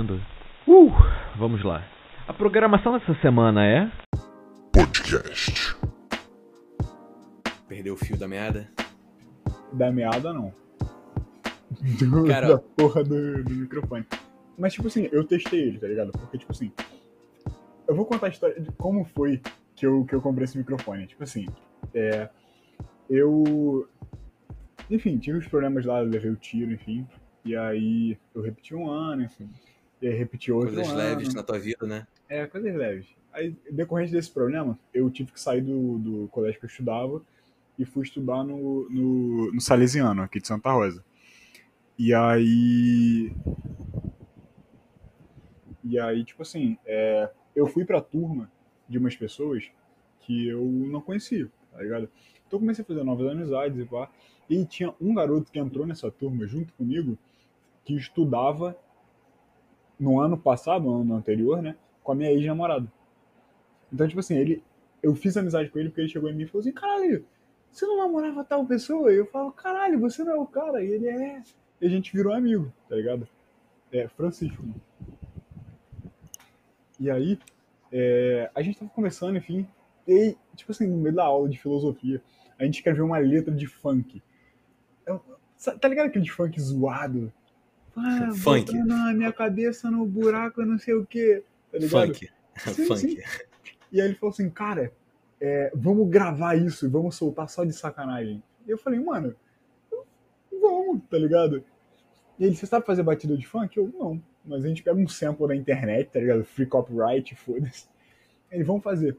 ouvindo? 0.00 0.20
Uh, 0.66 0.90
vamos 1.36 1.62
lá. 1.64 1.84
A 2.26 2.32
programação 2.32 2.98
dessa 2.98 3.14
semana 3.20 3.66
é. 3.66 3.90
Podcast. 4.72 5.76
Perdeu 7.68 7.94
o 7.94 7.96
fio 7.96 8.16
da 8.16 8.26
meada? 8.26 8.68
Da 9.72 9.90
meada, 9.90 10.32
não. 10.32 10.52
Do, 11.98 12.24
Cara- 12.26 12.48
da 12.48 12.58
porra 12.58 13.04
do, 13.04 13.44
do 13.44 13.50
microfone. 13.50 14.06
Mas, 14.58 14.74
tipo 14.74 14.88
assim, 14.88 15.08
eu 15.12 15.24
testei 15.24 15.60
ele, 15.60 15.78
tá 15.78 15.86
ligado? 15.86 16.12
Porque, 16.12 16.38
tipo 16.38 16.52
assim, 16.52 16.72
eu 17.88 17.94
vou 17.94 18.04
contar 18.04 18.26
a 18.26 18.30
história 18.30 18.60
de 18.60 18.70
como 18.72 19.04
foi 19.04 19.40
que 19.74 19.86
eu, 19.86 20.04
que 20.04 20.14
eu 20.14 20.20
comprei 20.20 20.44
esse 20.44 20.58
microfone. 20.58 21.06
Tipo 21.06 21.22
assim, 21.22 21.46
é, 21.94 22.28
eu. 23.08 23.88
Enfim, 24.90 25.18
tive 25.18 25.38
os 25.38 25.46
problemas 25.46 25.84
lá, 25.86 26.00
levei 26.00 26.30
o 26.30 26.36
tiro, 26.36 26.72
enfim. 26.72 27.06
E 27.44 27.56
aí 27.56 28.18
eu 28.34 28.42
repeti 28.42 28.74
um 28.74 28.90
ano, 28.90 29.22
enfim. 29.22 29.48
E 30.00 30.08
aí 30.08 30.14
repeti 30.14 30.50
outro 30.50 30.74
Coisas 30.74 30.88
ano. 30.88 30.98
leves 30.98 31.34
na 31.34 31.42
tua 31.42 31.58
vida, 31.58 31.86
né? 31.86 32.06
É, 32.28 32.46
coisas 32.46 32.74
leves. 32.74 33.06
Aí, 33.32 33.54
decorrente 33.70 34.12
desse 34.12 34.30
problema, 34.30 34.78
eu 34.92 35.08
tive 35.10 35.32
que 35.32 35.40
sair 35.40 35.60
do, 35.60 35.98
do 35.98 36.28
colégio 36.28 36.58
que 36.58 36.66
eu 36.66 36.70
estudava 36.70 37.22
e 37.78 37.84
fui 37.84 38.02
estudar 38.02 38.42
no, 38.44 38.88
no, 38.90 39.52
no 39.52 39.60
Salesiano, 39.60 40.22
aqui 40.22 40.40
de 40.40 40.48
Santa 40.48 40.72
Rosa. 40.72 41.04
E 41.98 42.14
aí. 42.14 43.32
E 45.84 45.98
aí, 45.98 46.24
tipo 46.24 46.42
assim, 46.42 46.76
é, 46.86 47.30
eu 47.54 47.66
fui 47.66 47.84
pra 47.84 48.00
turma 48.00 48.50
de 48.88 48.98
umas 48.98 49.16
pessoas 49.16 49.70
que 50.20 50.48
eu 50.48 50.64
não 50.64 51.00
conhecia, 51.00 51.48
tá 51.72 51.82
ligado? 51.82 52.08
Então 52.46 52.56
eu 52.56 52.60
comecei 52.60 52.82
a 52.82 52.86
fazer 52.86 53.04
novas 53.04 53.30
amizades 53.30 53.78
e 53.78 53.84
pá. 53.84 54.10
E 54.48 54.64
tinha 54.64 54.92
um 55.00 55.14
garoto 55.14 55.52
que 55.52 55.58
entrou 55.58 55.86
nessa 55.86 56.10
turma 56.10 56.46
junto 56.46 56.72
comigo 56.74 57.16
que 57.84 57.94
estudava 57.94 58.76
no 60.00 60.18
ano 60.18 60.36
passado, 60.36 60.82
no 60.84 61.02
ano 61.02 61.14
anterior, 61.14 61.62
né? 61.62 61.76
Com 62.02 62.12
a 62.12 62.14
minha 62.14 62.32
ex-namorada. 62.32 62.90
Então, 63.92 64.08
tipo 64.08 64.18
assim, 64.20 64.36
ele. 64.36 64.64
Eu 65.02 65.14
fiz 65.14 65.36
amizade 65.36 65.70
com 65.70 65.78
ele 65.78 65.88
porque 65.90 66.00
ele 66.00 66.08
chegou 66.08 66.28
em 66.28 66.34
mim 66.34 66.42
e 66.44 66.46
falou 66.46 66.60
assim, 66.60 66.72
caralho, 66.72 67.24
você 67.70 67.86
não 67.86 67.98
namorava 67.98 68.44
tal 68.44 68.66
pessoa? 68.66 69.12
E 69.12 69.16
eu 69.16 69.26
falo, 69.26 69.52
caralho, 69.52 69.98
você 70.00 70.24
não 70.24 70.32
é 70.32 70.36
o 70.38 70.46
cara. 70.46 70.82
E 70.82 70.88
ele 70.88 71.06
é. 71.08 71.42
E 71.80 71.86
a 71.86 71.88
gente 71.88 72.12
virou 72.12 72.32
amigo, 72.32 72.72
tá 72.88 72.96
ligado? 72.96 73.28
É, 73.92 74.08
Francisco. 74.08 74.62
E 76.98 77.10
aí, 77.10 77.38
é, 77.90 78.50
a 78.54 78.62
gente 78.62 78.78
tava 78.78 78.90
conversando, 78.90 79.36
enfim. 79.38 79.66
E, 80.06 80.36
tipo 80.54 80.70
assim, 80.72 80.86
no 80.86 80.96
meio 80.98 81.14
da 81.14 81.24
aula 81.24 81.48
de 81.48 81.58
filosofia, 81.58 82.22
a 82.58 82.64
gente 82.64 82.74
escreveu 82.76 83.06
uma 83.06 83.18
letra 83.18 83.54
de 83.54 83.66
funk. 83.66 84.22
Eu- 85.06 85.22
sa- 85.56 85.78
tá 85.78 85.88
ligado 85.88 86.06
aquele 86.06 86.24
de 86.24 86.32
funk 86.32 86.60
zoado? 86.60 87.32
Ah, 88.02 88.32
Funk. 88.34 88.72
na 88.72 89.12
minha 89.12 89.32
cabeça 89.32 89.90
no 89.90 90.06
buraco, 90.06 90.64
não 90.64 90.78
sei 90.78 90.94
o 90.94 91.04
quê. 91.04 91.42
Tá 91.70 91.78
ligado? 91.78 92.06
Funk. 92.06 92.30
Sim, 92.56 92.86
Funk. 92.86 93.00
sim. 93.00 93.18
E 93.92 94.00
aí 94.00 94.08
ele 94.08 94.14
falou 94.14 94.32
assim, 94.32 94.48
cara, 94.48 94.92
é, 95.40 95.72
vamos 95.74 96.08
gravar 96.08 96.54
isso 96.54 96.86
e 96.86 96.88
vamos 96.88 97.16
soltar 97.16 97.48
só 97.48 97.64
de 97.64 97.72
sacanagem. 97.72 98.42
E 98.66 98.70
eu 98.70 98.78
falei, 98.78 99.00
mano, 99.00 99.34
vamos, 100.60 101.02
tá 101.10 101.18
ligado? 101.18 101.64
E 102.38 102.44
ele, 102.44 102.56
você 102.56 102.66
sabe 102.66 102.86
fazer 102.86 103.02
batida 103.02 103.36
de 103.36 103.46
funk? 103.46 103.76
Eu, 103.76 103.92
não. 103.98 104.22
Mas 104.44 104.64
a 104.64 104.68
gente 104.68 104.82
pega 104.82 104.98
um 104.98 105.08
sample 105.08 105.46
da 105.46 105.54
internet, 105.56 106.10
tá 106.10 106.20
ligado? 106.20 106.44
Free 106.44 106.66
copyright, 106.66 107.34
foda-se. 107.36 107.86
Ele, 108.50 108.64
vamos 108.64 108.82
fazer. 108.82 109.16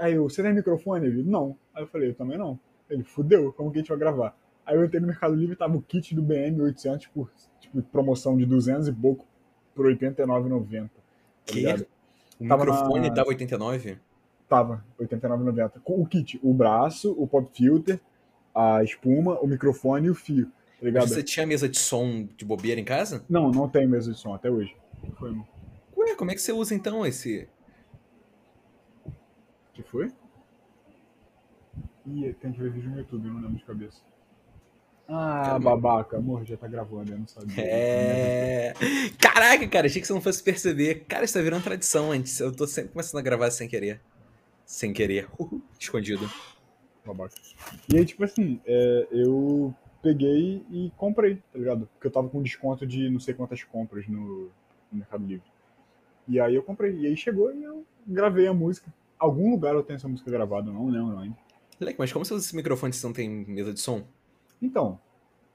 Aí 0.00 0.14
eu, 0.14 0.28
você 0.28 0.42
tem 0.42 0.52
microfone? 0.52 1.06
Ele, 1.06 1.22
não. 1.22 1.56
Aí 1.72 1.82
eu 1.82 1.86
falei, 1.86 2.10
eu 2.10 2.14
também 2.14 2.36
não. 2.36 2.58
Ele, 2.90 3.04
fudeu, 3.04 3.52
como 3.52 3.70
que 3.70 3.78
a 3.78 3.80
gente 3.80 3.88
vai 3.88 3.98
gravar? 3.98 4.36
Aí 4.66 4.76
eu 4.76 4.84
entrei 4.84 5.00
no 5.00 5.06
Mercado 5.06 5.34
Livre 5.34 5.54
e 5.54 5.56
tava 5.58 5.76
o 5.76 5.82
kit 5.82 6.14
do 6.14 6.22
BM 6.22 6.60
800 6.62 7.06
por 7.08 7.30
tipo, 7.60 7.82
promoção 7.82 8.36
de 8.36 8.46
200 8.46 8.88
e 8.88 8.92
pouco 8.92 9.26
por 9.74 9.86
R$ 9.86 9.92
89,90. 9.96 10.88
Tá 10.88 10.90
Que? 11.46 11.54
ligado? 11.56 11.86
O 12.40 12.48
Tava 12.48 12.64
microfone 12.64 13.08
na- 13.08 13.14
dava 13.14 13.28
89? 13.28 13.98
Tava, 14.48 14.84
R$ 14.98 15.06
89,90. 15.06 15.80
Com 15.80 16.00
o 16.00 16.06
kit, 16.06 16.38
o 16.42 16.52
braço, 16.54 17.12
o 17.18 17.26
pop 17.26 17.48
filter, 17.54 18.00
a 18.54 18.82
espuma, 18.82 19.38
o 19.40 19.46
microfone 19.46 20.06
e 20.06 20.10
o 20.10 20.14
fio. 20.14 20.46
Tá 20.46 20.86
ligado? 20.86 21.08
Você 21.08 21.22
tinha 21.22 21.46
mesa 21.46 21.68
de 21.68 21.78
som 21.78 22.26
de 22.36 22.44
bobeira 22.44 22.80
em 22.80 22.84
casa? 22.84 23.24
Não, 23.28 23.50
não 23.50 23.68
tem 23.68 23.86
mesa 23.86 24.12
de 24.12 24.18
som 24.18 24.34
até 24.34 24.50
hoje. 24.50 24.74
Foi. 25.18 25.30
Ué, 25.96 26.14
como 26.16 26.30
é 26.30 26.34
que 26.34 26.40
você 26.42 26.52
usa 26.52 26.74
então 26.74 27.04
esse. 27.06 27.48
que 29.72 29.82
foi? 29.82 30.12
Ih, 32.06 32.32
tem 32.34 32.52
que 32.52 32.60
ver 32.60 32.70
vídeo 32.70 32.90
no 32.90 32.98
YouTube, 32.98 33.26
não 33.28 33.36
lembro 33.40 33.56
de 33.56 33.64
cabeça. 33.64 34.02
Ah, 35.06 35.58
babaca, 35.58 36.16
amor, 36.16 36.44
já 36.46 36.56
tá 36.56 36.66
gravando, 36.66 37.12
eu 37.12 37.18
não 37.18 37.26
sabia. 37.26 37.54
É. 37.62 38.72
Caraca, 39.20 39.68
cara, 39.68 39.86
achei 39.86 40.00
que 40.00 40.06
você 40.06 40.12
não 40.14 40.20
fosse 40.20 40.42
perceber. 40.42 41.04
Cara, 41.06 41.24
isso 41.24 41.34
tá 41.34 41.42
virando 41.42 41.62
tradição 41.62 42.10
antes. 42.10 42.40
Eu 42.40 42.54
tô 42.54 42.66
sempre 42.66 42.92
começando 42.92 43.18
a 43.20 43.22
gravar 43.22 43.50
sem 43.50 43.68
querer. 43.68 44.00
Sem 44.64 44.92
querer. 44.94 45.28
Uhul, 45.38 45.60
escondido. 45.78 46.28
babaca. 47.04 47.34
E 47.92 47.98
aí, 47.98 48.04
tipo 48.06 48.24
assim, 48.24 48.60
é, 48.64 49.06
eu 49.10 49.74
peguei 50.02 50.64
e 50.70 50.90
comprei, 50.96 51.36
tá 51.52 51.58
ligado? 51.58 51.86
Porque 51.94 52.06
eu 52.06 52.10
tava 52.10 52.28
com 52.30 52.42
desconto 52.42 52.86
de 52.86 53.10
não 53.10 53.20
sei 53.20 53.34
quantas 53.34 53.62
compras 53.62 54.08
no, 54.08 54.44
no 54.90 54.98
Mercado 54.98 55.26
Livre. 55.26 55.46
E 56.26 56.40
aí 56.40 56.54
eu 56.54 56.62
comprei. 56.62 56.96
E 57.00 57.06
aí 57.06 57.16
chegou 57.16 57.54
e 57.54 57.62
eu 57.62 57.84
gravei 58.06 58.46
a 58.46 58.54
música. 58.54 58.92
Algum 59.18 59.50
lugar 59.50 59.74
eu 59.74 59.82
tenho 59.82 59.96
essa 59.96 60.08
música 60.08 60.30
gravada, 60.30 60.70
não 60.72 60.88
lembro 60.88 61.18
ainda. 61.18 61.36
Moleque, 61.78 61.98
mas 61.98 62.10
como 62.10 62.24
você 62.24 62.32
usa 62.32 62.46
esse 62.46 62.56
microfone 62.56 62.92
se 62.92 63.04
não 63.04 63.12
tem 63.12 63.28
mesa 63.28 63.72
de 63.72 63.80
som? 63.80 64.02
Então, 64.64 64.98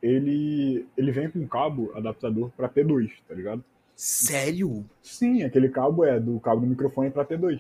ele, 0.02 0.88
ele 0.96 1.12
vem 1.12 1.30
com 1.30 1.40
um 1.40 1.48
cabo 1.48 1.92
adaptador 1.96 2.52
pra 2.56 2.70
P2, 2.70 3.10
tá 3.28 3.34
ligado? 3.34 3.64
Sério? 3.96 4.86
Sim, 5.02 5.44
aquele 5.44 5.70
cabo 5.70 6.06
é 6.06 6.20
do 6.20 6.40
cabo 6.40 6.62
do 6.62 6.68
microfone 6.68 7.10
pra 7.10 7.26
P2. 7.26 7.60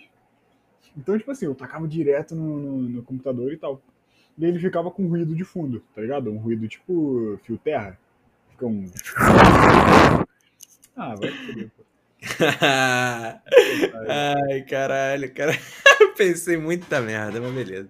Então, 0.96 1.18
tipo 1.18 1.32
assim, 1.32 1.46
eu 1.46 1.56
tacava 1.56 1.88
direto 1.88 2.36
no, 2.36 2.60
no, 2.60 2.78
no 2.82 3.04
computador 3.04 3.52
e 3.52 3.58
tal. 3.58 3.82
E 4.38 4.46
ele 4.46 4.60
ficava 4.60 4.92
com 4.92 5.08
ruído 5.08 5.36
de 5.36 5.44
fundo, 5.44 5.84
tá 5.94 6.02
ligado? 6.02 6.32
Um 6.32 6.38
ruído 6.38 6.68
tipo 6.68 7.38
fio 7.44 7.58
terra. 7.58 7.98
Fica 8.52 8.66
um. 8.66 8.86
Ah, 10.96 11.16
vai 11.16 11.32
foder, 11.32 11.72
pô. 11.76 11.84
Ai, 14.08 14.62
caralho, 14.64 15.34
cara. 15.34 15.54
Pensei 16.16 16.58
muita 16.58 17.02
merda, 17.02 17.42
mas 17.42 17.54
beleza. 17.54 17.90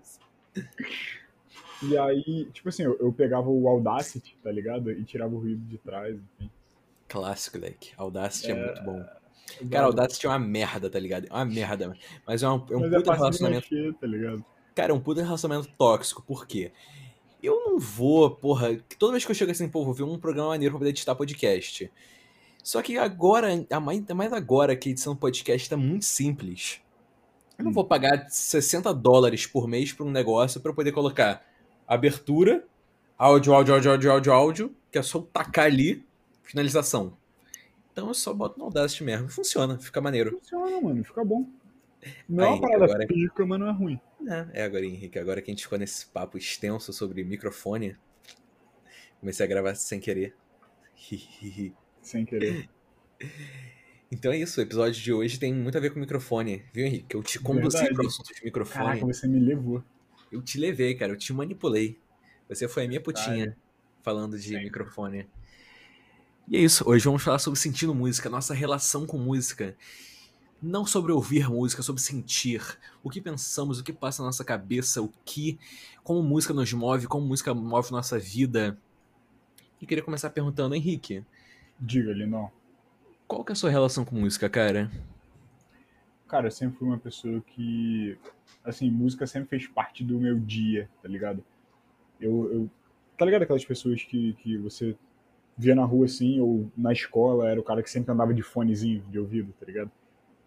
E 1.84 1.98
aí, 1.98 2.50
tipo 2.54 2.70
assim, 2.70 2.84
eu, 2.84 2.98
eu 3.00 3.12
pegava 3.14 3.50
o 3.50 3.68
Audacity, 3.68 4.38
tá 4.44 4.52
ligado? 4.52 4.92
E 4.92 5.04
tirava 5.04 5.34
o 5.34 5.40
ruído 5.40 5.62
de 5.66 5.78
trás, 5.78 6.16
enfim. 6.16 6.52
Clássico, 7.08 7.58
leque. 7.58 7.92
Audacity 7.98 8.52
é, 8.52 8.56
É, 8.56 8.66
muito 8.66 8.84
bom. 8.84 9.06
Cara, 9.72 9.86
Audacity 9.88 10.26
é 10.26 10.30
uma 10.30 10.40
merda, 10.40 10.90
tá 10.90 11.00
ligado? 11.00 11.28
É 11.30 11.34
uma 11.34 11.46
merda. 11.46 11.96
Mas 12.28 12.44
é 12.44 12.50
um, 12.50 12.66
é 12.70 12.76
um 12.76 12.80
Mas 12.82 12.94
é 12.94 12.96
puta 12.98 13.12
de 13.12 13.18
relacionamento. 13.18 13.68
mexer, 13.74 13.94
tá 13.96 14.08
ligado? 14.08 14.46
Cara, 14.76 14.92
é 14.92 14.96
um 14.96 15.00
puta 15.00 15.24
relacionamento 15.24 15.70
tóxico. 15.78 16.22
Por 16.22 16.46
quê? 16.46 16.72
Eu 17.42 17.56
não 17.66 17.80
vou, 17.80 18.30
porra. 18.32 18.78
Toda 19.00 19.14
vez 19.14 19.26
que 19.26 19.32
eu 19.32 19.36
chego 19.36 19.52
assim, 19.52 19.68
pô, 19.70 19.84
vou 19.86 19.94
ver 19.94 20.04
um 20.04 20.20
programa 20.20 20.50
maneiro 20.50 20.74
pra 20.74 20.80
poder 20.80 20.90
editar 20.92 21.16
podcast. 21.16 21.92
Só 22.62 22.82
que 22.82 22.98
agora, 22.98 23.48
ainda 23.48 24.14
mais 24.14 24.34
agora 24.34 24.76
que 24.76 24.90
a 24.90 24.92
edição 24.92 25.14
do 25.14 25.20
podcast 25.20 25.70
tá 25.70 25.78
muito 25.78 26.06
simples. 26.06 26.82
Eu 27.58 27.64
não 27.64 27.72
Hum. 27.72 27.74
vou 27.76 27.86
pagar 27.86 28.30
60 28.30 28.94
dólares 28.94 29.48
por 29.48 29.68
mês 29.68 29.92
por 29.94 30.06
um 30.06 30.12
negócio 30.12 30.62
pra 30.62 30.72
eu 30.72 30.76
poder 30.76 30.92
colocar 30.92 31.44
abertura, 31.90 32.64
áudio, 33.18 33.52
áudio, 33.52 33.74
áudio, 33.74 33.92
áudio, 33.92 34.12
áudio, 34.12 34.32
áudio, 34.34 34.76
que 34.92 35.00
é 35.00 35.02
só 35.02 35.20
tacar 35.22 35.66
ali, 35.66 36.06
finalização. 36.44 37.18
Então 37.92 38.08
eu 38.08 38.14
só 38.14 38.32
boto 38.32 38.60
no 38.60 38.66
Audacity 38.66 39.04
mesmo. 39.04 39.28
Funciona, 39.28 39.78
fica 39.80 40.00
maneiro. 40.00 40.38
Funciona, 40.40 40.80
mano, 40.80 41.04
fica 41.04 41.26
bom. 41.26 41.50
Não 42.30 42.44
é 42.44 42.48
uma 42.50 42.62
parada 42.62 42.86
agora- 42.86 43.08
pica, 43.08 43.44
mas 43.46 43.60
não 43.60 43.68
é 43.68 43.72
ruim. 43.72 44.00
É, 44.54 44.62
é 44.62 44.64
agora, 44.64 44.86
Henrique, 44.86 45.18
agora 45.18 45.42
que 45.42 45.50
a 45.50 45.54
gente 45.54 45.64
ficou 45.64 45.80
nesse 45.80 46.06
papo 46.06 46.38
extenso 46.38 46.94
sobre 46.94 47.24
microfone, 47.24 47.98
comecei 49.20 49.46
a 49.46 49.50
gravar 49.50 49.74
sem 49.76 50.00
querer. 50.00 50.36
Sem 52.02 52.26
querer. 52.26 52.70
então 54.12 54.32
é 54.32 54.38
isso, 54.38 54.60
o 54.60 54.64
episódio 54.64 55.02
de 55.02 55.12
hoje 55.14 55.38
tem 55.38 55.54
muito 55.54 55.78
a 55.78 55.82
ver 55.82 55.92
com 55.92 56.00
microfone, 56.00 56.64
viu, 56.74 56.86
Henrique? 56.86 57.14
Eu 57.16 57.22
te 57.22 57.40
conduzi 57.40 57.88
para 57.94 58.04
o 58.04 58.08
assunto 58.08 58.34
de 58.34 58.44
microfone. 58.44 58.86
Caraca, 58.86 59.06
você 59.06 59.28
me 59.28 59.40
levou. 59.40 59.84
Eu 60.32 60.42
te 60.42 60.58
levei, 60.58 60.96
cara, 60.96 61.12
eu 61.12 61.18
te 61.18 61.34
manipulei. 61.34 61.98
Você 62.48 62.68
foi 62.68 62.86
a 62.86 62.88
minha 62.88 63.02
putinha 63.02 63.56
falando 64.02 64.38
de 64.38 64.50
Sim. 64.50 64.64
microfone. 64.64 65.28
E 66.48 66.58
é 66.58 66.60
isso, 66.60 66.84
hoje 66.90 67.06
vamos 67.06 67.22
falar 67.22 67.38
sobre 67.38 67.60
sentindo 67.60 67.94
música, 67.94 68.30
nossa 68.30 68.54
relação 68.54 69.06
com 69.06 69.18
música. 69.18 69.76
Não 70.62 70.86
sobre 70.86 71.12
ouvir 71.12 71.48
música, 71.50 71.82
sobre 71.82 72.02
sentir. 72.02 72.62
O 73.04 73.10
que 73.10 73.22
pensamos, 73.22 73.80
o 73.80 73.84
que 73.84 73.94
passa 73.94 74.22
na 74.22 74.28
nossa 74.28 74.44
cabeça, 74.44 75.02
o 75.02 75.12
que. 75.24 75.58
Como 76.04 76.22
música 76.24 76.54
nos 76.54 76.74
move, 76.74 77.08
como 77.08 77.26
música 77.26 77.54
move 77.54 77.92
nossa 77.92 78.18
vida. 78.20 78.78
E 79.80 79.86
queria 79.86 80.04
começar 80.04 80.30
perguntando, 80.32 80.76
Henrique, 80.76 81.24
Diga, 81.80 82.12
Lindão. 82.12 82.52
qual 83.28 83.46
que 83.46 83.52
é 83.52 83.54
a 83.54 83.56
sua 83.56 83.70
relação 83.70 84.04
com 84.04 84.16
música, 84.16 84.50
cara? 84.50 84.92
Cara, 86.30 86.46
eu 86.48 86.52
sempre 86.52 86.78
fui 86.78 86.88
uma 86.88 86.98
pessoa 87.00 87.42
que. 87.42 88.18
Assim, 88.64 88.90
música 88.90 89.26
sempre 89.26 89.50
fez 89.50 89.68
parte 89.68 90.04
do 90.04 90.20
meu 90.20 90.40
dia, 90.40 90.88
tá 91.02 91.10
ligado? 91.10 91.44
Eu. 92.22 92.54
eu 92.54 92.70
tá 93.18 93.26
ligado 93.26 93.42
aquelas 93.42 93.66
pessoas 93.66 94.02
que, 94.04 94.34
que 94.36 94.58
você 94.60 94.96
via 95.58 95.76
na 95.76 95.84
rua 95.84 96.06
assim, 96.06 96.40
ou 96.40 96.72
na 96.78 96.94
escola, 96.94 97.50
era 97.50 97.60
o 97.60 97.64
cara 97.64 97.84
que 97.84 97.90
sempre 97.90 98.14
andava 98.14 98.34
de 98.34 98.42
fonezinho 98.42 99.04
de 99.10 99.20
ouvido, 99.20 99.54
tá 99.60 99.66
ligado? 99.66 99.92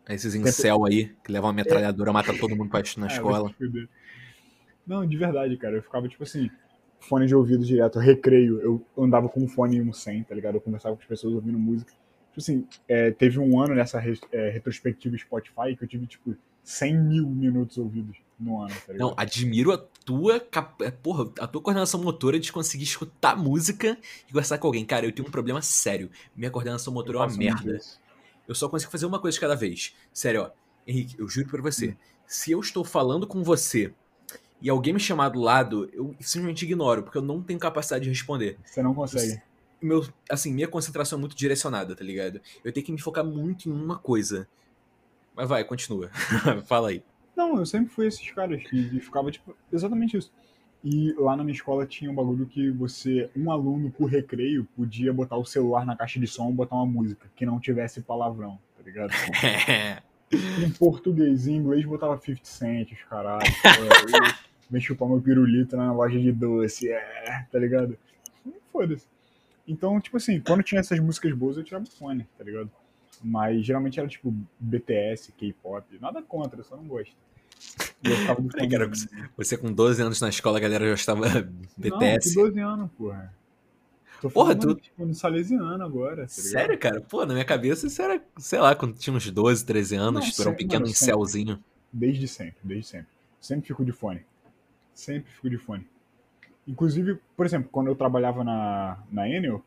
Esses 0.08 0.34
incel 0.34 0.84
aí, 0.86 1.14
que 1.22 1.30
levam 1.30 1.48
uma 1.48 1.54
metralhadora, 1.54 2.12
mata 2.12 2.32
todo 2.32 2.56
mundo 2.56 2.70
pra- 2.70 2.82
na 2.96 3.06
É, 3.06 3.12
escola. 3.12 3.54
Não, 4.86 5.06
de 5.06 5.16
verdade, 5.16 5.56
cara. 5.56 5.76
Eu 5.76 5.82
ficava, 5.82 6.08
tipo 6.08 6.22
assim, 6.22 6.48
fone 7.00 7.26
de 7.26 7.34
ouvido 7.34 7.64
direto, 7.64 7.98
recreio. 7.98 8.60
Eu 8.60 8.86
andava 8.96 9.28
com 9.28 9.42
um 9.42 9.48
fone 9.48 9.80
um 9.80 9.92
100, 9.92 10.22
tá 10.24 10.34
ligado? 10.34 10.54
Eu 10.54 10.60
conversava 10.60 10.94
com 10.96 11.02
as 11.02 11.08
pessoas 11.08 11.34
ouvindo 11.34 11.58
música. 11.58 11.92
Tipo 12.32 12.40
assim, 12.40 12.66
é, 12.88 13.10
teve 13.10 13.38
um 13.38 13.60
ano 13.60 13.74
nessa 13.74 14.00
re- 14.00 14.18
é, 14.32 14.48
retrospectiva 14.50 15.16
Spotify 15.18 15.76
que 15.76 15.84
eu 15.84 15.88
tive, 15.88 16.06
tipo, 16.06 16.34
100 16.64 16.98
mil 16.98 17.26
minutos 17.26 17.76
ouvidos 17.76 18.16
no 18.40 18.62
ano, 18.62 18.74
tá? 18.86 18.94
Não, 18.94 19.12
admiro 19.18 19.70
a 19.70 19.76
tua, 19.78 20.40
cap- 20.40 20.82
é, 20.82 20.90
porra, 20.90 21.30
a 21.38 21.46
tua 21.46 21.60
coordenação 21.60 22.02
motora 22.02 22.40
de 22.40 22.50
conseguir 22.50 22.84
escutar 22.84 23.36
música 23.36 23.98
e 24.26 24.32
conversar 24.32 24.56
com 24.56 24.66
alguém. 24.66 24.84
Cara, 24.84 25.04
eu 25.04 25.12
tenho 25.12 25.28
um 25.28 25.30
problema 25.30 25.60
sério. 25.60 26.10
Minha 26.34 26.50
coordenação 26.50 26.92
motora 26.92 27.18
é 27.18 27.20
uma 27.20 27.36
merda. 27.36 27.78
Eu 28.48 28.54
só 28.54 28.66
consigo 28.68 28.90
fazer 28.90 29.04
uma 29.04 29.20
coisa 29.20 29.34
de 29.34 29.40
cada 29.40 29.54
vez. 29.54 29.94
Sério, 30.12 30.42
ó. 30.42 30.50
Henrique, 30.86 31.16
eu 31.18 31.28
juro 31.28 31.48
pra 31.48 31.58
Hum. 31.60 31.64
você. 31.64 31.96
Se 32.26 32.50
eu 32.50 32.60
estou 32.60 32.82
falando 32.82 33.26
com 33.26 33.42
você 33.44 33.92
e 34.60 34.70
alguém 34.70 34.94
me 34.94 35.00
chamar 35.00 35.28
do 35.28 35.40
lado, 35.40 35.90
eu 35.92 36.14
simplesmente 36.18 36.64
ignoro, 36.64 37.02
porque 37.02 37.18
eu 37.18 37.22
não 37.22 37.42
tenho 37.42 37.58
capacidade 37.58 38.04
de 38.04 38.10
responder. 38.10 38.58
Você 38.64 38.82
não 38.82 38.94
consegue. 38.94 39.42
Meu, 39.82 40.06
assim, 40.30 40.52
minha 40.52 40.68
concentração 40.68 41.18
é 41.18 41.20
muito 41.20 41.36
direcionada, 41.36 41.94
tá 41.94 42.04
ligado? 42.04 42.40
Eu 42.64 42.72
tenho 42.72 42.86
que 42.86 42.92
me 42.92 43.00
focar 43.00 43.24
muito 43.24 43.68
em 43.68 43.72
uma 43.72 43.98
coisa. 43.98 44.48
Mas 45.34 45.48
vai, 45.48 45.64
continua. 45.64 46.10
Fala 46.66 46.90
aí. 46.90 47.02
Não, 47.36 47.58
eu 47.58 47.66
sempre 47.66 47.92
fui 47.92 48.06
esses 48.06 48.30
caras 48.30 48.62
que, 48.62 49.00
ficava, 49.00 49.30
tipo, 49.30 49.56
exatamente 49.72 50.16
isso. 50.16 50.30
E 50.84 51.12
lá 51.14 51.36
na 51.36 51.44
minha 51.44 51.54
escola 51.54 51.86
tinha 51.86 52.10
um 52.10 52.14
bagulho 52.14 52.44
que 52.46 52.70
você, 52.70 53.30
um 53.36 53.50
aluno 53.50 53.90
por 53.90 54.06
recreio, 54.06 54.66
podia 54.76 55.12
botar 55.12 55.36
o 55.36 55.44
celular 55.44 55.86
na 55.86 55.96
caixa 55.96 56.18
de 56.18 56.26
som 56.26 56.50
e 56.50 56.52
botar 56.52 56.76
uma 56.76 56.86
música 56.86 57.30
que 57.36 57.46
não 57.46 57.60
tivesse 57.60 58.02
palavrão, 58.02 58.58
tá 58.76 58.82
ligado? 58.82 59.12
Em 60.64 60.70
português 60.70 61.46
e 61.46 61.52
em 61.52 61.56
inglês 61.56 61.84
botava 61.84 62.18
50 62.18 62.40
Cent, 62.42 62.92
os 62.92 63.02
caralho. 63.04 63.42
É, 63.44 64.34
Vem 64.70 64.80
chupar 64.80 65.06
meu 65.06 65.20
pirulito 65.20 65.76
na 65.76 65.92
loja 65.92 66.18
de 66.18 66.32
doce, 66.32 66.90
é, 66.90 67.46
tá 67.52 67.58
ligado? 67.58 67.98
Foda-se. 68.72 69.06
Então, 69.66 70.00
tipo 70.00 70.16
assim, 70.16 70.40
quando 70.40 70.62
tinha 70.62 70.80
essas 70.80 70.98
músicas 70.98 71.32
boas, 71.34 71.56
eu 71.56 71.64
tirava 71.64 71.84
o 71.84 71.90
fone, 71.90 72.26
tá 72.36 72.44
ligado? 72.44 72.70
Mas 73.22 73.64
geralmente 73.64 74.00
era 74.00 74.08
tipo 74.08 74.34
BTS, 74.58 75.32
K-pop, 75.32 75.86
nada 76.00 76.20
contra, 76.22 76.58
eu 76.60 76.64
só 76.64 76.76
não 76.76 76.84
gosto. 76.86 77.14
E 78.02 78.10
eu 78.10 78.16
ficava 78.16 78.42
Peraí, 78.42 78.68
cara, 78.68 78.90
Você 79.36 79.56
com 79.56 79.72
12 79.72 80.02
anos 80.02 80.20
na 80.20 80.28
escola, 80.28 80.58
a 80.58 80.60
galera 80.60 80.86
já 80.88 80.94
estava 80.94 81.26
Não, 81.78 81.98
BTS. 81.98 82.34
12 82.34 82.58
anos, 82.60 82.90
porra. 82.98 83.32
Tô 84.20 84.30
Porra, 84.30 84.54
falando, 84.54 84.74
tu- 84.74 84.80
tipo, 84.80 85.04
no 85.06 85.14
Salesiano 85.14 85.84
agora, 85.84 86.26
tá? 86.26 86.28
Sério, 86.28 86.78
cara? 86.78 87.00
Pô, 87.02 87.24
na 87.26 87.34
minha 87.34 87.44
cabeça 87.44 87.86
isso 87.86 88.00
era, 88.00 88.22
sei 88.38 88.58
lá, 88.58 88.74
quando 88.74 88.96
tinha 88.98 89.14
uns 89.14 89.30
12, 89.30 89.64
13 89.64 89.94
anos, 89.96 90.24
Não, 90.26 90.32
tu 90.32 90.40
era 90.42 90.50
um 90.50 90.54
pequeno 90.54 90.82
mano, 90.82 90.92
incelzinho. 90.92 91.62
Desde 91.92 92.26
sempre, 92.28 92.58
desde 92.62 92.86
sempre. 92.86 93.08
Sempre 93.40 93.68
fico 93.68 93.84
de 93.84 93.92
fone. 93.92 94.24
Sempre 94.94 95.30
fico 95.32 95.50
de 95.50 95.58
fone. 95.58 95.86
Inclusive, 96.66 97.18
por 97.36 97.44
exemplo, 97.44 97.68
quando 97.72 97.88
eu 97.88 97.94
trabalhava 97.94 98.44
na, 98.44 98.98
na 99.10 99.28
Enel, 99.28 99.62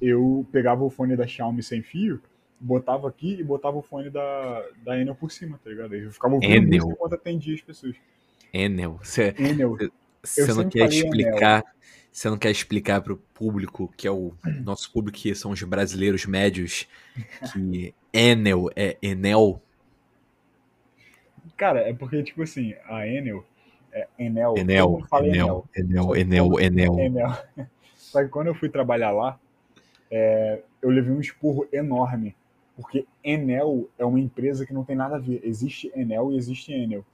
eu 0.00 0.46
pegava 0.50 0.82
o 0.84 0.90
fone 0.90 1.16
da 1.16 1.26
Xiaomi 1.26 1.62
sem 1.62 1.82
fio, 1.82 2.20
botava 2.58 3.08
aqui 3.08 3.34
e 3.38 3.44
botava 3.44 3.76
o 3.76 3.82
fone 3.82 4.10
da, 4.10 4.64
da 4.84 4.98
Enel 4.98 5.14
por 5.14 5.30
cima, 5.30 5.58
tá 5.62 5.70
ligado? 5.70 5.94
Eu 5.94 6.10
ficava 6.10 6.34
ouvindo 6.34 6.52
Enel. 6.52 6.90
enquanto 6.90 7.14
atendia 7.14 7.54
as 7.54 7.60
pessoas. 7.60 7.96
Enel, 8.52 8.98
você, 9.02 9.34
Enel. 9.38 9.76
você 10.22 10.52
não 10.52 10.68
quer 10.68 10.88
explicar, 10.88 11.64
você 12.10 12.30
não 12.30 12.38
quer 12.38 12.50
explicar 12.50 13.00
pro 13.00 13.16
público, 13.16 13.92
que 13.96 14.06
é 14.06 14.10
o 14.10 14.32
nosso 14.64 14.90
público, 14.92 15.18
que 15.18 15.34
são 15.34 15.52
os 15.52 15.62
brasileiros 15.62 16.26
médios, 16.26 16.88
que 17.52 17.94
Enel 18.12 18.70
é 18.74 18.96
Enel? 19.00 19.60
Cara, 21.56 21.80
é 21.80 21.92
porque, 21.92 22.22
tipo 22.22 22.42
assim, 22.42 22.74
a 22.86 23.06
Enel, 23.06 23.44
é 23.94 24.08
Enel, 24.18 24.58
Enel, 24.58 25.06
Enel, 25.22 25.68
Enel, 25.74 26.16
Enel, 26.16 26.60
Enel. 26.60 26.98
Enel. 26.98 27.36
Só 27.94 28.22
que 28.22 28.28
quando 28.28 28.48
eu 28.48 28.54
fui 28.54 28.68
trabalhar 28.68 29.12
lá, 29.12 29.38
é, 30.10 30.62
eu 30.82 30.90
levei 30.90 31.12
um 31.12 31.20
esporro 31.20 31.66
enorme. 31.72 32.34
Porque 32.76 33.06
Enel 33.22 33.88
é 33.96 34.04
uma 34.04 34.18
empresa 34.18 34.66
que 34.66 34.74
não 34.74 34.84
tem 34.84 34.96
nada 34.96 35.16
a 35.16 35.20
ver. 35.20 35.40
Existe 35.44 35.92
Enel 35.94 36.32
e 36.32 36.36
existe 36.36 36.72
Enel. 36.72 37.04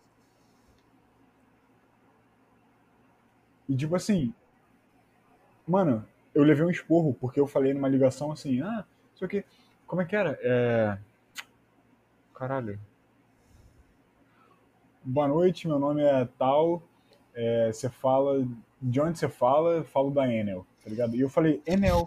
E 3.69 3.77
tipo 3.77 3.95
assim, 3.95 4.35
mano, 5.69 6.05
eu 6.35 6.43
levei 6.43 6.65
um 6.65 6.71
esporro 6.71 7.15
porque 7.21 7.39
eu 7.39 7.47
falei 7.47 7.75
numa 7.75 7.89
ligação 7.89 8.33
assim, 8.33 8.61
ah, 8.63 8.85
só 9.15 9.29
que, 9.29 9.45
como 9.87 10.03
é 10.03 10.05
que 10.05 10.17
era? 10.17 10.39
É... 10.43 10.99
Caralho. 12.35 12.81
Boa 15.03 15.27
noite, 15.27 15.67
meu 15.67 15.79
nome 15.79 16.03
é 16.03 16.29
tal. 16.39 16.83
É, 17.35 17.73
você 17.73 17.89
fala. 17.89 18.47
De 18.81 19.01
onde 19.01 19.19
você 19.19 19.29
fala? 19.29 19.77
Eu 19.77 19.85
falo 19.85 20.11
da 20.11 20.31
Enel, 20.31 20.67
tá 20.83 20.91
ligado? 20.91 21.17
E 21.17 21.21
eu 21.21 21.29
falei, 21.29 21.63
Enel. 21.67 22.07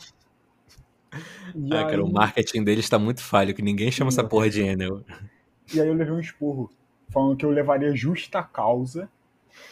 E, 1.56 1.74
Ah, 1.74 1.86
cara, 1.86 2.04
o 2.04 2.08
aí, 2.08 2.14
marketing 2.14 2.64
deles 2.64 2.88
tá 2.88 3.00
muito 3.00 3.22
falho, 3.22 3.54
que 3.54 3.62
ninguém 3.62 3.92
chama 3.92 4.10
essa 4.10 4.24
porra 4.24 4.50
de 4.50 4.62
Enel. 4.62 5.04
e 5.74 5.82
aí 5.82 5.88
eu 5.88 5.94
levei 5.94 6.14
um 6.14 6.20
esporro, 6.20 6.72
falando 7.10 7.36
que 7.36 7.46
eu 7.46 7.50
levaria 7.50 7.96
justa 7.96 8.44
causa. 8.44 9.10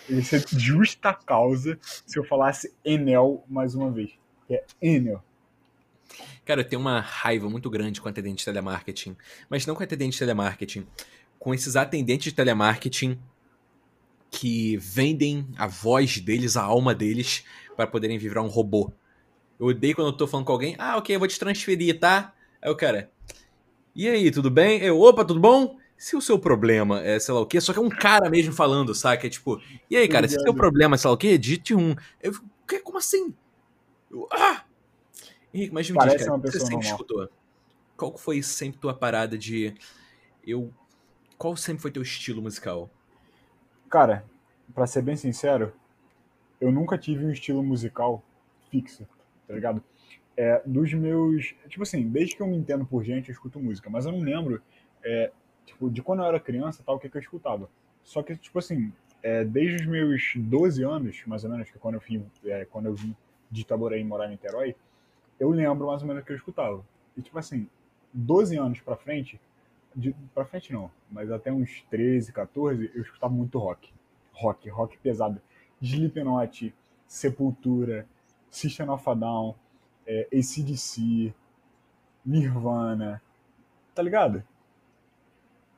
Ia 0.10 0.22
ser 0.24 0.44
justa 0.48 1.14
causa 1.14 1.78
se 1.82 2.18
eu 2.18 2.24
falasse 2.24 2.74
Enel 2.84 3.44
mais 3.48 3.76
uma 3.76 3.92
vez. 3.92 4.12
É 4.50 4.64
Enel. 4.82 5.24
Cara, 6.44 6.62
eu 6.62 6.68
tenho 6.68 6.82
uma 6.82 7.00
raiva 7.00 7.50
muito 7.50 7.70
grande 7.70 8.02
com 8.02 8.10
atendente 8.10 8.40
de 8.40 8.46
telemarketing. 8.46 9.16
Mas 9.50 9.66
não 9.66 9.76
com 9.76 9.84
atendente 9.84 10.14
de 10.14 10.20
telemarketing. 10.20 10.86
Com 11.42 11.56
esses 11.56 11.76
atendentes 11.76 12.26
de 12.26 12.34
telemarketing 12.34 13.20
que 14.30 14.78
vendem 14.78 15.48
a 15.58 15.66
voz 15.66 16.20
deles, 16.20 16.56
a 16.56 16.62
alma 16.62 16.94
deles, 16.94 17.44
para 17.76 17.88
poderem 17.88 18.20
virar 18.20 18.44
um 18.44 18.48
robô. 18.48 18.94
Eu 19.60 19.66
odeio 19.66 19.96
quando 19.96 20.10
eu 20.10 20.14
tô 20.14 20.28
falando 20.28 20.46
com 20.46 20.52
alguém. 20.52 20.76
Ah, 20.78 20.98
ok, 20.98 21.16
eu 21.16 21.20
vou 21.20 21.28
te 21.28 21.40
transferir, 21.40 22.00
tá? 22.00 22.32
Aí 22.62 22.70
o 22.70 22.76
cara. 22.76 23.12
E 23.96 24.08
aí, 24.08 24.30
tudo 24.30 24.52
bem? 24.52 24.80
Eu, 24.82 25.02
opa, 25.02 25.26
tudo 25.26 25.40
bom? 25.40 25.80
Se 25.98 26.16
o 26.16 26.22
seu 26.22 26.38
problema 26.38 27.02
é, 27.02 27.20
sei 27.20 27.34
lá 27.34 27.42
o 27.42 27.46
quê, 27.48 27.60
só 27.60 27.74
que 27.74 27.80
é 27.80 27.82
um 27.82 27.90
cara 27.90 28.30
mesmo 28.30 28.54
falando, 28.54 28.94
saca? 28.94 29.26
É 29.26 29.30
tipo, 29.30 29.60
e 29.90 29.98
aí, 29.98 30.08
cara, 30.08 30.28
se 30.28 30.38
o 30.38 30.42
seu 30.42 30.54
problema 30.54 30.96
é, 30.96 30.98
sei 31.00 31.08
lá 31.08 31.14
o 31.16 31.18
quê, 31.18 31.40
digite 31.40 31.74
um. 31.74 31.96
Eu 32.22 32.34
fico, 32.34 32.46
"Quê? 32.68 32.80
como 32.80 33.00
assim? 33.00 33.34
Eu, 34.12 34.28
ah! 34.32 34.64
Henrique, 35.52 35.74
mas 35.74 35.90
me 35.90 35.98
Parece 35.98 36.18
diz, 36.18 36.26
cara, 36.28 36.38
uma 36.38 36.42
você 36.42 36.52
pessoa 36.54 36.70
sempre 36.70 36.88
normal. 36.88 36.92
escutou? 36.92 37.30
Qual 37.98 38.18
foi 38.18 38.44
sempre 38.44 38.80
tua 38.80 38.94
parada 38.94 39.38
de. 39.38 39.74
Eu. 40.46 40.72
Qual 41.41 41.57
sempre 41.57 41.81
foi 41.81 41.89
teu 41.89 42.03
estilo 42.03 42.39
musical? 42.39 42.88
Cara, 43.89 44.24
pra 44.75 44.86
ser 44.86 45.01
bem 45.01 45.15
sincero, 45.15 45.74
eu 46.60 46.71
nunca 46.71 47.00
tive 47.00 47.25
um 47.25 47.31
estilo 47.31 47.63
musical 47.63 48.24
fixo, 48.69 49.07
tá 49.48 49.55
ligado? 49.55 49.83
É, 50.38 50.62
dos 50.63 50.93
meus. 50.93 51.55
Tipo 51.67 51.81
assim, 51.81 52.07
desde 52.07 52.36
que 52.36 52.43
eu 52.43 52.45
me 52.45 52.55
entendo 52.55 52.86
por 52.86 53.03
gente, 53.03 53.29
eu 53.29 53.33
escuto 53.33 53.60
música, 53.60 53.89
mas 53.89 54.05
eu 54.05 54.12
não 54.12 54.19
lembro, 54.19 54.62
é, 55.03 55.31
tipo, 55.65 55.89
de 55.89 56.03
quando 56.03 56.19
eu 56.19 56.27
era 56.27 56.39
criança 56.39 56.83
tal, 56.86 56.98
o 56.98 57.00
que, 57.00 57.10
que 57.10 57.17
eu 57.17 57.21
escutava. 57.21 57.67
Só 58.03 58.21
que, 58.21 58.36
tipo 58.38 58.60
assim, 58.60 58.93
é, 59.24 59.43
desde 59.43 59.77
os 59.77 59.86
meus 59.88 60.33
12 60.36 60.83
anos, 60.83 61.24
mais 61.25 61.43
ou 61.43 61.50
menos, 61.50 61.71
que 61.71 61.79
quando 61.79 61.95
eu 61.95 62.01
vim, 62.01 62.24
é, 62.45 62.65
quando 62.65 62.86
eu 62.86 62.93
vim 62.93 63.15
de 63.50 63.62
Itaboraí 63.62 64.03
morar 64.03 64.27
em 64.27 64.33
Niterói, 64.33 64.75
eu 65.39 65.50
lembro 65.50 65.88
mais 65.88 66.03
ou 66.03 66.07
menos 66.07 66.21
o 66.21 66.25
que 66.27 66.33
eu 66.33 66.38
escutava. 66.38 66.86
E, 67.17 67.21
tipo 67.24 67.39
assim, 67.39 67.67
12 68.13 68.57
anos 68.57 68.79
pra 68.79 68.95
frente, 68.95 69.41
de, 69.95 70.13
pra 70.33 70.45
frente 70.45 70.71
não, 70.71 70.89
mas 71.10 71.31
até 71.31 71.51
uns 71.51 71.83
13, 71.89 72.31
14, 72.31 72.91
eu 72.93 73.01
escutava 73.01 73.33
muito 73.33 73.57
rock. 73.60 73.93
Rock, 74.33 74.69
rock 74.69 74.98
pesado. 74.98 75.41
Slipknot, 75.81 76.74
Sepultura, 77.07 78.07
System 78.50 78.89
of 78.89 79.10
a 79.10 79.13
Down, 79.13 79.55
é, 80.05 80.27
ACDC, 80.33 81.33
Nirvana, 82.25 83.21
tá 83.93 84.01
ligado? 84.01 84.43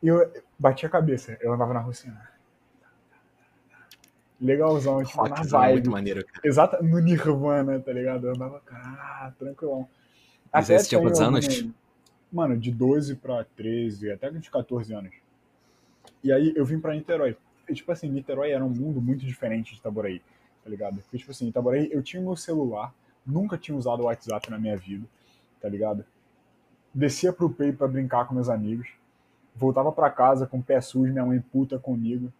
Eu 0.01 0.31
bati 0.59 0.85
a 0.85 0.89
cabeça, 0.89 1.37
eu 1.41 1.53
andava 1.53 1.73
na 1.73 1.79
rua 1.79 1.91
assim, 1.91 2.11
legalzão, 4.43 5.03
tipo, 5.03 5.23
na 5.23 5.35
Rockzão 5.35 5.63
é 5.63 5.71
muito 5.71 5.85
vibe. 5.85 5.89
maneiro, 5.89 6.25
cara. 6.25 6.41
Exato, 6.43 6.83
no 6.83 6.99
Nirvana, 6.99 7.79
tá 7.79 7.93
ligado? 7.93 8.27
Eu 8.27 8.35
andava, 8.35 8.61
ah, 8.69 9.31
tranquilão. 9.39 9.87
Mas 10.51 10.69
aí 10.69 10.77
você 10.77 10.89
tinha 10.89 11.01
quantos 11.01 11.21
anos? 11.21 11.65
Mano, 12.33 12.57
de 12.57 12.71
12 12.71 13.15
pra 13.17 13.43
13, 13.55 14.11
até 14.11 14.31
uns 14.31 14.49
14 14.49 14.91
anos. 14.91 15.13
E 16.23 16.33
aí 16.33 16.51
eu 16.55 16.65
vim 16.65 16.79
pra 16.79 16.95
Niterói. 16.95 17.37
E, 17.69 17.75
tipo 17.75 17.91
assim, 17.91 18.09
Niterói 18.09 18.49
era 18.49 18.65
um 18.65 18.69
mundo 18.69 18.99
muito 18.99 19.23
diferente 19.23 19.73
de 19.73 19.79
Itaboraí, 19.79 20.19
tá 20.63 20.69
ligado? 20.69 20.95
Porque, 20.95 21.19
tipo 21.19 21.29
assim, 21.29 21.47
Itaboraí 21.47 21.89
eu 21.91 22.01
tinha 22.01 22.19
meu 22.19 22.35
celular, 22.35 22.91
nunca 23.23 23.55
tinha 23.55 23.77
usado 23.77 24.01
o 24.01 24.05
WhatsApp 24.05 24.49
na 24.49 24.57
minha 24.57 24.75
vida, 24.75 25.05
tá 25.61 25.69
ligado? 25.69 26.03
Descia 26.91 27.31
pro 27.31 27.51
Pay 27.51 27.71
pra 27.71 27.87
brincar 27.87 28.27
com 28.27 28.33
meus 28.33 28.49
amigos, 28.49 28.89
voltava 29.55 29.91
pra 29.91 30.09
casa 30.09 30.47
com 30.47 30.57
o 30.57 30.63
pé 30.63 30.81
sujo, 30.81 31.13
minha 31.13 31.25
mãe 31.25 31.39
puta 31.39 31.77
comigo. 31.77 32.33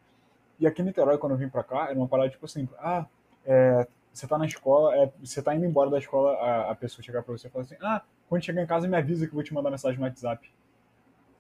E 0.60 0.66
aqui 0.66 0.82
em 0.82 0.86
Niterói, 0.86 1.20
quando 1.20 1.34
eu 1.34 1.38
vim 1.38 1.50
pra 1.50 1.64
cá, 1.64 1.90
era 1.90 1.96
uma 1.96 2.08
parada 2.08 2.32
tipo 2.32 2.46
assim, 2.48 2.68
ah, 2.80 3.06
é, 3.46 3.88
você 4.12 4.26
tá 4.26 4.40
na 4.40 4.48
escola, 4.48 4.96
é, 4.96 5.12
você 5.24 5.40
tá 5.40 5.54
indo 5.54 5.66
embora 5.66 5.92
da 5.92 6.00
escola, 6.00 6.34
a, 6.34 6.72
a 6.72 6.76
pessoa 6.76 7.06
chegar 7.06 7.22
pra 7.22 7.38
você 7.38 7.46
e 7.46 7.52
falar 7.52 7.66
assim, 7.66 7.76
ah, 7.80 8.02
quando 8.34 8.46
chegar 8.46 8.64
em 8.64 8.66
casa 8.66 8.88
me 8.88 8.98
avisa 8.98 9.28
que 9.28 9.32
eu 9.32 9.36
vou 9.36 9.44
te 9.44 9.54
mandar 9.54 9.70
mensagem 9.70 10.00
no 10.00 10.06
WhatsApp. 10.06 10.52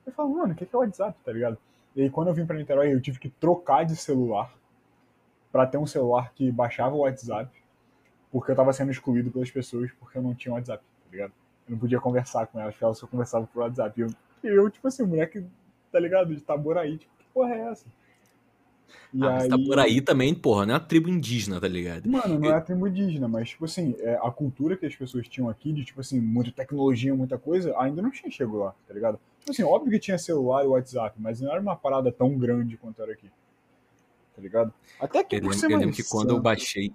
Eu 0.05 0.13
falo, 0.13 0.29
mano, 0.29 0.53
o 0.53 0.55
que 0.55 0.63
é 0.63 0.77
o 0.77 0.79
WhatsApp, 0.79 1.17
tá 1.25 1.31
ligado? 1.31 1.57
E 1.95 2.03
aí 2.03 2.09
quando 2.09 2.27
eu 2.27 2.35
vim 2.35 2.45
pra 2.45 2.55
Niterói, 2.55 2.93
eu 2.93 3.01
tive 3.01 3.17
que 3.17 3.29
trocar 3.31 3.83
de 3.83 3.95
celular 3.95 4.53
pra 5.51 5.65
ter 5.65 5.79
um 5.79 5.87
celular 5.87 6.31
que 6.35 6.51
baixava 6.51 6.93
o 6.93 6.99
WhatsApp, 6.99 7.51
porque 8.31 8.51
eu 8.51 8.55
tava 8.55 8.71
sendo 8.73 8.91
excluído 8.91 9.31
pelas 9.31 9.49
pessoas 9.49 9.91
porque 9.93 10.19
eu 10.19 10.21
não 10.21 10.35
tinha 10.35 10.53
WhatsApp, 10.53 10.83
tá 10.83 11.11
ligado? 11.11 11.33
Eu 11.67 11.71
não 11.71 11.79
podia 11.79 11.99
conversar 11.99 12.45
com 12.45 12.59
elas, 12.59 12.75
porque 12.75 12.85
elas 12.85 12.99
só 12.99 13.07
conversavam 13.07 13.47
por 13.47 13.61
WhatsApp. 13.61 13.99
E 13.99 14.03
eu, 14.03 14.09
eu 14.43 14.69
tipo 14.69 14.87
assim, 14.87 15.03
moleque, 15.03 15.43
tá 15.91 15.99
ligado? 15.99 16.35
De 16.35 16.41
Taboraí, 16.41 16.99
tipo, 16.99 17.11
que 17.17 17.25
porra 17.33 17.55
é 17.55 17.71
essa? 17.71 17.87
E 19.13 19.23
ah, 19.23 19.41
aí... 19.41 19.49
tá 19.49 19.57
por 19.57 19.79
aí 19.79 20.01
também, 20.01 20.33
porra, 20.33 20.65
não 20.65 20.73
é 20.73 20.77
uma 20.77 20.83
tribo 20.83 21.09
indígena, 21.09 21.61
tá 21.61 21.67
ligado? 21.67 22.09
Mano, 22.09 22.39
não 22.39 22.49
é 22.49 22.55
a 22.55 22.61
tribo 22.61 22.87
indígena, 22.87 23.27
mas, 23.27 23.49
tipo 23.49 23.65
assim, 23.65 23.95
é, 23.99 24.15
a 24.15 24.31
cultura 24.31 24.75
que 24.75 24.85
as 24.85 24.95
pessoas 24.95 25.27
tinham 25.27 25.49
aqui, 25.49 25.71
de, 25.71 25.85
tipo 25.85 26.01
assim, 26.01 26.19
muita 26.19 26.51
tecnologia, 26.51 27.13
muita 27.13 27.37
coisa, 27.37 27.77
ainda 27.77 28.01
não 28.01 28.09
tinha 28.09 28.31
chegado 28.31 28.57
lá, 28.57 28.73
tá 28.87 28.93
ligado? 28.93 29.19
Tipo 29.39 29.51
assim, 29.51 29.63
óbvio 29.63 29.91
que 29.91 29.99
tinha 29.99 30.17
celular 30.17 30.63
e 30.63 30.67
WhatsApp, 30.67 31.15
mas 31.19 31.41
não 31.41 31.51
era 31.51 31.61
uma 31.61 31.75
parada 31.75 32.11
tão 32.11 32.37
grande 32.37 32.77
quanto 32.77 33.01
era 33.01 33.11
aqui. 33.11 33.29
Tá 34.35 34.41
ligado? 34.41 34.73
Até 34.99 35.23
que 35.23 35.35
eu 35.35 35.41
lembro, 35.41 35.71
eu 35.71 35.77
lembro 35.77 35.95
que 35.95 36.03
quando 36.03 36.31
eu 36.31 36.39
baixei. 36.39 36.91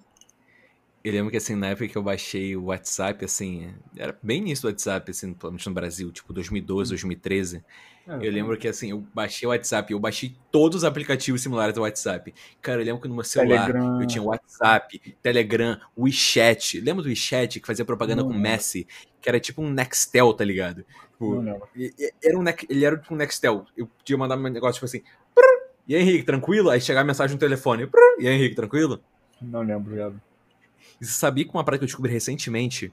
Eu 1.01 1.13
lembro 1.13 1.31
que 1.31 1.37
assim, 1.37 1.55
na 1.55 1.67
época 1.67 1.87
que 1.87 1.97
eu 1.97 2.03
baixei 2.03 2.55
o 2.57 2.65
WhatsApp, 2.65 3.23
assim, 3.23 3.73
era 3.95 4.17
bem 4.21 4.39
início 4.39 4.63
do 4.63 4.71
WhatsApp, 4.71 5.09
assim, 5.09 5.35
menos 5.43 5.65
no 5.65 5.73
Brasil, 5.73 6.11
tipo 6.11 6.33
2012, 6.33 6.89
2013. 6.91 7.63
É, 8.05 8.27
eu 8.27 8.31
lembro 8.31 8.57
que 8.57 8.67
assim, 8.67 8.89
eu 8.89 9.03
baixei 9.13 9.47
o 9.47 9.51
WhatsApp, 9.51 9.93
eu 9.93 9.99
baixei 9.99 10.35
todos 10.51 10.77
os 10.77 10.83
aplicativos 10.83 11.41
similares 11.41 11.77
ao 11.77 11.83
WhatsApp. 11.83 12.33
Cara, 12.61 12.81
eu 12.81 12.85
lembro 12.85 13.01
que 13.01 13.07
no 13.07 13.15
meu 13.15 13.23
celular 13.23 13.67
Telegram. 13.67 14.01
eu 14.01 14.07
tinha 14.07 14.23
WhatsApp, 14.23 15.15
Telegram, 15.21 15.79
WeChat. 15.97 16.81
Lembra 16.81 17.03
do 17.03 17.09
WeChat 17.09 17.59
que 17.59 17.67
fazia 17.67 17.85
propaganda 17.85 18.23
não, 18.23 18.31
com 18.31 18.37
Messi? 18.37 18.85
Que 19.21 19.29
era 19.29 19.39
tipo 19.39 19.61
um 19.61 19.69
Nextel, 19.69 20.33
tá 20.33 20.43
ligado? 20.43 20.83
Tipo, 21.11 21.41
não, 21.41 21.61
era 22.23 22.37
um, 22.37 22.43
ele 22.69 22.85
era 22.85 22.97
tipo 22.97 23.13
um 23.13 23.17
Nextel. 23.17 23.65
Eu 23.77 23.87
podia 23.87 24.17
mandar 24.17 24.37
um 24.37 24.41
negócio 24.41 24.73
tipo 24.73 24.85
assim. 24.85 25.01
E 25.87 25.95
aí, 25.95 26.01
Henrique, 26.01 26.23
tranquilo? 26.23 26.69
Aí 26.69 26.81
chegava 26.81 27.03
a 27.03 27.07
mensagem 27.07 27.35
no 27.35 27.39
telefone. 27.39 27.89
E 28.19 28.27
aí, 28.27 28.35
Henrique, 28.35 28.55
tranquilo? 28.55 29.01
Não 29.41 29.61
lembro, 29.61 29.93
viado. 29.93 30.21
E 31.01 31.05
você 31.05 31.13
sabia 31.13 31.45
que 31.45 31.51
uma 31.51 31.63
prática 31.63 31.79
que 31.79 31.83
eu 31.85 31.87
descobri 31.87 32.11
recentemente 32.11 32.91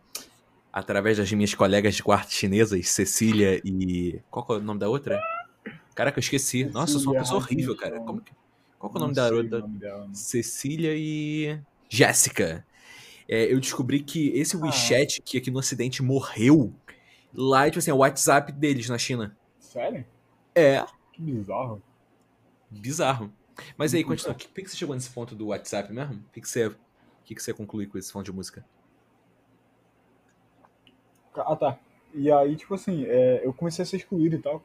através 0.73 1.17
das 1.17 1.33
minhas 1.33 1.55
colegas 1.55 1.95
de 1.95 2.03
quarto 2.03 2.33
chinesas, 2.33 2.89
Cecília 2.89 3.61
e. 3.65 4.21
Qual 4.31 4.47
é 4.51 4.53
o 4.55 4.61
nome 4.61 4.81
da 4.81 4.89
outra? 4.89 5.21
Caraca, 5.95 6.19
eu 6.19 6.21
esqueci. 6.21 6.45
Cecília, 6.45 6.73
Nossa, 6.73 6.95
eu 6.95 7.01
sou 7.01 7.13
uma 7.13 7.21
pessoa 7.21 7.41
horrível, 7.41 7.77
cara. 7.77 7.99
Como 8.01 8.21
que... 8.21 8.33
Qual 8.79 8.93
é 8.93 8.97
o 8.97 9.01
nome 9.01 9.15
da 9.15 9.31
outra? 9.31 9.65
Cecília 10.13 10.93
e. 10.95 11.59
Jéssica. 11.89 12.65
É, 13.29 13.53
eu 13.53 13.59
descobri 13.59 14.01
que 14.01 14.29
esse 14.29 14.57
ah. 14.57 14.61
WeChat 14.61 15.23
que 15.23 15.39
aqui 15.39 15.51
no 15.51 15.59
Ocidente 15.59 16.03
morreu, 16.03 16.73
lá, 17.35 17.65
tipo 17.67 17.79
assim, 17.79 17.91
é 17.91 17.95
o 17.95 17.99
WhatsApp 17.99 18.53
deles 18.53 18.89
na 18.89 18.99
China. 18.99 19.37
Sério? 19.59 20.05
É. 20.55 20.85
Que 21.13 21.23
bizarro. 21.23 21.83
Bizarro. 22.71 23.33
Mas 23.77 23.95
aí, 23.95 24.05
continua. 24.05 24.35
Por 24.35 24.47
que 24.47 24.69
você 24.69 24.77
chegou 24.77 24.95
nesse 24.95 25.11
ponto 25.11 25.35
do 25.35 25.47
WhatsApp 25.47 25.93
mesmo? 25.93 26.15
O 26.15 26.33
que, 26.33 26.41
que 26.41 26.49
você. 26.49 26.75
Que, 27.27 27.35
que 27.35 27.43
você 27.43 27.53
conclui 27.53 27.87
com 27.87 27.99
esse 27.99 28.11
fonte 28.11 28.27
de 28.27 28.33
música? 28.33 28.65
Ah, 31.35 31.57
tá. 31.57 31.79
E 32.15 32.31
aí, 32.33 32.57
tipo 32.57 32.75
assim, 32.75 33.05
é, 33.05 33.45
eu 33.45 33.53
comecei 33.53 33.83
a 33.83 33.87
ser 33.87 33.97
excluído 33.97 34.37
e 34.37 34.39
tal. 34.39 34.65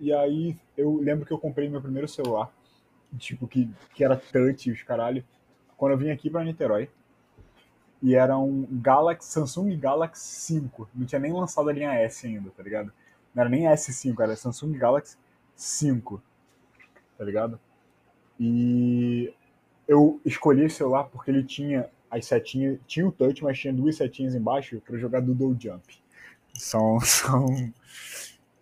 E 0.00 0.12
aí, 0.12 0.56
eu 0.76 0.96
lembro 0.96 1.24
que 1.24 1.32
eu 1.32 1.38
comprei 1.38 1.68
meu 1.68 1.80
primeiro 1.80 2.08
celular, 2.08 2.50
tipo, 3.18 3.46
que, 3.46 3.70
que 3.94 4.02
era 4.02 4.16
touch, 4.16 4.70
os 4.70 4.82
caralho, 4.82 5.24
quando 5.76 5.92
eu 5.92 5.98
vim 5.98 6.10
aqui 6.10 6.28
pra 6.30 6.42
Niterói. 6.42 6.88
E 8.02 8.14
era 8.14 8.38
um 8.38 8.66
Galaxy, 8.80 9.30
Samsung 9.30 9.76
Galaxy 9.76 10.40
5. 10.54 10.88
Não 10.94 11.06
tinha 11.06 11.20
nem 11.20 11.32
lançado 11.32 11.68
a 11.68 11.72
linha 11.72 11.92
S 11.94 12.26
ainda, 12.26 12.50
tá 12.50 12.62
ligado? 12.62 12.92
Não 13.34 13.42
era 13.42 13.50
nem 13.50 13.64
S5, 13.64 14.20
era 14.20 14.34
Samsung 14.34 14.72
Galaxy 14.78 15.16
5, 15.54 16.22
tá 17.16 17.24
ligado? 17.24 17.60
E 18.38 19.32
eu 19.86 20.20
escolhi 20.24 20.64
esse 20.64 20.76
celular 20.76 21.04
porque 21.04 21.30
ele 21.30 21.42
tinha 21.42 21.90
as 22.10 22.26
setinhas, 22.26 22.78
tinha 22.86 23.06
o 23.06 23.12
touch, 23.12 23.42
mas 23.42 23.58
tinha 23.58 23.72
duas 23.72 23.96
setinhas 23.96 24.34
embaixo 24.34 24.80
para 24.84 24.96
jogar 24.98 25.20
Doodle 25.20 25.56
Jump. 25.58 25.82
São, 26.54 26.98
são 27.04 27.72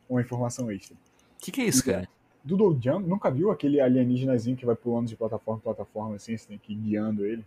uma 0.09 0.21
informação 0.21 0.71
extra. 0.71 0.95
O 0.95 1.45
que, 1.45 1.53
que, 1.53 1.61
é 1.61 1.65
isso, 1.65 1.85
cara? 1.85 2.09
Doodle 2.45 2.79
Jump, 2.81 3.09
nunca 3.09 3.31
viu 3.31 3.51
aquele 3.51 3.81
alienígenazinho 3.81 4.57
que 4.57 4.67
vai 4.67 4.77
pulando 4.77 5.09
de 5.09 5.17
plataforma 5.17 5.61
em 5.61 5.63
plataforma, 5.63 6.17
assim, 6.17 6.37
você 6.37 6.47
tem 6.49 6.59
que 6.59 6.73
ir 6.73 6.77
guiando 6.77 7.25
ele? 7.25 7.45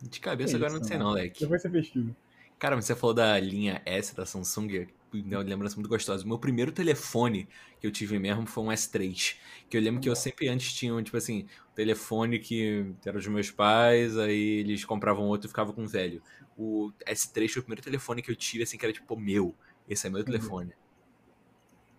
De 0.00 0.20
cabeça 0.20 0.54
é 0.54 0.56
agora 0.56 0.72
isso, 0.72 0.80
não 0.80 0.86
sei 0.86 0.98
não, 0.98 1.10
Leque. 1.10 1.40
Depois 1.40 1.62
você 1.62 1.68
pesquisa. 1.68 2.14
Cara, 2.58 2.76
você 2.76 2.94
falou 2.94 3.14
da 3.14 3.38
linha 3.38 3.82
S 3.84 4.14
da 4.14 4.24
Samsung, 4.24 4.86
uma 5.12 5.38
lembrança 5.42 5.76
muito 5.76 5.88
gostosa. 5.88 6.24
O 6.24 6.28
meu 6.28 6.38
primeiro 6.38 6.72
telefone 6.72 7.48
que 7.80 7.86
eu 7.86 7.90
tive 7.90 8.18
mesmo 8.18 8.46
foi 8.46 8.64
um 8.64 8.68
S3. 8.68 9.36
Que 9.68 9.76
eu 9.76 9.80
lembro 9.80 10.00
que 10.00 10.08
eu 10.08 10.16
sempre 10.16 10.48
antes 10.48 10.72
tinha, 10.72 11.02
tipo 11.02 11.16
assim, 11.16 11.46
um 11.70 11.74
telefone 11.74 12.38
que 12.38 12.92
era 13.04 13.16
dos 13.16 13.26
meus 13.26 13.50
pais, 13.50 14.16
aí 14.18 14.58
eles 14.60 14.84
compravam 14.84 15.24
outro 15.26 15.46
e 15.46 15.48
ficava 15.48 15.72
com 15.72 15.82
um 15.82 15.86
velho. 15.86 16.22
O 16.56 16.90
S3 17.06 17.48
foi 17.48 17.60
o 17.60 17.64
primeiro 17.64 17.82
telefone 17.82 18.22
que 18.22 18.30
eu 18.30 18.36
tive, 18.36 18.62
assim, 18.62 18.78
que 18.78 18.84
era 18.84 18.92
tipo, 18.92 19.16
meu, 19.16 19.54
esse 19.88 20.06
é 20.06 20.10
meu 20.10 20.20
uhum. 20.20 20.24
telefone. 20.24 20.72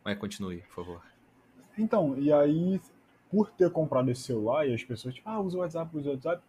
Mas 0.04 0.18
continue, 0.18 0.58
por 0.64 0.86
favor. 0.86 1.02
Então, 1.78 2.18
e 2.18 2.32
aí, 2.32 2.82
por 3.30 3.52
ter 3.52 3.70
comprado 3.70 4.10
esse 4.10 4.22
celular 4.22 4.68
e 4.68 4.74
as 4.74 4.84
pessoas, 4.84 5.14
tipo, 5.14 5.30
ah, 5.30 5.40
usa 5.40 5.58
o 5.58 5.60
WhatsApp, 5.62 5.96
usa 5.96 6.10
o 6.10 6.14
WhatsApp, 6.14 6.44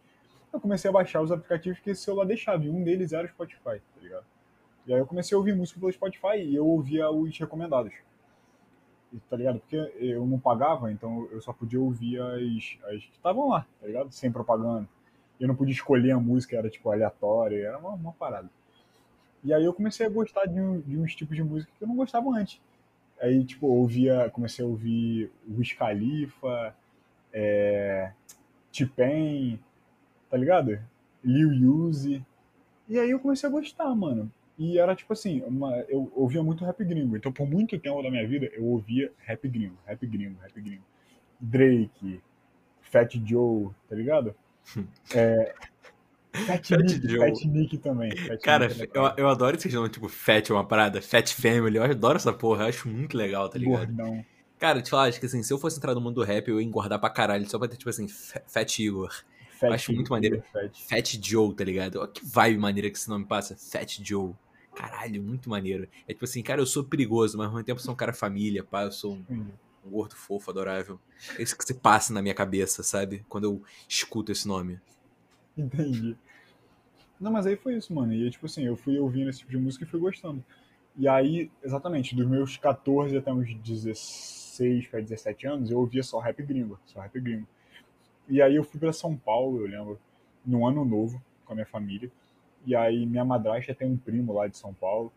eu 0.53 0.61
comecei 0.61 0.89
a 0.89 0.93
baixar 0.93 1.21
os 1.21 1.31
aplicativos 1.31 1.79
que 1.81 1.91
esse 1.91 2.03
celular 2.03 2.25
deixava. 2.25 2.65
E 2.65 2.71
um 2.71 2.83
deles 2.83 3.13
era 3.13 3.27
o 3.27 3.31
Spotify, 3.31 3.81
tá 3.95 4.01
ligado? 4.01 4.25
E 4.89 4.95
aí 4.95 4.99
eu 4.99 5.07
comecei 5.07 5.35
a 5.35 5.39
ouvir 5.39 5.55
música 5.55 5.79
pelo 5.79 5.93
Spotify 5.93 6.39
e 6.39 6.57
eu 6.57 6.67
ouvia 6.67 7.11
os 7.11 7.39
recomendados. 7.39 7.93
Tá 9.29 9.37
ligado? 9.37 9.61
Porque 9.61 9.77
eu 9.77 10.27
não 10.27 10.39
pagava, 10.39 10.91
então 10.91 11.29
eu 11.31 11.43
só 11.43 11.53
podia 11.53 11.79
ouvir 11.79 12.19
as, 12.19 12.79
as 12.95 13.05
que 13.05 13.17
estavam 13.17 13.51
lá, 13.51 13.67
tá 13.79 13.87
ligado? 13.87 14.11
Sem 14.11 14.33
propaganda. 14.33 14.89
Eu 15.39 15.47
não 15.47 15.55
podia 15.55 15.75
escolher 15.75 16.13
a 16.13 16.19
música, 16.19 16.57
era 16.57 16.71
tipo 16.71 16.91
aleatória, 16.91 17.67
era 17.67 17.77
uma, 17.77 17.91
uma 17.91 18.13
parada. 18.13 18.49
E 19.45 19.53
aí 19.53 19.63
eu 19.63 19.75
comecei 19.75 20.07
a 20.07 20.09
gostar 20.09 20.47
de, 20.47 20.59
um, 20.59 20.81
de 20.81 20.99
uns 20.99 21.15
tipos 21.15 21.37
de 21.37 21.43
música 21.43 21.71
que 21.77 21.85
eu 21.85 21.89
não 21.89 21.95
gostava 21.95 22.31
antes. 22.31 22.59
Aí, 23.21 23.45
tipo, 23.45 23.67
ouvia, 23.67 24.31
comecei 24.31 24.65
a 24.65 24.69
ouvir 24.69 25.31
Wiz 25.51 25.73
Khalifa, 25.73 26.75
é, 27.31 28.13
T-Pain, 28.73 29.61
tá 30.31 30.37
ligado? 30.39 30.81
Lil 31.23 31.51
Uzi. 31.75 32.25
E 32.89 32.99
aí 32.99 33.11
eu 33.11 33.21
comecei 33.21 33.47
a 33.47 33.53
gostar, 33.53 33.95
mano. 33.95 34.33
E 34.59 34.79
era 34.79 34.95
tipo 34.95 35.13
assim, 35.13 35.41
uma, 35.43 35.77
eu 35.89 36.11
ouvia 36.15 36.43
muito 36.43 36.65
rap 36.65 36.85
gringo. 36.85 37.17
Então 37.17 37.33
por 37.33 37.49
muito 37.49 37.79
tempo 37.79 38.03
da 38.03 38.11
minha 38.11 38.27
vida 38.27 38.51
eu 38.53 38.65
ouvia 38.65 39.13
rap 39.19 39.49
gringo, 39.49 39.77
rap 39.87 40.05
gringo, 40.07 40.39
rap 40.41 40.61
gringo. 40.61 40.83
Drake, 41.41 42.21
Fat 42.83 43.15
Joe, 43.25 43.71
tá 43.89 43.95
ligado? 43.95 44.35
É, 45.15 45.55
Fat, 46.47 46.69
Fat 46.69 46.83
Nick, 46.83 47.09
Joe. 47.09 47.19
Fat 47.19 47.45
Nick 47.47 47.79
também. 47.79 48.17
Fat 48.17 48.41
Cara, 48.43 48.69
Nick 48.69 48.91
eu, 48.95 49.03
eu 49.17 49.29
adoro 49.29 49.57
esse 49.57 49.69
nome, 49.71 49.89
tipo, 49.89 50.09
Fat 50.09 50.51
é 50.51 50.53
uma 50.53 50.65
parada, 50.65 51.01
Fat 51.01 51.33
Family, 51.33 51.77
eu 51.77 51.83
adoro 51.83 52.17
essa 52.17 52.33
porra, 52.33 52.65
eu 52.65 52.69
acho 52.69 52.89
muito 52.89 53.17
legal, 53.17 53.49
tá 53.49 53.59
ligado? 53.59 53.87
Gordão. 53.87 54.25
Cara, 54.59 54.83
te 54.83 54.91
falar, 54.91 55.05
acho 55.05 55.21
que 55.21 55.27
assim, 55.27 55.43
se 55.43 55.53
eu 55.53 55.59
fosse 55.59 55.79
entrar 55.79 55.95
no 55.95 56.01
mundo 56.01 56.17
do 56.17 56.25
rap, 56.25 56.49
eu 56.49 56.61
ia 56.61 56.67
engordar 56.67 56.99
pra 56.99 57.11
caralho, 57.11 57.49
só 57.49 57.59
pra 57.59 57.69
ter, 57.69 57.77
tipo 57.77 57.89
assim, 57.91 58.07
Fat 58.09 58.79
Igor. 58.79 59.25
Fat 59.59 59.73
acho 59.73 59.93
muito 59.93 60.11
maneiro. 60.11 60.43
Fat. 60.53 60.71
Fat 60.89 61.19
Joe, 61.23 61.55
tá 61.55 61.65
ligado? 61.65 61.97
Olha 62.01 62.09
que 62.09 62.25
vibe 62.25 62.59
maneira 62.59 62.91
que 62.91 62.97
esse 62.97 63.09
nome 63.09 63.25
passa, 63.25 63.57
Fat 63.57 64.01
Joe. 64.03 64.33
Caralho, 64.79 65.21
muito 65.21 65.51
maneiro. 65.51 65.89
É 66.07 66.13
tipo 66.13 66.25
assim, 66.25 66.41
cara, 66.41 66.61
eu 66.61 66.67
sou 66.67 66.85
perigoso, 66.85 67.37
mas 67.37 67.49
ao 67.49 67.53
mesmo 67.53 67.65
tempo 67.65 67.81
eu 67.81 67.85
sou 67.85 67.93
um 67.93 67.97
cara 67.97 68.13
família, 68.13 68.63
pá, 68.63 68.85
eu 68.85 68.93
sou 68.93 69.17
um, 69.29 69.51
um 69.85 69.91
gordo 69.91 70.15
fofo, 70.15 70.53
adorável. 70.53 71.01
É 71.37 71.43
isso 71.43 71.59
que 71.59 71.65
se 71.65 71.75
passa 71.75 72.13
na 72.13 72.23
minha 72.23 72.35
cabeça, 72.35 72.85
sabe? 72.85 73.25
Quando 73.29 73.43
eu 73.43 73.63
escuto 73.89 74.31
esse 74.31 74.47
nome. 74.47 74.79
Entendi. 75.57 76.17
Não, 77.19 77.33
mas 77.33 77.45
aí 77.45 77.57
foi 77.57 77.77
isso, 77.77 77.93
mano. 77.93 78.15
E 78.15 78.31
tipo 78.31 78.47
assim, 78.47 78.65
eu 78.65 78.77
fui 78.77 78.97
ouvindo 79.01 79.29
esse 79.29 79.41
tipo 79.41 79.51
de 79.51 79.59
música 79.59 79.85
e 79.85 79.89
fui 79.89 79.99
gostando. 79.99 80.45
E 80.97 81.09
aí, 81.09 81.51
exatamente, 81.61 82.15
dos 82.15 82.29
meus 82.29 82.57
14 82.57 83.17
até 83.17 83.33
uns 83.33 83.53
16 83.57 84.87
para 84.87 85.01
17 85.01 85.45
anos, 85.49 85.71
eu 85.73 85.81
ouvia 85.81 86.05
só 86.05 86.21
rap 86.21 86.41
gringo, 86.41 86.79
só 86.87 87.01
rap 87.01 87.19
gringo. 87.19 87.49
E 88.29 88.41
aí 88.41 88.55
eu 88.55 88.63
fui 88.63 88.79
para 88.79 88.93
São 88.93 89.17
Paulo, 89.17 89.61
eu 89.61 89.67
lembro, 89.67 89.99
no 90.47 90.65
ano 90.69 90.85
novo, 90.85 91.21
com 91.45 91.53
a 91.53 91.57
minha 91.57 91.67
família. 91.67 92.13
E 92.67 92.75
aí 92.75 93.07
minha 93.07 93.25
madrasta 93.25 93.75
tem 93.75 93.89
um 93.89 93.97
primo 93.97 94.33
lá 94.33 94.47
de 94.47 94.57
São 94.57 94.75
Paulo. 94.75 95.13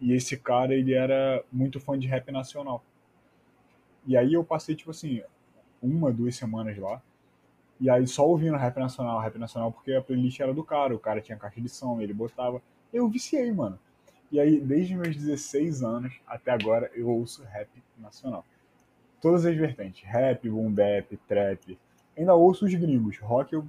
E 0.00 0.12
esse 0.12 0.36
cara, 0.36 0.74
ele 0.74 0.94
era 0.94 1.42
muito 1.50 1.80
fã 1.80 1.98
de 1.98 2.06
rap 2.06 2.30
nacional. 2.30 2.82
E 4.06 4.16
aí 4.16 4.32
eu 4.32 4.44
passei, 4.44 4.74
tipo 4.74 4.90
assim, 4.90 5.22
uma, 5.82 6.12
duas 6.12 6.36
semanas 6.36 6.76
lá. 6.78 7.02
E 7.80 7.88
aí 7.88 8.06
só 8.06 8.26
ouvindo 8.26 8.56
rap 8.56 8.76
nacional, 8.76 9.20
rap 9.20 9.38
nacional, 9.38 9.70
porque 9.70 9.92
a 9.92 10.02
playlist 10.02 10.40
era 10.40 10.52
do 10.52 10.64
cara, 10.64 10.94
o 10.94 10.98
cara 10.98 11.20
tinha 11.20 11.36
caixa 11.36 11.60
de 11.60 11.68
som, 11.68 12.00
ele 12.00 12.12
botava. 12.12 12.62
Eu 12.92 13.08
viciei, 13.08 13.52
mano. 13.52 13.78
E 14.30 14.38
aí, 14.38 14.60
desde 14.60 14.94
meus 14.94 15.16
16 15.16 15.82
anos 15.82 16.12
até 16.26 16.50
agora, 16.50 16.90
eu 16.94 17.08
ouço 17.08 17.42
rap 17.44 17.68
nacional. 17.96 18.44
Todas 19.20 19.44
as 19.44 19.56
vertentes, 19.56 20.02
rap, 20.04 20.48
boom 20.48 20.70
bap, 20.70 21.16
trap. 21.26 21.78
Ainda 22.16 22.34
ouço 22.34 22.66
os 22.66 22.74
gringos. 22.74 23.18
Rock 23.18 23.52
eu 23.52 23.66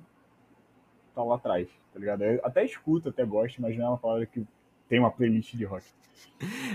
tá 1.20 1.30
lá 1.30 1.36
atrás, 1.36 1.68
tá 1.94 2.00
ligado? 2.00 2.24
Eu 2.24 2.40
até 2.44 2.64
escuto, 2.64 3.10
até 3.10 3.26
gosto, 3.26 3.62
mas 3.62 3.78
não 3.78 3.86
é 3.86 3.90
uma 3.90 3.98
palavra 3.98 4.26
que 4.26 4.46
tem 4.88 5.00
uma 5.00 5.12
playlist 5.12 5.54
de 5.56 5.66
rock. 5.66 5.86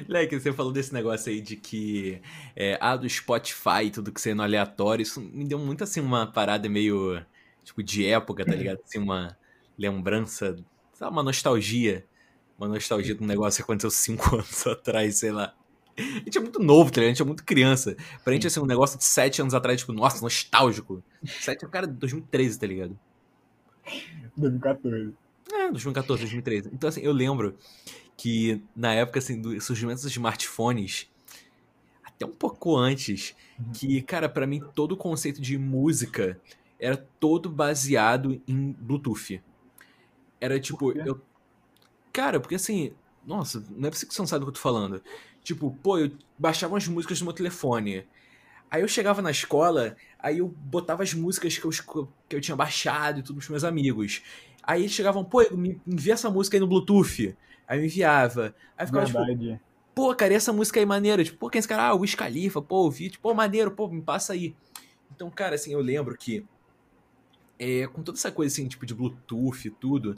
Leque, 0.09 0.39
você 0.39 0.53
falou 0.53 0.73
desse 0.73 0.93
negócio 0.93 1.33
aí 1.33 1.41
de 1.41 1.57
que 1.57 2.21
é, 2.55 2.79
ah, 2.81 2.97
do 2.97 3.09
Spotify, 3.09 3.91
tudo 3.93 4.13
que 4.13 4.35
no 4.35 4.43
aleatório, 4.43 5.03
isso 5.03 5.21
me 5.21 5.45
deu 5.45 5.59
muito 5.59 5.85
assim 5.85 6.01
uma 6.01 6.27
parada 6.27 6.69
meio 6.69 7.21
tipo 7.63 7.83
de 7.83 8.07
época, 8.07 8.45
tá 8.45 8.55
ligado? 8.55 8.81
Assim, 8.85 8.99
uma 8.99 9.37
lembrança, 9.79 10.57
sabe, 10.93 11.13
uma 11.13 11.23
nostalgia. 11.23 12.07
Uma 12.57 12.69
nostalgia 12.69 13.15
de 13.15 13.23
um 13.23 13.27
negócio 13.27 13.57
que 13.57 13.63
aconteceu 13.63 13.91
cinco 13.91 14.37
anos 14.37 14.67
atrás, 14.67 15.19
sei 15.19 15.33
lá. 15.33 15.55
A 15.97 16.03
gente 16.03 16.39
é 16.39 16.41
muito 16.41 16.61
novo, 16.61 16.91
tá 16.91 17.01
ligado? 17.01 17.11
A 17.11 17.15
gente 17.15 17.23
é 17.23 17.25
muito 17.25 17.45
criança. 17.45 17.97
Pra 18.23 18.33
gente, 18.33 18.47
assim, 18.47 18.61
um 18.61 18.67
negócio 18.67 18.99
de 18.99 19.05
sete 19.05 19.41
anos 19.41 19.55
atrás, 19.55 19.81
tipo, 19.81 19.93
nossa, 19.93 20.21
nostálgico. 20.21 21.03
Sete, 21.25 21.67
cara, 21.69 21.87
2013, 21.87 22.59
tá 22.59 22.67
ligado? 22.67 22.99
2014. 24.37 25.15
É, 25.53 25.71
2014, 25.71 26.23
2013. 26.23 26.71
Então, 26.73 26.89
assim, 26.89 27.01
eu 27.01 27.13
lembro 27.13 27.57
que 28.17 28.63
na 28.75 28.93
época, 28.95 29.19
assim, 29.19 29.41
do 29.41 29.61
surgimento 29.61 30.03
dos 30.03 30.11
smartphones, 30.11 31.09
até 32.03 32.25
um 32.25 32.33
pouco 32.33 32.77
antes, 32.77 33.35
que, 33.75 34.01
cara, 34.03 34.29
pra 34.29 34.47
mim, 34.47 34.63
todo 34.75 34.93
o 34.93 34.97
conceito 34.97 35.41
de 35.41 35.59
música 35.59 36.41
era 36.79 36.97
todo 36.97 37.49
baseado 37.49 38.41
em 38.47 38.73
Bluetooth. 38.73 39.43
Era 40.41 40.59
tipo, 40.61 40.93
eu. 40.93 41.21
Cara, 42.13 42.39
porque 42.39 42.55
assim, 42.55 42.93
nossa, 43.27 43.65
não 43.71 43.89
é 43.89 43.91
possível 43.91 44.09
que 44.09 44.15
você 44.15 44.23
não 44.23 44.27
sabe 44.27 44.41
do 44.41 44.47
que 44.47 44.51
eu 44.51 44.55
tô 44.55 44.61
falando. 44.61 45.03
Tipo, 45.43 45.71
pô, 45.83 45.99
eu 45.99 46.13
baixava 46.39 46.75
umas 46.75 46.87
músicas 46.87 47.21
no 47.21 47.27
meu 47.27 47.35
telefone. 47.35 48.07
Aí 48.71 48.83
eu 48.83 48.89
chegava 48.89 49.23
na 49.23 49.31
escola, 49.31 49.97
aí 50.19 50.39
eu 50.39 50.49
botava 50.49 51.03
as 51.03 51.15
músicas 51.15 51.57
que 51.57 51.65
eu, 51.65 51.71
que 52.29 52.37
eu 52.37 52.41
tinha 52.41 52.57
baixado 52.57 53.21
e 53.21 53.23
tudo 53.23 53.37
pros 53.37 53.49
meus 53.49 53.65
amigos. 53.65 54.23
Aí 54.63 54.83
eles 54.83 54.93
chegavam, 54.93 55.25
pô, 55.25 55.45
me 55.53 55.81
envia 55.87 56.15
essa 56.15 56.31
música 56.31 56.57
aí 56.57 56.61
no 56.61 56.67
Bluetooth. 56.67 57.37
Aí 57.69 57.79
eu 57.79 57.85
enviava. 57.85 58.55
Aí 58.77 58.87
ficava 58.87 59.07
tipo, 59.07 59.19
Verdade. 59.25 59.61
pô, 59.95 60.15
cara, 60.15 60.33
e 60.33 60.37
essa 60.37 60.53
música 60.53 60.81
aí 60.81 60.87
maneira? 60.87 61.23
Tipo, 61.23 61.39
pô, 61.39 61.51
quem 61.51 61.59
é 61.59 61.61
esse 61.61 61.69
cara? 61.69 61.89
Ah, 61.89 61.95
o 61.95 62.01
Wiz 62.01 62.15
Khalifa, 62.15 62.61
pô, 62.61 62.77
ouvi, 62.77 63.11
tipo, 63.11 63.23
pô, 63.23 63.35
maneiro, 63.35 63.71
pô, 63.71 63.89
me 63.89 64.03
passa 64.03 64.33
aí. 64.33 64.55
Então, 65.15 65.31
cara, 65.31 65.55
assim, 65.55 65.73
eu 65.73 65.81
lembro 65.81 66.17
que 66.17 66.45
é, 67.59 67.87
com 67.87 68.03
toda 68.03 68.19
essa 68.19 68.33
coisa, 68.33 68.53
assim, 68.53 68.67
tipo, 68.67 68.85
de 68.85 68.95
Bluetooth 68.95 69.69
e 69.69 69.71
tudo, 69.71 70.17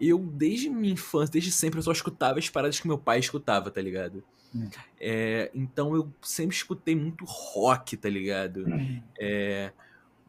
eu, 0.00 0.18
desde 0.18 0.68
minha 0.68 0.92
infância, 0.92 1.32
desde 1.32 1.50
sempre, 1.50 1.78
eu 1.78 1.82
só 1.82 1.92
escutava 1.92 2.38
as 2.38 2.48
paradas 2.48 2.78
que 2.78 2.86
meu 2.86 2.98
pai 2.98 3.18
escutava, 3.18 3.70
tá 3.70 3.80
ligado? 3.80 4.22
Hum. 4.56 4.68
É, 4.98 5.50
então 5.54 5.94
eu 5.94 6.12
sempre 6.22 6.56
escutei 6.56 6.94
muito 6.96 7.24
rock, 7.26 7.96
tá 7.96 8.08
ligado? 8.08 8.64
É, 9.18 9.72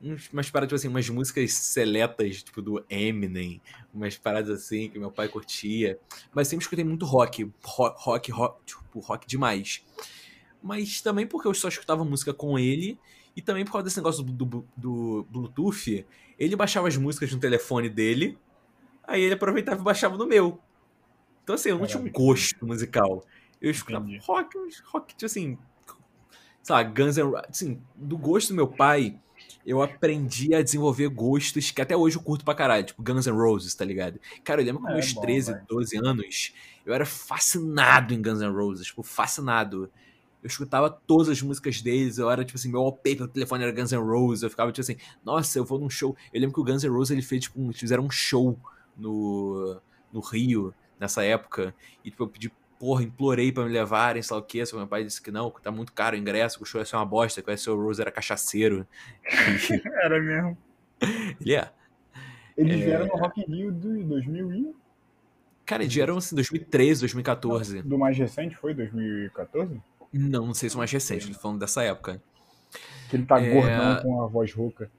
uns- 0.01 0.29
umas 0.31 0.49
paradas, 0.49 0.69
tipo 0.69 0.75
assim, 0.75 0.87
umas 0.87 1.09
músicas 1.09 1.53
seletas, 1.53 2.43
tipo, 2.43 2.61
do 2.61 2.83
Eminem, 2.89 3.61
umas 3.93 4.17
paradas 4.17 4.61
assim 4.63 4.89
que 4.89 4.99
meu 4.99 5.11
pai 5.11 5.27
curtia. 5.27 5.99
Mas 6.33 6.47
sempre 6.47 6.63
escutei 6.63 6.83
muito 6.83 7.05
rock, 7.05 7.51
ro- 7.63 7.95
rock, 7.97 8.31
rock, 8.31 8.65
tipo, 8.65 8.99
rock 8.99 9.25
demais. 9.27 9.83
Mas 10.61 11.01
também 11.01 11.25
porque 11.25 11.47
eu 11.47 11.53
só 11.53 11.67
escutava 11.67 12.03
música 12.03 12.33
com 12.33 12.57
ele, 12.59 12.99
e 13.35 13.41
também 13.41 13.63
por 13.63 13.71
causa 13.73 13.85
desse 13.85 13.97
negócio 13.97 14.23
do, 14.23 14.33
do- 14.45 14.67
do 14.75 15.27
Bluetooth, 15.29 16.05
ele 16.37 16.55
baixava 16.55 16.87
as 16.87 16.97
músicas 16.97 17.31
no 17.31 17.39
telefone 17.39 17.89
dele, 17.89 18.37
aí 19.03 19.21
ele 19.21 19.35
aproveitava 19.35 19.79
e 19.79 19.83
baixava 19.83 20.17
no 20.17 20.25
meu. 20.25 20.59
Então 21.43 21.55
assim, 21.55 21.69
eu 21.69 21.77
não 21.77 21.85
tinha 21.85 22.01
um 22.01 22.09
gosto 22.11 22.65
musical. 22.65 23.23
Eu 23.61 23.71
escutava 23.71 24.05
Entendi. 24.05 24.25
rock, 24.25 24.57
rock, 24.91 25.15
tipo 25.15 25.25
assim, 25.25 25.57
sei 26.61 26.75
lá, 26.75 26.83
Guns 26.83 27.17
N' 27.17 27.23
Roses, 27.23 27.45
assim, 27.49 27.81
do 27.95 28.17
gosto 28.17 28.49
do 28.49 28.55
meu 28.55 28.67
pai, 28.67 29.19
eu 29.65 29.81
aprendi 29.81 30.53
a 30.53 30.61
desenvolver 30.61 31.07
gostos 31.09 31.71
que 31.71 31.81
até 31.81 31.95
hoje 31.95 32.17
eu 32.17 32.21
curto 32.21 32.43
pra 32.43 32.55
caralho, 32.55 32.85
tipo 32.85 33.01
Guns 33.03 33.25
N' 33.27 33.33
Roses, 33.33 33.73
tá 33.75 33.85
ligado? 33.85 34.19
Cara, 34.43 34.61
eu 34.61 34.65
lembro 34.65 34.81
com 34.81 34.89
É, 34.89 34.93
meus 34.93 35.13
bom, 35.13 35.21
13, 35.21 35.51
vai. 35.51 35.61
12 35.67 35.97
anos, 35.97 36.53
eu 36.85 36.93
era 36.93 37.05
fascinado 37.05 38.13
em 38.13 38.21
Guns 38.21 38.39
N' 38.41 38.51
Roses, 38.51 38.87
tipo, 38.87 39.03
fascinado. 39.03 39.91
Eu 40.43 40.47
escutava 40.47 40.89
todas 40.89 41.29
as 41.29 41.41
músicas 41.41 41.81
deles, 41.81 42.17
eu 42.17 42.29
era, 42.29 42.45
tipo 42.45 42.57
assim, 42.57 42.69
meu 42.69 42.81
wallpaper 42.81 43.21
no 43.21 43.27
telefone 43.27 43.63
era 43.63 43.71
Guns 43.71 43.91
N' 43.91 43.97
Roses, 43.99 44.43
eu 44.43 44.49
ficava, 44.49 44.71
tipo 44.71 44.81
assim, 44.81 44.97
nossa, 45.23 45.57
eu 45.59 45.65
vou 45.65 45.79
num 45.79 45.89
show. 45.89 46.15
Eu 46.33 46.39
lembro 46.39 46.53
que 46.53 46.61
o 46.61 46.63
Guns 46.63 46.83
N' 46.83 46.89
Roses, 46.91 47.11
ele 47.11 47.21
fez, 47.21 47.43
tipo, 47.43 47.59
um, 47.61 47.73
fizeram 47.73 48.03
um 48.05 48.09
show 48.11 48.57
no, 48.97 49.79
no 50.11 50.19
Rio, 50.19 50.73
nessa 50.99 51.23
época, 51.23 51.73
e, 52.03 52.09
tipo, 52.11 52.23
eu 52.23 52.27
pedi, 52.27 52.51
porra, 52.79 53.03
implorei 53.03 53.51
pra 53.51 53.63
me 53.65 53.71
levarem, 53.71 54.21
sei 54.21 54.35
lá 54.35 54.41
o 54.41 54.45
quê, 54.45 54.65
só 54.65 54.77
meu 54.77 54.87
pai 54.87 55.03
disse 55.03 55.21
que 55.21 55.31
não, 55.31 55.49
que 55.51 55.61
tá 55.61 55.71
muito 55.71 55.91
caro 55.93 56.15
o 56.15 56.19
ingresso, 56.19 56.57
que 56.57 56.63
o 56.63 56.65
show 56.65 56.79
ia 56.79 56.85
ser 56.85 56.95
uma 56.95 57.05
bosta, 57.05 57.41
que 57.41 57.49
o 57.49 57.53
S.O. 57.53 57.75
Rose 57.75 58.01
era 58.01 58.11
cachaceiro. 58.11 58.85
Era 60.03 60.19
mesmo. 60.21 60.57
Ele 61.41 61.55
é. 61.55 61.71
Eles 62.57 62.81
É. 62.81 62.85
vieram 62.85 63.05
no 63.07 63.15
Rock 63.17 63.41
in 63.41 63.45
Rio 63.55 63.71
de 63.71 64.03
2000 64.03 64.53
e... 64.53 64.75
Cara, 65.65 65.83
eles 65.83 65.93
vieram 65.93 66.17
assim, 66.17 66.33
2013, 66.33 67.01
2014. 67.01 67.81
Do 67.83 67.97
mais 67.99 68.17
recente 68.17 68.55
foi 68.55 68.73
2014? 68.73 69.81
Não, 70.13 70.47
não 70.47 70.53
sei 70.53 70.69
se 70.69 70.75
é 70.75 70.79
mais 70.79 70.89
recente, 70.91 71.27
tô 71.31 71.37
falando 71.37 71.59
dessa 71.59 71.83
época. 71.83 72.21
Que 73.09 73.17
ele 73.17 73.25
tá 73.25 73.39
É. 73.41 73.53
gordão 73.53 74.01
com 74.01 74.23
a 74.23 74.27
voz 74.27 74.53
rouca. 74.53 74.89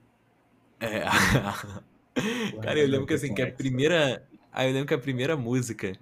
É. 0.79 1.01
cara, 2.61 2.79
eu 2.79 2.87
lembro 2.87 3.07
que 3.07 3.13
assim, 3.15 3.33
que 3.33 3.41
a 3.41 3.51
primeira. 3.51 4.23
Aí 4.51 4.67
eu 4.69 4.73
lembro 4.73 4.87
que 4.87 4.93
a 4.93 4.99
primeira 4.99 5.35
música. 5.35 5.93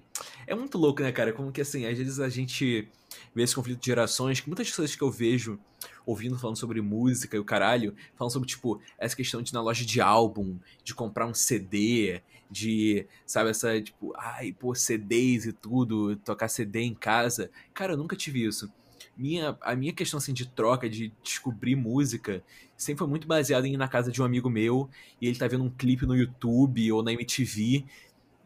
É 0.48 0.56
muito 0.56 0.78
louco, 0.78 1.02
né, 1.02 1.12
cara? 1.12 1.34
Como 1.34 1.52
que 1.52 1.60
assim, 1.60 1.86
às 1.86 1.98
vezes 1.98 2.22
a 2.22 2.30
gente 2.30 2.88
vê 3.36 3.44
esse 3.44 3.54
conflito 3.54 3.82
de 3.82 3.86
gerações, 3.86 4.40
que 4.40 4.48
muitas 4.48 4.72
coisas 4.72 4.96
que 4.96 5.02
eu 5.04 5.12
vejo 5.12 5.60
ouvindo 6.06 6.40
falando 6.40 6.56
sobre 6.56 6.80
música 6.82 7.36
e 7.36 7.40
o 7.40 7.44
caralho, 7.44 7.94
falam 8.16 8.30
sobre, 8.30 8.48
tipo, 8.48 8.82
essa 8.98 9.16
questão 9.16 9.42
de 9.42 9.52
ir 9.52 9.54
na 9.54 9.62
loja 9.62 9.86
de 9.86 10.00
álbum, 10.00 10.58
de 10.86 10.96
comprar 10.96 11.28
um 11.28 11.34
CD, 11.34 12.22
de, 12.50 13.06
sabe, 13.26 13.50
essa, 13.50 13.80
tipo, 13.82 14.14
ai, 14.16 14.54
pô, 14.54 14.74
CDs 14.74 15.46
e 15.46 15.52
tudo, 15.52 16.16
tocar 16.16 16.48
CD 16.48 16.80
em 16.82 16.96
casa. 16.96 17.52
Cara, 17.74 17.94
eu 17.94 17.98
nunca 17.98 18.16
tive 18.16 18.46
isso. 18.46 18.72
Minha, 19.18 19.58
a 19.62 19.76
minha 19.76 19.92
questão, 19.92 20.18
assim, 20.18 20.32
de 20.32 20.48
troca, 20.48 20.90
de 20.90 21.12
descobrir 21.22 21.76
música, 21.76 22.42
sempre 22.78 23.00
foi 23.00 23.08
muito 23.08 23.28
baseada 23.28 23.68
em 23.68 23.74
ir 23.74 23.78
na 23.78 23.88
casa 23.88 24.12
de 24.12 24.22
um 24.22 24.26
amigo 24.26 24.50
meu 24.50 24.90
e 25.20 25.28
ele 25.28 25.38
tá 25.38 25.48
vendo 25.48 25.64
um 25.64 25.70
clipe 25.70 26.06
no 26.06 26.16
YouTube 26.16 26.92
ou 26.92 27.04
na 27.04 27.12
MTV 27.12 27.84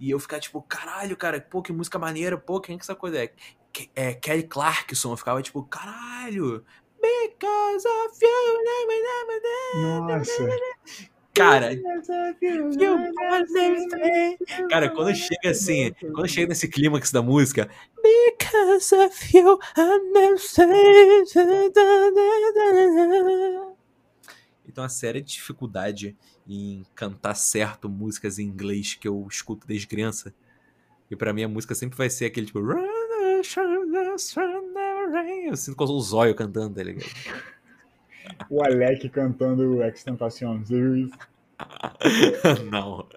e 0.01 0.09
eu 0.09 0.19
ficar 0.19 0.39
tipo, 0.39 0.59
caralho, 0.63 1.15
cara, 1.15 1.39
pô, 1.39 1.61
que 1.61 1.71
música 1.71 1.99
maneira, 1.99 2.35
pô, 2.35 2.59
quem 2.59 2.75
que 2.75 2.83
essa 2.83 2.95
coisa 2.95 3.23
é? 3.23 3.31
É 3.95 4.13
Kelly 4.15 4.43
Clarkson, 4.43 5.13
eu 5.13 5.17
ficava 5.17 5.43
tipo, 5.43 5.63
caralho, 5.63 6.65
because 6.99 7.87
of 7.87 8.19
you. 8.19 8.41
Nossa. 10.07 10.47
Cara, 11.35 11.69
cara, 14.69 14.89
quando 14.89 15.15
chega 15.15 15.51
assim, 15.51 15.93
quando 16.13 16.27
chega 16.27 16.47
nesse 16.47 16.67
clímax 16.67 17.11
da 17.11 17.21
música, 17.21 17.69
because 18.01 18.95
of 18.95 19.37
you. 19.37 19.59
Então, 24.67 24.83
a 24.83 24.89
séria 24.89 25.21
dificuldade 25.21 26.17
em 26.47 26.83
cantar 26.95 27.35
certo 27.35 27.89
músicas 27.89 28.39
em 28.39 28.45
inglês 28.45 28.95
que 28.95 29.07
eu 29.07 29.27
escuto 29.29 29.67
desde 29.67 29.87
criança. 29.87 30.33
E 31.09 31.15
pra 31.15 31.33
mim 31.33 31.43
a 31.43 31.47
música 31.47 31.75
sempre 31.75 31.97
vai 31.97 32.09
ser 32.09 32.25
aquele 32.25 32.45
tipo. 32.45 32.59
Eu 32.59 33.43
sinto 35.57 35.75
que 35.75 35.83
eu 35.83 35.87
sou 35.87 35.97
o 35.97 36.01
zóio 36.01 36.35
cantando, 36.35 36.75
tá 36.75 36.83
ligado? 36.83 37.09
O 38.49 38.63
Alec 38.63 39.09
cantando 39.09 39.77
o 39.77 39.83
Extentacion. 39.83 40.59
Você 40.59 40.75
viu 40.75 40.95
isso? 40.95 41.17
Não. 42.71 43.07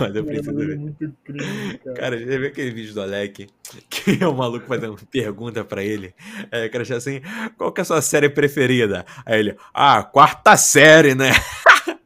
Mas 0.00 0.14
eu 0.14 0.24
preciso 0.24 0.50
é 0.50 0.66
ver. 0.66 0.76
muito 0.76 1.14
cringe, 1.24 1.78
cara. 1.78 1.96
Cara, 1.96 2.18
já 2.18 2.38
viu 2.38 2.46
aquele 2.48 2.70
vídeo 2.72 2.94
do 2.94 3.00
Alec? 3.00 3.48
Que 3.88 4.18
é 4.22 4.26
o 4.26 4.34
maluco 4.34 4.66
fazendo 4.66 4.96
pergunta 5.06 5.64
pra 5.64 5.82
ele. 5.82 6.14
Aí 6.50 6.66
o 6.66 6.70
cara 6.70 6.96
assim, 6.96 7.20
qual 7.56 7.72
que 7.72 7.80
é 7.80 7.82
a 7.82 7.84
sua 7.84 8.02
série 8.02 8.28
preferida? 8.28 9.06
Aí 9.24 9.38
ele, 9.38 9.56
ah, 9.72 10.02
quarta 10.02 10.56
série, 10.56 11.14
né? 11.14 11.30
Aí 11.34 11.38
o 11.38 11.62
cara 11.68 11.84
já, 11.84 11.98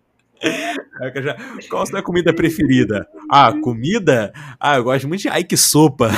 qual 1.69 1.83
a 1.83 1.87
sua 1.87 2.03
comida 2.03 2.33
preferida? 2.33 3.07
Ah, 3.31 3.53
comida? 3.53 4.33
Ah, 4.59 4.77
eu 4.77 4.85
gosto 4.85 5.09
muito 5.09 5.23
de 5.23 5.29
ai 5.29 5.45
que 5.45 5.57
sopa. 5.57 6.11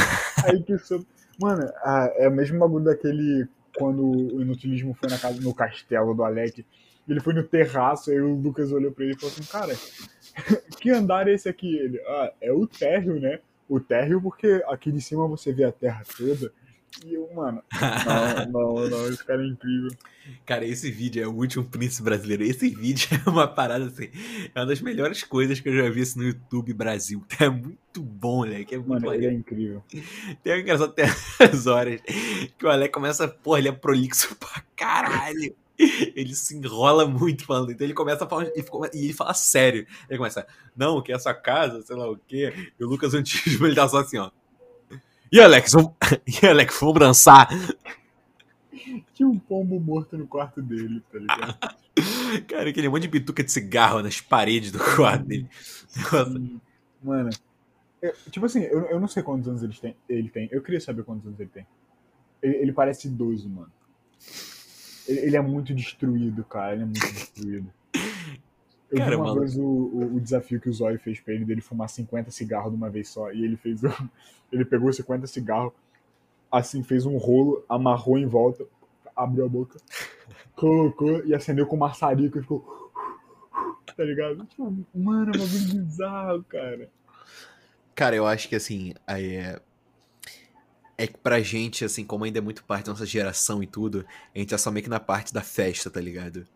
Aí 0.45 0.63
que 0.63 0.75
isso... 0.75 1.07
Mano, 1.41 1.71
ah, 1.83 2.13
é 2.17 2.29
o 2.29 2.33
mesmo 2.33 2.59
bagulho 2.59 2.85
daquele. 2.85 3.49
Quando 3.77 4.03
o 4.03 4.43
inutilismo 4.43 4.95
foi 4.95 5.09
na 5.09 5.17
casa, 5.17 5.41
no 5.41 5.55
castelo 5.55 6.13
do 6.13 6.23
Alec. 6.23 6.67
Ele 7.09 7.21
foi 7.21 7.33
no 7.33 7.43
terraço, 7.43 8.11
aí 8.11 8.21
o 8.21 8.35
Lucas 8.35 8.73
olhou 8.73 8.93
pra 8.93 9.05
ele 9.05 9.15
e 9.15 9.19
falou 9.19 9.33
assim: 9.33 9.51
Cara, 9.51 9.75
que 10.79 10.91
andar 10.91 11.29
é 11.29 11.33
esse 11.33 11.49
aqui? 11.49 11.77
Ele, 11.77 11.99
ah, 12.07 12.33
é 12.41 12.53
o 12.53 12.67
térreo, 12.67 13.19
né? 13.19 13.41
O 13.69 13.81
térreo, 13.81 14.21
porque 14.21 14.63
aqui 14.69 14.93
de 14.93 15.01
cima 15.01 15.27
você 15.27 15.53
vê 15.53 15.65
a 15.65 15.73
terra 15.73 16.03
toda. 16.17 16.53
E 17.05 17.15
eu, 17.15 17.33
mano, 17.33 17.63
não, 18.51 18.75
não, 18.75 18.89
não, 18.89 19.09
esse 19.09 19.25
cara 19.25 19.43
é 19.43 19.47
incrível. 19.47 19.91
Cara, 20.45 20.65
esse 20.65 20.91
vídeo 20.91 21.23
é 21.23 21.27
o 21.27 21.33
último 21.33 21.65
príncipe 21.65 22.03
brasileiro. 22.03 22.43
Esse 22.43 22.69
vídeo 22.69 23.09
é 23.27 23.31
uma 23.31 23.47
parada 23.47 23.87
assim. 23.87 24.11
É 24.55 24.61
uma 24.61 24.67
das 24.67 24.81
melhores 24.81 25.23
coisas 25.23 25.61
que 25.61 25.69
eu 25.69 25.77
já 25.77 25.89
vi 25.89 26.03
assim, 26.03 26.19
no 26.19 26.27
YouTube 26.27 26.75
Brasil. 26.75 27.25
É 27.41 27.49
muito 27.49 28.03
bom, 28.03 28.45
né? 28.45 28.65
Que 28.65 28.75
é 28.75 28.79
muito 28.79 28.91
Mano, 28.91 29.15
ele 29.15 29.27
é 29.27 29.33
incrível. 29.33 29.83
Tem 30.43 30.55
um 30.55 30.59
engraçado 30.59 30.91
até 30.91 31.05
as 31.43 31.67
horas 31.67 32.01
que 32.59 32.67
o 32.67 32.69
Alec 32.69 32.93
começa, 32.93 33.27
porra, 33.27 33.61
ele 33.61 33.69
é 33.69 33.73
prolixo 33.73 34.37
pra 34.37 34.63
caralho. 34.77 35.55
ele 35.79 36.35
se 36.35 36.55
enrola 36.55 37.07
muito 37.07 37.47
falando. 37.47 37.73
Então 37.73 37.87
ele 37.87 37.95
começa 37.95 38.25
a 38.25 38.29
falar 38.29 38.47
e, 38.49 38.65
e 38.95 39.05
ele 39.05 39.15
fala 39.15 39.33
sério. 39.33 39.87
Ele 40.09 40.19
começa, 40.19 40.47
não, 40.77 41.01
que 41.03 41.13
essa 41.13 41.33
casa, 41.33 41.81
sei 41.83 41.97
lá 41.97 42.11
o 42.11 42.19
quê. 42.19 42.53
E 42.79 42.85
o 42.85 42.89
Lucas 42.89 43.15
Antigo, 43.15 43.67
ele 43.67 43.75
tá 43.75 43.89
só 43.89 44.01
assim, 44.01 44.19
ó. 44.19 44.31
E 45.33 45.41
Alex, 45.41 45.73
vamos... 45.73 45.93
e 46.43 46.47
Alex, 46.47 46.79
vamos 46.81 46.99
dançar. 46.99 47.49
Tinha 49.15 49.29
um 49.29 49.39
pombo 49.39 49.79
morto 49.79 50.17
no 50.17 50.27
quarto 50.27 50.61
dele, 50.61 51.03
tá 51.13 51.19
ligado? 51.19 51.59
Cara, 52.49 52.71
aquele 52.71 52.89
monte 52.89 53.03
de 53.03 53.09
bituca 53.09 53.45
de 53.45 53.53
cigarro 53.53 54.03
nas 54.03 54.21
paredes 54.21 54.73
do 54.73 54.79
quarto 54.79 55.25
dele. 55.25 55.49
Mano, 57.03 57.31
eu- 58.01 58.15
tipo 58.31 58.47
assim, 58.47 58.63
eu, 58.63 58.87
eu 58.87 59.01
não 59.01 59.09
sei 59.09 59.23
quantos 59.23 59.49
anos 59.49 59.63
ele 59.63 59.75
tem, 59.75 59.97
ele 60.09 60.29
tem. 60.31 60.49
Eu 60.51 60.63
queria 60.63 60.81
saber 60.81 61.05
quantos 61.05 61.27
anos 61.27 61.39
ele 61.39 61.51
tem. 61.51 61.67
Ele, 62.43 62.57
ele 62.57 62.73
parece 62.73 63.09
idoso, 63.09 63.49
mano. 63.49 63.71
Ele, 65.07 65.21
ele 65.21 65.37
é 65.37 65.41
muito 65.41 65.75
destruído, 65.75 66.43
cara. 66.45 66.73
Ele 66.73 66.83
é 66.83 66.87
muito 66.87 67.13
destruído. 67.13 67.73
Eu 68.91 68.99
Cara, 68.99 69.11
vi 69.11 69.17
uma 69.17 69.39
vez 69.39 69.57
o, 69.57 69.63
o, 69.63 70.17
o 70.17 70.21
desafio 70.21 70.61
que 70.61 70.69
o 70.69 70.73
Zóio 70.73 70.99
fez 70.99 71.21
pra 71.21 71.33
ele 71.33 71.45
dele 71.45 71.61
fumar 71.61 71.89
50 71.89 72.31
cigarros 72.31 72.71
de 72.71 72.77
uma 72.77 72.91
vez 72.91 73.09
só. 73.09 73.31
E 73.33 73.45
ele 73.45 73.57
fez 73.57 73.85
o, 73.85 73.89
Ele 74.51 74.65
pegou 74.65 74.93
50 74.93 75.27
cigarros, 75.27 75.73
assim, 76.51 76.83
fez 76.83 77.07
um 77.07 77.17
rolo, 77.17 77.65
amarrou 77.69 78.19
em 78.19 78.27
volta, 78.27 78.67
abriu 79.15 79.45
a 79.45 79.49
boca, 79.49 79.79
colocou 80.57 81.25
e 81.25 81.35
acendeu 81.35 81.67
com 81.67 81.77
maçarico 81.77 82.39
e 82.39 82.43
ficou. 82.43 82.79
Tá 83.97 84.05
ligado? 84.05 84.47
Tipo, 84.47 84.75
mano, 84.95 85.33
é 85.35 85.37
um 85.37 85.41
bagulho 85.41 85.85
bizarro, 85.85 86.45
cara. 86.45 86.89
Cara, 87.95 88.17
eu 88.17 88.25
acho 88.25 88.49
que 88.49 88.55
assim, 88.55 88.95
aí 89.07 89.35
é. 89.35 89.61
É 90.97 91.07
que 91.07 91.19
pra 91.19 91.41
gente, 91.41 91.85
assim, 91.85 92.05
como 92.05 92.25
ainda 92.25 92.39
é 92.39 92.41
muito 92.41 92.65
parte 92.65 92.87
da 92.87 92.93
nossa 92.93 93.05
geração 93.05 93.63
e 93.63 93.67
tudo, 93.67 94.07
a 94.35 94.39
gente 94.39 94.55
é 94.55 94.59
só 94.59 94.71
meio 94.71 94.85
que 94.85 94.89
na 94.89 95.01
parte 95.01 95.35
da 95.35 95.43
festa, 95.43 95.91
tá 95.91 96.01
ligado? 96.01 96.47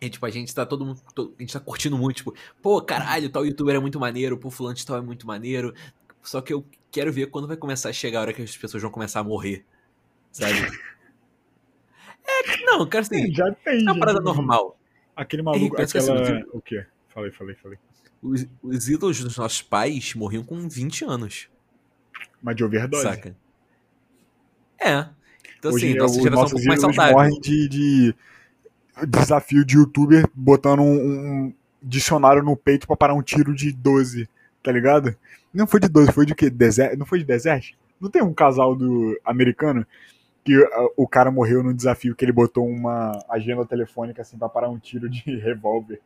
E, 0.00 0.08
tipo, 0.08 0.24
a 0.24 0.30
gente 0.30 0.54
tá 0.54 0.64
todo 0.64 0.84
mundo. 0.86 1.00
to- 1.14 1.34
A 1.38 1.42
gente 1.42 1.52
tá 1.52 1.60
curtindo 1.60 1.96
muito, 1.98 2.16
tipo, 2.16 2.34
pô, 2.62 2.80
caralho, 2.80 3.28
tal 3.28 3.44
youtuber 3.44 3.76
é 3.76 3.78
muito 3.78 4.00
maneiro, 4.00 4.38
pô, 4.38 4.50
fulano 4.50 4.74
de 4.74 4.84
tal 4.86 4.96
é 4.96 5.00
muito 5.00 5.26
maneiro. 5.26 5.74
Só 6.22 6.40
que 6.40 6.52
eu 6.52 6.64
quero 6.90 7.12
ver 7.12 7.26
quando 7.26 7.46
vai 7.46 7.56
começar 7.56 7.90
a 7.90 7.92
chegar 7.92 8.18
a 8.20 8.22
hora 8.22 8.32
que 8.32 8.40
as 8.42 8.56
pessoas 8.56 8.82
vão 8.82 8.90
começar 8.90 9.20
a 9.20 9.24
morrer. 9.24 9.64
Sabe? 10.32 10.54
É, 12.26 12.64
não, 12.64 12.86
cara, 12.88 13.02
assim, 13.02 13.32
Já 13.32 13.52
tem. 13.64 13.80
é 13.80 13.82
uma 13.90 13.98
parada 13.98 14.20
normal. 14.20 14.78
Aquele 15.16 15.42
maluco, 15.42 15.80
assim, 15.80 15.98
aquela. 15.98 16.22
tipo- 16.40 16.56
O 16.56 16.60
quê? 16.62 16.86
Falei, 17.08 17.30
falei, 17.32 17.54
falei. 17.56 17.78
Os, 18.22 18.46
os 18.62 18.88
ídolos 18.88 19.20
dos 19.22 19.36
nossos 19.36 19.62
pais 19.62 20.14
morriam 20.14 20.42
com 20.44 20.68
20 20.68 21.04
anos. 21.04 21.48
Mas 22.42 22.56
de 22.56 22.64
overdose. 22.64 23.02
Saca? 23.02 23.36
É. 24.78 25.08
Então, 25.58 25.72
Hoje 25.72 25.88
assim, 25.90 25.98
nossa 25.98 26.16
os 26.16 26.22
geração 26.22 26.42
é 26.42 26.46
um 26.46 26.50
pouco 26.50 26.66
mais 26.66 26.80
saudável. 26.80 27.12
morrem 27.16 27.40
de, 27.40 27.68
de 27.68 28.14
desafio 29.06 29.64
de 29.64 29.76
youtuber 29.76 30.28
botando 30.34 30.80
um, 30.80 31.46
um 31.46 31.54
dicionário 31.82 32.42
no 32.42 32.56
peito 32.56 32.86
pra 32.86 32.96
parar 32.96 33.14
um 33.14 33.22
tiro 33.22 33.54
de 33.54 33.72
12, 33.72 34.28
tá 34.62 34.70
ligado? 34.70 35.16
Não 35.52 35.66
foi 35.66 35.80
de 35.80 35.88
12, 35.88 36.12
foi 36.12 36.26
de 36.26 36.34
quê? 36.34 36.50
Desert? 36.50 36.96
Não 36.96 37.06
foi 37.06 37.18
de 37.18 37.24
Desert? 37.24 37.72
Não 38.00 38.10
tem 38.10 38.22
um 38.22 38.32
casal 38.32 38.74
do 38.74 39.18
americano 39.24 39.86
que 40.44 40.54
ah, 40.72 40.88
o 40.96 41.06
cara 41.06 41.30
morreu 41.30 41.62
num 41.62 41.74
desafio 41.74 42.14
que 42.14 42.24
ele 42.24 42.32
botou 42.32 42.66
uma 42.66 43.12
agenda 43.28 43.64
telefônica 43.66 44.22
assim 44.22 44.38
pra 44.38 44.48
parar 44.48 44.68
um 44.68 44.78
tiro 44.78 45.08
de 45.08 45.22
revólver. 45.38 46.00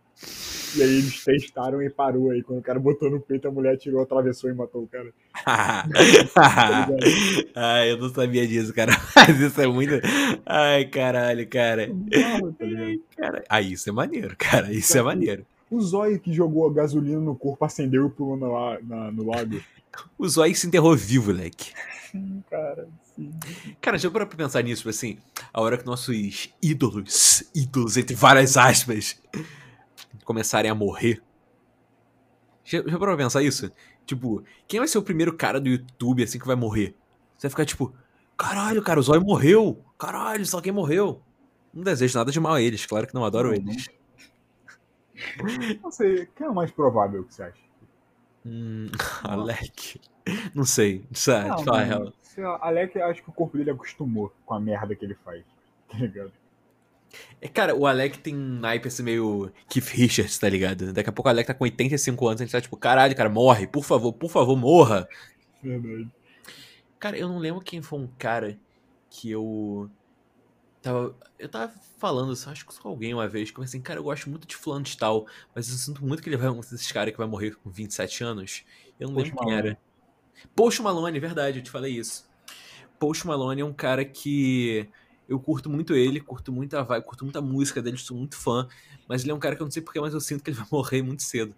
E 0.77 0.83
aí 0.83 0.89
eles 0.99 1.23
testaram 1.25 1.81
e 1.83 1.89
parou 1.89 2.31
aí. 2.31 2.43
Quando 2.43 2.59
o 2.59 2.63
cara 2.63 2.81
botou 2.81 3.09
no 3.11 3.21
peito, 3.21 3.47
a 3.47 3.51
mulher 3.51 3.77
tirou, 3.77 4.03
atravessou 4.03 4.51
e 4.51 4.55
matou 4.55 4.83
o 4.83 4.89
cara. 4.89 5.11
Ai, 7.55 7.93
eu 7.93 7.99
não 7.99 8.09
sabia 8.09 8.47
disso, 8.47 8.73
cara. 8.75 8.93
Mas 9.15 9.41
isso 9.41 9.61
é 9.61 9.67
muito. 9.67 9.95
Ai, 10.47 10.85
caralho, 10.87 11.47
cara. 11.49 11.89
Bizarro, 11.93 12.53
tá 12.53 12.65
ligado? 12.65 13.01
cara. 13.17 13.45
Ah, 13.49 13.61
isso 13.61 13.89
é 13.89 13.93
maneiro, 13.93 14.35
cara. 14.37 14.73
Isso 14.73 14.97
é 14.99 15.03
maneiro. 15.03 15.47
O 15.71 15.81
Zóio 15.81 16.21
que 16.21 16.33
jogou 16.33 16.69
a 16.69 16.73
gasolina 16.73 17.21
no 17.21 17.35
corpo 17.35 17.65
acendeu 17.65 18.07
e 18.07 18.11
pulou 18.11 18.37
no, 18.37 18.53
la- 18.53 18.79
na- 18.83 19.11
no 19.11 19.25
lago. 19.25 19.61
O 20.19 20.29
Zóio 20.29 20.55
se 20.55 20.67
enterrou 20.67 20.95
vivo, 20.97 21.33
moleque. 21.33 21.73
Sim, 22.11 22.43
cara. 22.51 22.89
Cara, 23.81 23.97
já 23.97 24.11
parou 24.11 24.27
pra 24.27 24.37
pensar 24.37 24.63
nisso, 24.63 24.83
tipo 24.83 24.91
assim, 24.91 25.19
a 25.53 25.61
hora 25.61 25.79
que 25.79 25.87
nossos 25.87 26.53
ídolos, 26.61 27.45
ídolos 27.55 27.97
entre 27.97 28.15
várias 28.17 28.57
aspas, 28.57 29.21
começarem 30.25 30.71
a 30.71 30.75
morrer. 30.75 31.23
Já, 32.65 32.79
já 32.79 32.99
parou 32.99 33.15
pra 33.15 33.25
pensar 33.25 33.43
isso? 33.43 33.71
Tipo, 34.05 34.43
quem 34.67 34.81
vai 34.81 34.89
ser 34.89 34.99
o 34.99 35.03
primeiro 35.03 35.37
cara 35.37 35.61
do 35.61 35.69
YouTube 35.69 36.23
assim 36.23 36.39
que 36.39 36.47
vai 36.47 36.57
morrer? 36.57 36.97
Você 37.37 37.47
vai 37.47 37.51
ficar 37.51 37.65
tipo, 37.65 37.95
caralho, 38.37 38.83
cara, 38.83 38.99
o 38.99 39.03
Zóio 39.03 39.23
morreu. 39.23 39.85
Caralho, 39.99 40.45
só 40.45 40.61
quem 40.61 40.73
morreu. 40.73 41.23
Não 41.73 41.83
desejo 41.83 42.19
nada 42.19 42.33
de 42.33 42.41
mal 42.41 42.55
a 42.55 42.63
eles, 42.63 42.85
claro 42.87 43.07
que 43.07 43.15
não 43.15 43.25
adoro 43.25 43.49
Não, 43.49 43.55
eles. 43.55 43.89
Não 45.83 45.91
sei, 45.91 46.27
quem 46.35 46.47
é 46.47 46.51
o 46.51 46.55
mais 46.55 46.71
provável 46.71 47.25
que 47.25 47.35
você 47.35 47.45
acha? 47.45 47.63
Hum, 48.45 48.89
Alec. 49.23 50.01
Não 50.55 50.65
sei, 50.65 51.07
sabe? 51.13 51.49
Não, 51.49 51.57
Te 51.57 51.65
falar 51.65 51.83
a 51.83 51.87
mano, 51.87 52.05
real. 52.05 52.15
Sei 52.35 52.45
lá, 52.45 52.59
Alec, 52.61 53.01
acho 53.01 53.23
que 53.23 53.31
o 53.31 53.33
corpo 53.33 53.57
dele 53.57 53.71
acostumou 53.71 54.33
com 54.45 54.55
a 54.55 54.61
merda 54.61 54.95
que 54.95 55.05
ele 55.05 55.15
faz. 55.25 55.43
Tá 55.87 55.99
ligado? 55.99 56.33
É, 57.41 57.47
cara, 57.47 57.75
o 57.77 57.87
Alec 57.87 58.19
tem 58.19 58.35
um 58.35 58.59
naipe 58.59 58.89
assim 58.89 59.03
meio 59.03 59.53
Keith 59.69 59.89
Richards, 59.91 60.39
tá 60.39 60.49
ligado? 60.49 60.93
Daqui 60.93 61.11
a 61.11 61.13
pouco 61.13 61.29
o 61.29 61.31
Alec 61.31 61.47
tá 61.47 61.55
com 61.55 61.63
85 61.63 62.27
anos, 62.27 62.41
a 62.41 62.45
gente 62.45 62.53
tá 62.53 62.61
tipo, 62.61 62.77
caralho, 62.77 63.15
cara, 63.15 63.29
morre, 63.29 63.67
por 63.67 63.85
favor, 63.85 64.13
por 64.13 64.31
favor, 64.31 64.57
morra. 64.57 65.07
Verdade. 65.63 66.11
Cara, 66.99 67.19
eu 67.19 67.29
não 67.29 67.39
lembro 67.39 67.61
quem 67.61 67.83
foi 67.83 67.99
um 67.99 68.09
cara 68.19 68.59
que 69.11 69.31
eu 69.31 69.91
tava. 70.81 71.15
Eu 71.39 71.49
tava 71.49 71.73
falando, 71.99 72.33
acho 72.33 72.67
que 72.67 72.81
com 72.81 72.89
alguém 72.89 73.15
uma 73.15 73.29
vez, 73.29 73.51
que 73.51 73.55
eu 73.55 73.57
falei 73.57 73.69
assim, 73.69 73.81
cara, 73.81 74.01
eu 74.01 74.05
gosto 74.05 74.29
muito 74.29 74.47
de 74.47 74.57
fulano 74.57 74.85
de 74.85 74.97
tal, 74.97 75.27
mas 75.55 75.69
eu 75.69 75.77
sinto 75.77 76.05
muito 76.05 76.23
que 76.23 76.29
ele 76.29 76.37
vai 76.37 76.49
um 76.49 76.61
desses 76.61 76.91
caras 76.91 77.13
que 77.13 77.19
vai 77.19 77.27
morrer 77.27 77.55
com 77.57 77.71
27 77.71 78.25
anos. 78.25 78.65
Eu 78.99 79.09
não 79.09 79.15
Post 79.15 79.31
lembro 79.31 79.45
quem 79.45 79.55
era. 79.55 79.79
Post 80.55 80.83
Malone, 80.83 81.19
verdade, 81.21 81.59
eu 81.59 81.63
te 81.63 81.71
falei 81.71 81.97
isso. 81.99 82.29
Post 82.99 83.27
Malone 83.27 83.63
é 83.63 83.65
um 83.65 83.73
cara 83.75 84.05
que 84.05 84.89
eu 85.29 85.41
curto 85.41 85.71
muito 85.71 85.95
ele, 85.95 86.21
curto 86.21 86.53
muito 86.53 86.77
a 86.77 86.83
vibe, 86.83 87.05
curto 87.05 87.25
muito 87.25 87.39
a 87.39 87.43
música 87.43 87.83
dele, 87.83 87.99
sou 87.99 88.17
muito 88.17 88.37
fã, 88.37 88.69
mas 89.09 89.23
ele 89.23 89.33
é 89.33 89.35
um 89.35 89.39
cara 89.41 89.57
que 89.57 89.63
eu 89.63 89.67
não 89.67 89.73
sei 89.73 89.83
porquê, 89.83 90.01
mas 90.01 90.15
eu 90.15 90.21
sinto 90.21 90.45
que 90.45 90.51
ele 90.51 90.59
vai 90.59 90.69
morrer 90.73 91.03
muito 91.03 91.23
cedo. 91.23 91.57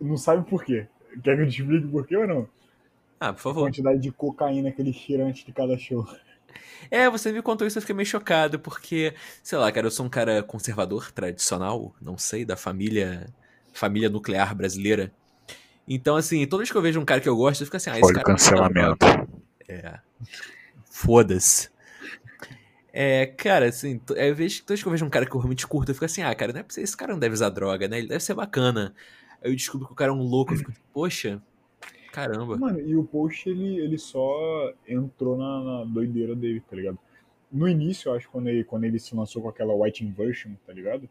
Não 0.00 0.16
sabe 0.16 0.48
por 0.48 0.64
quê. 0.64 0.86
Quer 1.22 1.36
que 1.36 1.42
eu 1.42 1.48
te 1.48 1.60
explique 1.62 1.86
por 1.88 2.06
quê 2.06 2.16
ou 2.16 2.26
não? 2.26 2.48
Ah, 3.20 3.32
por 3.32 3.40
A 3.48 3.54
favor. 3.54 3.54
quantidade 3.54 4.00
de 4.00 4.12
cocaína 4.12 4.72
que 4.72 4.82
ele 4.82 4.92
cheira 4.92 5.24
antes 5.26 5.44
de 5.44 5.52
cada 5.52 5.78
show. 5.78 6.06
É, 6.90 7.08
você 7.08 7.32
me 7.32 7.42
contou 7.42 7.66
isso, 7.66 7.78
eu 7.78 7.82
fiquei 7.82 7.94
meio 7.94 8.06
chocado, 8.06 8.58
porque, 8.58 9.14
sei 9.42 9.58
lá, 9.58 9.70
cara, 9.72 9.86
eu 9.86 9.90
sou 9.90 10.06
um 10.06 10.08
cara 10.08 10.42
conservador, 10.42 11.10
tradicional, 11.12 11.94
não 12.00 12.16
sei, 12.18 12.44
da 12.44 12.56
família 12.56 13.32
família 13.72 14.08
nuclear 14.08 14.54
brasileira. 14.54 15.12
Então, 15.86 16.16
assim, 16.16 16.46
toda 16.46 16.60
vez 16.60 16.70
que 16.70 16.76
eu 16.76 16.82
vejo 16.82 17.00
um 17.00 17.04
cara 17.04 17.20
que 17.20 17.28
eu 17.28 17.36
gosto, 17.36 17.60
eu 17.60 17.66
fico 17.66 17.76
assim, 17.76 17.90
ah, 17.90 17.98
esse 17.98 18.04
Olha 18.04 18.14
cara 18.14 18.22
é 18.22 18.32
cancelamento. 18.32 19.06
É. 19.68 19.98
Foda-se. 20.84 21.68
É, 22.92 23.26
cara, 23.26 23.66
assim, 23.66 24.00
é, 24.14 24.30
eu 24.30 24.34
vejo, 24.34 24.60
toda 24.62 24.68
vez 24.68 24.82
que 24.82 24.88
eu 24.88 24.92
vejo 24.92 25.04
um 25.04 25.10
cara 25.10 25.26
que 25.26 25.34
eu 25.34 25.40
realmente 25.40 25.66
curto, 25.66 25.90
eu 25.90 25.94
fico 25.94 26.04
assim, 26.04 26.22
ah, 26.22 26.34
cara, 26.34 26.52
não 26.52 26.60
é 26.60 26.64
esse 26.76 26.96
cara 26.96 27.12
não 27.12 27.18
deve 27.18 27.34
usar 27.34 27.50
droga, 27.50 27.88
né? 27.88 27.98
Ele 27.98 28.06
deve 28.08 28.22
ser 28.22 28.34
bacana. 28.34 28.94
Aí 29.42 29.50
eu 29.50 29.56
descubro 29.56 29.86
que 29.86 29.92
o 29.92 29.96
cara 29.96 30.12
é 30.12 30.14
um 30.14 30.22
louco, 30.22 30.54
eu 30.54 30.58
fico, 30.58 30.72
poxa, 30.92 31.42
caramba. 32.12 32.56
Mano, 32.56 32.80
e 32.80 32.96
o 32.96 33.02
Post, 33.04 33.48
ele, 33.48 33.78
ele 33.78 33.98
só 33.98 34.72
entrou 34.86 35.36
na, 35.36 35.64
na 35.64 35.84
doideira 35.84 36.36
dele, 36.36 36.60
tá 36.60 36.76
ligado? 36.76 36.98
No 37.50 37.68
início, 37.68 38.08
eu 38.08 38.14
acho, 38.14 38.30
quando 38.30 38.48
ele, 38.48 38.62
quando 38.64 38.84
ele 38.84 38.98
se 38.98 39.14
lançou 39.14 39.42
com 39.42 39.48
aquela 39.48 39.74
White 39.74 40.04
Inversion, 40.04 40.52
tá 40.64 40.72
ligado? 40.72 41.08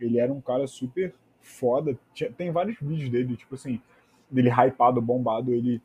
Ele 0.00 0.18
era 0.18 0.32
um 0.32 0.40
cara 0.40 0.66
super 0.68 1.12
foda. 1.40 1.98
Tinha- 2.14 2.30
tem 2.30 2.50
vários 2.52 2.76
vídeos 2.80 3.10
dele, 3.10 3.36
tipo 3.36 3.56
assim, 3.56 3.80
dele 4.30 4.50
hypado, 4.50 5.00
bombado, 5.00 5.52
ele 5.52 5.80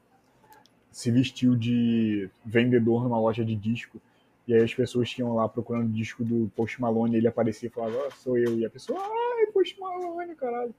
se 0.91 1.10
vestiu 1.10 1.56
de 1.56 2.30
vendedor 2.45 3.04
numa 3.04 3.19
loja 3.19 3.45
de 3.45 3.56
disco. 3.56 4.01
E 4.47 4.54
aí 4.54 4.63
as 4.63 4.73
pessoas 4.73 5.10
tinham 5.10 5.34
lá 5.36 5.47
procurando 5.47 5.91
disco 5.91 6.23
do 6.23 6.51
Post 6.56 6.82
Malone, 6.82 7.15
e 7.15 7.17
ele 7.17 7.27
aparecia 7.27 7.67
e 7.67 7.71
falava, 7.71 7.95
ó, 7.97 8.10
sou 8.12 8.38
eu. 8.38 8.58
E 8.58 8.65
a 8.65 8.69
pessoa, 8.69 8.99
ai, 8.99 9.45
Post 9.54 9.80
Malone, 9.80 10.36
caralho. 10.36 10.73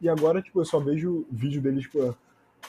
E 0.00 0.08
agora, 0.08 0.42
tipo, 0.42 0.60
eu 0.60 0.64
só 0.64 0.78
vejo 0.78 1.26
vídeo 1.30 1.60
dele, 1.60 1.80
tipo, 1.80 2.16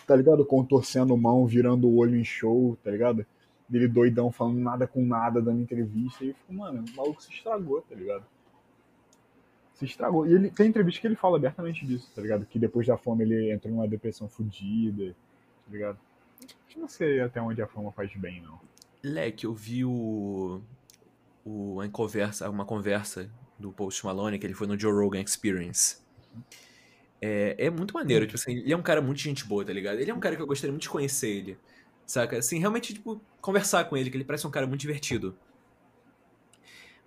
tá 0.05 0.15
ligado? 0.15 0.45
Contorcendo 0.45 1.15
mão, 1.17 1.45
virando 1.45 1.87
o 1.87 1.97
olho 1.97 2.15
em 2.15 2.23
show, 2.23 2.77
tá 2.83 2.89
ligado? 2.89 3.25
Dele 3.67 3.87
doidão, 3.87 4.31
falando 4.31 4.59
nada 4.59 4.87
com 4.87 5.05
nada, 5.05 5.41
dando 5.41 5.61
entrevista. 5.61 6.23
E 6.23 6.29
eu 6.29 6.33
fico, 6.35 6.53
mano, 6.53 6.85
o 6.87 6.95
maluco 6.95 7.21
se 7.21 7.31
estragou, 7.31 7.81
tá 7.81 7.93
ligado? 7.93 8.23
Se 9.77 9.85
estragou. 9.85 10.25
E 10.25 10.33
ele 10.33 10.49
tem 10.49 10.67
entrevista 10.67 10.99
que 10.99 11.07
ele 11.07 11.15
fala 11.15 11.37
abertamente 11.37 11.85
disso, 11.85 12.11
tá 12.15 12.21
ligado? 12.21 12.45
Que 12.45 12.57
depois 12.57 12.87
da 12.87 12.97
fama 12.97 13.21
ele 13.21 13.51
entrou 13.51 13.73
numa 13.73 13.87
depressão 13.87 14.27
fodida, 14.27 15.15
tá 15.65 15.71
ligado? 15.71 15.99
Não 16.75 16.87
sei 16.87 17.19
até 17.19 17.41
onde 17.41 17.61
a 17.61 17.67
fama 17.67 17.91
faz 17.91 18.13
bem, 18.15 18.41
não. 18.41 18.59
Leque, 19.03 19.45
eu 19.45 19.53
vi 19.53 19.83
o, 19.83 20.61
o 21.45 21.73
uma 21.73 21.89
conversa, 21.89 22.49
uma 22.49 22.65
conversa 22.65 23.29
do 23.57 23.71
Post 23.71 24.05
Malone, 24.05 24.37
que 24.37 24.45
ele 24.45 24.53
foi 24.53 24.67
no 24.67 24.79
Joe 24.79 24.91
Rogan 24.91 25.21
Experience. 25.21 25.97
É, 27.19 27.55
é 27.57 27.69
muito 27.69 27.93
maneiro, 27.93 28.25
tipo 28.25 28.37
assim, 28.37 28.57
ele 28.57 28.71
é 28.71 28.77
um 28.77 28.81
cara 28.81 29.01
muito 29.01 29.19
gente 29.19 29.43
boa, 29.43 29.65
tá 29.65 29.73
ligado? 29.73 29.99
Ele 29.99 30.11
é 30.11 30.13
um 30.13 30.19
cara 30.19 30.35
que 30.35 30.41
eu 30.41 30.47
gostaria 30.47 30.71
muito 30.71 30.83
de 30.83 30.89
conhecer 30.89 31.29
ele, 31.29 31.57
saca? 32.05 32.37
Assim, 32.37 32.59
realmente, 32.59 32.93
tipo, 32.93 33.19
conversar 33.41 33.85
com 33.85 33.97
ele, 33.97 34.11
que 34.11 34.17
ele 34.17 34.23
parece 34.23 34.45
um 34.45 34.51
cara 34.51 34.67
muito 34.67 34.81
divertido. 34.81 35.35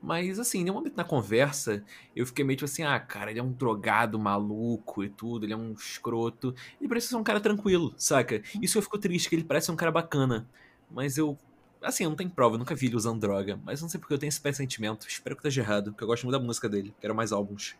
Mas, 0.02 0.38
assim, 0.38 0.60
em 0.60 0.64
nenhum 0.64 0.76
momento 0.76 0.96
na 0.96 1.04
conversa, 1.04 1.84
eu 2.16 2.24
fiquei 2.24 2.42
meio 2.42 2.56
tipo 2.56 2.64
assim, 2.64 2.82
ah, 2.82 2.98
cara, 2.98 3.30
ele 3.30 3.38
é 3.38 3.42
um 3.42 3.52
drogado 3.52 4.18
maluco 4.18 5.04
e 5.04 5.10
tudo, 5.10 5.44
ele 5.44 5.52
é 5.52 5.56
um 5.56 5.72
escroto. 5.72 6.54
Ele 6.80 6.88
parece 6.88 7.08
ser 7.08 7.16
um 7.16 7.22
cara 7.22 7.38
tranquilo, 7.38 7.92
saca? 7.98 8.42
Isso 8.62 8.78
eu 8.78 8.82
fico 8.82 8.98
triste, 8.98 9.28
que 9.28 9.36
ele 9.36 9.44
parece 9.44 9.66
ser 9.66 9.72
um 9.72 9.76
cara 9.76 9.92
bacana. 9.92 10.48
Mas 10.90 11.18
eu. 11.18 11.38
Assim, 11.82 12.04
eu 12.04 12.10
não 12.10 12.16
tenho 12.16 12.30
prova, 12.30 12.54
eu 12.54 12.58
nunca 12.58 12.74
vi 12.74 12.86
ele 12.86 12.96
usando 12.96 13.20
droga. 13.20 13.58
Mas 13.64 13.82
não 13.82 13.88
sei 13.88 14.00
porque 14.00 14.12
eu 14.12 14.18
tenho 14.18 14.28
esse 14.28 14.40
pressentimento. 14.40 15.06
Espero 15.06 15.36
que 15.36 15.40
esteja 15.40 15.62
errado, 15.62 15.92
porque 15.92 16.04
eu 16.04 16.08
gosto 16.08 16.24
muito 16.24 16.38
da 16.38 16.44
música 16.44 16.68
dele. 16.68 16.94
Quero 17.00 17.14
mais 17.14 17.32
álbuns. 17.32 17.76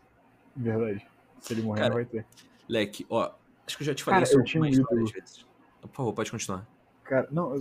Verdade. 0.55 1.05
Se 1.39 1.53
ele 1.53 1.63
morrer, 1.63 1.81
Cara, 1.81 1.89
não 1.89 1.95
vai 1.95 2.05
ter. 2.05 2.25
Leque, 2.67 3.05
ó, 3.09 3.31
acho 3.65 3.77
que 3.77 3.83
eu 3.83 3.87
já 3.87 3.95
te 3.95 4.03
falei 4.03 4.23
Cara, 4.23 4.43
isso 4.43 4.57
ídolo. 4.57 4.85
várias 4.89 5.11
vezes. 5.11 5.45
Por 5.81 5.89
favor, 5.89 6.13
pode 6.13 6.31
continuar. 6.31 6.67
Cara, 7.03 7.27
não, 7.31 7.55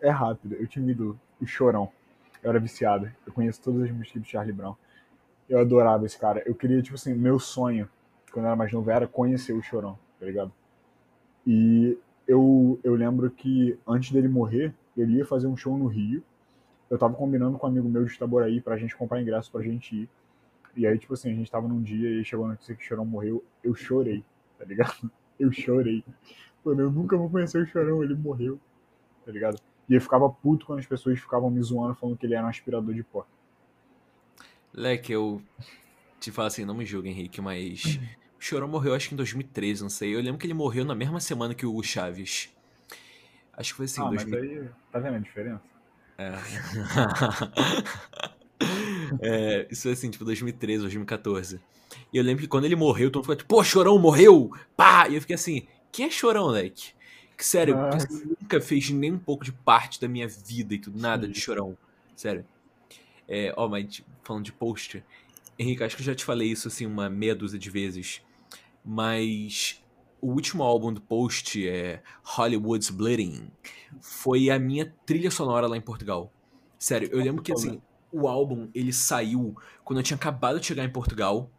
é 0.00 0.10
rápido. 0.10 0.54
Eu 0.54 0.66
tinha 0.66 0.90
ido 0.90 1.18
o 1.40 1.46
Chorão. 1.46 1.90
Eu 2.42 2.50
era 2.50 2.58
viciado. 2.58 3.10
Eu 3.26 3.32
conheço 3.32 3.62
todas 3.62 3.82
as 3.82 3.90
músicas 3.90 4.22
do 4.22 4.28
Charlie 4.28 4.52
Brown. 4.52 4.74
Eu 5.48 5.60
adorava 5.60 6.04
esse 6.06 6.18
cara. 6.18 6.42
Eu 6.46 6.54
queria, 6.54 6.82
tipo 6.82 6.96
assim, 6.96 7.14
meu 7.14 7.38
sonho, 7.38 7.88
quando 8.32 8.44
eu 8.44 8.48
era 8.48 8.56
mais 8.56 8.72
novo, 8.72 8.90
era 8.90 9.06
conhecer 9.06 9.52
o 9.52 9.62
Chorão, 9.62 9.98
tá 10.18 10.26
ligado? 10.26 10.52
E 11.46 11.96
eu, 12.26 12.78
eu 12.82 12.94
lembro 12.94 13.30
que 13.30 13.78
antes 13.86 14.10
dele 14.10 14.28
morrer, 14.28 14.74
ele 14.96 15.18
ia 15.18 15.24
fazer 15.24 15.46
um 15.46 15.56
show 15.56 15.76
no 15.78 15.86
Rio. 15.86 16.22
Eu 16.90 16.98
tava 16.98 17.14
combinando 17.14 17.58
com 17.58 17.66
um 17.66 17.70
amigo 17.70 17.88
meu 17.88 18.04
de 18.04 18.12
Itaboraí 18.12 18.60
pra 18.60 18.76
gente 18.76 18.96
comprar 18.96 19.20
ingresso 19.20 19.50
pra 19.50 19.62
gente 19.62 19.94
ir. 19.94 20.08
E 20.76 20.86
aí, 20.86 20.98
tipo 20.98 21.14
assim, 21.14 21.30
a 21.30 21.34
gente 21.34 21.50
tava 21.50 21.66
num 21.66 21.82
dia 21.82 22.20
e 22.20 22.24
chegou 22.24 22.44
a 22.44 22.50
notícia 22.50 22.74
que 22.74 22.82
o 22.82 22.86
Chorão 22.86 23.04
morreu. 23.04 23.42
Eu 23.62 23.74
chorei, 23.74 24.24
tá 24.58 24.64
ligado? 24.64 25.10
Eu 25.38 25.52
chorei. 25.52 26.02
Mano, 26.64 26.80
eu 26.80 26.90
nunca 26.90 27.14
vou 27.14 27.28
conhecer 27.28 27.62
o 27.62 27.66
Chorão, 27.66 28.02
ele 28.02 28.14
morreu, 28.14 28.58
tá 29.24 29.30
ligado? 29.30 29.60
E 29.88 29.94
eu 29.94 30.00
ficava 30.00 30.28
puto 30.28 30.66
quando 30.66 30.80
as 30.80 30.86
pessoas 30.86 31.18
ficavam 31.18 31.50
me 31.50 31.62
zoando 31.62 31.94
falando 31.94 32.16
que 32.16 32.26
ele 32.26 32.34
era 32.34 32.44
um 32.44 32.48
aspirador 32.48 32.94
de 32.94 33.02
pó. 33.02 33.26
Leque, 34.72 35.12
eu 35.12 35.40
te 36.20 36.30
falo 36.30 36.48
assim, 36.48 36.64
não 36.64 36.74
me 36.74 36.84
julga, 36.84 37.08
Henrique, 37.08 37.40
mas 37.40 37.98
o 38.38 38.42
Chorão 38.42 38.68
morreu 38.68 38.94
acho 38.94 39.08
que 39.08 39.14
em 39.14 39.16
2013, 39.16 39.82
não 39.82 39.88
sei. 39.88 40.14
Eu 40.14 40.20
lembro 40.20 40.38
que 40.38 40.46
ele 40.46 40.54
morreu 40.54 40.84
na 40.84 40.94
mesma 40.94 41.20
semana 41.20 41.54
que 41.54 41.64
o 41.64 41.82
Chaves. 41.82 42.52
Acho 43.52 43.72
que 43.72 43.76
foi 43.76 43.86
assim, 43.86 44.02
ah, 44.02 44.10
mas 44.10 44.24
2000. 44.24 44.62
aí, 44.62 44.68
tá 44.92 44.98
vendo 44.98 45.14
a 45.14 45.18
diferença? 45.18 45.62
É. 46.18 46.32
É, 49.20 49.66
isso 49.70 49.88
é 49.88 49.92
assim, 49.92 50.10
tipo 50.10 50.24
2013, 50.24 50.82
2014. 50.82 51.60
E 52.12 52.16
eu 52.16 52.24
lembro 52.24 52.42
que 52.42 52.48
quando 52.48 52.64
ele 52.64 52.76
morreu, 52.76 53.10
todo 53.10 53.22
mundo 53.22 53.24
ficou 53.24 53.36
tipo, 53.36 53.48
pô, 53.48 53.64
Chorão 53.64 53.98
morreu! 53.98 54.50
Pá! 54.76 55.08
E 55.08 55.14
eu 55.14 55.20
fiquei 55.20 55.34
assim, 55.34 55.66
quem 55.92 56.06
é 56.06 56.10
Chorão, 56.10 56.46
leque? 56.46 56.92
Que 57.36 57.44
sério, 57.44 57.76
Ah. 57.78 57.90
nunca 58.40 58.60
fez 58.60 58.90
nem 58.90 59.12
um 59.12 59.18
pouco 59.18 59.44
de 59.44 59.52
parte 59.52 60.00
da 60.00 60.08
minha 60.08 60.26
vida 60.26 60.74
e 60.74 60.78
tudo, 60.78 60.98
nada 60.98 61.26
Sim. 61.26 61.32
de 61.32 61.40
Chorão. 61.40 61.76
Sério. 62.14 62.46
É, 63.28 63.52
ó, 63.56 63.68
mas 63.68 63.86
tipo, 63.96 64.08
falando 64.22 64.44
de 64.44 64.52
post, 64.52 65.04
Henrique, 65.58 65.82
acho 65.82 65.96
que 65.96 66.02
eu 66.02 66.06
já 66.06 66.14
te 66.14 66.24
falei 66.24 66.50
isso 66.50 66.68
assim 66.68 66.86
uma 66.86 67.10
meia 67.10 67.34
dúzia 67.34 67.58
de 67.58 67.68
vezes. 67.70 68.22
Mas 68.84 69.82
o 70.20 70.28
último 70.28 70.62
álbum 70.62 70.92
do 70.92 71.00
Post, 71.00 71.66
é 71.68 72.02
Hollywood's 72.22 72.90
Bleeding, 72.90 73.50
foi 74.00 74.48
a 74.50 74.58
minha 74.58 74.94
trilha 75.04 75.30
sonora 75.30 75.66
lá 75.66 75.76
em 75.76 75.80
Portugal. 75.80 76.32
Sério, 76.78 77.08
eu 77.10 77.18
lembro 77.18 77.42
que 77.42 77.52
assim, 77.52 77.80
o 78.12 78.28
álbum 78.28 78.68
ele 78.74 78.92
saiu 78.92 79.56
quando 79.84 79.98
eu 79.98 80.02
tinha 80.02 80.16
acabado 80.16 80.60
de 80.60 80.66
chegar 80.66 80.84
em 80.84 80.90
Portugal. 80.90 81.50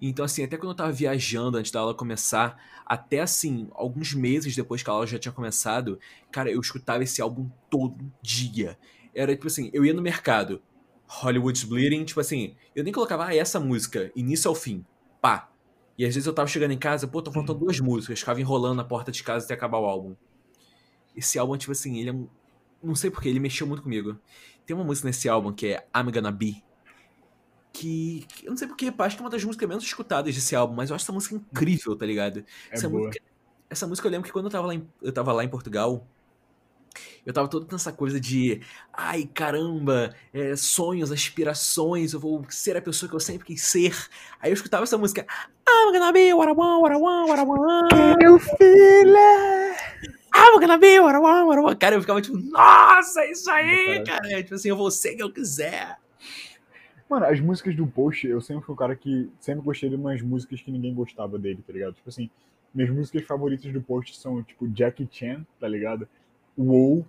Então, 0.00 0.24
assim, 0.24 0.42
até 0.42 0.56
quando 0.56 0.70
eu 0.70 0.76
tava 0.76 0.92
viajando 0.92 1.56
antes 1.56 1.70
da 1.70 1.80
aula 1.80 1.94
começar, 1.94 2.60
até 2.86 3.20
assim, 3.20 3.68
alguns 3.72 4.14
meses 4.14 4.54
depois 4.54 4.82
que 4.82 4.90
a 4.90 4.92
aula 4.92 5.06
já 5.06 5.18
tinha 5.18 5.32
começado, 5.32 5.98
cara, 6.30 6.50
eu 6.50 6.60
escutava 6.60 7.02
esse 7.02 7.22
álbum 7.22 7.50
todo 7.70 8.12
dia. 8.20 8.78
Era 9.14 9.34
tipo 9.34 9.46
assim, 9.46 9.70
eu 9.72 9.84
ia 9.84 9.94
no 9.94 10.02
mercado, 10.02 10.62
Hollywood's 11.06 11.64
Bleeding, 11.64 12.04
tipo 12.04 12.20
assim, 12.20 12.56
eu 12.74 12.82
nem 12.82 12.92
colocava, 12.92 13.26
ah, 13.26 13.34
essa 13.34 13.60
música, 13.60 14.10
início 14.16 14.48
ao 14.48 14.54
fim, 14.54 14.84
pá. 15.20 15.50
E 15.96 16.04
às 16.04 16.14
vezes 16.14 16.26
eu 16.26 16.32
tava 16.32 16.48
chegando 16.48 16.72
em 16.72 16.78
casa, 16.78 17.06
pô, 17.06 17.22
tô 17.22 17.30
faltando 17.30 17.60
duas 17.60 17.78
músicas, 17.78 18.18
ficava 18.18 18.40
enrolando 18.40 18.76
na 18.76 18.84
porta 18.84 19.12
de 19.12 19.22
casa 19.22 19.44
até 19.44 19.54
acabar 19.54 19.78
o 19.78 19.84
álbum. 19.84 20.16
Esse 21.16 21.38
álbum, 21.38 21.56
tipo 21.56 21.70
assim, 21.70 21.98
ele 21.98 22.10
é 22.10 22.12
um. 22.12 22.28
Não 22.82 22.96
sei 22.96 23.10
porquê, 23.10 23.28
ele 23.28 23.38
mexeu 23.38 23.66
muito 23.66 23.82
comigo. 23.82 24.18
Tem 24.66 24.74
uma 24.74 24.84
música 24.84 25.06
nesse 25.06 25.28
álbum 25.28 25.52
que 25.52 25.68
é 25.68 25.86
I'm 25.96 26.10
Gonna 26.10 26.32
Be. 26.32 26.63
Que, 27.74 28.24
que 28.28 28.46
eu 28.46 28.50
não 28.50 28.56
sei 28.56 28.68
porquê, 28.68 28.94
acho 28.96 29.16
que 29.16 29.22
é 29.22 29.24
uma 29.24 29.30
das 29.30 29.42
músicas 29.42 29.68
menos 29.68 29.82
escutadas 29.82 30.32
desse 30.32 30.54
álbum, 30.54 30.74
mas 30.74 30.90
eu 30.90 30.96
acho 30.96 31.04
essa 31.04 31.12
música 31.12 31.34
incrível, 31.34 31.96
tá 31.96 32.06
ligado? 32.06 32.38
É 32.38 32.44
essa, 32.70 32.88
boa. 32.88 33.08
música, 33.08 33.24
essa 33.68 33.84
música 33.84 34.06
eu 34.06 34.12
lembro 34.12 34.26
que 34.26 34.32
quando 34.32 34.44
eu 34.44 34.50
tava 34.50 34.68
lá 34.68 34.74
em, 34.76 34.88
eu 35.02 35.12
tava 35.12 35.32
lá 35.32 35.42
em 35.42 35.48
Portugal, 35.48 36.06
eu 37.26 37.32
tava 37.32 37.48
todo 37.48 37.66
nessa 37.72 37.92
coisa 37.92 38.20
de 38.20 38.60
ai 38.92 39.28
caramba, 39.34 40.14
é, 40.32 40.54
sonhos, 40.54 41.10
aspirações, 41.10 42.12
eu 42.12 42.20
vou 42.20 42.46
ser 42.48 42.76
a 42.76 42.80
pessoa 42.80 43.10
que 43.10 43.16
eu 43.16 43.20
sempre 43.20 43.44
quis 43.44 43.62
ser. 43.62 43.92
Aí 44.40 44.52
eu 44.52 44.54
escutava 44.54 44.84
essa 44.84 44.96
música, 44.96 45.26
I'm 45.68 45.92
gonna 45.92 46.12
be 46.12 46.32
what 46.32 46.48
I 46.48 46.54
want, 46.54 46.80
what 46.80 46.94
I 46.94 47.00
want, 47.00 47.28
what 47.28 47.40
I 47.40 47.44
want. 47.44 48.22
Eu 48.22 48.38
filha! 48.38 49.76
I'm 50.32 50.60
gonna 50.60 50.78
be 50.78 51.00
what 51.00 51.16
I 51.16 51.18
want, 51.18 51.46
what 51.48 51.58
I 51.58 51.64
want. 51.64 51.78
Cara, 51.80 51.96
eu 51.96 52.00
ficava 52.00 52.22
tipo, 52.22 52.36
nossa, 52.36 53.22
é 53.22 53.32
isso 53.32 53.50
aí, 53.50 54.04
Cara. 54.04 54.20
cara. 54.22 54.42
Tipo 54.44 54.54
assim, 54.54 54.68
eu 54.68 54.76
vou 54.76 54.92
ser 54.92 55.14
o 55.14 55.16
que 55.16 55.22
eu 55.24 55.32
quiser. 55.32 56.03
Mano, 57.08 57.26
as 57.26 57.38
músicas 57.38 57.76
do 57.76 57.86
Post, 57.86 58.26
eu 58.26 58.40
sempre 58.40 58.64
fui 58.64 58.74
um 58.74 58.78
cara 58.78 58.96
que 58.96 59.30
sempre 59.38 59.62
gostei 59.62 59.88
de 59.90 59.96
umas 59.96 60.22
músicas 60.22 60.60
que 60.60 60.70
ninguém 60.70 60.94
gostava 60.94 61.38
dele, 61.38 61.62
tá 61.66 61.72
ligado? 61.72 61.94
Tipo 61.94 62.08
assim, 62.08 62.30
minhas 62.74 62.90
músicas 62.90 63.24
favoritas 63.24 63.72
do 63.72 63.80
Post 63.80 64.16
são, 64.16 64.42
tipo, 64.42 64.66
Jackie 64.74 65.08
Chan, 65.10 65.46
tá 65.60 65.68
ligado? 65.68 66.08
Wow. 66.56 67.06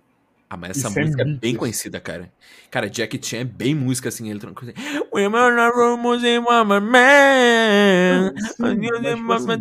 Ah, 0.48 0.56
mas 0.56 0.78
essa 0.78 0.88
música 0.88 1.22
é 1.22 1.24
bem 1.24 1.56
conhecida, 1.56 1.98
cara. 1.98 2.32
Cara, 2.70 2.88
Jackie 2.88 3.20
Chan 3.20 3.38
é 3.38 3.44
bem 3.44 3.74
música 3.74 4.10
assim, 4.10 4.30
eletrônica. 4.30 4.64
Assim, 4.64 4.74
Women 5.12 5.40
are 5.40 5.74
rumors 5.74 6.22
in 6.22 6.40
my 6.40 6.80
man. 6.80 8.32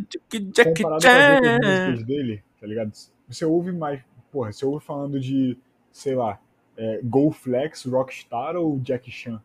Tipo 0.08 0.28
assim, 0.34 0.52
Jackie 0.54 0.84
com 0.84 0.94
as 0.94 1.02
Chan. 1.02 1.42
músicas 1.64 2.04
dele, 2.06 2.44
tá 2.62 2.68
ligado? 2.68 2.92
Você 3.28 3.46
ouve 3.46 3.72
mais, 3.72 4.00
porra, 4.32 4.52
você 4.52 4.64
ouve 4.64 4.86
falando 4.86 5.20
de, 5.20 5.58
sei 5.92 6.14
lá, 6.14 6.40
é, 6.78 7.00
Go 7.04 7.32
Flex, 7.32 7.86
Rockstar 7.86 8.56
ou 8.56 8.80
Jackie 8.84 9.12
Chan? 9.12 9.42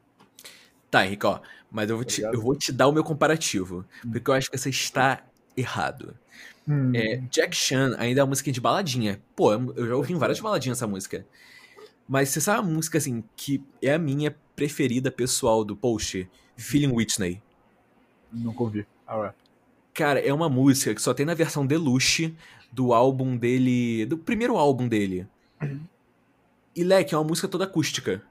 Tá, 0.90 1.06
Henrique, 1.06 1.26
ó. 1.26 1.40
Mas 1.70 1.88
eu 1.88 1.96
vou, 1.96 2.04
Tá 2.04 2.10
te, 2.10 2.22
eu 2.22 2.40
vou 2.40 2.56
te 2.56 2.72
dar 2.72 2.88
o 2.88 2.92
meu 2.92 3.04
comparativo. 3.04 3.84
Porque 4.10 4.30
eu 4.30 4.34
acho 4.34 4.50
que 4.50 4.58
você 4.58 4.70
está 4.70 5.22
errado. 5.56 6.16
Hum, 6.68 6.92
É, 6.94 7.16
Jack 7.30 7.54
Chan 7.56 7.94
ainda 7.98 8.20
é 8.20 8.24
uma 8.24 8.30
música 8.30 8.50
de 8.50 8.60
baladinha. 8.60 9.20
Pô, 9.36 9.52
eu 9.52 9.86
já 9.86 9.96
ouvi 9.96 10.12
em 10.12 10.18
várias 10.18 10.40
baladinhas 10.40 10.78
essa 10.78 10.86
música. 10.86 11.24
Mas 12.08 12.30
você 12.30 12.40
sabe 12.40 12.58
a 12.58 12.62
música, 12.62 12.98
assim, 12.98 13.22
que 13.36 13.62
é 13.80 13.94
a 13.94 13.98
minha 13.98 14.34
preferida 14.56 15.10
pessoal 15.12 15.64
do 15.64 15.76
post? 15.76 16.28
Feeling 16.56 16.92
Whitney. 16.92 17.40
Nunca 18.32 18.62
ouvi. 18.62 18.86
Ah. 19.06 19.32
Cara, 19.94 20.20
é 20.20 20.32
uma 20.32 20.48
música 20.48 20.94
que 20.94 21.02
só 21.02 21.14
tem 21.14 21.24
na 21.24 21.34
versão 21.34 21.64
deluxe 21.64 22.34
do 22.72 22.92
álbum 22.92 23.36
dele. 23.36 24.06
Do 24.06 24.18
primeiro 24.18 24.56
álbum 24.56 24.88
dele. 24.88 25.26
E 26.74 26.84
Leque, 26.84 27.14
é 27.14 27.18
uma 27.18 27.24
música 27.24 27.48
toda 27.48 27.64
acústica. 27.64 28.22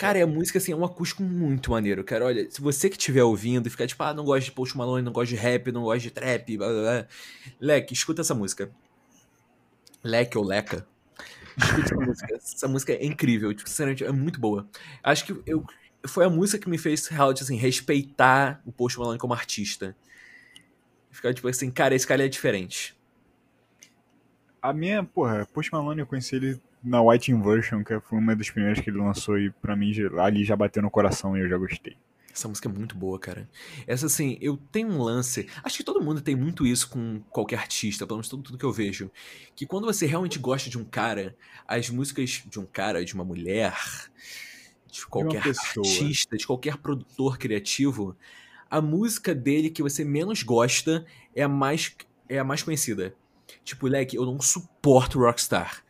Cara, 0.00 0.18
é 0.18 0.24
música 0.24 0.56
assim, 0.56 0.72
é 0.72 0.74
um 0.74 0.82
acústico 0.82 1.22
muito 1.22 1.72
maneiro, 1.72 2.02
cara. 2.02 2.24
Olha, 2.24 2.50
se 2.50 2.58
você 2.58 2.88
que 2.88 2.96
estiver 2.96 3.22
ouvindo 3.22 3.66
e 3.66 3.70
ficar 3.70 3.86
tipo, 3.86 4.02
ah, 4.02 4.14
não 4.14 4.24
gosto 4.24 4.46
de 4.46 4.52
Post 4.52 4.74
Malone, 4.74 5.04
não 5.04 5.12
gosto 5.12 5.28
de 5.28 5.36
rap, 5.36 5.70
não 5.70 5.82
gosto 5.82 6.04
de 6.04 6.10
trap, 6.10 6.56
blá 6.56 6.68
blá 6.68 6.80
blá. 6.80 7.06
Leque, 7.60 7.92
escuta 7.92 8.22
essa 8.22 8.34
música. 8.34 8.70
Leque 10.02 10.38
ou 10.38 10.42
Leca. 10.42 10.86
Escuta 11.54 11.82
essa 11.82 11.94
música. 11.96 12.34
Essa 12.34 12.68
música 12.68 12.92
é 12.94 13.04
incrível, 13.04 13.52
tipo, 13.52 13.68
sinceramente, 13.68 14.02
é 14.02 14.10
muito 14.10 14.40
boa. 14.40 14.66
Acho 15.02 15.26
que 15.26 15.38
eu, 15.44 15.66
foi 16.06 16.24
a 16.24 16.30
música 16.30 16.64
que 16.64 16.70
me 16.70 16.78
fez 16.78 17.06
realmente 17.06 17.42
assim, 17.42 17.56
respeitar 17.56 18.62
o 18.64 18.72
Post 18.72 18.98
Malone 18.98 19.18
como 19.18 19.34
artista. 19.34 19.94
Ficar 21.10 21.34
tipo 21.34 21.46
assim, 21.46 21.70
cara, 21.70 21.94
esse 21.94 22.06
cara 22.06 22.24
é 22.24 22.28
diferente. 22.28 22.96
A 24.62 24.72
minha, 24.72 25.04
porra, 25.04 25.46
Post 25.52 25.70
Malone 25.70 26.00
eu 26.00 26.06
conheci 26.06 26.36
ele 26.36 26.58
na 26.82 27.02
White 27.02 27.30
Inversion, 27.30 27.84
que 27.84 27.98
foi 28.00 28.18
uma 28.18 28.34
das 28.34 28.50
primeiras 28.50 28.80
que 28.80 28.90
ele 28.90 28.98
lançou 28.98 29.38
e 29.38 29.50
pra 29.50 29.76
mim 29.76 29.92
ali 30.18 30.44
já 30.44 30.56
bateu 30.56 30.82
no 30.82 30.90
coração 30.90 31.36
e 31.36 31.40
eu 31.40 31.48
já 31.48 31.56
gostei. 31.56 31.96
Essa 32.32 32.48
música 32.48 32.68
é 32.68 32.72
muito 32.72 32.96
boa, 32.96 33.18
cara. 33.18 33.48
Essa, 33.86 34.06
assim, 34.06 34.38
eu 34.40 34.56
tenho 34.70 34.88
um 34.88 35.02
lance. 35.02 35.48
Acho 35.64 35.78
que 35.78 35.84
todo 35.84 36.00
mundo 36.00 36.20
tem 36.20 36.36
muito 36.36 36.64
isso 36.64 36.88
com 36.88 37.20
qualquer 37.28 37.58
artista, 37.58 38.06
pelo 38.06 38.18
menos 38.18 38.28
tudo, 38.28 38.42
tudo 38.44 38.58
que 38.58 38.64
eu 38.64 38.72
vejo. 38.72 39.10
Que 39.56 39.66
quando 39.66 39.84
você 39.84 40.06
realmente 40.06 40.38
gosta 40.38 40.70
de 40.70 40.78
um 40.78 40.84
cara, 40.84 41.36
as 41.66 41.90
músicas 41.90 42.42
de 42.46 42.60
um 42.60 42.64
cara, 42.64 43.04
de 43.04 43.14
uma 43.14 43.24
mulher, 43.24 43.76
de 44.90 45.04
qualquer 45.06 45.42
pessoa. 45.42 45.84
artista, 45.84 46.36
de 46.36 46.46
qualquer 46.46 46.76
produtor 46.76 47.36
criativo, 47.36 48.16
a 48.70 48.80
música 48.80 49.34
dele 49.34 49.68
que 49.68 49.82
você 49.82 50.04
menos 50.04 50.44
gosta 50.44 51.04
é 51.34 51.42
a 51.42 51.48
mais, 51.48 51.96
é 52.28 52.38
a 52.38 52.44
mais 52.44 52.62
conhecida. 52.62 53.12
Tipo, 53.64 53.88
Leque, 53.88 54.16
eu 54.16 54.24
não 54.24 54.40
suporto 54.40 55.18
Rockstar. 55.18 55.84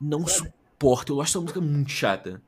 Não 0.00 0.26
suporto. 0.26 1.14
Eu 1.14 1.20
acho 1.20 1.32
essa 1.32 1.40
música 1.40 1.60
muito 1.60 1.90
chata. 1.90 2.42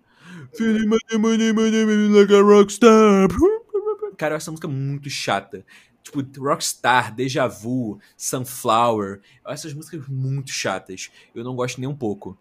Cara, 4.17 4.33
eu 4.33 4.37
acho 4.37 4.45
essa 4.45 4.51
música 4.51 4.69
muito 4.69 5.11
chata. 5.11 5.65
Tipo, 6.03 6.23
Rockstar, 6.41 7.15
Deja 7.15 7.47
Vu, 7.49 7.99
Sunflower. 8.17 9.21
Eu 9.45 9.51
acho 9.51 9.67
essas 9.67 9.75
músicas 9.75 10.07
muito 10.09 10.51
chatas. 10.51 11.11
Eu 11.35 11.43
não 11.43 11.57
gosto 11.57 11.81
nem 11.81 11.89
um 11.89 11.97
pouco. 11.97 12.39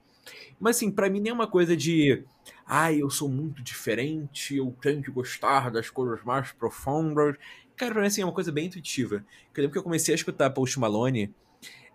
Mas 0.59 0.77
assim, 0.77 0.91
pra 0.91 1.09
mim 1.09 1.19
nem 1.19 1.31
é 1.31 1.33
uma 1.33 1.47
coisa 1.47 1.75
de. 1.75 2.23
Ai, 2.65 3.01
eu 3.01 3.09
sou 3.09 3.29
muito 3.29 3.61
diferente, 3.61 4.55
eu 4.55 4.75
tenho 4.81 5.01
que 5.01 5.11
gostar 5.11 5.71
das 5.71 5.89
coisas 5.89 6.23
mais 6.23 6.51
profundas. 6.51 7.35
Cara, 7.75 7.91
pra 7.91 8.01
mim 8.01 8.07
assim, 8.07 8.21
é 8.21 8.25
uma 8.25 8.33
coisa 8.33 8.51
bem 8.51 8.67
intuitiva. 8.67 9.15
Eu 9.55 9.61
lembro 9.61 9.71
que 9.71 9.77
eu 9.77 9.83
comecei 9.83 10.13
a 10.13 10.15
escutar 10.15 10.49
Post 10.51 10.79
Malone. 10.79 11.33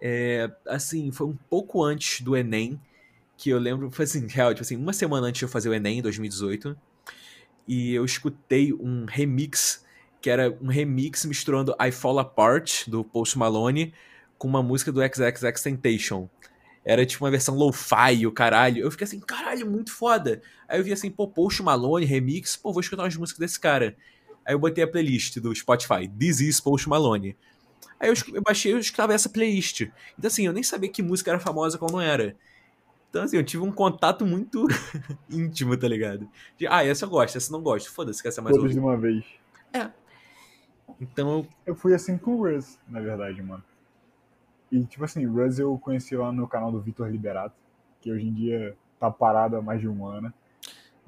É, 0.00 0.50
assim, 0.66 1.10
foi 1.10 1.26
um 1.26 1.36
pouco 1.48 1.82
antes 1.82 2.20
do 2.20 2.36
Enem. 2.36 2.80
Que 3.40 3.48
eu 3.48 3.58
lembro, 3.58 3.90
foi 3.90 4.04
assim, 4.04 4.26
real, 4.26 4.52
tipo 4.52 4.60
assim, 4.60 4.76
uma 4.76 4.92
semana 4.92 5.28
antes 5.28 5.38
de 5.38 5.46
eu 5.46 5.48
fazer 5.48 5.70
o 5.70 5.72
Enem, 5.72 6.00
em 6.00 6.02
2018. 6.02 6.76
E 7.66 7.94
eu 7.94 8.04
escutei 8.04 8.70
um 8.74 9.06
remix, 9.06 9.82
que 10.20 10.28
era 10.28 10.54
um 10.60 10.66
remix 10.66 11.24
misturando 11.24 11.74
I 11.80 11.90
Fall 11.90 12.18
Apart, 12.18 12.86
do 12.86 13.02
Post 13.02 13.38
Malone, 13.38 13.94
com 14.36 14.46
uma 14.46 14.62
música 14.62 14.92
do 14.92 15.00
XXX 15.00 15.62
Temptation. 15.62 16.28
Era 16.84 17.06
tipo 17.06 17.24
uma 17.24 17.30
versão 17.30 17.54
lo-fi, 17.54 18.26
o 18.26 18.32
caralho. 18.32 18.82
Eu 18.82 18.90
fiquei 18.90 19.06
assim, 19.06 19.18
caralho, 19.20 19.66
muito 19.66 19.90
foda. 19.90 20.42
Aí 20.68 20.78
eu 20.78 20.84
vi 20.84 20.92
assim, 20.92 21.10
pô, 21.10 21.26
Post 21.26 21.62
Malone, 21.62 22.04
remix, 22.04 22.56
pô, 22.56 22.74
vou 22.74 22.82
escutar 22.82 23.04
umas 23.04 23.16
músicas 23.16 23.38
desse 23.38 23.58
cara. 23.58 23.96
Aí 24.44 24.52
eu 24.52 24.58
botei 24.58 24.84
a 24.84 24.86
playlist 24.86 25.38
do 25.38 25.54
Spotify, 25.54 26.06
This 26.06 26.40
is 26.40 26.60
Post 26.60 26.86
Malone. 26.90 27.34
Aí 27.98 28.10
eu, 28.10 28.14
eu 28.34 28.42
baixei 28.42 28.74
e 28.74 28.78
escutava 28.78 29.14
essa 29.14 29.30
playlist. 29.30 29.80
Então 30.18 30.28
assim, 30.28 30.44
eu 30.44 30.52
nem 30.52 30.62
sabia 30.62 30.90
que 30.90 31.02
música 31.02 31.30
era 31.30 31.40
famosa 31.40 31.78
qual 31.78 31.90
não 31.90 32.02
era. 32.02 32.36
Então 33.10 33.22
assim, 33.24 33.36
eu 33.36 33.44
tive 33.44 33.62
um 33.62 33.72
contato 33.72 34.24
muito 34.24 34.66
íntimo, 35.28 35.76
tá 35.76 35.88
ligado? 35.88 36.28
De, 36.56 36.66
ah, 36.66 36.84
essa 36.86 37.04
eu 37.04 37.10
gosto, 37.10 37.36
essa 37.36 37.50
eu 37.52 37.56
não 37.58 37.62
gosto. 37.62 37.90
Foda-se, 37.92 38.22
que 38.22 38.28
essa 38.28 38.40
é 38.40 38.44
mais 38.44 38.56
Todos 38.56 38.72
de 38.72 38.78
uma 38.78 38.96
vez. 38.96 39.24
Então 41.00 41.30
eu 41.38 41.46
Eu 41.66 41.74
fui 41.74 41.94
assim 41.94 42.18
com 42.18 42.32
o 42.32 42.36
Ruz, 42.38 42.78
na 42.88 43.00
verdade, 43.00 43.42
mano. 43.42 43.62
E, 44.70 44.84
tipo 44.84 45.04
assim, 45.04 45.26
o 45.26 45.32
Ruz 45.32 45.58
eu 45.58 45.76
conheci 45.78 46.16
lá 46.16 46.30
no 46.30 46.46
canal 46.46 46.70
do 46.70 46.80
Vitor 46.80 47.08
Liberato, 47.08 47.54
que 48.00 48.12
hoje 48.12 48.26
em 48.26 48.32
dia 48.32 48.76
tá 48.98 49.10
parado 49.10 49.56
há 49.56 49.62
mais 49.62 49.80
de 49.80 49.88
um 49.88 50.06
ano. 50.06 50.32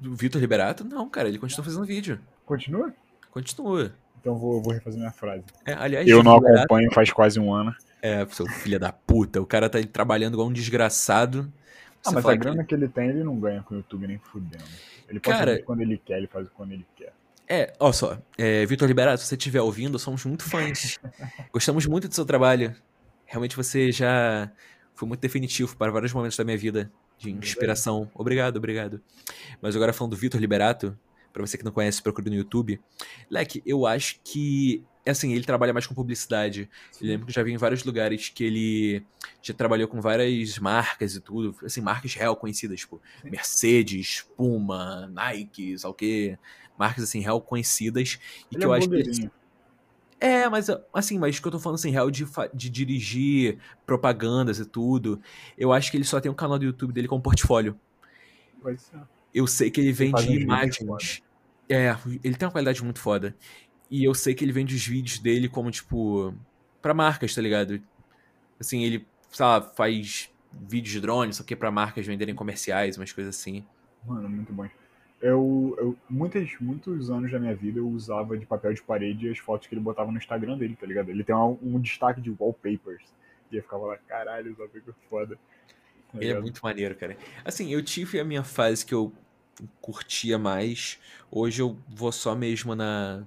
O 0.03 0.15
Vitor 0.15 0.41
Liberato? 0.41 0.83
Não, 0.83 1.07
cara, 1.09 1.29
ele 1.29 1.37
continua 1.37 1.63
fazendo 1.63 1.85
vídeo. 1.85 2.19
Continua? 2.45 2.93
Continua. 3.31 3.93
Então 4.19 4.35
vou, 4.37 4.61
vou 4.61 4.73
refazer 4.73 4.99
minha 4.99 5.11
frase. 5.11 5.43
É, 5.65 5.73
aliás, 5.73 6.07
Eu 6.07 6.23
não 6.23 6.35
Liberato- 6.35 6.59
acompanho 6.59 6.91
faz 6.93 7.11
quase 7.11 7.39
um 7.39 7.53
ano. 7.53 7.73
É, 8.01 8.25
seu 8.27 8.47
filho 8.47 8.79
da 8.79 8.91
puta. 8.91 9.41
O 9.41 9.45
cara 9.45 9.69
tá 9.69 9.79
trabalhando 9.83 10.33
igual 10.33 10.47
um 10.49 10.53
desgraçado. 10.53 11.51
Ah, 12.05 12.11
mas 12.11 12.25
a 12.25 12.31
que- 12.31 12.37
grana 12.37 12.63
que 12.63 12.73
ele 12.75 12.87
tem, 12.87 13.09
ele 13.09 13.23
não 13.23 13.39
ganha 13.39 13.61
com 13.63 13.73
o 13.75 13.77
YouTube 13.77 14.07
nem 14.07 14.17
fudendo. 14.19 14.63
Ele 15.09 15.19
pode 15.19 15.37
Cara- 15.37 15.51
fazer 15.51 15.63
quando 15.63 15.81
ele 15.81 15.97
quer, 15.97 16.17
ele 16.17 16.27
faz 16.27 16.47
quando 16.49 16.71
ele 16.73 16.85
quer. 16.95 17.13
É, 17.47 17.73
ó 17.79 17.91
só. 17.91 18.17
É, 18.37 18.65
Vitor 18.65 18.87
Liberato, 18.87 19.21
se 19.21 19.27
você 19.27 19.35
estiver 19.35 19.61
ouvindo, 19.61 19.97
somos 19.99 20.23
muito 20.25 20.43
fãs. 20.43 20.99
Gostamos 21.53 21.85
muito 21.85 22.07
do 22.07 22.15
seu 22.15 22.25
trabalho. 22.25 22.75
Realmente 23.25 23.55
você 23.55 23.91
já 23.91 24.49
foi 24.95 25.07
muito 25.07 25.19
definitivo 25.21 25.75
para 25.75 25.91
vários 25.91 26.13
momentos 26.13 26.37
da 26.37 26.43
minha 26.43 26.57
vida 26.57 26.91
de 27.17 27.31
inspiração. 27.31 28.09
Obrigado, 28.13 28.57
obrigado. 28.57 29.01
Mas 29.61 29.75
agora 29.75 29.91
falando 29.93 30.11
do 30.11 30.17
Vitor 30.17 30.39
Liberato, 30.39 30.97
pra 31.31 31.45
você 31.45 31.57
que 31.57 31.65
não 31.65 31.71
conhece, 31.71 32.01
procure 32.01 32.29
no 32.29 32.35
YouTube. 32.35 32.79
Leque, 33.29 33.61
eu 33.65 33.85
acho 33.85 34.19
que 34.23 34.83
assim, 35.11 35.33
ele 35.33 35.43
trabalha 35.43 35.73
mais 35.73 35.85
com 35.85 35.93
publicidade. 35.93 36.69
Eu 37.01 37.07
lembro 37.07 37.25
que 37.25 37.31
eu 37.31 37.33
já 37.33 37.43
vi 37.43 37.51
em 37.51 37.57
vários 37.57 37.83
lugares 37.83 38.29
que 38.29 38.43
ele 38.43 39.05
já 39.41 39.53
trabalhou 39.53 39.87
com 39.87 39.99
várias 39.99 40.57
marcas 40.59 41.15
e 41.15 41.21
tudo, 41.21 41.55
assim, 41.65 41.81
marcas 41.81 42.13
real 42.13 42.35
conhecidas, 42.35 42.79
tipo 42.79 43.01
Sim. 43.21 43.29
Mercedes, 43.29 44.25
Puma, 44.37 45.07
Nike, 45.07 45.77
sei 45.77 45.89
o 45.89 45.93
quê. 45.93 46.37
Marcas 46.77 47.03
assim, 47.03 47.19
real 47.19 47.41
conhecidas. 47.41 48.19
E 48.51 48.55
Ele 48.55 48.59
que 48.59 48.63
é 48.63 48.65
eu 48.65 48.69
um 48.69 48.73
acho 48.73 48.89
que 48.89 49.29
é, 50.23 50.47
mas 50.47 50.69
assim, 50.93 51.19
mas 51.19 51.37
que 51.37 51.45
eu 51.45 51.51
tô 51.51 51.59
falando 51.59 51.75
assim, 51.75 51.91
real 51.91 52.09
de, 52.09 52.25
de 52.53 52.69
dirigir 52.69 53.57
propagandas 53.85 54.57
e 54.57 54.65
tudo. 54.65 55.21
Eu 55.57 55.73
acho 55.73 55.91
que 55.91 55.97
ele 55.97 56.05
só 56.05 56.21
tem 56.21 56.31
um 56.31 56.35
canal 56.35 56.57
do 56.57 56.63
YouTube 56.63 56.93
dele 56.93 57.09
com 57.09 57.19
portfólio. 57.19 57.77
Pode 58.61 58.81
ser. 58.81 59.01
Eu 59.33 59.45
sei 59.45 59.69
que 59.69 59.81
ele 59.81 59.91
vende 59.91 60.31
imagens. 60.31 61.21
É, 61.67 61.93
ele 62.23 62.35
tem 62.35 62.45
uma 62.45 62.53
qualidade 62.53 62.81
muito 62.81 62.99
foda. 62.99 63.35
E 63.93 64.03
eu 64.03 64.15
sei 64.15 64.33
que 64.33 64.43
ele 64.43 64.51
vende 64.51 64.73
os 64.73 64.87
vídeos 64.87 65.19
dele 65.19 65.47
como, 65.47 65.69
tipo, 65.69 66.33
pra 66.81 66.95
marcas, 66.95 67.35
tá 67.35 67.39
ligado? 67.39 67.79
Assim, 68.59 68.83
ele, 68.83 69.05
sei 69.29 69.45
lá, 69.45 69.61
faz 69.61 70.31
vídeos 70.51 70.93
de 70.93 70.99
drone, 70.99 71.31
só 71.31 71.43
que 71.43 71.55
pra 71.55 71.69
marcas 71.69 72.03
venderem 72.03 72.33
comerciais, 72.33 72.97
umas 72.97 73.13
coisas 73.13 73.37
assim. 73.37 73.63
Mano, 74.03 74.27
muito 74.27 74.51
bom. 74.51 74.67
Eu, 75.21 75.75
eu, 75.77 75.97
muitos, 76.09 76.59
muitos 76.59 77.11
anos 77.11 77.31
da 77.31 77.37
minha 77.37 77.55
vida 77.55 77.77
eu 77.77 77.87
usava 77.87 78.35
de 78.35 78.47
papel 78.47 78.73
de 78.73 78.81
parede 78.81 79.29
as 79.29 79.37
fotos 79.37 79.67
que 79.67 79.75
ele 79.75 79.81
botava 79.81 80.11
no 80.11 80.17
Instagram 80.17 80.57
dele, 80.57 80.75
tá 80.75 80.87
ligado? 80.87 81.09
Ele 81.09 81.23
tem 81.23 81.35
um, 81.35 81.55
um 81.61 81.79
destaque 81.79 82.19
de 82.19 82.31
wallpapers. 82.31 83.03
E 83.51 83.57
eu 83.57 83.61
ficava 83.61 83.85
lá, 83.85 83.97
caralho, 84.07 84.55
só 84.55 84.67
fica 84.69 84.91
foda. 85.07 85.37
Tá 86.11 86.17
Ele 86.19 86.31
é 86.31 86.41
muito 86.41 86.61
maneiro, 86.63 86.95
cara. 86.95 87.15
Assim, 87.45 87.71
eu 87.71 87.83
tive 87.83 88.19
a 88.19 88.25
minha 88.25 88.43
fase 88.43 88.83
que 88.83 88.95
eu 88.95 89.13
curtia 89.79 90.39
mais. 90.39 90.99
Hoje 91.29 91.61
eu 91.61 91.77
vou 91.87 92.11
só 92.11 92.33
mesmo 92.33 92.73
na, 92.73 93.23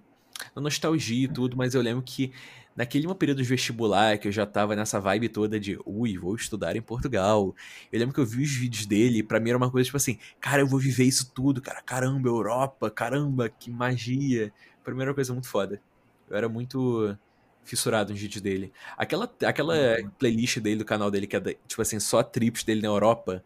na 0.55 0.63
nostalgia 0.63 1.25
e 1.25 1.29
tudo, 1.29 1.57
mas 1.57 1.75
eu 1.75 1.83
lembro 1.83 2.03
que 2.03 2.33
naquele 2.77 3.07
meu 3.07 3.15
período 3.15 3.43
de 3.43 3.49
vestibular, 3.49 4.19
que 4.19 4.29
eu 4.29 4.33
já 4.33 4.45
tava 4.45 4.77
nessa 4.77 5.01
vibe 5.01 5.31
toda 5.31 5.59
de, 5.59 5.79
ui, 5.87 6.19
vou 6.19 6.37
estudar 6.37 6.77
em 6.77 6.83
Portugal. 6.83 7.55
Eu 7.91 7.99
lembro 7.99 8.15
que 8.15 8.21
eu 8.21 8.27
vi 8.27 8.43
os 8.43 8.53
vídeos 8.53 8.85
dele, 8.85 9.19
e 9.19 9.23
pra 9.23 9.41
mim 9.41 9.49
era 9.49 9.59
uma 9.59 9.71
coisa 9.71 9.87
tipo 9.87 9.97
assim, 9.97 10.19
cara, 10.41 10.61
eu 10.61 10.67
vou 10.67 10.79
viver 10.79 11.05
isso 11.05 11.33
tudo, 11.33 11.63
cara. 11.63 11.81
Caramba, 11.83 12.29
Europa, 12.29 12.91
caramba, 12.91 13.49
que 13.49 13.71
magia. 13.71 14.53
Pra 14.85 14.95
mim 14.95 15.01
era 15.01 15.11
uma 15.11 15.15
coisa 15.15 15.33
muito 15.33 15.49
foda. 15.49 15.81
Eu 16.29 16.37
era 16.37 16.49
muito 16.49 17.17
fissurado 17.65 18.13
nos 18.13 18.21
vídeos 18.21 18.43
dele. 18.43 18.73
Aquela, 18.97 19.31
aquela 19.45 19.75
playlist 20.19 20.59
dele 20.61 20.77
do 20.77 20.85
canal 20.85 21.11
dele, 21.11 21.27
que 21.27 21.37
é, 21.37 21.41
tipo 21.67 21.81
assim, 21.81 21.99
só 21.99 22.23
trips 22.23 22.63
dele 22.63 22.83
na 22.83 22.89
Europa. 22.89 23.43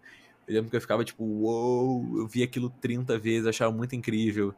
Eu 0.47 0.55
lembro 0.55 0.71
que 0.71 0.77
eu 0.77 0.81
ficava 0.81 1.05
tipo, 1.05 1.23
uou, 1.25 2.19
eu 2.19 2.27
vi 2.27 2.43
aquilo 2.43 2.69
30 2.69 3.17
vezes, 3.19 3.47
achava 3.47 3.73
muito 3.73 3.95
incrível. 3.95 4.55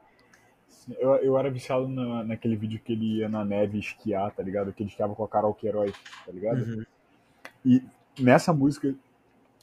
Sim, 0.82 0.96
Eu, 0.98 1.14
eu 1.16 1.38
era 1.38 1.48
viciado 1.48 1.86
na, 1.88 2.24
naquele 2.24 2.56
vídeo 2.56 2.80
que 2.84 2.92
ele 2.92 3.18
ia 3.18 3.28
na 3.28 3.44
neve 3.44 3.78
esquiar, 3.78 4.32
tá 4.32 4.42
ligado? 4.42 4.72
Que 4.72 4.82
ele 4.82 4.90
esquiava 4.90 5.14
com 5.14 5.24
a 5.24 5.28
Carol 5.28 5.54
Queiroz, 5.54 5.92
tá 6.26 6.32
ligado? 6.32 6.62
Uhum. 6.62 6.84
E 7.64 7.82
nessa 8.18 8.52
música, 8.52 8.92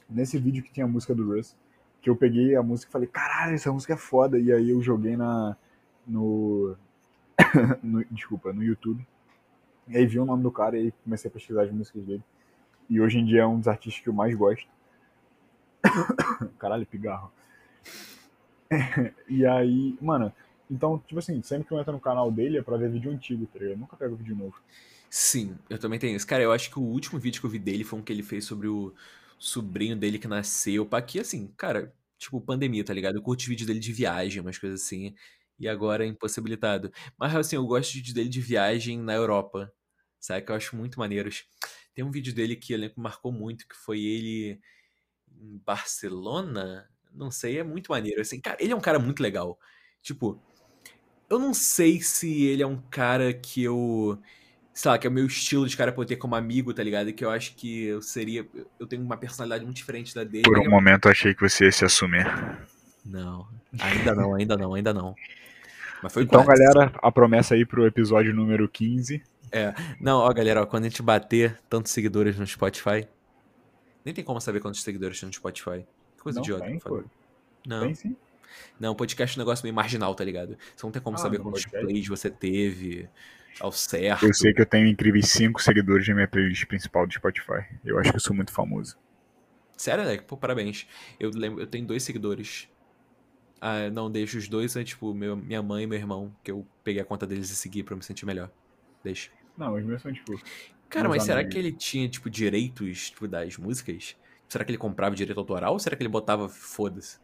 nesse 0.08 0.38
vídeo 0.38 0.62
que 0.62 0.72
tinha 0.72 0.86
a 0.86 0.88
música 0.88 1.14
do 1.14 1.34
Russ, 1.34 1.54
que 2.00 2.08
eu 2.08 2.16
peguei 2.16 2.56
a 2.56 2.62
música 2.62 2.88
e 2.88 2.92
falei, 2.92 3.06
caralho, 3.06 3.54
essa 3.54 3.70
música 3.70 3.92
é 3.92 3.96
foda. 3.98 4.38
E 4.38 4.50
aí 4.50 4.70
eu 4.70 4.80
joguei 4.82 5.14
na. 5.16 5.56
no. 6.06 6.74
no- 7.82 8.04
desculpa, 8.10 8.52
no 8.52 8.62
YouTube. 8.62 9.06
E 9.88 9.98
aí 9.98 10.06
vi 10.06 10.18
o 10.18 10.24
nome 10.24 10.42
do 10.42 10.50
cara 10.50 10.78
e 10.78 10.90
comecei 11.04 11.28
a 11.28 11.32
pesquisar 11.32 11.64
as 11.64 11.70
músicas 11.70 12.02
dele. 12.04 12.22
E 12.88 12.98
hoje 12.98 13.18
em 13.18 13.24
dia 13.26 13.42
é 13.42 13.46
um 13.46 13.58
dos 13.58 13.68
artistas 13.68 14.02
que 14.02 14.08
eu 14.08 14.14
mais 14.14 14.34
gosto. 14.34 14.66
Caralho, 16.58 16.86
pigarro. 16.86 17.30
e 19.28 19.44
aí, 19.44 19.98
mano, 20.00 20.32
então, 20.70 20.98
tipo 20.98 21.18
assim, 21.18 21.42
sempre 21.42 21.66
que 21.66 21.74
eu 21.74 21.80
entro 21.80 21.92
no 21.92 22.00
canal 22.00 22.30
dele 22.30 22.58
é 22.58 22.62
pra 22.62 22.76
ver 22.76 22.90
vídeo 22.90 23.10
antigo, 23.10 23.46
tá 23.46 23.58
ligado? 23.58 23.72
Eu 23.72 23.78
nunca 23.78 23.96
pego 23.96 24.16
vídeo 24.16 24.36
novo. 24.36 24.56
Sim, 25.10 25.58
eu 25.68 25.78
também 25.78 25.98
tenho 25.98 26.16
isso. 26.16 26.26
Cara, 26.26 26.42
eu 26.42 26.52
acho 26.52 26.70
que 26.70 26.78
o 26.78 26.82
último 26.82 27.18
vídeo 27.18 27.40
que 27.40 27.46
eu 27.46 27.50
vi 27.50 27.58
dele 27.58 27.82
foi 27.82 27.98
um 27.98 28.02
que 28.02 28.12
ele 28.12 28.22
fez 28.22 28.44
sobre 28.44 28.68
o 28.68 28.94
sobrinho 29.38 29.96
dele 29.96 30.18
que 30.18 30.28
nasceu. 30.28 30.86
Pá, 30.86 31.02
que 31.02 31.18
assim, 31.18 31.48
cara, 31.56 31.92
tipo, 32.16 32.40
pandemia, 32.40 32.84
tá 32.84 32.94
ligado? 32.94 33.16
Eu 33.16 33.22
curto 33.22 33.40
os 33.40 33.46
vídeos 33.46 33.66
dele 33.66 33.80
de 33.80 33.92
viagem, 33.92 34.40
umas 34.40 34.58
coisas 34.58 34.82
assim. 34.82 35.14
E 35.58 35.68
agora 35.68 36.04
é 36.04 36.08
impossibilitado. 36.08 36.92
Mas 37.18 37.34
assim, 37.34 37.56
eu 37.56 37.66
gosto 37.66 37.90
de 37.90 37.98
vídeos 37.98 38.14
dele 38.14 38.28
de 38.28 38.40
viagem 38.40 38.98
na 39.00 39.14
Europa. 39.14 39.72
Sabe? 40.20 40.42
Que 40.42 40.52
eu 40.52 40.56
acho 40.56 40.76
muito 40.76 40.98
maneiros. 41.00 41.44
Tem 41.94 42.04
um 42.04 42.10
vídeo 42.10 42.32
dele 42.32 42.54
que 42.54 42.72
eu 42.72 42.78
lembro 42.78 42.94
que 42.94 43.00
marcou 43.00 43.32
muito, 43.32 43.66
que 43.66 43.76
foi 43.76 44.00
ele 44.00 44.60
em 45.28 45.58
Barcelona. 45.66 46.88
Não 47.12 47.30
sei, 47.30 47.58
é 47.58 47.64
muito 47.64 47.90
maneiro. 47.90 48.20
Assim, 48.20 48.40
cara, 48.40 48.56
ele 48.60 48.72
é 48.72 48.76
um 48.76 48.80
cara 48.80 48.98
muito 48.98 49.22
legal. 49.22 49.58
Tipo, 50.02 50.40
eu 51.30 51.38
não 51.38 51.54
sei 51.54 52.00
se 52.02 52.44
ele 52.44 52.62
é 52.62 52.66
um 52.66 52.76
cara 52.90 53.32
que 53.32 53.62
eu. 53.62 54.18
Sei 54.72 54.90
lá, 54.90 54.98
que 54.98 55.06
é 55.06 55.10
o 55.10 55.12
meu 55.12 55.26
estilo 55.26 55.66
de 55.68 55.76
cara 55.76 55.92
pra 55.92 56.02
eu 56.02 56.06
ter 56.06 56.16
como 56.16 56.34
amigo, 56.34 56.72
tá 56.72 56.82
ligado? 56.82 57.12
Que 57.12 57.24
eu 57.24 57.30
acho 57.30 57.54
que 57.54 57.84
eu 57.84 58.02
seria. 58.02 58.46
Eu 58.78 58.86
tenho 58.86 59.02
uma 59.02 59.16
personalidade 59.16 59.64
muito 59.64 59.76
diferente 59.76 60.14
da 60.14 60.24
dele. 60.24 60.44
Por 60.44 60.58
um 60.58 60.64
é 60.64 60.68
momento 60.68 61.06
eu 61.06 61.10
achei 61.12 61.34
que 61.34 61.40
você 61.48 61.64
ia 61.66 61.72
se 61.72 61.84
assumir. 61.84 62.24
Não, 63.04 63.46
ainda 63.78 64.14
não, 64.14 64.34
ainda 64.34 64.56
não, 64.56 64.74
ainda 64.74 64.92
não. 64.94 65.14
Mas 66.02 66.12
foi 66.12 66.22
Então, 66.22 66.44
quase. 66.44 66.62
galera, 66.62 66.92
a 67.02 67.12
promessa 67.12 67.54
aí 67.54 67.64
pro 67.66 67.86
episódio 67.86 68.34
número 68.34 68.68
15. 68.68 69.22
Não, 70.00 70.18
ó, 70.18 70.32
galera, 70.32 70.62
ó, 70.62 70.66
quando 70.66 70.84
a 70.84 70.88
gente 70.88 71.02
bater 71.02 71.58
tantos 71.68 71.92
seguidores 71.92 72.38
no 72.38 72.46
Spotify. 72.46 73.06
Nem 74.04 74.14
tem 74.14 74.24
como 74.24 74.40
saber 74.40 74.60
quantos 74.60 74.82
seguidores 74.82 75.20
tem 75.20 75.26
no 75.26 75.32
Spotify. 75.32 75.84
Que 76.16 76.22
coisa 76.22 76.38
Não 76.38 76.44
idiota. 76.44 76.64
tem. 76.64 76.80
Não, 77.66 77.80
Tem 77.80 77.94
sim. 77.94 78.16
Não, 78.78 78.94
podcast 78.94 79.36
é 79.36 79.40
um 79.40 79.44
negócio 79.44 79.62
meio 79.64 79.74
marginal, 79.74 80.14
tá 80.14 80.24
ligado? 80.24 80.56
Você 80.76 80.84
não 80.86 80.90
tem 80.92 81.00
como 81.02 81.16
Ah, 81.16 81.20
saber 81.20 81.38
quantos 81.38 81.64
podcast? 81.64 81.86
plays 81.86 82.08
você 82.08 82.30
teve 82.30 83.08
ao 83.58 83.72
certo. 83.72 84.26
Eu 84.26 84.34
sei 84.34 84.52
que 84.52 84.60
eu 84.62 84.66
tenho 84.66 84.86
incríveis 84.86 85.28
5 85.28 85.60
seguidores 85.62 86.06
na 86.08 86.14
minha 86.14 86.28
playlist 86.28 86.64
principal 86.66 87.06
do 87.06 87.12
Spotify. 87.12 87.64
Eu 87.84 87.98
acho 87.98 88.10
que 88.10 88.16
eu 88.16 88.20
sou 88.20 88.34
muito 88.34 88.52
famoso. 88.52 88.96
Sério, 89.76 90.04
Alec? 90.04 90.24
Pô, 90.24 90.36
parabéns. 90.36 90.86
Eu 91.18 91.30
lembro, 91.30 91.60
eu 91.62 91.66
tenho 91.66 91.86
dois 91.86 92.02
seguidores. 92.02 92.68
Ah, 93.60 93.90
não, 93.90 94.10
deixa 94.10 94.38
os 94.38 94.48
dois, 94.48 94.74
é 94.76 94.84
tipo, 94.84 95.12
meu, 95.14 95.36
minha 95.36 95.62
mãe 95.62 95.84
e 95.84 95.86
meu 95.86 95.98
irmão, 95.98 96.34
que 96.42 96.50
eu 96.50 96.66
peguei 96.82 97.02
a 97.02 97.04
conta 97.04 97.26
deles 97.26 97.50
e 97.50 97.56
segui 97.56 97.82
pra 97.82 97.92
eu 97.92 97.98
me 97.98 98.02
sentir 98.04 98.24
melhor. 98.24 98.50
Deixa. 99.04 99.30
Não, 99.56 99.74
os 99.74 99.84
meus 99.84 100.00
são 100.00 100.12
tipo. 100.12 100.40
Cara, 100.88 101.08
mas 101.08 101.22
será 101.22 101.40
amigos. 101.40 101.52
que 101.54 101.58
ele 101.58 101.72
tinha, 101.72 102.08
tipo, 102.08 102.28
direitos, 102.30 103.10
tipo, 103.10 103.28
das 103.28 103.56
músicas? 103.56 104.16
Será 104.48 104.64
que 104.64 104.70
ele 104.70 104.78
comprava 104.78 105.14
direito 105.14 105.38
autoral 105.38 105.74
ou 105.74 105.78
será 105.78 105.94
que 105.94 106.02
ele 106.02 106.08
botava 106.08 106.48
foda-se? 106.48 107.18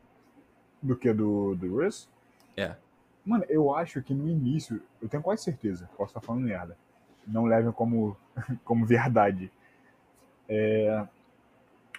Do 0.82 0.96
que? 0.96 1.12
Do, 1.12 1.54
do 1.54 1.82
Russ? 1.82 2.08
É. 2.56 2.76
Mano, 3.24 3.44
eu 3.48 3.74
acho 3.74 4.02
que 4.02 4.14
no 4.14 4.28
início, 4.28 4.80
eu 5.02 5.08
tenho 5.08 5.22
quase 5.22 5.42
certeza, 5.42 5.88
posso 5.96 6.10
estar 6.10 6.20
falando 6.20 6.44
merda. 6.44 6.76
Não 7.26 7.44
levem 7.44 7.72
como, 7.72 8.16
como 8.64 8.86
verdade. 8.86 9.50
É, 10.48 11.06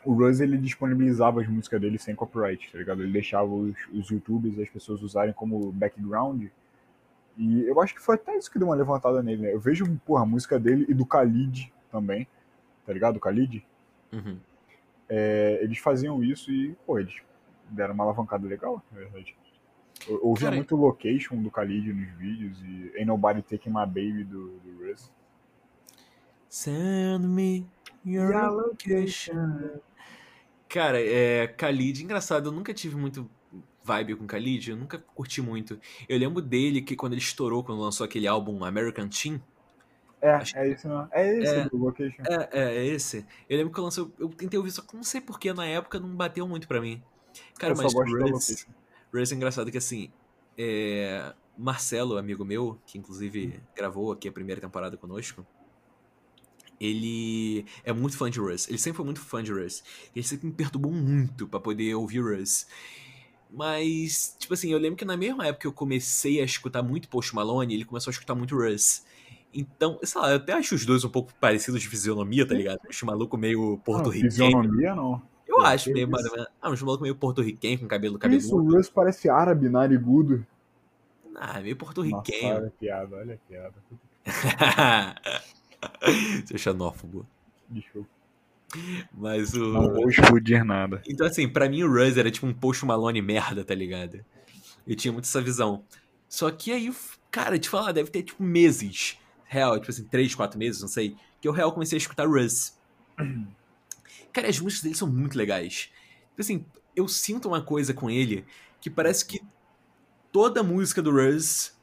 o 0.06 0.14
Russ 0.14 0.40
ele 0.40 0.58
disponibilizava 0.58 1.42
as 1.42 1.48
músicas 1.48 1.82
dele 1.82 1.98
sem 1.98 2.16
copyright, 2.16 2.72
tá 2.72 2.78
ligado? 2.78 3.04
Ele 3.04 3.12
deixava 3.12 3.54
os, 3.54 3.76
os 3.92 4.10
youtubers 4.10 4.58
e 4.58 4.64
as 4.64 4.70
pessoas 4.70 5.02
usarem 5.02 5.34
como 5.34 5.72
background. 5.72 6.46
E 7.38 7.64
eu 7.64 7.80
acho 7.82 7.94
que 7.94 8.02
foi 8.02 8.16
até 8.16 8.36
isso 8.38 8.50
que 8.50 8.58
deu 8.58 8.70
uma 8.70 8.76
levantada 8.76 9.22
nele, 9.22 9.42
né? 9.42 9.54
Eu 9.54 9.60
vejo, 9.60 9.86
porra, 10.06 10.24
a 10.24 10.26
música 10.26 10.58
dele 10.58 10.86
e 10.88 10.94
do 10.94 11.04
Khalid 11.04 11.74
também, 11.92 12.26
tá 12.86 12.94
ligado? 12.94 13.18
O 13.18 13.20
Khalid. 13.20 13.66
Uhum. 14.14 14.38
É, 15.10 15.60
eles 15.62 15.78
faziam 15.78 16.24
isso 16.24 16.52
e, 16.52 16.74
pô, 16.86 16.98
eles 16.98 17.22
deram 17.72 17.94
uma 17.94 18.04
alavancada 18.04 18.48
legal, 18.48 18.82
na 18.92 19.00
verdade. 19.00 19.36
Eu 20.08 20.20
ouvia 20.24 20.52
muito 20.52 20.76
Location 20.76 21.42
do 21.42 21.50
Khalid 21.50 21.92
nos 21.92 22.10
vídeos 22.18 22.62
e 22.62 22.92
Ain't 22.96 23.06
Nobody 23.06 23.42
Taking 23.42 23.70
My 23.70 23.86
Baby 23.86 24.24
do, 24.24 24.60
do 24.60 24.88
Russ. 24.88 25.12
Send 26.50 27.26
me 27.26 27.66
your 28.06 28.34
location. 28.52 29.80
Cara, 30.70 31.02
é. 31.02 31.48
Khalid, 31.48 32.04
engraçado, 32.04 32.50
eu 32.50 32.52
nunca 32.52 32.74
tive 32.74 32.96
muito 32.96 33.30
vibe 33.84 34.16
com 34.16 34.26
Khalid, 34.26 34.72
eu 34.72 34.78
nunca 34.78 34.98
curti 35.16 35.42
muito. 35.42 35.80
Eu 36.08 36.20
lembro 36.20 36.42
dele 36.42 36.82
que 36.82 36.96
quando 36.96 37.14
ele 37.14 37.22
estourou, 37.22 37.64
quando 37.64 37.82
lançou 37.82 38.06
aquele 38.06 38.28
álbum 38.28 38.64
American 38.64 39.08
Teen. 39.08 39.42
É, 40.22 40.32
Acho 40.32 40.58
é 40.58 40.70
isso 40.70 40.88
mesmo. 40.88 41.08
É 41.12 41.38
esse 41.38 41.56
É. 41.56 41.70
do 41.70 41.78
Location. 41.78 42.24
É, 42.28 42.50
é, 42.52 42.78
é 42.78 42.86
esse. 42.86 43.26
Eu 43.50 43.58
lembro 43.58 43.74
que 43.74 43.80
eu 43.80 43.84
lancei, 43.84 44.06
eu 44.20 44.30
tentei 44.30 44.58
ouvir, 44.58 44.72
só 44.72 44.82
que 44.82 44.96
não 44.96 45.04
sei 45.04 45.22
porquê, 45.22 45.54
na 45.54 45.66
época 45.66 46.00
não 46.00 46.10
bateu 46.10 46.48
muito 46.48 46.68
pra 46.68 46.82
mim. 46.82 47.02
Cara, 47.58 47.74
eu 47.74 47.78
mas 47.78 47.94
Russ. 47.94 48.68
Russ 49.14 49.32
é 49.32 49.36
engraçado 49.36 49.72
que 49.72 49.78
assim, 49.78 50.12
é, 50.58 51.34
Marcelo, 51.58 52.18
amigo 52.18 52.46
meu, 52.46 52.80
que 52.86 52.98
inclusive 52.98 53.60
gravou 53.76 54.12
aqui 54.12 54.28
a 54.28 54.32
primeira 54.32 54.62
temporada 54.62 54.98
conosco, 54.98 55.46
ele 56.80 57.66
é 57.84 57.92
muito 57.92 58.18
fã 58.18 58.30
de 58.30 58.40
Russ. 58.40 58.68
Ele 58.68 58.78
sempre 58.78 58.98
foi 58.98 59.06
muito 59.06 59.20
fã 59.20 59.42
de 59.42 59.52
Russ. 59.52 59.84
Ele 60.16 60.24
sempre 60.24 60.48
me 60.48 60.54
perturbou 60.54 60.92
muito 60.92 61.48
pra 61.48 61.60
poder 61.60 61.96
ouvir 61.96 62.20
Russ. 62.20 62.68
Mas, 63.50 64.36
tipo 64.38 64.54
assim, 64.54 64.72
eu 64.72 64.78
lembro 64.78 64.98
que 64.98 65.06
na 65.06 65.18
mesma 65.18 65.48
época 65.48 65.62
que 65.62 65.68
eu 65.68 65.74
comecei 65.74 66.42
a 66.42 66.44
escutar 66.44 66.84
muito 66.84 67.08
Post 67.08 67.34
Malone, 67.34 67.74
ele 67.74 67.86
começou 67.86 68.12
a 68.12 68.14
escutar 68.14 68.36
muito 68.36 68.56
Russ. 68.56 69.04
Então, 69.54 70.00
sei 70.04 70.22
lá, 70.22 70.32
eu 70.32 70.36
até 70.36 70.54
acho 70.54 70.76
os 70.76 70.86
dois 70.86 71.04
um 71.04 71.10
pouco 71.10 71.34
parecidos 71.40 71.82
de 71.82 71.88
fisionomia, 71.88 72.46
tá 72.46 72.54
ligado? 72.54 72.80
Esse 72.90 73.06
maluco 73.06 73.38
meio 73.38 73.72
Não, 73.72 73.78
porto-riquenho. 73.78 74.32
fisionomia 74.32 74.94
não. 74.94 75.22
Eu 75.48 75.62
acho 75.62 75.92
meio 75.92 76.08
menos. 76.08 76.48
Ah, 76.62 76.70
uns 76.70 76.82
maluco 76.82 77.04
meio 77.04 77.16
porto-riquenho 77.16 77.80
com 77.80 77.88
cabelo 77.88 78.20
Que 78.20 78.28
Isso, 78.28 78.48
o 78.48 78.58
cabeludo. 78.58 78.78
Russ 78.78 78.90
parece 78.90 79.30
árabe, 79.30 79.70
narigudo. 79.70 80.46
Ah, 81.36 81.60
meio 81.62 81.76
porto-riquenho. 81.76 82.56
olha 82.56 82.68
a 82.68 82.72
piada, 82.72 83.16
olha 83.16 83.36
a 83.36 83.48
piada. 83.48 83.76
Seu 86.46 86.58
xenófobo. 86.58 87.26
Desculpa. 87.70 88.10
Mas 89.14 89.54
o. 89.54 89.72
Não 89.72 89.94
vou 89.94 90.10
explodir 90.10 90.66
nada. 90.66 91.02
Então, 91.08 91.26
assim, 91.26 91.48
pra 91.48 91.70
mim 91.70 91.84
o 91.84 91.92
Russ 91.92 92.18
era 92.18 92.30
tipo 92.30 92.46
um 92.46 92.54
Post 92.54 92.86
Malone 92.86 93.22
merda, 93.22 93.64
tá 93.64 93.74
ligado? 93.74 94.24
Eu 94.86 94.96
tinha 94.96 95.12
muito 95.12 95.26
essa 95.26 95.42
visão. 95.42 95.84
Só 96.28 96.52
que 96.52 96.72
aí, 96.72 96.94
cara, 97.32 97.58
te 97.58 97.70
falar, 97.70 97.94
deve 97.94 98.10
ter 98.10 98.24
tipo 98.24 98.44
meses, 98.44 99.18
real, 99.46 99.80
tipo 99.80 99.92
assim, 99.92 100.04
três, 100.04 100.36
quatro 100.36 100.60
meses, 100.60 100.82
não 100.82 100.90
sei, 100.90 101.16
que 101.40 101.48
eu 101.48 101.54
real 101.54 101.72
comecei 101.72 101.96
a 101.96 102.00
escutar 102.00 102.28
Russ. 102.28 102.78
Cara, 104.32 104.48
as 104.48 104.60
músicas 104.60 104.84
dele 104.84 104.96
são 104.96 105.08
muito 105.08 105.38
legais. 105.38 105.90
Tipo 106.30 106.42
assim, 106.42 106.66
eu 106.96 107.08
sinto 107.08 107.48
uma 107.48 107.62
coisa 107.62 107.94
com 107.94 108.10
ele 108.10 108.46
que 108.80 108.90
parece 108.90 109.26
que 109.26 109.42
toda 110.32 110.64
música 110.64 111.02
do 111.02 111.12
Russ. 111.12 111.76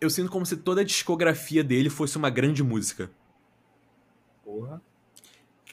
Eu 0.00 0.10
sinto 0.10 0.30
como 0.30 0.44
se 0.44 0.56
toda 0.56 0.80
a 0.80 0.84
discografia 0.84 1.64
dele 1.64 1.88
fosse 1.88 2.16
uma 2.16 2.28
grande 2.28 2.62
música. 2.62 3.10
Porra. 4.44 4.82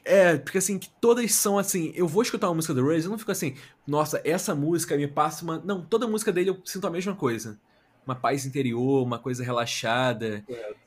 É, 0.04 0.38
porque 0.38 0.58
assim, 0.58 0.80
que 0.80 0.90
todas 1.02 1.34
são 1.34 1.60
assim, 1.60 1.92
eu 1.96 2.08
vou 2.08 2.24
escutar 2.24 2.48
uma 2.48 2.56
música 2.56 2.74
do 2.74 2.84
Russ, 2.84 3.04
eu 3.04 3.12
não 3.12 3.20
fico 3.20 3.32
assim, 3.32 3.56
nossa, 3.86 4.20
essa 4.24 4.56
música 4.56 4.98
me 4.98 5.08
passa 5.08 5.44
uma. 5.44 5.60
Não, 5.60 5.86
toda 5.86 6.08
música 6.08 6.32
dele 6.32 6.50
eu 6.50 6.62
sinto 6.66 6.88
a 6.88 6.90
mesma 6.90 7.16
coisa. 7.16 7.60
Uma 8.06 8.16
paz 8.16 8.46
interior, 8.46 9.04
uma 9.04 9.20
coisa 9.20 9.44
relaxada. 9.44 10.44
Correto. 10.48 10.80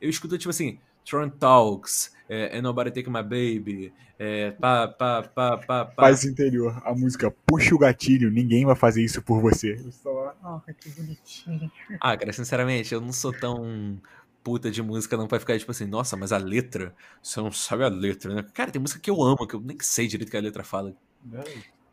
Eu 0.00 0.08
escuto, 0.08 0.38
tipo 0.38 0.50
assim, 0.50 0.78
Tron 1.04 1.28
Talks, 1.30 2.12
é, 2.28 2.52
Ain't 2.52 2.62
Nobody 2.62 2.90
Take 2.90 3.10
My 3.10 3.22
Baby, 3.22 3.92
é, 4.18 4.52
pá, 4.52 4.86
pá, 4.86 5.22
pá, 5.22 5.58
pá, 5.58 5.84
pá. 5.84 6.02
Paz 6.02 6.24
interior. 6.24 6.80
A 6.84 6.94
música 6.94 7.34
Puxa 7.46 7.74
o 7.74 7.78
Gatilho, 7.78 8.30
ninguém 8.30 8.64
vai 8.64 8.76
fazer 8.76 9.02
isso 9.02 9.20
por 9.20 9.40
você. 9.40 9.74
Eu 9.84 9.92
só 9.92 10.10
lá, 10.10 10.34
ah, 10.42 10.72
que 10.72 10.88
bonitinho. 10.90 11.70
Ah, 12.00 12.16
cara, 12.16 12.32
sinceramente, 12.32 12.94
eu 12.94 13.00
não 13.00 13.12
sou 13.12 13.32
tão 13.32 14.00
puta 14.44 14.70
de 14.70 14.82
música 14.82 15.16
não 15.16 15.26
vai 15.26 15.40
ficar 15.40 15.58
tipo 15.58 15.70
assim, 15.70 15.86
nossa, 15.86 16.18
mas 16.18 16.30
a 16.30 16.36
letra, 16.36 16.94
você 17.22 17.40
não 17.40 17.50
sabe 17.50 17.82
a 17.82 17.88
letra, 17.88 18.34
né? 18.34 18.46
Cara, 18.52 18.70
tem 18.70 18.80
música 18.80 19.00
que 19.00 19.10
eu 19.10 19.22
amo, 19.22 19.46
que 19.46 19.54
eu 19.54 19.60
nem 19.60 19.78
sei 19.80 20.06
direito 20.06 20.28
o 20.28 20.30
que 20.30 20.36
a 20.36 20.40
letra 20.40 20.62
fala. 20.62 20.94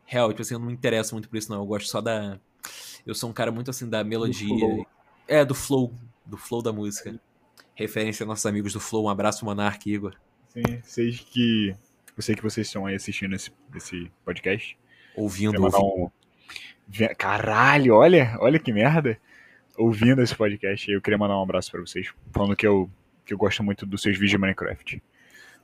Real, 0.05 0.29
tipo 0.29 0.41
assim, 0.41 0.55
eu 0.55 0.59
não 0.59 0.67
me 0.67 0.73
interesso 0.73 1.15
muito 1.15 1.29
por 1.29 1.37
isso, 1.37 1.49
não. 1.49 1.59
Eu 1.59 1.65
gosto 1.65 1.89
só 1.89 2.01
da. 2.01 2.37
Eu 3.07 3.15
sou 3.15 3.29
um 3.29 3.33
cara 3.33 3.51
muito 3.51 3.71
assim 3.71 3.89
da 3.89 4.03
melodia. 4.03 4.47
flow. 4.49 4.87
É, 5.25 5.45
do 5.45 5.55
flow. 5.55 5.93
Do 6.25 6.35
flow 6.35 6.61
da 6.61 6.73
música. 6.73 7.17
Referência 7.75 8.23
a 8.23 8.27
nossos 8.27 8.45
amigos 8.45 8.73
do 8.73 8.79
Flow. 8.79 9.05
Um 9.05 9.09
abraço, 9.09 9.45
Monark 9.45 9.89
Igor. 9.89 10.15
Sim, 10.47 10.81
sei 10.83 11.11
que. 11.11 11.75
Eu 12.15 12.21
sei 12.21 12.35
que 12.35 12.43
vocês 12.43 12.67
estão 12.67 12.85
aí 12.85 12.95
assistindo 12.95 13.35
esse, 13.35 13.51
esse 13.75 14.11
podcast. 14.25 14.77
Ouvindo, 15.15 15.63
ouvindo. 15.63 15.77
um. 15.85 16.11
Caralho, 17.17 17.95
olha, 17.95 18.35
olha 18.39 18.59
que 18.59 18.73
merda. 18.73 19.17
Ouvindo 19.77 20.21
esse 20.21 20.35
podcast, 20.35 20.91
eu 20.91 21.01
queria 21.01 21.17
mandar 21.17 21.37
um 21.37 21.43
abraço 21.43 21.71
pra 21.71 21.79
vocês. 21.79 22.13
Falando 22.33 22.55
que 22.55 22.67
eu, 22.67 22.89
que 23.25 23.33
eu 23.33 23.37
gosto 23.37 23.63
muito 23.63 23.85
dos 23.85 24.01
seus 24.01 24.15
vídeos 24.15 24.31
de 24.31 24.37
Minecraft. 24.37 25.01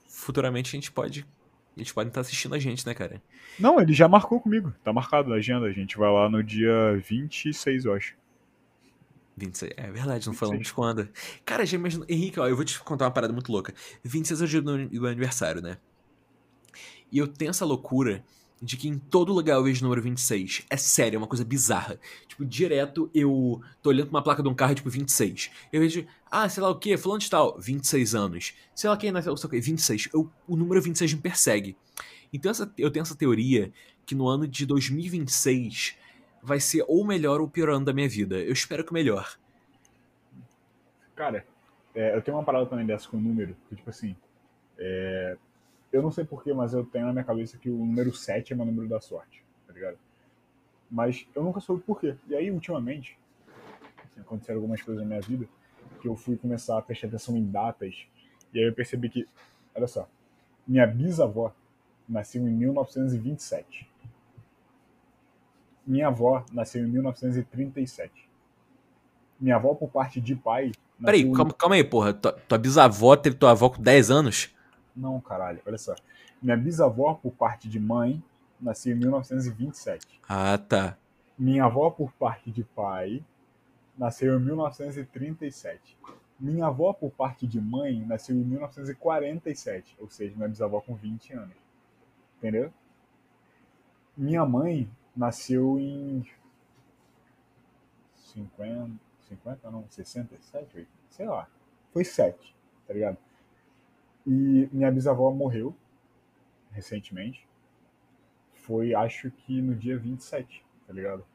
Futuramente 0.07 0.69
a 0.69 0.79
gente 0.79 0.91
pode. 0.91 1.25
A 1.75 1.79
gente 1.79 1.93
pode 1.93 2.09
estar 2.09 2.21
assistindo 2.21 2.55
a 2.55 2.59
gente, 2.59 2.87
né, 2.87 2.93
cara? 2.93 3.21
Não, 3.59 3.79
ele 3.79 3.93
já 3.93 4.07
marcou 4.07 4.39
comigo. 4.39 4.73
Tá 4.83 4.91
marcado 4.91 5.29
na 5.29 5.35
agenda. 5.35 5.67
A 5.67 5.71
gente 5.71 5.97
vai 5.97 6.09
lá 6.11 6.29
no 6.29 6.41
dia 6.41 6.97
26, 7.07 7.85
eu 7.85 7.93
acho. 7.93 8.15
26. 9.37 9.71
É 9.77 9.83
verdade, 9.83 10.25
não 10.25 10.33
26. 10.33 10.37
falamos 10.39 10.71
quando. 10.71 11.09
Cara, 11.45 11.65
já 11.65 11.77
imagino. 11.77 12.03
Henrique, 12.09 12.39
ó, 12.39 12.47
eu 12.47 12.55
vou 12.55 12.65
te 12.65 12.79
contar 12.79 13.05
uma 13.05 13.11
parada 13.11 13.31
muito 13.31 13.51
louca. 13.51 13.73
26 14.03 14.41
é 14.41 14.43
o 14.43 14.47
dia 14.47 14.61
do 14.61 14.77
meu 14.89 15.05
aniversário, 15.05 15.61
né? 15.61 15.77
E 17.11 17.17
eu 17.17 17.27
tenho 17.27 17.49
essa 17.51 17.63
loucura 17.65 18.23
de 18.59 18.75
que 18.75 18.87
em 18.87 18.97
todo 18.97 19.31
lugar 19.31 19.53
eu 19.55 19.63
vejo 19.63 19.81
o 19.81 19.83
número 19.83 20.01
26. 20.01 20.63
É 20.69 20.75
sério, 20.75 21.15
é 21.15 21.19
uma 21.19 21.27
coisa 21.27 21.45
bizarra. 21.45 21.99
Tipo, 22.27 22.43
direto 22.43 23.09
eu 23.13 23.61
tô 23.83 23.89
olhando 23.91 24.07
pra 24.09 24.17
uma 24.17 24.23
placa 24.23 24.41
de 24.41 24.49
um 24.49 24.55
carro, 24.55 24.73
tipo, 24.73 24.89
26. 24.89 25.51
Eu 25.71 25.79
vejo, 25.79 26.05
ah, 26.29 26.49
sei 26.49 26.63
lá 26.63 26.69
o 26.69 26.79
quê, 26.79 26.97
fulano 26.97 27.19
de 27.21 27.29
tal, 27.29 27.57
26 27.59 28.15
anos. 28.15 28.53
Sei 28.75 28.89
lá 28.89 28.97
quem 28.97 29.11
nasceu, 29.11 29.37
sei 29.37 29.43
lá 29.43 29.47
o 29.47 29.51
quê, 29.51 29.61
26. 29.61 30.09
Eu, 30.11 30.29
o 30.47 30.55
número 30.57 30.81
26 30.81 31.13
me 31.13 31.21
persegue. 31.21 31.77
Então 32.33 32.49
essa- 32.49 32.71
eu 32.77 32.89
tenho 32.89 33.03
essa 33.03 33.15
teoria 33.15 33.71
que 34.05 34.15
no 34.15 34.27
ano 34.27 34.47
de 34.47 34.65
2026 34.65 35.95
vai 36.41 36.59
ser 36.59 36.83
ou 36.87 37.05
melhor 37.05 37.41
ou 37.41 37.49
pior 37.49 37.69
ano 37.69 37.85
da 37.85 37.93
minha 37.93 38.07
vida. 38.07 38.37
Eu 38.37 38.53
espero 38.53 38.83
que 38.83 38.93
melhor. 38.93 39.37
Cara, 41.15 41.45
é, 41.95 42.15
eu 42.15 42.21
tenho 42.21 42.37
uma 42.37 42.43
parada 42.43 42.65
também 42.67 42.85
dessa 42.85 43.09
com 43.09 43.17
o 43.17 43.19
número, 43.19 43.55
que 43.67 43.75
tipo 43.75 43.89
assim, 43.89 44.15
é, 44.77 45.35
eu 45.91 46.01
não 46.01 46.11
sei 46.11 46.23
porquê, 46.23 46.53
mas 46.53 46.73
eu 46.73 46.85
tenho 46.85 47.07
na 47.07 47.13
minha 47.13 47.23
cabeça 47.23 47.57
que 47.57 47.69
o 47.69 47.77
número 47.77 48.13
7 48.13 48.53
é 48.53 48.55
meu 48.55 48.65
número 48.65 48.87
da 48.87 49.01
sorte, 49.01 49.43
tá 49.65 49.73
ligado? 49.73 49.97
Mas 50.89 51.27
eu 51.35 51.43
nunca 51.43 51.59
soube 51.59 51.83
porquê. 51.83 52.15
E 52.27 52.35
aí, 52.35 52.51
ultimamente, 52.51 53.17
assim, 54.05 54.21
aconteceram 54.21 54.59
algumas 54.59 54.81
coisas 54.81 55.03
na 55.03 55.07
minha 55.07 55.21
vida 55.21 55.47
que 56.01 56.07
eu 56.07 56.15
fui 56.15 56.37
começar 56.37 56.77
a 56.77 56.81
prestar 56.81 57.07
atenção 57.07 57.35
em 57.35 57.43
datas, 57.43 58.07
e 58.53 58.59
aí 58.59 58.65
eu 58.65 58.73
percebi 58.73 59.09
que, 59.09 59.27
olha 59.75 59.87
só, 59.87 60.07
minha 60.67 60.85
bisavó 60.85 61.53
nasceu 62.07 62.41
em 62.41 62.51
1927. 62.51 63.89
Minha 65.87 66.07
avó 66.07 66.43
nasceu 66.51 66.83
em 66.83 66.87
1937. 66.87 68.11
Minha 69.39 69.55
avó, 69.55 69.73
por 69.73 69.89
parte 69.89 70.19
de 70.19 70.35
pai. 70.35 70.73
Peraí, 71.01 71.21
em- 71.21 71.31
calma, 71.31 71.53
calma 71.53 71.75
aí, 71.75 71.83
porra. 71.83 72.13
Tua, 72.13 72.33
tua 72.33 72.57
bisavó 72.57 73.15
teve 73.15 73.37
tua 73.37 73.51
avó 73.51 73.69
com 73.69 73.81
10 73.81 74.11
anos? 74.11 74.53
Não, 74.95 75.19
caralho, 75.21 75.61
olha 75.65 75.77
só. 75.77 75.95
Minha 76.41 76.57
bisavó, 76.57 77.13
por 77.13 77.31
parte 77.31 77.69
de 77.69 77.79
mãe, 77.79 78.21
nasceu 78.59 78.93
em 78.95 78.99
1927. 78.99 80.05
Ah, 80.27 80.57
tá. 80.57 80.97
Minha 81.39 81.65
avó, 81.65 81.89
por 81.89 82.11
parte 82.13 82.51
de 82.51 82.63
pai, 82.63 83.23
nasceu 83.97 84.37
em 84.37 84.43
1937. 84.43 85.97
Minha 86.39 86.67
avó, 86.67 86.91
por 86.93 87.11
parte 87.11 87.47
de 87.47 87.61
mãe, 87.61 88.03
nasceu 88.05 88.35
em 88.35 88.43
1947. 88.43 89.95
Ou 89.99 90.09
seja, 90.09 90.35
minha 90.35 90.49
bisavó 90.49 90.81
com 90.81 90.95
20 90.95 91.33
anos. 91.33 91.55
Entendeu? 92.37 92.71
Minha 94.15 94.45
mãe 94.45 94.89
nasceu 95.17 95.79
em 95.79 96.25
50, 98.13 98.91
50 99.27 99.71
não, 99.71 99.85
67, 99.89 100.77
80, 100.77 100.87
sei 101.09 101.25
lá. 101.25 101.49
Foi 101.91 102.03
7, 102.03 102.55
tá 102.87 102.93
ligado? 102.93 103.17
E 104.25 104.69
minha 104.71 104.91
bisavó 104.91 105.31
morreu 105.31 105.75
recentemente 106.71 107.47
foi, 108.67 108.93
acho 108.93 109.31
que 109.31 109.61
no 109.61 109.73
dia 109.73 109.97
27, 109.97 110.63
tá 110.85 110.93
ligado? 110.93 111.25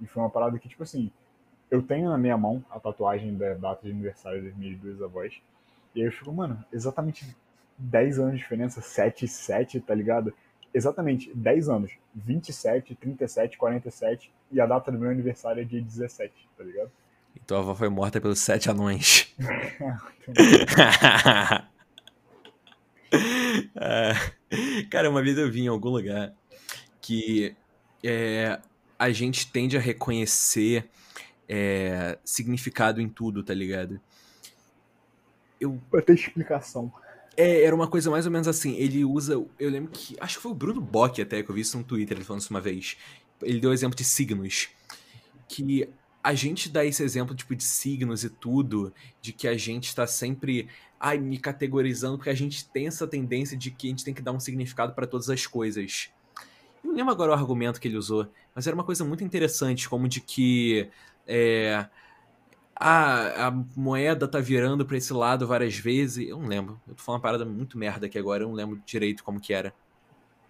E 0.00 0.06
foi 0.06 0.22
uma 0.22 0.30
parada 0.30 0.58
que, 0.58 0.68
tipo 0.68 0.84
assim, 0.84 1.10
eu 1.68 1.82
tenho 1.82 2.08
na 2.08 2.16
minha 2.16 2.36
mão 2.36 2.64
a 2.70 2.78
tatuagem 2.78 3.36
da 3.36 3.54
data 3.54 3.82
de 3.82 3.90
aniversário 3.90 4.44
das 4.44 4.54
minhas 4.54 4.78
duas 4.78 5.02
avós. 5.02 5.42
E 5.94 6.00
aí 6.00 6.06
eu 6.06 6.12
fico, 6.12 6.32
mano, 6.32 6.64
exatamente 6.72 7.36
10 7.76 8.20
anos 8.20 8.32
de 8.34 8.38
diferença, 8.38 8.80
7 8.80 9.24
e 9.24 9.28
7, 9.28 9.80
tá 9.80 9.94
ligado? 9.94 10.32
Exatamente 10.78 11.34
10 11.34 11.68
anos, 11.68 11.90
27, 12.14 12.94
37, 12.94 13.58
47 13.58 14.32
e 14.52 14.60
a 14.60 14.66
data 14.66 14.92
do 14.92 14.98
meu 14.98 15.10
aniversário 15.10 15.60
é 15.60 15.64
dia 15.64 15.82
17, 15.82 16.32
tá 16.56 16.62
ligado? 16.62 16.88
E 17.34 17.40
tua 17.40 17.58
avó 17.58 17.74
foi 17.74 17.88
morta 17.88 18.20
pelos 18.20 18.38
sete 18.38 18.70
anões. 18.70 19.34
É, 23.74 24.12
cara, 24.90 25.08
uma 25.08 25.22
vez 25.22 25.38
eu 25.38 25.50
vi 25.50 25.62
em 25.62 25.68
algum 25.68 25.88
lugar 25.88 26.34
que 27.00 27.56
é, 28.04 28.60
a 28.98 29.10
gente 29.10 29.50
tende 29.50 29.78
a 29.78 29.80
reconhecer 29.80 30.86
é, 31.48 32.18
significado 32.22 33.00
em 33.00 33.08
tudo, 33.08 33.42
tá 33.42 33.54
ligado? 33.54 33.98
Eu 35.58 35.80
Pra 35.90 36.02
ter 36.02 36.12
explicação. 36.12 36.92
É, 37.38 37.62
era 37.62 37.74
uma 37.74 37.86
coisa 37.86 38.10
mais 38.10 38.26
ou 38.26 38.32
menos 38.32 38.48
assim. 38.48 38.74
Ele 38.74 39.04
usa. 39.04 39.34
Eu 39.60 39.70
lembro 39.70 39.92
que. 39.92 40.16
Acho 40.20 40.36
que 40.36 40.42
foi 40.42 40.50
o 40.50 40.54
Bruno 40.56 40.80
Bock 40.80 41.22
até 41.22 41.40
que 41.40 41.48
eu 41.48 41.54
vi 41.54 41.60
isso 41.60 41.78
no 41.78 41.84
Twitter, 41.84 42.16
ele 42.16 42.24
falando 42.24 42.42
isso 42.42 42.50
uma 42.50 42.60
vez. 42.60 42.96
Ele 43.40 43.60
deu 43.60 43.72
exemplo 43.72 43.96
de 43.96 44.02
signos. 44.02 44.70
Que 45.46 45.88
a 46.22 46.34
gente 46.34 46.68
dá 46.68 46.84
esse 46.84 47.00
exemplo, 47.00 47.36
tipo, 47.36 47.54
de 47.54 47.62
signos 47.62 48.24
e 48.24 48.28
tudo, 48.28 48.92
de 49.22 49.32
que 49.32 49.46
a 49.46 49.56
gente 49.56 49.94
tá 49.94 50.04
sempre. 50.04 50.68
Ai, 50.98 51.16
me 51.16 51.38
categorizando, 51.38 52.18
porque 52.18 52.28
a 52.28 52.34
gente 52.34 52.68
tem 52.68 52.88
essa 52.88 53.06
tendência 53.06 53.56
de 53.56 53.70
que 53.70 53.86
a 53.86 53.90
gente 53.90 54.04
tem 54.04 54.12
que 54.12 54.20
dar 54.20 54.32
um 54.32 54.40
significado 54.40 54.92
pra 54.92 55.06
todas 55.06 55.30
as 55.30 55.46
coisas. 55.46 56.10
Eu 56.82 56.90
não 56.90 56.96
lembro 56.96 57.12
agora 57.12 57.30
o 57.30 57.34
argumento 57.34 57.80
que 57.80 57.86
ele 57.86 57.96
usou, 57.96 58.26
mas 58.52 58.66
era 58.66 58.74
uma 58.74 58.82
coisa 58.82 59.04
muito 59.04 59.22
interessante, 59.22 59.88
como 59.88 60.08
de 60.08 60.20
que. 60.20 60.88
É, 61.24 61.86
a, 62.78 63.48
a 63.48 63.50
moeda 63.76 64.28
tá 64.28 64.38
virando 64.38 64.86
pra 64.86 64.96
esse 64.96 65.12
lado 65.12 65.46
várias 65.46 65.76
vezes. 65.76 66.28
Eu 66.28 66.38
não 66.38 66.46
lembro. 66.46 66.80
Eu 66.86 66.94
tô 66.94 67.02
falando 67.02 67.18
uma 67.18 67.22
parada 67.22 67.44
muito 67.44 67.76
merda 67.76 68.06
aqui 68.06 68.18
agora. 68.18 68.44
Eu 68.44 68.48
não 68.48 68.54
lembro 68.54 68.80
direito 68.86 69.24
como 69.24 69.40
que 69.40 69.52
era. 69.52 69.74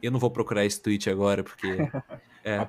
Eu 0.02 0.12
não 0.12 0.20
vou 0.20 0.30
procurar 0.30 0.64
esse 0.64 0.80
tweet 0.80 1.08
agora, 1.08 1.42
porque. 1.42 1.66
É. 2.44 2.66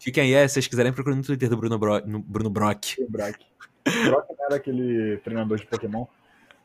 Fiquem 0.00 0.24
aí, 0.24 0.32
é, 0.32 0.48
se 0.48 0.54
vocês 0.54 0.66
quiserem, 0.66 0.92
procurem 0.92 1.18
no 1.18 1.24
Twitter 1.24 1.48
do 1.48 1.56
Bruno, 1.56 1.78
Bro, 1.78 2.00
no 2.06 2.18
Bruno 2.18 2.50
Brock. 2.50 2.96
Brock. 3.08 3.36
Brock 3.84 4.26
não 4.36 4.46
era 4.46 4.56
aquele 4.56 5.18
treinador 5.18 5.58
de 5.58 5.66
Pokémon? 5.66 6.06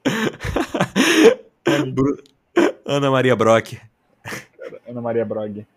Ana 2.83 3.11
Maria 3.11 3.35
Brock. 3.35 3.73
Ana 4.87 5.01
Maria 5.01 5.25
Brog. 5.25 5.67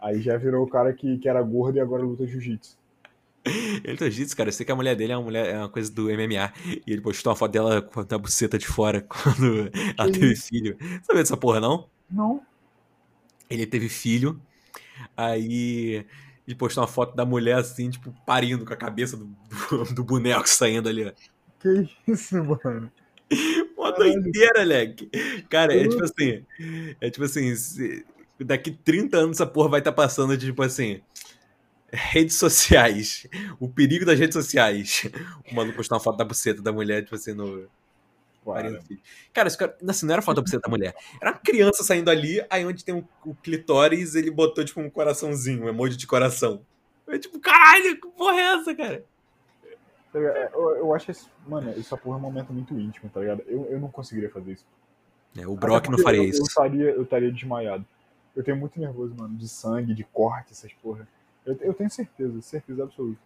Aí 0.00 0.20
já 0.20 0.36
virou 0.36 0.64
o 0.64 0.68
cara 0.68 0.92
que, 0.92 1.18
que 1.18 1.28
era 1.28 1.40
gordo 1.42 1.76
e 1.76 1.80
agora 1.80 2.02
luta 2.02 2.26
jiu-jitsu. 2.26 2.76
Ele 3.84 3.96
tá 3.96 4.08
dito, 4.08 4.36
cara. 4.36 4.48
Eu 4.48 4.52
sei 4.52 4.64
que 4.64 4.72
a 4.72 4.76
mulher 4.76 4.96
dele 4.96 5.12
é 5.12 5.16
uma, 5.16 5.22
mulher, 5.22 5.54
é 5.54 5.58
uma 5.58 5.68
coisa 5.68 5.92
do 5.92 6.04
MMA. 6.04 6.52
E 6.86 6.92
ele 6.92 7.00
postou 7.00 7.30
uma 7.30 7.36
foto 7.36 7.52
dela 7.52 7.82
com 7.82 8.00
a 8.00 8.18
buceta 8.18 8.58
de 8.58 8.66
fora 8.66 9.02
quando 9.06 9.70
ela 9.98 10.10
teve 10.10 10.34
filho. 10.34 10.76
Sabe 11.02 11.18
dessa 11.18 11.36
porra, 11.36 11.60
não? 11.60 11.88
Não. 12.10 12.40
Ele 13.50 13.66
teve 13.66 13.88
filho. 13.88 14.40
Aí 15.16 16.06
ele 16.46 16.56
postou 16.56 16.82
uma 16.82 16.88
foto 16.88 17.14
da 17.14 17.24
mulher 17.24 17.56
assim, 17.56 17.90
tipo, 17.90 18.14
parindo 18.26 18.64
com 18.64 18.72
a 18.72 18.76
cabeça 18.76 19.16
do, 19.16 19.26
do, 19.70 19.94
do 19.94 20.04
boneco 20.04 20.48
saindo 20.48 20.88
ali, 20.88 21.06
ó. 21.06 21.12
Que 21.60 21.88
isso, 22.06 22.36
mano? 22.42 22.90
Uma 23.76 23.92
Caralho. 23.92 24.22
doideira. 24.22 24.94
Cara, 25.48 25.74
é 25.74 25.88
tipo 25.88 26.04
assim. 26.04 26.44
É 27.00 27.10
tipo 27.10 27.24
assim. 27.24 27.54
daqui 28.40 28.70
30 28.70 29.16
anos 29.16 29.36
essa 29.36 29.46
porra 29.46 29.70
vai 29.70 29.80
estar 29.80 29.92
passando 29.92 30.36
de 30.36 30.46
tipo 30.46 30.62
assim. 30.62 31.00
Redes 31.92 32.36
sociais. 32.36 33.26
O 33.60 33.68
perigo 33.68 34.04
das 34.04 34.18
redes 34.18 34.34
sociais. 34.34 35.08
O 35.50 35.54
maluco 35.54 35.76
postou 35.76 35.96
uma 35.96 36.02
foto 36.02 36.16
da 36.16 36.24
buceta 36.24 36.60
da 36.60 36.72
mulher, 36.72 37.02
tipo 37.02 37.14
assim, 37.14 37.32
no. 37.32 37.68
Cara, 39.32 39.48
isso 39.48 39.56
cara, 39.56 39.74
assim, 39.88 40.04
não 40.04 40.12
era 40.12 40.20
foto 40.20 40.36
da 40.36 40.42
buceta 40.42 40.62
da 40.62 40.68
mulher. 40.68 40.94
Era 41.20 41.30
uma 41.30 41.38
criança 41.38 41.82
saindo 41.82 42.10
ali, 42.10 42.44
aí 42.50 42.66
onde 42.66 42.84
tem 42.84 42.94
o, 42.94 43.08
o 43.24 43.34
clitóris, 43.34 44.14
ele 44.14 44.30
botou, 44.30 44.62
tipo, 44.62 44.80
um 44.80 44.90
coraçãozinho, 44.90 45.64
um 45.64 45.68
emoji 45.68 45.96
de 45.96 46.06
coração. 46.06 46.60
Eu, 47.06 47.18
tipo, 47.18 47.40
caralho, 47.40 47.98
que 47.98 48.08
porra 48.08 48.40
é 48.40 48.60
essa, 48.60 48.74
cara? 48.74 49.04
tá 50.14 50.18
ligado? 50.20 50.36
eu, 50.54 50.76
eu 50.76 50.94
acho 50.94 51.10
esse, 51.10 51.26
mano, 51.46 51.70
essa 51.70 51.96
porra 51.96 52.16
é 52.16 52.18
um 52.18 52.22
momento 52.22 52.52
muito 52.52 52.78
íntimo, 52.78 53.10
tá 53.10 53.20
ligado? 53.20 53.42
Eu, 53.46 53.66
eu 53.66 53.80
não 53.80 53.88
conseguiria 53.88 54.30
fazer 54.30 54.52
isso. 54.52 54.66
É, 55.36 55.46
o 55.46 55.56
Brock 55.56 55.88
não 55.88 55.98
faria 55.98 56.20
eu, 56.20 56.28
isso. 56.28 56.40
Eu 56.40 56.46
estaria, 56.46 56.90
eu 56.90 57.02
estaria 57.02 57.32
desmaiado. 57.32 57.84
Eu 58.36 58.44
tenho 58.44 58.56
muito 58.56 58.78
nervoso, 58.78 59.14
mano, 59.16 59.36
de 59.36 59.48
sangue, 59.48 59.92
de 59.92 60.04
corte, 60.04 60.52
essas 60.52 60.72
porra. 60.74 61.06
Eu, 61.44 61.56
eu 61.60 61.74
tenho 61.74 61.90
certeza, 61.90 62.40
certeza 62.40 62.84
absoluta. 62.84 63.20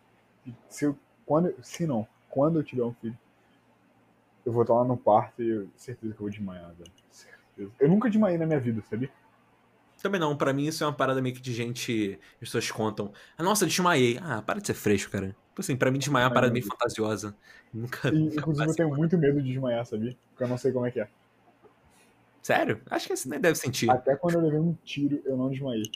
Se, 0.69 0.85
eu, 0.85 0.99
quando, 1.25 1.55
se 1.63 1.87
não, 1.87 2.07
quando 2.29 2.59
eu 2.59 2.65
tiver 2.65 2.83
um 2.83 2.95
filho, 2.95 3.17
eu 4.45 4.53
vou 4.53 4.63
estar 4.63 4.75
lá 4.75 4.85
no 4.85 4.97
parto 4.97 5.43
e 5.43 5.49
eu, 5.49 5.69
certeza 5.77 6.13
que 6.15 6.19
eu 6.19 6.25
vou 6.25 6.31
desmaiar, 6.31 6.73
velho. 6.75 6.91
Certeza. 7.11 7.71
Eu 7.79 7.89
nunca 7.89 8.09
desmaiei 8.09 8.39
na 8.39 8.47
minha 8.47 8.61
vida, 8.61 8.83
sabia? 8.89 9.11
Também 10.01 10.21
não, 10.21 10.37
pra 10.37 10.53
mim 10.53 10.67
isso 10.67 10.85
é 10.85 10.87
uma 10.87 10.93
parada 10.93 11.21
meio 11.21 11.35
que 11.35 11.41
de 11.41 11.53
gente. 11.53 12.19
As 12.35 12.39
pessoas 12.39 12.71
contam. 12.71 13.13
Ah, 13.37 13.43
nossa, 13.43 13.67
desmaiei. 13.67 14.19
Ah, 14.23 14.41
para 14.41 14.61
de 14.61 14.67
ser 14.69 14.75
fresco, 14.75 15.11
cara. 15.11 15.29
Tipo 15.49 15.61
assim, 15.61 15.77
pra 15.77 15.91
mim 15.91 15.99
desmaiar 15.99 16.27
é 16.27 16.29
uma 16.29 16.35
parada 16.35 16.53
meio 16.53 16.65
fantasiosa. 16.65 17.37
Nunca. 17.75 18.09
E, 18.09 18.13
nunca 18.13 18.37
inclusive, 18.37 18.71
eu 18.71 18.75
tenho 18.77 18.97
muito 18.97 19.19
medo 19.19 19.43
de 19.43 19.49
desmaiar, 19.49 19.85
sabia? 19.85 20.17
Porque 20.31 20.45
eu 20.45 20.49
não 20.49 20.57
sei 20.57 20.71
como 20.71 20.87
é 20.87 20.91
que 20.93 21.01
é. 21.01 21.09
Sério? 22.41 22.81
Acho 22.89 23.09
que 23.09 23.13
assim 23.13 23.29
nem 23.29 23.41
deve 23.41 23.57
sentir. 23.57 23.91
Até 23.91 24.15
quando 24.15 24.37
eu 24.37 24.41
levei 24.41 24.61
um 24.61 24.73
tiro, 24.85 25.21
eu 25.25 25.37
não 25.37 25.51
desmaiei. 25.51 25.91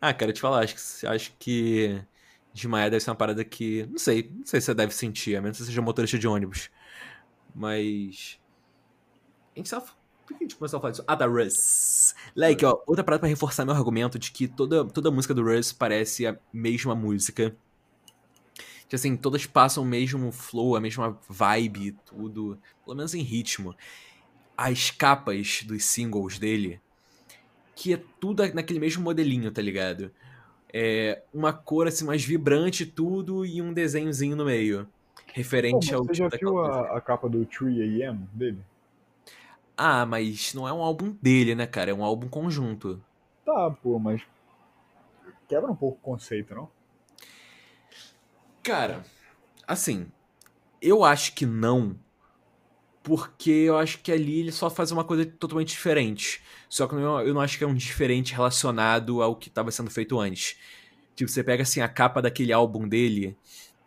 Ah, 0.00 0.14
cara, 0.14 0.32
te 0.32 0.40
falar, 0.40 0.64
acho 0.64 0.74
que, 0.74 1.06
acho 1.06 1.32
que 1.38 2.02
desmaiar 2.54 2.90
deve 2.90 3.02
ser 3.04 3.10
uma 3.10 3.16
parada 3.16 3.44
que. 3.44 3.86
Não 3.90 3.98
sei, 3.98 4.30
não 4.34 4.46
sei 4.46 4.60
se 4.60 4.66
você 4.66 4.74
deve 4.74 4.94
sentir, 4.94 5.36
a 5.36 5.42
menos 5.42 5.58
que 5.58 5.64
você 5.64 5.70
seja 5.70 5.82
motorista 5.82 6.18
de 6.18 6.26
ônibus. 6.26 6.70
Mas. 7.54 8.40
A 9.54 9.58
gente 9.58 9.70
tava. 9.70 9.86
Por 10.26 10.38
que 10.38 10.44
a 10.44 10.46
gente 10.46 10.56
começou 10.56 10.78
a 10.78 10.80
falar 10.80 10.92
disso? 10.92 11.04
Ah, 11.06 11.14
da 11.16 11.26
Russ. 11.26 12.14
Like, 12.36 12.64
ó, 12.64 12.80
outra 12.86 13.04
parada 13.04 13.20
pra 13.20 13.28
reforçar 13.28 13.64
meu 13.64 13.74
argumento 13.74 14.18
de 14.18 14.30
que 14.30 14.46
toda, 14.46 14.84
toda 14.86 15.10
música 15.10 15.34
do 15.34 15.42
Russ 15.42 15.72
parece 15.72 16.26
a 16.26 16.38
mesma 16.52 16.94
música. 16.94 17.54
Que 18.88 18.96
assim, 18.96 19.16
todas 19.16 19.46
passam 19.46 19.82
o 19.82 19.86
mesmo 19.86 20.32
flow, 20.32 20.76
a 20.76 20.80
mesma 20.80 21.18
vibe 21.28 21.88
e 21.88 21.92
tudo. 21.92 22.58
Pelo 22.84 22.96
menos 22.96 23.12
em 23.12 23.22
ritmo. 23.22 23.74
As 24.56 24.90
capas 24.90 25.62
dos 25.64 25.84
singles 25.84 26.38
dele 26.38 26.80
que 27.80 27.94
é 27.94 28.00
tudo 28.20 28.42
naquele 28.52 28.78
mesmo 28.78 29.02
modelinho, 29.02 29.50
tá 29.50 29.62
ligado? 29.62 30.10
É 30.70 31.22
uma 31.32 31.50
cor 31.50 31.88
assim 31.88 32.04
mais 32.04 32.22
vibrante 32.22 32.84
tudo 32.84 33.42
e 33.42 33.62
um 33.62 33.72
desenhozinho 33.72 34.36
no 34.36 34.44
meio. 34.44 34.86
Referente 35.32 35.88
Pô, 35.88 35.96
ao 35.96 36.04
você 36.04 36.12
já 36.12 36.28
tipo 36.28 36.50
viu 36.50 36.60
a, 36.60 36.98
a 36.98 37.00
capa 37.00 37.26
do 37.26 37.46
3AM 37.46 38.18
dele? 38.34 38.58
Ah, 39.74 40.04
mas 40.04 40.52
não 40.52 40.68
é 40.68 40.72
um 40.74 40.82
álbum 40.82 41.16
dele, 41.22 41.54
né, 41.54 41.66
cara? 41.66 41.90
É 41.90 41.94
um 41.94 42.04
álbum 42.04 42.28
conjunto. 42.28 43.02
Tá, 43.46 43.70
pô, 43.70 43.98
mas 43.98 44.20
quebra 45.48 45.72
um 45.72 45.76
pouco 45.76 45.96
o 45.96 46.02
conceito, 46.02 46.54
não? 46.54 46.68
Cara, 48.62 49.02
assim, 49.66 50.06
eu 50.82 51.02
acho 51.02 51.34
que 51.34 51.46
não, 51.46 51.96
porque 53.02 53.50
eu 53.50 53.78
acho 53.78 54.00
que 54.00 54.12
ali 54.12 54.40
ele 54.40 54.52
só 54.52 54.68
faz 54.68 54.90
uma 54.90 55.04
coisa 55.04 55.24
totalmente 55.24 55.68
diferente. 55.68 56.42
Só 56.68 56.86
que 56.86 56.94
eu, 56.94 57.34
não 57.34 57.40
acho 57.40 57.58
que 57.58 57.64
é 57.64 57.66
um 57.66 57.74
diferente 57.74 58.34
relacionado 58.34 59.22
ao 59.22 59.34
que 59.34 59.48
estava 59.48 59.70
sendo 59.70 59.90
feito 59.90 60.18
antes. 60.18 60.56
Tipo, 61.16 61.30
você 61.30 61.42
pega 61.42 61.62
assim 61.62 61.80
a 61.80 61.88
capa 61.88 62.20
daquele 62.20 62.52
álbum 62.52 62.86
dele. 62.86 63.36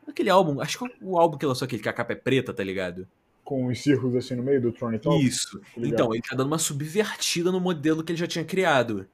Aquele 0.08 0.30
álbum, 0.30 0.60
acho 0.60 0.78
que 0.78 0.86
é 0.86 0.90
o 1.02 1.18
álbum 1.18 1.38
que 1.38 1.46
lançou 1.46 1.66
aquele 1.66 1.82
que 1.82 1.90
a 1.90 1.94
capa 1.94 2.14
é 2.14 2.16
preta, 2.16 2.54
tá 2.54 2.64
ligado? 2.64 3.08
Com 3.44 3.68
os 3.68 3.82
círculos 3.82 4.16
assim 4.16 4.36
no 4.36 4.44
meio 4.44 4.62
do 4.62 4.72
Throne 4.72 5.00
Talk. 5.00 5.24
Isso. 5.24 5.60
Tá? 5.60 5.66
Então, 5.78 6.14
ele 6.14 6.24
tá 6.24 6.36
dando 6.36 6.48
uma 6.48 6.58
subvertida 6.58 7.52
no 7.52 7.60
modelo 7.60 8.04
que 8.04 8.12
ele 8.12 8.20
já 8.20 8.28
tinha 8.28 8.44
criado. 8.44 9.08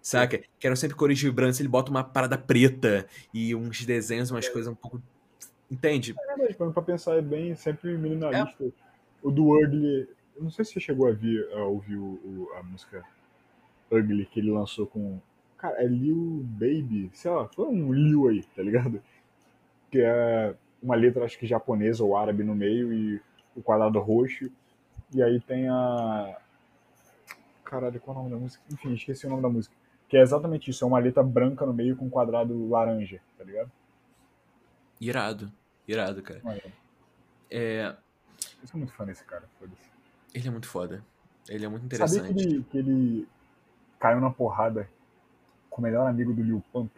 Saca? 0.00 0.38
Que 0.58 0.66
eram 0.66 0.76
sempre 0.76 0.96
cores 0.96 1.20
vibrantes, 1.20 1.60
ele 1.60 1.68
bota 1.68 1.90
uma 1.90 2.04
parada 2.04 2.36
preta 2.36 3.06
e 3.32 3.54
uns 3.54 3.84
desenhos, 3.84 4.30
umas 4.30 4.48
coisas 4.48 4.70
um 4.70 4.74
pouco. 4.74 5.02
Entende? 5.70 6.14
É 6.18 6.36
verdade, 6.36 6.72
pra, 6.72 6.82
pensar, 6.82 7.16
é 7.16 7.22
bem 7.22 7.54
sempre 7.56 7.96
minimalista. 7.96 8.64
O 9.24 9.30
do 9.32 9.48
Ugly, 9.58 10.08
eu 10.36 10.42
não 10.44 10.50
sei 10.50 10.64
se 10.64 10.72
você 10.74 10.80
chegou 10.80 11.08
a, 11.08 11.10
a 11.58 11.64
ouvir 11.64 11.96
o, 11.96 12.04
o- 12.04 12.48
a 12.56 12.62
música 12.62 13.02
Ugly 13.90 14.26
que 14.26 14.38
ele 14.38 14.52
lançou 14.52 14.86
com. 14.86 15.18
Cara, 15.58 15.82
é 15.82 15.86
Lil 15.86 16.42
Baby, 16.44 17.10
sei 17.14 17.30
lá, 17.30 17.48
foi 17.48 17.66
um 17.66 17.92
Lil 17.92 18.28
aí, 18.28 18.42
tá 18.54 18.62
ligado? 18.62 19.02
Que 19.90 20.00
é 20.02 20.54
uma 20.82 20.94
letra, 20.94 21.24
acho 21.24 21.38
que 21.38 21.46
japonesa 21.46 22.04
ou 22.04 22.16
árabe 22.16 22.44
no 22.44 22.54
meio 22.54 22.92
e 22.92 23.20
o 23.56 23.62
quadrado 23.62 23.98
roxo. 23.98 24.50
E 25.14 25.22
aí 25.22 25.40
tem 25.40 25.68
a. 25.68 26.36
Caralho, 27.64 28.00
qual 28.00 28.16
é 28.16 28.20
o 28.20 28.22
nome 28.24 28.34
da 28.34 28.40
música? 28.40 28.62
Enfim, 28.72 28.92
esqueci 28.94 29.26
o 29.26 29.30
nome 29.30 29.42
da 29.42 29.48
música. 29.48 29.74
Que 30.08 30.18
é 30.18 30.20
exatamente 30.22 30.70
isso, 30.70 30.84
é 30.84 30.86
uma 30.88 30.98
letra 30.98 31.22
branca 31.22 31.64
no 31.64 31.72
meio 31.72 31.96
com 31.96 32.04
um 32.06 32.10
quadrado 32.10 32.68
laranja, 32.68 33.20
tá 33.38 33.44
ligado? 33.44 33.70
Irado. 35.00 35.52
Irado, 35.88 36.22
cara. 36.22 36.42
É, 37.50 37.96
eu 38.64 38.68
sou 38.68 38.78
muito 38.78 38.92
fã 38.94 39.04
desse 39.04 39.22
cara, 39.24 39.44
foda-se. 39.58 39.90
ele 40.34 40.48
é 40.48 40.50
muito 40.50 40.66
foda. 40.66 41.04
Ele 41.48 41.64
é 41.64 41.68
muito 41.68 41.82
Sabia 41.96 42.16
interessante. 42.20 42.34
que 42.34 42.40
ele, 42.40 42.64
que 42.70 42.78
ele 42.78 43.28
caiu 44.00 44.20
na 44.20 44.30
porrada 44.30 44.88
com 45.68 45.80
o 45.82 45.84
melhor 45.84 46.06
amigo 46.08 46.32
do 46.32 46.42
Lil 46.42 46.64
Pump. 46.72 46.90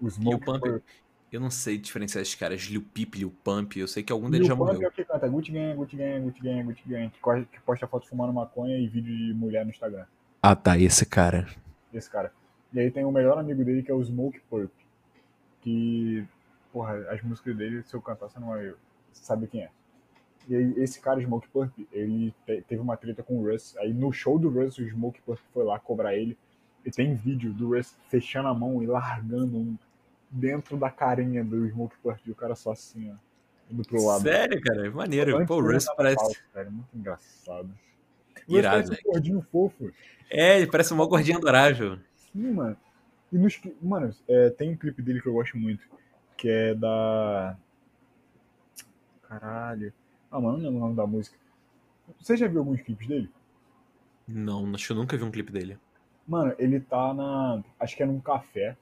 O 0.00 0.04
Lil 0.04 0.10
Smoke 0.10 0.44
Pump, 0.44 0.60
Purp. 0.60 0.82
eu 1.30 1.40
não 1.40 1.50
sei 1.50 1.78
diferenciar 1.78 2.22
esses 2.22 2.34
caras. 2.34 2.62
Lil 2.62 2.82
Peep, 2.82 3.14
Lil 3.14 3.30
Pump, 3.44 3.76
eu 3.78 3.86
sei 3.86 4.02
que 4.02 4.12
algum 4.12 4.24
Lil 4.26 4.32
deles 4.32 4.48
já 4.48 4.56
Pump 4.56 4.70
é 4.70 4.74
morreu. 4.74 4.88
o 4.88 4.92
que 4.92 5.04
canta 5.04 5.28
Gucci 5.28 5.52
ganha, 5.52 5.74
Gucci 5.76 5.96
ganha, 5.96 6.20
Gucci 6.20 6.42
ganha, 6.42 6.64
Gucci 6.64 6.82
ganha, 6.88 7.10
que, 7.10 7.20
corre- 7.20 7.44
que 7.44 7.60
posta 7.60 7.86
foto 7.86 8.08
fumando 8.08 8.32
maconha 8.32 8.76
e 8.76 8.88
vídeo 8.88 9.16
de 9.16 9.32
mulher 9.34 9.64
no 9.64 9.70
Instagram. 9.70 10.04
Ah, 10.42 10.56
tá, 10.56 10.76
esse 10.76 11.06
cara. 11.06 11.46
Esse 11.94 12.10
cara. 12.10 12.32
E 12.72 12.80
aí 12.80 12.90
tem 12.90 13.04
o 13.04 13.12
melhor 13.12 13.38
amigo 13.38 13.64
dele 13.64 13.84
que 13.84 13.90
é 13.92 13.94
o 13.94 14.02
Smoke 14.02 14.40
Purp. 14.50 14.72
Que, 15.60 16.26
porra, 16.72 16.96
as 17.10 17.22
músicas 17.22 17.56
dele, 17.56 17.82
se 17.84 17.94
eu 17.94 18.02
cantar, 18.02 18.28
você 18.28 18.40
não 18.40 18.48
vai 18.48 18.70
você 19.12 19.24
sabe 19.24 19.46
quem 19.46 19.62
é. 19.62 19.70
E 20.48 20.56
aí, 20.56 20.74
esse 20.76 21.00
cara, 21.00 21.20
Smoke 21.22 21.48
Purp, 21.48 21.72
ele 21.92 22.34
te- 22.46 22.62
teve 22.62 22.80
uma 22.80 22.96
treta 22.96 23.22
com 23.22 23.38
o 23.38 23.50
Russ. 23.50 23.76
Aí 23.78 23.92
no 23.92 24.12
show 24.12 24.38
do 24.38 24.48
Russ, 24.48 24.78
o 24.78 24.88
Smoke 24.88 25.20
Purp 25.22 25.38
foi 25.52 25.64
lá 25.64 25.78
cobrar 25.78 26.14
ele. 26.16 26.36
E 26.84 26.90
tem 26.90 27.14
vídeo 27.14 27.52
do 27.52 27.74
Russ 27.76 27.96
fechando 28.08 28.48
a 28.48 28.54
mão 28.54 28.82
e 28.82 28.86
largando 28.86 29.56
um 29.56 29.76
dentro 30.30 30.76
da 30.76 30.90
carinha 30.90 31.44
do 31.44 31.68
Smoke 31.68 31.96
Purp. 32.02 32.18
E 32.26 32.30
o 32.30 32.34
cara 32.34 32.54
só 32.54 32.72
assim, 32.72 33.12
ó, 33.12 33.14
indo 33.70 33.84
pro 33.84 34.04
lado. 34.04 34.22
Sério, 34.22 34.60
cara, 34.60 34.90
maneiro. 34.90 35.36
Antes 35.36 35.46
Pô, 35.46 35.56
o 35.56 35.72
Russ 35.72 35.86
parece. 35.96 36.16
falso, 36.16 36.42
cara, 36.52 36.70
muito 36.70 36.88
engraçado. 36.94 37.70
O 38.48 38.58
Irado, 38.58 38.88
parece 38.88 39.08
um 39.08 39.12
gordinho 39.12 39.46
fofo. 39.52 39.92
É, 40.28 40.58
ele 40.58 40.70
parece 40.70 40.92
um 40.92 40.96
mó 40.96 41.06
gordinho 41.06 41.38
adorável. 41.38 41.98
Sim, 42.16 42.52
mano. 42.52 42.76
E 43.32 43.38
nos, 43.38 43.60
mano, 43.80 44.14
é, 44.28 44.50
tem 44.50 44.72
um 44.72 44.76
clipe 44.76 45.00
dele 45.00 45.20
que 45.20 45.28
eu 45.28 45.32
gosto 45.34 45.56
muito, 45.56 45.86
que 46.36 46.48
é 46.48 46.74
da. 46.74 47.56
Caralho. 49.22 49.92
Ah, 50.32 50.40
mano, 50.40 50.56
não 50.56 50.64
lembro 50.64 50.78
o 50.78 50.80
nome 50.80 50.96
da 50.96 51.06
música. 51.06 51.36
Você 52.18 52.38
já 52.38 52.48
viu 52.48 52.60
alguns 52.60 52.80
clipes 52.80 53.06
dele? 53.06 53.30
Não, 54.26 54.74
acho 54.74 54.86
que 54.86 54.92
eu 54.92 54.96
nunca 54.96 55.16
vi 55.16 55.22
um 55.24 55.30
clipe 55.30 55.52
dele. 55.52 55.78
Mano, 56.26 56.54
ele 56.58 56.80
tá 56.80 57.12
na. 57.12 57.62
Acho 57.78 57.94
que 57.94 58.02
é 58.02 58.06
num 58.06 58.18
café, 58.18 58.74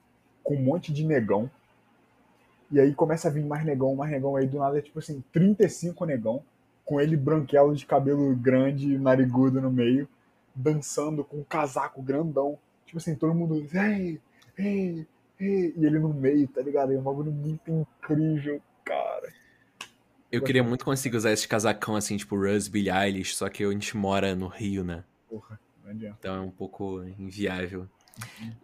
com 0.43 0.55
um 0.55 0.61
monte 0.61 0.93
de 0.93 1.05
negão. 1.05 1.51
E 2.71 2.79
aí 2.79 2.95
começa 2.95 3.27
a 3.27 3.31
vir 3.31 3.43
mais 3.43 3.65
negão, 3.65 3.93
mais 3.95 4.09
negão. 4.09 4.37
Aí 4.37 4.47
do 4.47 4.59
nada 4.59 4.77
é 4.77 4.81
tipo 4.81 4.99
assim, 4.99 5.21
35 5.33 6.05
negão, 6.05 6.41
com 6.85 7.01
ele 7.01 7.17
branquelo 7.17 7.75
de 7.75 7.85
cabelo 7.85 8.33
grande, 8.33 8.97
narigudo 8.97 9.59
no 9.59 9.69
meio, 9.69 10.07
dançando 10.55 11.21
com 11.21 11.37
um 11.37 11.43
casaco 11.43 12.01
grandão. 12.01 12.57
Tipo 12.85 12.97
assim, 12.97 13.13
todo 13.13 13.35
mundo. 13.35 13.67
Ei, 13.73 14.21
ei, 14.57 15.07
ei. 15.37 15.73
E 15.75 15.85
ele 15.85 15.99
no 15.99 16.13
meio, 16.13 16.47
tá 16.47 16.61
ligado? 16.61 16.93
É 16.93 16.97
um 16.97 17.03
bagulho 17.03 17.31
muito 17.31 17.69
incrível, 17.69 18.61
cara. 18.85 19.40
Eu 20.31 20.41
queria 20.41 20.63
muito 20.63 20.85
conseguir 20.85 21.17
usar 21.17 21.31
esse 21.31 21.47
casacão 21.47 21.95
assim, 21.95 22.15
tipo 22.15 22.37
Russ, 22.37 22.67
Billie 22.67 22.89
Eilish, 22.89 23.35
só 23.35 23.49
que 23.49 23.63
a 23.63 23.71
gente 23.71 23.97
mora 23.97 24.33
no 24.33 24.47
Rio, 24.47 24.83
né? 24.83 25.03
Porra, 25.29 25.59
não 25.83 25.91
adianta. 25.91 26.15
Então 26.19 26.35
é 26.35 26.39
um 26.39 26.51
pouco 26.51 27.03
inviável. 27.03 27.89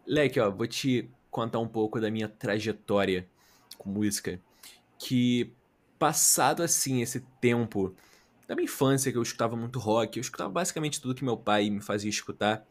Leque, 0.06 0.40
ó, 0.40 0.50
vou 0.50 0.66
te 0.66 1.10
contar 1.30 1.60
um 1.60 1.68
pouco 1.68 2.00
da 2.00 2.10
minha 2.10 2.30
trajetória 2.30 3.28
com 3.78 3.90
música. 3.90 4.40
Que 4.98 5.52
passado 6.00 6.64
assim 6.64 7.02
esse 7.02 7.20
tempo 7.42 7.94
da 8.48 8.56
minha 8.56 8.66
infância, 8.66 9.12
que 9.12 9.18
eu 9.18 9.22
escutava 9.22 9.56
muito 9.58 9.78
rock, 9.78 10.18
eu 10.18 10.22
escutava 10.22 10.50
basicamente 10.50 11.02
tudo 11.02 11.16
que 11.16 11.24
meu 11.24 11.36
pai 11.36 11.70
me 11.70 11.82
fazia 11.82 12.10
escutar. 12.10 12.66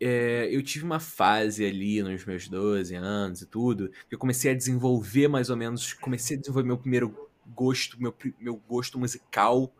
É, 0.00 0.48
eu 0.50 0.62
tive 0.62 0.84
uma 0.84 0.98
fase 0.98 1.64
ali 1.64 2.02
nos 2.02 2.24
meus 2.24 2.48
12 2.48 2.94
anos 2.94 3.42
e 3.42 3.46
tudo, 3.46 3.90
que 4.08 4.14
eu 4.14 4.18
comecei 4.18 4.50
a 4.50 4.54
desenvolver 4.54 5.28
mais 5.28 5.50
ou 5.50 5.56
menos, 5.56 5.92
comecei 5.92 6.36
a 6.36 6.40
desenvolver 6.40 6.66
meu 6.66 6.78
primeiro 6.78 7.21
gosto, 7.54 8.00
meu, 8.00 8.14
meu 8.38 8.56
gosto 8.68 8.98
musical, 8.98 9.72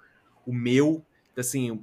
o 0.46 0.52
meu, 0.52 1.04
assim, 1.36 1.82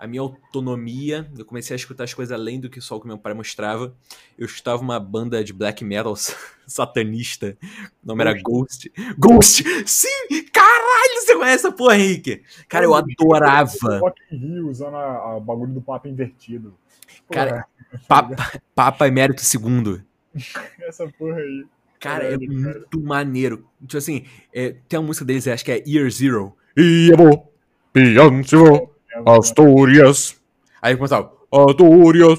a 0.00 0.06
minha 0.06 0.22
autonomia. 0.22 1.30
Eu 1.36 1.44
comecei 1.44 1.74
a 1.74 1.76
escutar 1.76 2.04
as 2.04 2.14
coisas 2.14 2.32
além 2.32 2.58
do 2.58 2.70
que 2.70 2.80
só 2.80 2.96
o 2.96 3.00
que 3.00 3.06
meu 3.06 3.18
pai 3.18 3.34
mostrava. 3.34 3.94
Eu 4.38 4.46
escutava 4.46 4.80
uma 4.80 4.98
banda 4.98 5.44
de 5.44 5.52
black 5.52 5.84
metal 5.84 6.14
satanista. 6.66 7.56
O 8.02 8.06
nome 8.06 8.22
era 8.22 8.40
Ghost. 8.40 8.90
Ghost! 9.18 9.62
Sim! 9.86 10.42
Caralho, 10.52 11.20
você 11.20 11.34
conhece 11.34 11.66
essa 11.66 11.72
porra, 11.72 11.98
Henrique? 11.98 12.42
Cara, 12.66 12.86
eu 12.86 12.94
adorava. 12.94 13.98
Rock 13.98 14.22
in 14.32 14.36
Rio 14.36 14.68
usando 14.68 14.96
a, 14.96 15.36
a 15.36 15.40
bagulho 15.40 15.74
do 15.74 15.82
papo 15.82 16.08
invertido. 16.08 16.74
Cara, 17.30 17.66
Papa, 18.08 18.60
Papa 18.74 19.06
Emérito 19.06 19.42
II. 19.42 20.02
essa 20.88 21.06
porra 21.18 21.36
aí. 21.36 21.66
Cara, 22.00 22.24
é 22.24 22.30
cara. 22.30 22.40
muito 22.50 23.00
maneiro. 23.00 23.66
Tipo 23.86 23.98
assim, 23.98 24.24
é, 24.52 24.74
tem 24.88 24.98
uma 24.98 25.06
música 25.06 25.24
deles, 25.24 25.46
acho 25.46 25.64
que 25.64 25.70
é 25.72 25.84
Year 25.86 26.10
Zero. 26.10 26.56
Iamo, 26.76 27.48
Piancio, 27.92 28.90
Asturias, 29.26 30.40
Aí 30.80 30.96
começava, 30.96 31.30
Asturias, 31.52 32.38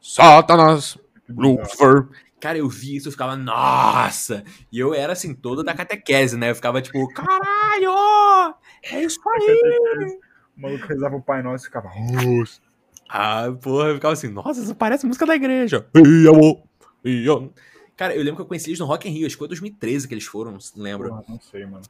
Satanás, 0.00 0.98
Lucifer. 1.28 2.08
Cara, 2.40 2.58
eu 2.58 2.68
vi 2.68 2.96
isso, 2.96 3.08
eu 3.08 3.12
ficava, 3.12 3.36
nossa! 3.36 4.44
E 4.72 4.78
eu 4.78 4.92
era 4.92 5.12
assim, 5.12 5.34
todo 5.34 5.62
da 5.62 5.72
catequese, 5.72 6.36
né? 6.36 6.50
Eu 6.50 6.54
ficava 6.54 6.82
tipo, 6.82 7.08
caralho! 7.14 8.54
É 8.82 9.02
isso 9.04 9.20
aí! 9.28 10.18
O 10.56 10.60
maluco 10.62 10.86
rezava 10.86 11.16
o 11.16 11.22
Pai 11.22 11.42
Nosso 11.42 11.64
e 11.64 11.66
ficava. 11.68 11.88
"Nossa". 11.88 12.60
Ah, 13.08 13.52
porra, 13.62 13.88
eu 13.88 13.94
ficava 13.94 14.14
assim, 14.14 14.28
nossa, 14.28 14.60
isso 14.60 14.74
parece 14.74 15.06
música 15.06 15.26
da 15.26 15.36
igreja. 15.36 15.86
Iamo, 15.94 16.66
Pian. 17.02 17.50
Cara, 17.96 18.14
eu 18.14 18.18
lembro 18.22 18.36
que 18.36 18.42
eu 18.42 18.46
conheci 18.46 18.68
eles 18.70 18.78
no 18.78 18.86
Rock 18.86 19.08
in 19.08 19.12
Rio, 19.12 19.26
acho 19.26 19.34
que 19.36 19.38
foi 19.38 19.48
2013 19.48 20.06
que 20.06 20.14
eles 20.14 20.24
foram, 20.26 20.52
não 20.52 20.58
lembro. 20.76 21.08
Porra, 21.08 21.24
não 21.28 21.40
sei, 21.40 21.64
mano. 21.64 21.84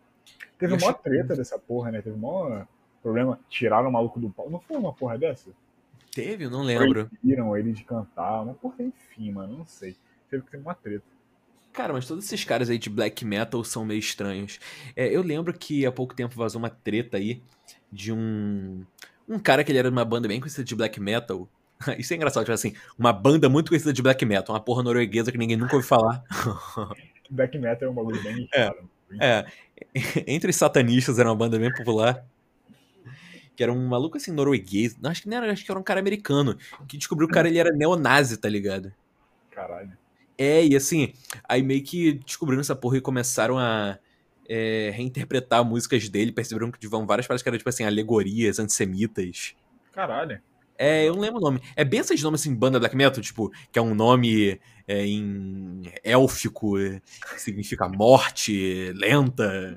Teve 0.59 0.74
Eu 0.74 0.78
uma 0.78 0.90
achei- 0.90 1.02
treta 1.02 1.34
dessa 1.36 1.59
porra, 1.59 1.90
né? 1.90 2.00
Teve 2.00 2.16
mó 2.16 2.64
problema. 3.02 3.38
Tiraram 3.48 3.88
o 3.88 3.92
maluco 3.92 4.18
do 4.20 4.30
pau. 4.30 4.48
Não 4.48 4.61
foi 4.61 4.76
uma 4.76 4.92
porra 4.92 5.18
dessa? 5.18 5.50
Teve? 6.14 6.48
Não 6.48 6.62
lembro. 6.62 7.07
Proibiram 7.09 7.57
ele 7.57 7.72
de 7.72 7.84
cantar. 7.84 8.42
Uma 8.42 8.54
porra, 8.54 8.76
enfim, 8.80 9.32
mano. 9.32 9.59
Não 9.59 9.66
sei. 9.66 9.96
Teve 10.30 10.44
que 10.44 10.50
ter 10.52 10.57
uma 10.59 10.74
treta. 10.74 11.04
Cara, 11.72 11.92
mas 11.92 12.07
todos 12.07 12.24
esses 12.24 12.42
caras 12.42 12.70
aí 12.70 12.78
de 12.78 12.88
black 12.88 13.22
metal 13.24 13.62
são 13.62 13.84
meio 13.84 13.98
estranhos. 13.98 14.59
É, 14.94 15.07
eu 15.14 15.20
lembro 15.22 15.52
que 15.52 15.84
há 15.84 15.92
pouco 15.92 16.14
tempo 16.14 16.34
vazou 16.34 16.59
uma 16.59 16.70
treta 16.70 17.18
aí 17.18 17.42
de 17.92 18.12
um. 18.12 18.82
Um 19.28 19.38
cara 19.38 19.62
que 19.62 19.70
ele 19.72 19.78
era 19.78 19.90
de 19.90 19.94
uma 19.94 20.04
banda 20.04 20.26
bem 20.26 20.40
conhecida 20.40 20.64
de 20.64 20.74
black 20.74 20.98
metal. 20.98 21.46
Isso 21.99 22.12
é 22.12 22.16
engraçado, 22.16 22.45
tipo 22.45 22.55
assim, 22.55 22.74
uma 22.99 23.12
banda 23.12 23.49
muito 23.49 23.68
conhecida 23.68 23.93
de 23.93 24.03
black 24.03 24.24
metal, 24.24 24.55
uma 24.55 24.61
porra 24.61 24.83
norueguesa 24.83 25.31
que 25.31 25.39
ninguém 25.39 25.57
nunca 25.57 25.77
ouviu 25.77 25.89
falar. 25.89 26.24
Black 27.29 27.59
Metal 27.59 27.89
é 27.89 27.91
um 27.91 27.95
bagulho 27.95 28.22
bem 28.22 28.37
nichado. 28.37 28.89
É, 29.20 29.47
entre 30.27 30.51
os 30.51 30.57
satanistas 30.57 31.18
era 31.18 31.29
uma 31.29 31.35
banda 31.35 31.59
bem 31.59 31.72
popular. 31.72 32.24
Que 33.57 33.62
era 33.62 33.72
um 33.72 33.89
maluco 33.89 34.16
assim, 34.16 34.31
norueguês. 34.31 34.97
Não, 35.01 35.11
acho 35.11 35.22
que 35.22 35.29
nem 35.29 35.39
era, 35.39 35.51
acho 35.51 35.64
que 35.64 35.70
era 35.70 35.81
um 35.81 35.83
cara 35.83 35.99
americano. 35.99 36.57
Que 36.87 36.97
descobriu 36.97 37.27
que 37.27 37.33
o 37.33 37.35
cara 37.35 37.49
ele 37.49 37.59
era 37.59 37.72
neonazi, 37.72 38.37
tá 38.37 38.49
ligado? 38.49 38.93
Caralho. 39.51 39.97
É, 40.37 40.64
e 40.64 40.77
assim, 40.77 41.14
aí 41.49 41.62
meio 41.62 41.83
que 41.83 42.12
descobriram 42.12 42.61
essa 42.61 42.77
porra 42.77 42.99
e 42.99 43.01
começaram 43.01 43.59
a 43.59 43.99
é, 44.47 44.91
reinterpretar 44.95 45.64
músicas 45.64 46.09
dele, 46.09 46.33
perceberam 46.33 46.70
que 46.70 46.87
vão 46.87 47.07
várias 47.07 47.27
paradas 47.27 47.43
que 47.43 47.49
eram, 47.49 47.57
tipo 47.57 47.70
assim, 47.70 47.85
alegorias 47.85 48.59
antissemitas. 48.59 49.55
Caralho. 49.93 50.41
É, 50.79 51.09
eu 51.09 51.14
não 51.14 51.20
lembro 51.20 51.39
o 51.39 51.43
nome. 51.43 51.61
É 51.74 51.85
bem 51.85 52.01
esses 52.01 52.22
nomes 52.22 52.41
assim, 52.41 52.55
banda 52.55 52.79
black 52.79 52.97
metal, 52.97 53.22
tipo, 53.22 53.51
que 53.72 53.79
é 53.79 53.83
um 53.83 53.95
nome 53.95 54.61
é, 54.87 55.07
em 55.07 55.83
élfico, 56.05 56.79
é, 56.79 57.01
que 57.35 57.41
significa 57.41 57.89
morte, 57.89 58.93
lenta. 58.95 59.77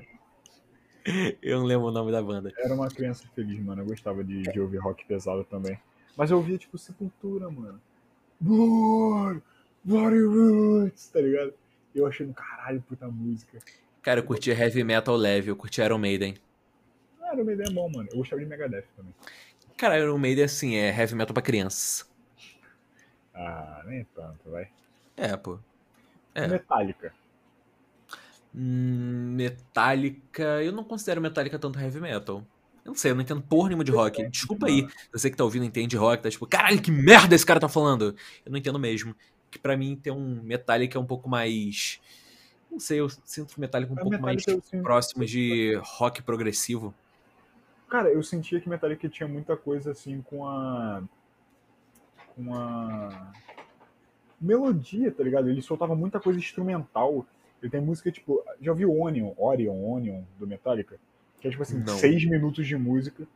Eu 1.40 1.60
não 1.60 1.66
lembro 1.66 1.86
o 1.86 1.90
nome 1.90 2.12
da 2.12 2.22
banda. 2.22 2.52
Era 2.58 2.74
uma 2.74 2.88
criança 2.88 3.24
feliz, 3.34 3.58
mano. 3.60 3.82
Eu 3.82 3.86
gostava 3.86 4.22
de, 4.22 4.42
de 4.42 4.60
ouvir 4.60 4.78
rock 4.78 5.04
pesado 5.06 5.44
também. 5.44 5.78
Mas 6.16 6.30
eu 6.30 6.36
ouvia, 6.36 6.58
tipo, 6.58 6.76
Sepultura, 6.76 7.50
mano. 7.50 7.80
Blood! 8.38 9.42
Bloody 9.82 10.22
Roots, 10.22 11.08
tá 11.08 11.20
ligado? 11.20 11.54
Eu 11.94 12.06
achei 12.06 12.26
do 12.26 12.34
caralho 12.34 12.82
puta 12.82 13.08
música. 13.08 13.58
Cara, 14.02 14.20
eu 14.20 14.24
curtia 14.24 14.54
heavy 14.54 14.84
metal 14.84 15.16
leve, 15.16 15.50
eu 15.50 15.56
curtia 15.56 15.84
Iron 15.84 15.98
Maiden. 15.98 16.34
Ah, 17.20 17.34
Iron 17.34 17.44
Maiden 17.44 17.66
é 17.68 17.72
bom, 17.72 17.90
mano. 17.90 18.08
Eu 18.10 18.18
gostava 18.18 18.40
de 18.40 18.48
Megadeth 18.48 18.84
também. 18.96 19.14
Cara, 19.80 19.98
Iron 19.98 20.18
Maiden, 20.18 20.44
assim, 20.44 20.74
é 20.74 20.94
heavy 20.94 21.14
metal 21.14 21.32
pra 21.32 21.42
criança. 21.42 22.04
Ah, 23.34 23.82
nem 23.86 24.04
tanto, 24.14 24.50
vai. 24.50 24.68
É, 25.16 25.34
pô. 25.38 25.58
É. 26.34 26.46
Metallica. 26.46 27.14
Hum, 28.54 29.32
Metallica. 29.34 30.62
Eu 30.62 30.70
não 30.70 30.84
considero 30.84 31.22
Metallica 31.22 31.58
tanto 31.58 31.80
heavy 31.80 31.98
metal. 31.98 32.44
Eu 32.84 32.90
não 32.90 32.94
sei, 32.94 33.10
eu 33.10 33.14
não 33.14 33.22
entendo 33.22 33.40
porra 33.40 33.68
nenhuma 33.68 33.82
de 33.82 33.90
rock. 33.90 34.22
Desculpa 34.28 34.66
aí. 34.66 34.86
Você 35.14 35.30
que 35.30 35.36
tá 35.38 35.44
ouvindo 35.44 35.64
entende 35.64 35.96
rock, 35.96 36.22
tá 36.22 36.28
tipo, 36.28 36.46
caralho, 36.46 36.82
que 36.82 36.90
merda 36.90 37.34
esse 37.34 37.46
cara 37.46 37.58
tá 37.58 37.68
falando. 37.68 38.14
Eu 38.44 38.52
não 38.52 38.58
entendo 38.58 38.78
mesmo. 38.78 39.16
Que 39.50 39.58
pra 39.58 39.78
mim 39.78 39.96
tem 39.96 40.12
um 40.12 40.42
Metallica 40.42 41.00
um 41.00 41.06
pouco 41.06 41.26
mais. 41.26 41.98
Não 42.70 42.78
sei, 42.78 43.00
eu 43.00 43.08
sinto 43.24 43.58
Metallica 43.58 43.94
um 43.94 43.96
A 43.96 44.00
pouco 44.02 44.10
Metallica 44.10 44.52
mais 44.52 44.82
próximo 44.82 45.24
de 45.24 45.80
rock 45.82 46.20
progressivo. 46.20 46.94
Cara, 47.90 48.08
eu 48.08 48.22
sentia 48.22 48.60
que 48.60 48.68
Metallica 48.68 49.08
tinha 49.08 49.28
muita 49.28 49.56
coisa 49.56 49.90
assim 49.90 50.22
com 50.22 50.46
a. 50.46 51.02
com 52.36 52.54
a. 52.54 53.32
melodia, 54.40 55.10
tá 55.10 55.24
ligado? 55.24 55.50
Ele 55.50 55.60
soltava 55.60 55.96
muita 55.96 56.20
coisa 56.20 56.38
instrumental. 56.38 57.26
Ele 57.60 57.70
tem 57.70 57.80
música 57.80 58.12
tipo. 58.12 58.44
Já 58.60 58.70
ouviu 58.70 58.96
Onion, 58.96 59.32
Orion, 59.36 59.74
Onion 59.74 60.22
do 60.38 60.46
Metallica? 60.46 61.00
Que 61.40 61.48
é 61.48 61.50
tipo 61.50 61.62
assim, 61.62 61.78
Não. 61.80 61.98
seis 61.98 62.24
minutos 62.24 62.64
de 62.64 62.76
música, 62.76 63.26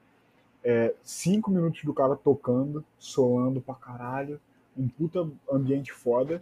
é, 0.63 0.95
cinco 1.03 1.51
minutos 1.51 1.83
do 1.83 1.93
cara 1.93 2.15
tocando, 2.15 2.85
solando 2.97 3.61
pra 3.61 3.75
caralho, 3.75 4.41
um 4.77 4.87
puta 4.87 5.29
ambiente 5.51 5.93
foda 5.93 6.41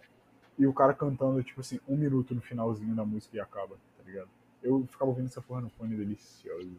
e 0.59 0.67
o 0.67 0.73
cara 0.73 0.93
cantando, 0.93 1.41
tipo 1.41 1.61
assim, 1.61 1.79
um 1.87 1.97
minuto 1.97 2.35
no 2.35 2.41
finalzinho 2.41 2.93
da 2.93 3.03
música 3.03 3.37
e 3.37 3.39
acaba, 3.39 3.75
tá 3.97 4.03
ligado? 4.05 4.29
Eu 4.61 4.85
ficava 4.91 5.09
ouvindo 5.09 5.27
essa 5.27 5.41
porra 5.41 5.61
no 5.61 5.69
fone 5.71 5.95
delicioso. 5.95 6.77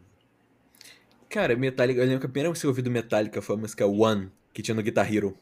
Cara, 1.35 1.53
Metallica, 1.53 1.99
eu 1.99 2.05
lembro 2.05 2.21
que 2.21 2.27
a 2.27 2.29
primeira 2.29 2.47
vez 2.49 2.61
que 2.61 2.65
eu 2.65 2.69
ouvi 2.69 2.81
do 2.81 2.89
Metallica 2.89 3.41
foi 3.41 3.57
a 3.57 3.59
música 3.59 3.85
One, 3.85 4.31
que 4.53 4.61
tinha 4.61 4.73
no 4.73 4.81
Guitar 4.81 5.13
Hero. 5.13 5.37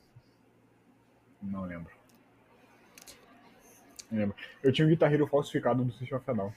Não 1.39 1.65
lembro. 1.65 1.93
Não 4.09 4.17
lembro. 4.17 4.35
Eu 4.63 4.71
tinha 4.71 4.87
um 4.87 4.89
Guitar 4.89 5.13
Hero 5.13 5.27
falsificado 5.27 5.85
do 5.85 5.91
System 5.91 6.17
of 6.17 6.31
a 6.31 6.33
Down. 6.33 6.51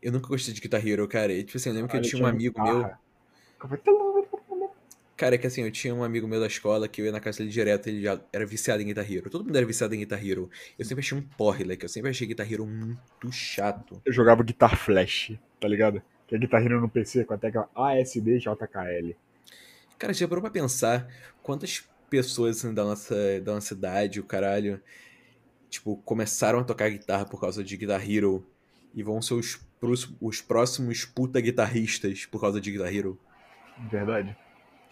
Eu 0.00 0.12
nunca 0.12 0.28
gostei 0.28 0.54
de 0.54 0.60
Guitar 0.60 0.86
Hero, 0.86 1.08
cara. 1.08 1.32
E, 1.32 1.42
tipo 1.42 1.56
assim, 1.56 1.70
eu 1.70 1.74
lembro 1.74 1.90
que 1.90 1.96
eu 1.96 2.00
Cara, 2.00 2.08
tinha 2.08 2.22
um 2.22 2.26
amigo 2.26 2.62
meu. 2.62 2.76
guitarra. 2.76 3.00
Que 3.58 3.64
eu 3.64 3.68
falei, 3.70 4.68
Cara, 5.16 5.34
é 5.34 5.38
que 5.38 5.48
assim, 5.48 5.62
eu 5.62 5.72
tinha 5.72 5.92
um 5.92 6.04
amigo 6.04 6.28
meu 6.28 6.38
da 6.38 6.46
escola 6.46 6.86
que 6.86 7.00
eu 7.00 7.06
ia 7.06 7.10
na 7.12 7.18
casa 7.18 7.38
dele 7.38 7.50
direto, 7.50 7.88
ele 7.88 8.02
já 8.02 8.20
era 8.32 8.46
viciado 8.46 8.80
em 8.84 8.86
Guitar 8.86 9.12
Hero. 9.12 9.30
Todo 9.30 9.44
mundo 9.44 9.56
era 9.56 9.66
viciado 9.66 9.96
em 9.96 9.98
Guitar 9.98 10.24
Hero. 10.24 10.48
Eu 10.78 10.84
sempre 10.84 11.02
achei 11.02 11.18
um 11.18 11.22
porre, 11.22 11.64
like, 11.64 11.82
eu 11.82 11.88
sempre 11.88 12.08
achei 12.08 12.24
Guitar 12.24 12.48
Hero 12.52 12.64
muito 12.64 13.32
chato. 13.32 14.00
Eu 14.04 14.12
jogava 14.12 14.44
Guitar 14.44 14.76
Flash, 14.76 15.32
tá 15.58 15.66
ligado? 15.66 16.00
Que 16.26 16.34
é 16.34 16.38
Guitar 16.38 16.64
Hero 16.64 16.80
no 16.80 16.88
PC 16.88 17.24
com 17.24 17.34
a 17.34 17.38
tecla 17.38 17.68
ASD 17.74 18.38
JKL. 18.38 19.14
Cara, 19.98 20.12
já 20.12 20.26
parou 20.26 20.42
pra 20.42 20.50
pensar 20.50 21.06
quantas 21.42 21.86
pessoas 22.08 22.58
assim, 22.58 22.74
da, 22.74 22.84
nossa, 22.84 23.40
da 23.40 23.54
nossa 23.54 23.74
idade, 23.74 24.20
o 24.20 24.24
caralho, 24.24 24.80
tipo, 25.68 25.96
começaram 26.04 26.60
a 26.60 26.64
tocar 26.64 26.90
guitarra 26.90 27.24
por 27.24 27.40
causa 27.40 27.62
de 27.62 27.76
Guitar 27.76 28.08
Hero 28.08 28.46
e 28.94 29.02
vão 29.02 29.20
ser 29.20 29.34
os, 29.34 29.60
os 30.20 30.40
próximos 30.40 31.04
puta 31.04 31.40
guitarristas 31.40 32.26
por 32.26 32.40
causa 32.40 32.60
de 32.60 32.70
Guitar 32.70 32.94
Hero. 32.94 33.18
Verdade. 33.90 34.36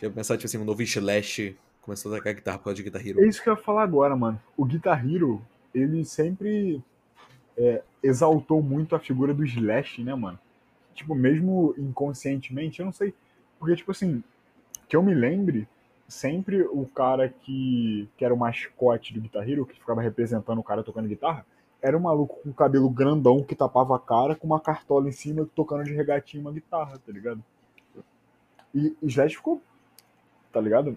Já 0.01 0.11
pensar, 0.11 0.37
tipo 0.37 0.47
assim, 0.47 0.59
um 0.59 0.65
novo 0.65 0.83
Slash 0.83 1.57
começou 1.81 2.13
a 2.13 2.17
tocar 2.17 2.33
guitarra 2.33 2.59
por 2.59 2.65
causa 2.65 2.77
de 2.77 2.83
Guitar 2.83 3.01
É 3.01 3.09
Hero. 3.09 3.25
isso 3.27 3.43
que 3.43 3.49
eu 3.49 3.55
ia 3.55 3.61
falar 3.61 3.83
agora, 3.83 4.17
mano. 4.17 4.41
O 4.57 4.65
Guitar 4.65 5.05
Hero, 5.09 5.41
ele 5.75 6.05
sempre 6.05 6.83
é, 7.57 7.83
exaltou 8.03 8.63
muito 8.63 8.97
a 8.97 8.99
figura 8.99 9.33
do 9.33 9.45
Slash, 9.45 10.03
né, 10.03 10.15
mano? 10.15 10.39
Tipo, 10.95 11.15
mesmo 11.15 11.75
inconscientemente, 11.79 12.81
eu 12.81 12.87
não 12.87 12.93
sei. 12.93 13.15
Porque, 13.59 13.77
tipo 13.77 13.91
assim, 13.91 14.23
que 14.89 14.97
eu 14.97 15.03
me 15.03 15.15
lembre, 15.15 15.69
sempre 16.09 16.63
o 16.63 16.87
cara 16.87 17.29
que, 17.29 18.09
que 18.17 18.25
era 18.25 18.35
o 18.35 18.37
mascote 18.37 19.15
do 19.15 19.21
Guitar 19.21 19.49
Hero, 19.49 19.67
que 19.67 19.79
ficava 19.79 20.03
representando 20.03 20.59
o 20.59 20.63
cara 20.63 20.83
tocando 20.83 21.09
guitarra, 21.09 21.47
era 21.81 21.97
um 21.97 22.01
maluco 22.01 22.41
com 22.43 22.53
cabelo 22.53 22.89
grandão 22.89 23.43
que 23.43 23.57
tapava 23.57 23.97
a 23.97 23.99
cara 23.99 24.37
com 24.37 24.47
uma 24.47 24.61
cartola 24.61 25.09
em 25.09 25.13
cima 25.13 25.49
tocando 25.55 25.85
de 25.85 25.93
regatinho 25.93 26.43
uma 26.43 26.53
guitarra, 26.53 26.99
tá 26.99 27.11
ligado? 27.11 27.43
E 28.75 28.97
Slash 29.03 29.37
ficou, 29.37 29.61
tá 30.53 30.61
ligado? 30.61 30.97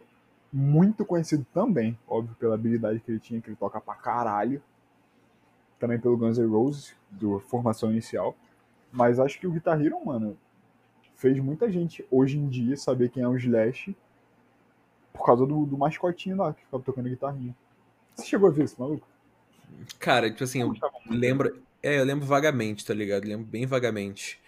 Muito 0.53 1.03
conhecido 1.03 1.45
também, 1.53 1.97
óbvio, 2.07 2.35
pela 2.35 2.55
habilidade 2.55 2.99
que 2.99 3.11
ele 3.11 3.19
tinha, 3.19 3.41
que 3.41 3.49
ele 3.49 3.57
toca 3.57 3.81
pra 3.81 3.95
caralho. 3.95 4.61
Também 5.79 5.99
pelo 5.99 6.17
Guns 6.17 6.37
N' 6.37 6.47
Roses, 6.47 6.95
do 7.09 7.39
formação 7.39 7.91
inicial. 7.91 8.35
Mas 8.95 9.19
acho 9.19 9.37
que 9.37 9.45
o 9.45 9.51
Guitar 9.51 9.79
Hero, 9.79 10.03
mano, 10.05 10.37
fez 11.17 11.37
muita 11.39 11.69
gente 11.69 12.05
hoje 12.09 12.37
em 12.37 12.47
dia 12.47 12.77
saber 12.77 13.09
quem 13.09 13.21
é 13.21 13.27
o 13.27 13.35
Slash 13.35 13.93
por 15.11 15.25
causa 15.25 15.45
do, 15.45 15.65
do 15.65 15.77
mascotinho 15.77 16.37
lá, 16.37 16.53
que 16.53 16.63
ficava 16.63 16.81
tocando 16.81 17.09
guitarrinha. 17.09 17.55
Você 18.15 18.25
chegou 18.25 18.49
a 18.49 18.51
ver 18.51 18.63
esse 18.63 18.79
maluco? 18.79 19.07
Cara, 19.99 20.29
tipo 20.29 20.43
assim, 20.43 20.61
eu 20.61 20.67
muito. 20.67 20.81
lembro. 21.09 21.61
É, 21.83 21.99
eu 21.99 22.05
lembro 22.05 22.25
vagamente, 22.25 22.85
tá 22.85 22.93
ligado? 22.93 23.25
Eu 23.25 23.29
lembro 23.29 23.45
bem 23.45 23.65
vagamente. 23.65 24.39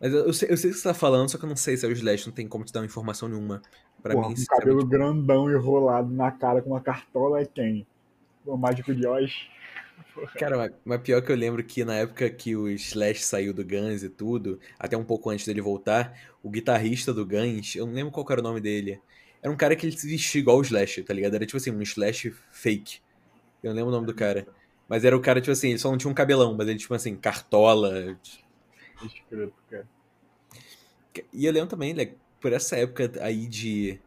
Mas 0.00 0.12
eu, 0.12 0.26
eu 0.26 0.32
sei, 0.32 0.50
eu 0.50 0.56
sei 0.56 0.70
o 0.70 0.72
que 0.72 0.78
você 0.78 0.88
tá 0.88 0.94
falando, 0.94 1.30
só 1.30 1.38
que 1.38 1.44
eu 1.44 1.48
não 1.48 1.56
sei 1.56 1.76
se 1.76 1.86
é 1.86 1.88
o 1.88 1.92
Slash, 1.92 2.26
não 2.26 2.34
tem 2.34 2.48
como 2.48 2.64
te 2.64 2.72
dar 2.72 2.80
uma 2.80 2.86
informação 2.86 3.28
nenhuma. 3.28 3.62
Pra 4.02 4.14
Porra, 4.14 4.28
mim, 4.28 4.34
um 4.38 4.44
cabelo 4.44 4.84
grandão 4.84 5.50
enrolado 5.50 6.10
na 6.10 6.30
cara 6.30 6.60
com 6.60 6.70
uma 6.70 6.80
cartola 6.80 7.40
é 7.40 7.46
quem? 7.46 7.86
O 8.44 8.56
Mágico 8.56 8.94
de 8.94 9.06
Oz. 9.06 9.48
Cara, 10.38 10.72
mas, 10.84 11.00
pior 11.00 11.20
que 11.22 11.30
eu 11.32 11.36
lembro 11.36 11.62
que 11.64 11.84
na 11.84 11.94
época 11.96 12.28
que 12.30 12.54
o 12.54 12.68
Slash 12.68 13.22
saiu 13.24 13.52
do 13.52 13.64
Guns 13.64 14.02
e 14.02 14.08
tudo, 14.08 14.60
até 14.78 14.96
um 14.96 15.04
pouco 15.04 15.30
antes 15.30 15.46
dele 15.46 15.60
voltar, 15.60 16.16
o 16.42 16.50
guitarrista 16.50 17.12
do 17.12 17.26
Guns, 17.26 17.74
eu 17.74 17.86
não 17.86 17.94
lembro 17.94 18.12
qual 18.12 18.26
era 18.30 18.40
o 18.40 18.44
nome 18.44 18.60
dele. 18.60 19.00
Era 19.42 19.52
um 19.52 19.56
cara 19.56 19.76
que 19.76 19.86
ele 19.86 19.96
se 19.96 20.08
vestia 20.08 20.40
igual 20.40 20.58
o 20.58 20.62
Slash, 20.62 21.02
tá 21.02 21.12
ligado? 21.12 21.34
Era 21.34 21.44
tipo 21.44 21.56
assim, 21.56 21.70
um 21.70 21.82
Slash 21.82 22.32
fake. 22.50 23.00
Eu 23.62 23.70
não 23.70 23.76
lembro 23.76 23.90
o 23.90 23.94
nome 23.94 24.06
do 24.06 24.14
cara. 24.14 24.46
Mas 24.88 25.04
era 25.04 25.16
o 25.16 25.20
cara, 25.20 25.40
tipo 25.40 25.52
assim, 25.52 25.70
ele 25.70 25.78
só 25.78 25.90
não 25.90 25.98
tinha 25.98 26.10
um 26.10 26.14
cabelão, 26.14 26.54
mas 26.54 26.68
ele, 26.68 26.78
tipo 26.78 26.94
assim, 26.94 27.16
cartola. 27.16 28.18
Escroto, 29.02 29.54
cara. 29.70 29.88
E 31.32 31.46
eu 31.46 31.52
lembro 31.52 31.68
também, 31.68 31.94
né, 31.94 32.12
por 32.40 32.52
essa 32.52 32.76
época 32.76 33.10
aí 33.20 33.46
de 33.46 33.98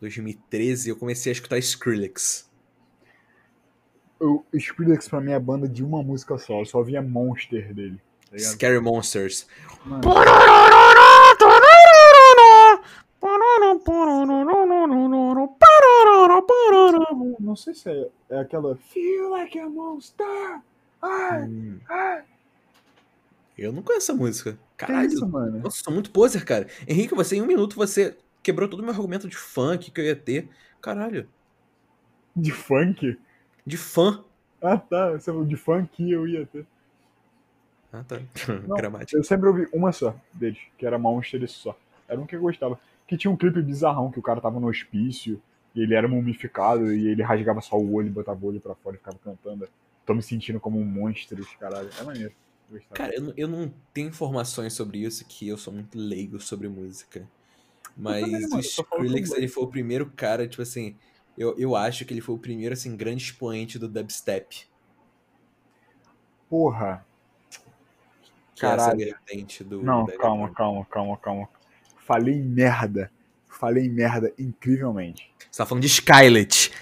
2013, 0.00 0.90
eu 0.90 0.96
comecei 0.96 1.30
a 1.30 1.34
escutar 1.34 1.58
Skrillex. 1.58 2.50
O 4.18 4.42
Skrillex 4.52 5.08
pra 5.08 5.20
mim 5.20 5.32
é 5.32 5.38
banda 5.38 5.68
de 5.68 5.84
uma 5.84 6.02
música 6.02 6.38
só, 6.38 6.60
eu 6.60 6.64
só 6.64 6.82
via 6.82 7.02
Monster 7.02 7.74
dele. 7.74 8.00
Tá? 8.30 8.38
Scary 8.38 8.80
Monsters. 8.80 9.46
Mano, 9.84 10.02
não, 17.40 17.56
sei 17.56 17.74
se 17.74 17.88
é, 17.90 18.08
é 18.30 18.38
aquela 18.40 18.76
Feel 18.76 19.30
like 19.30 19.58
a 19.58 19.68
monster. 19.68 20.60
Ai, 21.02 21.42
Hum, 21.44 21.78
ai, 21.88 22.24
eu 23.56 23.72
não 23.72 23.82
conheço 23.82 24.10
essa 24.10 24.18
música. 24.18 24.52
que 24.52 24.86
Caralho, 24.86 25.08
isso, 25.08 25.26
mano? 25.26 25.60
Nossa, 25.60 25.82
sou 25.82 25.92
muito 25.92 26.10
poser, 26.10 26.44
cara. 26.44 26.66
Henrique, 26.86 27.14
você 27.14 27.36
em 27.36 27.42
um 27.42 27.46
minuto 27.46 27.76
você 27.76 28.16
quebrou 28.42 28.68
todo 28.68 28.80
o 28.80 28.82
meu 28.82 28.92
argumento 28.92 29.28
de 29.28 29.36
funk 29.36 29.90
que 29.90 30.00
eu 30.00 30.04
ia 30.04 30.16
ter. 30.16 30.48
Caralho. 30.80 31.26
De 32.34 32.52
funk? 32.52 33.18
De 33.66 33.76
fã. 33.76 34.24
Ah, 34.62 34.76
tá. 34.78 35.12
Você 35.12 35.30
falou 35.30 35.44
de 35.44 35.56
funk 35.56 36.10
eu 36.10 36.26
ia 36.26 36.46
ter. 36.46 36.64
Ah, 37.92 38.02
tá. 38.04 38.20
Não, 38.66 38.76
Gramática. 38.76 39.18
Eu 39.18 39.24
sempre 39.24 39.48
ouvi 39.48 39.68
uma 39.72 39.92
só 39.92 40.14
deles, 40.32 40.58
que 40.78 40.86
era 40.86 40.98
Monster 40.98 41.42
e 41.42 41.48
só. 41.48 41.76
Era 42.08 42.20
um 42.20 42.26
que 42.26 42.36
eu 42.36 42.40
gostava. 42.40 42.78
Que 43.06 43.16
tinha 43.16 43.30
um 43.30 43.36
clipe 43.36 43.62
bizarrão, 43.62 44.10
que 44.10 44.18
o 44.18 44.22
cara 44.22 44.40
tava 44.40 44.58
no 44.58 44.66
hospício, 44.68 45.40
e 45.74 45.82
ele 45.82 45.94
era 45.94 46.08
mumificado, 46.08 46.92
e 46.92 47.08
ele 47.08 47.22
rasgava 47.22 47.60
só 47.60 47.76
o 47.76 47.92
olho, 47.94 48.10
botava 48.10 48.44
o 48.44 48.48
olho 48.48 48.60
pra 48.60 48.74
fora 48.74 48.96
e 48.96 48.98
ficava 48.98 49.18
cantando. 49.22 49.68
Tô 50.04 50.14
me 50.14 50.22
sentindo 50.22 50.58
como 50.60 50.78
um 50.80 50.84
monstro, 50.84 51.40
esse 51.40 51.56
caralho. 51.56 51.88
É 51.98 52.02
maneiro. 52.02 52.32
Eu 52.70 52.78
gostava. 52.78 52.94
Cara, 52.94 53.14
eu, 53.14 53.22
não- 53.22 53.32
eu 53.36 53.48
não 53.48 53.72
tenho 53.94 54.08
informações 54.08 54.72
sobre 54.72 54.98
isso, 54.98 55.24
que 55.26 55.48
eu 55.48 55.56
sou 55.56 55.72
muito 55.72 55.96
leigo 55.98 56.40
sobre 56.40 56.68
música. 56.68 57.28
Mas 57.96 58.20
também, 58.24 58.42
mano, 58.42 58.56
o 58.56 58.60
Skrillex, 58.60 59.30
ele 59.32 59.48
foi 59.48 59.64
o 59.64 59.68
primeiro 59.68 60.06
cara, 60.16 60.46
tipo 60.46 60.62
assim... 60.62 60.96
Eu, 61.36 61.58
eu 61.58 61.76
acho 61.76 62.04
que 62.04 62.14
ele 62.14 62.20
foi 62.20 62.34
o 62.34 62.38
primeiro, 62.38 62.72
assim, 62.72 62.96
grande 62.96 63.22
expoente 63.24 63.78
do 63.78 63.88
dubstep. 63.88 64.66
Porra. 66.48 67.04
É 68.56 68.60
Caralho. 68.60 68.98
vertente 68.98 69.62
do... 69.62 69.82
Não, 69.82 70.06
calma, 70.06 70.50
calma, 70.52 70.86
calma, 70.86 71.16
calma. 71.18 71.48
Falei 72.06 72.40
merda. 72.40 73.10
Falei 73.48 73.88
merda 73.88 74.32
incrivelmente. 74.38 75.30
Você 75.50 75.58
tá 75.58 75.66
falando 75.66 75.82
de 75.82 75.88
Skylet. 75.88 76.72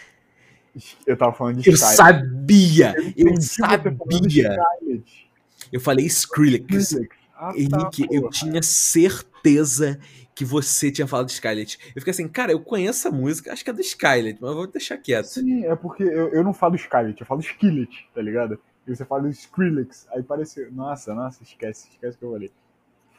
Eu 1.06 1.16
tava 1.16 1.32
falando 1.32 1.60
de 1.60 1.68
Eu 1.70 1.74
Sky. 1.74 1.94
sabia! 1.94 2.94
Eu 3.16 3.32
de 3.34 3.44
sabia! 3.44 4.56
Skylet. 4.80 5.30
Eu 5.72 5.80
falei 5.80 6.06
Skrillex. 6.06 6.64
Skrillex. 6.90 7.16
Ah, 7.36 7.52
tá, 7.52 7.58
Henrique, 7.58 8.06
eu 8.10 8.30
tinha 8.30 8.62
certeza 8.62 9.98
que 10.34 10.44
você 10.44 10.90
tinha 10.90 11.06
falado 11.06 11.26
de 11.26 11.32
Skylet. 11.32 11.78
Eu 11.94 12.00
fiquei 12.00 12.10
assim, 12.10 12.28
cara, 12.28 12.52
eu 12.52 12.60
conheço 12.60 13.06
a 13.06 13.10
música, 13.10 13.52
acho 13.52 13.62
que 13.62 13.70
é 13.70 13.72
do 13.72 13.80
Skylet, 13.80 14.38
mas 14.40 14.54
vou 14.54 14.66
deixar 14.66 14.96
quieto. 14.98 15.26
Sim, 15.26 15.64
é 15.64 15.76
porque 15.76 16.02
eu, 16.02 16.28
eu 16.30 16.42
não 16.42 16.52
falo 16.52 16.74
Skylet, 16.74 17.20
eu 17.20 17.26
falo 17.26 17.40
Skillet, 17.40 18.08
tá 18.14 18.20
ligado? 18.20 18.58
E 18.86 18.94
você 18.94 19.04
fala 19.04 19.28
Skrillex, 19.30 20.06
aí 20.10 20.22
parece. 20.22 20.68
Nossa, 20.70 21.14
nossa, 21.14 21.42
esquece, 21.42 21.88
esquece 21.90 22.16
o 22.16 22.18
que 22.18 22.24
eu 22.24 22.32
falei. 22.32 22.50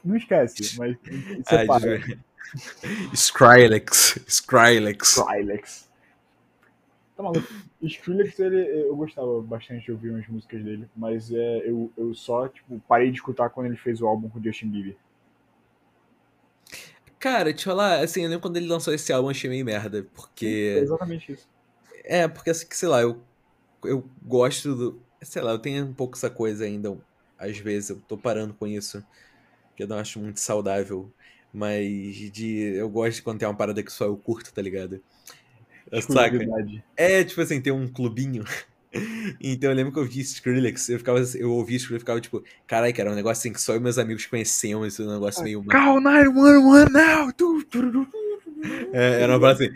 Não 0.03 0.15
esquece, 0.15 0.77
mas 0.77 0.95
separa. 1.47 1.97
desculpa. 1.97 2.23
Skrillex. 3.13 4.19
Skrillex. 4.27 5.17
Skrillex. 5.17 5.89
Tá 7.15 7.23
maluco. 7.23 7.47
Skrillex, 7.81 8.37
ele, 8.39 8.87
eu 8.87 8.95
gostava 8.95 9.41
bastante 9.41 9.85
de 9.85 9.91
ouvir 9.91 10.09
umas 10.09 10.27
músicas 10.27 10.61
dele, 10.63 10.89
mas 10.95 11.31
é, 11.31 11.69
eu, 11.69 11.91
eu 11.97 12.13
só, 12.13 12.47
tipo, 12.49 12.81
parei 12.87 13.09
de 13.09 13.17
escutar 13.17 13.49
quando 13.49 13.67
ele 13.67 13.77
fez 13.77 14.01
o 14.01 14.07
álbum 14.07 14.29
com 14.29 14.37
o 14.37 14.43
Justin 14.43 14.69
Bieber. 14.69 14.97
Cara, 17.17 17.45
deixa 17.45 17.69
eu 17.69 17.73
falar, 17.73 18.03
assim, 18.03 18.21
eu 18.21 18.29
lembro 18.29 18.41
quando 18.41 18.57
ele 18.57 18.67
lançou 18.67 18.93
esse 18.93 19.11
álbum, 19.13 19.27
eu 19.27 19.31
achei 19.31 19.49
meio 19.49 19.65
merda, 19.65 19.99
É 19.99 20.01
porque... 20.01 20.77
exatamente 20.81 21.31
isso. 21.31 21.47
É, 22.03 22.27
porque, 22.27 22.49
assim, 22.49 22.67
sei 22.69 22.89
lá, 22.89 23.01
eu, 23.01 23.21
eu 23.83 24.03
gosto 24.21 24.75
do... 24.75 25.01
Sei 25.21 25.41
lá, 25.41 25.51
eu 25.51 25.59
tenho 25.59 25.85
um 25.85 25.93
pouco 25.93 26.15
essa 26.15 26.29
coisa 26.29 26.65
ainda, 26.65 26.95
às 27.39 27.57
vezes, 27.57 27.91
eu 27.91 28.01
tô 28.07 28.17
parando 28.17 28.53
com 28.53 28.67
isso, 28.67 29.03
que 29.75 29.83
eu 29.83 29.87
não 29.87 29.97
acho 29.97 30.19
muito 30.19 30.39
saudável, 30.41 31.09
mas 31.53 31.87
de... 32.31 32.75
Eu 32.75 32.89
gosto 32.89 33.15
de 33.15 33.21
quando 33.23 33.39
tem 33.39 33.47
uma 33.47 33.55
parada 33.55 33.81
que 33.81 33.91
só 33.91 34.05
eu 34.05 34.17
curto, 34.17 34.53
tá 34.53 34.61
ligado? 34.61 35.01
Exclusividade. 35.91 36.83
É, 36.95 37.23
tipo 37.23 37.41
assim, 37.41 37.61
tem 37.61 37.73
um 37.73 37.87
clubinho. 37.87 38.43
Então 39.41 39.69
eu 39.69 39.75
lembro 39.75 39.91
que 39.91 39.99
eu 39.99 40.05
vi 40.05 40.21
Skrillex, 40.21 40.87
eu 40.87 40.97
ficava, 40.97 41.21
eu 41.35 41.51
ouvi 41.51 41.75
Skrillex 41.75 41.99
e 41.99 42.05
ficava 42.05 42.21
tipo, 42.21 42.41
carai, 42.65 42.93
cara, 42.93 43.09
é 43.09 43.11
um 43.11 43.15
negócio 43.15 43.41
assim 43.41 43.51
que 43.51 43.59
só 43.59 43.73
eu 43.73 43.77
e 43.77 43.81
meus 43.81 43.97
amigos 43.97 44.25
conheciam, 44.25 44.85
esse 44.85 45.05
negócio 45.05 45.43
meio. 45.43 45.61
Call 45.65 45.99
911 45.99 46.93
now! 46.93 47.29
É, 48.93 49.21
era 49.21 49.33
uma 49.33 49.39
parada 49.39 49.65
assim. 49.65 49.73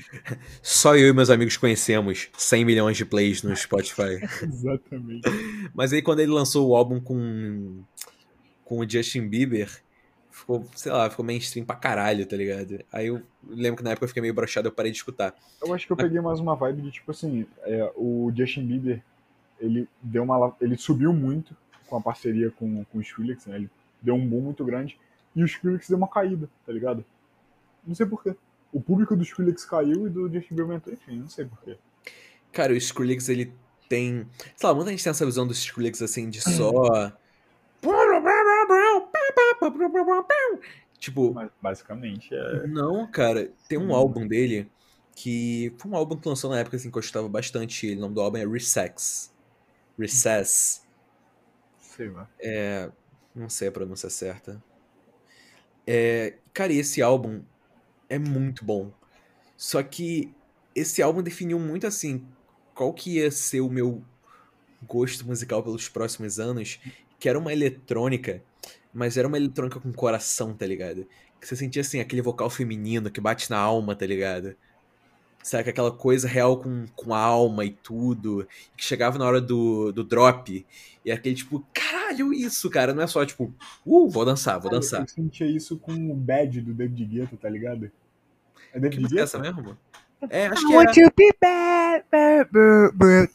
Só 0.62 0.96
eu 0.96 1.10
e 1.10 1.14
meus 1.14 1.30
amigos 1.30 1.58
conhecemos 1.58 2.30
100 2.38 2.66
milhões 2.66 2.98
de 2.98 3.06
plays 3.06 3.44
no 3.44 3.56
Spotify. 3.56 4.20
Exatamente. 4.42 5.30
Mas 5.74 5.92
aí 5.92 6.02
quando 6.02 6.22
ele 6.22 6.32
lançou 6.32 6.70
o 6.70 6.76
álbum 6.76 7.00
com, 7.00 7.84
com 8.64 8.80
o 8.80 8.90
Justin 8.90 9.28
Bieber, 9.28 9.70
ficou, 10.40 10.66
sei 10.76 10.92
lá, 10.92 11.10
ficou 11.10 11.26
mainstream 11.26 11.66
pra 11.66 11.76
caralho, 11.76 12.26
tá 12.26 12.36
ligado? 12.36 12.84
Aí 12.92 13.08
eu 13.08 13.22
lembro 13.48 13.78
que 13.78 13.84
na 13.84 13.92
época 13.92 14.06
eu 14.06 14.08
fiquei 14.08 14.22
meio 14.22 14.34
broxado, 14.34 14.68
eu 14.68 14.72
parei 14.72 14.92
de 14.92 14.98
escutar. 14.98 15.36
Eu 15.62 15.74
acho 15.74 15.86
que 15.86 15.92
eu 15.92 15.98
peguei 15.98 16.20
mais 16.20 16.40
uma 16.40 16.56
vibe 16.56 16.82
de 16.82 16.92
tipo 16.92 17.12
assim, 17.12 17.46
é, 17.64 17.92
o 17.96 18.32
Justin 18.36 18.66
Bieber, 18.66 19.02
ele 19.60 19.88
deu 20.02 20.24
uma 20.24 20.56
ele 20.62 20.78
subiu 20.78 21.14
muito 21.14 21.56
com 21.88 21.98
a 21.98 22.02
parceria 22.02 22.52
com, 22.52 22.84
com 22.86 22.98
o 22.98 23.02
Skrillex, 23.02 23.46
né? 23.46 23.58
Ele 23.58 23.70
deu 24.02 24.16
um 24.16 24.28
boom 24.28 24.42
muito 24.42 24.64
grande 24.64 24.98
e 25.36 25.44
o 25.44 25.46
Skrillex 25.46 25.88
deu 25.88 25.98
uma 25.98 26.08
caída, 26.08 26.50
tá 26.66 26.72
ligado? 26.72 27.04
Não 27.86 27.96
sei 27.96 28.06
porquê. 28.06 28.36
O 28.72 28.80
público 28.80 29.16
do 29.16 29.24
Skrillex 29.24 29.66
caiu 29.66 30.08
e 30.08 30.10
do 30.10 30.32
Justin 30.32 30.56
Bieber 30.56 30.66
aumentou, 30.66 30.94
enfim, 30.94 31.20
não 31.20 31.30
sei 31.30 31.46
porquê. 31.46 31.78
Cara, 32.52 32.74
o 32.74 32.76
Skrillex, 32.78 33.30
ele 33.30 33.52
tem... 33.88 34.28
Sei 34.56 34.68
lá, 34.70 34.76
muita 34.76 34.92
gente 34.92 35.04
tem 35.04 35.12
essa 35.12 35.26
visão 35.26 35.46
do 35.46 35.54
Skrillex, 35.54 36.02
assim, 36.02 36.30
de 36.30 36.42
só... 36.42 36.72
Tipo, 40.98 41.34
basicamente 41.62 42.34
é. 42.34 42.68
Não, 42.68 43.10
cara, 43.10 43.52
tem 43.68 43.78
um 43.78 43.92
Hum. 43.92 43.96
álbum 43.96 44.28
dele 44.28 44.70
que 45.16 45.74
foi 45.78 45.92
um 45.92 45.96
álbum 45.96 46.18
que 46.18 46.28
lançou 46.28 46.50
na 46.50 46.60
época 46.60 46.78
assim 46.78 46.92
que 46.92 46.98
eu 46.98 47.02
escutava 47.02 47.28
bastante 47.30 47.88
ele. 47.88 47.98
O 47.98 48.02
nome 48.02 48.16
do 48.16 48.22
álbum 48.22 48.38
é 48.38 48.46
Resex. 48.46 49.34
Recess. 49.98 50.82
Sei 51.80 52.10
lá. 52.10 52.30
É, 52.40 52.92
não 53.36 53.50
sei 53.50 53.68
a 53.68 53.72
pronúncia 53.72 54.10
certa. 54.10 54.62
É, 55.86 56.38
cara, 56.54 56.72
e 56.72 56.78
esse 56.80 57.02
álbum 57.02 57.42
é 58.10 58.20
muito 58.20 58.66
bom. 58.66 58.92
Só 59.58 59.84
que 59.84 60.34
esse 60.76 61.02
álbum 61.02 61.24
definiu 61.24 61.60
muito 61.60 61.88
assim 61.88 62.28
qual 62.76 62.94
que 62.94 63.16
ia 63.18 63.32
ser 63.32 63.62
o 63.62 63.70
meu 63.70 64.04
gosto 64.88 65.26
musical 65.26 65.64
pelos 65.64 65.90
próximos 65.90 66.40
anos, 66.40 66.80
que 67.20 67.30
era 67.30 67.40
uma 67.40 67.54
eletrônica, 67.54 68.44
mas 68.94 69.18
era 69.18 69.28
uma 69.28 69.38
eletrônica 69.38 69.80
com 69.80 69.92
coração, 69.94 70.54
tá 70.54 70.66
ligado? 70.66 71.08
Que 71.40 71.48
você 71.48 71.56
sentia 71.56 71.82
assim 71.82 72.00
aquele 72.00 72.22
vocal 72.22 72.50
feminino 72.50 73.10
que 73.10 73.22
bate 73.22 73.50
na 73.50 73.58
alma, 73.58 73.96
tá 73.96 74.06
ligado? 74.06 74.56
Sabe, 75.42 75.70
aquela 75.70 75.92
coisa 75.92 76.28
real 76.28 76.58
com, 76.60 76.86
com 76.96 77.14
alma 77.14 77.64
e 77.64 77.72
tudo, 77.72 78.46
que 78.76 78.84
chegava 78.84 79.18
na 79.18 79.26
hora 79.26 79.40
do, 79.40 79.92
do 79.94 80.04
drop, 80.04 80.66
e 81.06 81.12
aquele 81.12 81.34
tipo, 81.34 81.66
caralho, 81.74 82.34
isso, 82.34 82.70
cara, 82.70 82.94
não 82.94 83.02
é 83.02 83.08
só 83.08 83.26
tipo, 83.26 83.54
uh, 83.86 84.10
vou 84.10 84.26
dançar, 84.26 84.60
vou 84.60 84.70
dançar. 84.70 85.02
Eu 85.02 85.08
sentia 85.08 85.48
isso 85.48 85.78
com 85.78 85.94
o 86.12 86.14
Bad 86.14 86.60
do 86.60 86.74
David 86.74 87.06
Guetta, 87.06 87.38
tá 87.38 87.50
ligado? 87.50 87.90
É 88.74 88.80
Que 88.80 88.82
David 88.82 89.06
é 89.06 89.10
Guetta? 89.10 89.24
essa 89.24 89.40
mesmo? 89.40 89.78
É, 90.30 90.48
acho 90.48 90.68
que 90.68 90.74
era... 90.74 91.12
be 91.16 91.34
bad, 91.40 92.04
bad, 92.12 92.50
bad, 92.52 92.92
bad. 92.94 93.30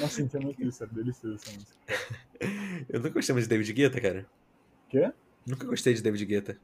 Nossa, 0.00 0.22
isso 0.22 0.36
é 0.36 0.40
muito 0.40 0.62
isso, 0.62 0.84
é 0.84 0.86
delicioso 0.86 1.36
essa 1.36 1.52
música. 1.52 1.76
Eu 2.88 3.00
nunca 3.00 3.10
gostei 3.10 3.32
mais 3.32 3.46
de 3.46 3.48
David 3.48 3.72
Guetta, 3.72 4.00
cara. 4.00 4.26
Quê? 4.88 5.12
Nunca 5.44 5.66
gostei 5.66 5.94
de 5.94 6.02
David 6.02 6.24
Guetta. 6.24 6.56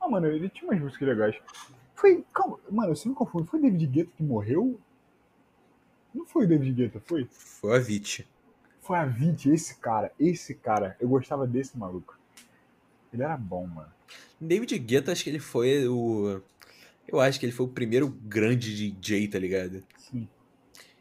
Ah, 0.00 0.08
mano, 0.08 0.28
ele 0.28 0.48
tinha 0.48 0.70
umas 0.70 0.80
músicas 0.80 1.08
legais. 1.08 1.36
Foi, 1.96 2.24
calma, 2.32 2.60
mano, 2.70 2.94
você 2.94 3.08
nunca 3.08 3.24
confundo. 3.24 3.46
Foi 3.46 3.60
David 3.60 3.86
Guetta 3.86 4.10
que 4.16 4.22
morreu? 4.22 4.78
Não 6.14 6.26
foi 6.26 6.44
o 6.44 6.48
David 6.48 6.72
Guetta, 6.74 7.00
foi? 7.04 7.26
Foi 7.30 7.76
a 7.76 7.80
Vit. 7.80 8.28
Foi 8.80 8.98
a 8.98 9.04
Vit, 9.04 9.50
esse 9.50 9.78
cara, 9.78 10.12
esse 10.18 10.54
cara. 10.54 10.96
Eu 11.00 11.08
gostava 11.08 11.44
desse 11.46 11.76
maluco. 11.76 12.16
Ele 13.12 13.22
era 13.22 13.36
bom, 13.36 13.66
mano. 13.66 13.90
David 14.40 14.78
Guetta, 14.78 15.12
acho 15.12 15.24
que 15.24 15.30
ele 15.30 15.38
foi 15.38 15.86
o. 15.88 16.40
Eu 17.06 17.20
acho 17.20 17.38
que 17.38 17.46
ele 17.46 17.52
foi 17.52 17.66
o 17.66 17.68
primeiro 17.68 18.08
grande 18.08 18.74
DJ, 18.74 19.28
tá 19.28 19.38
ligado? 19.38 19.82
Sim. 19.96 20.28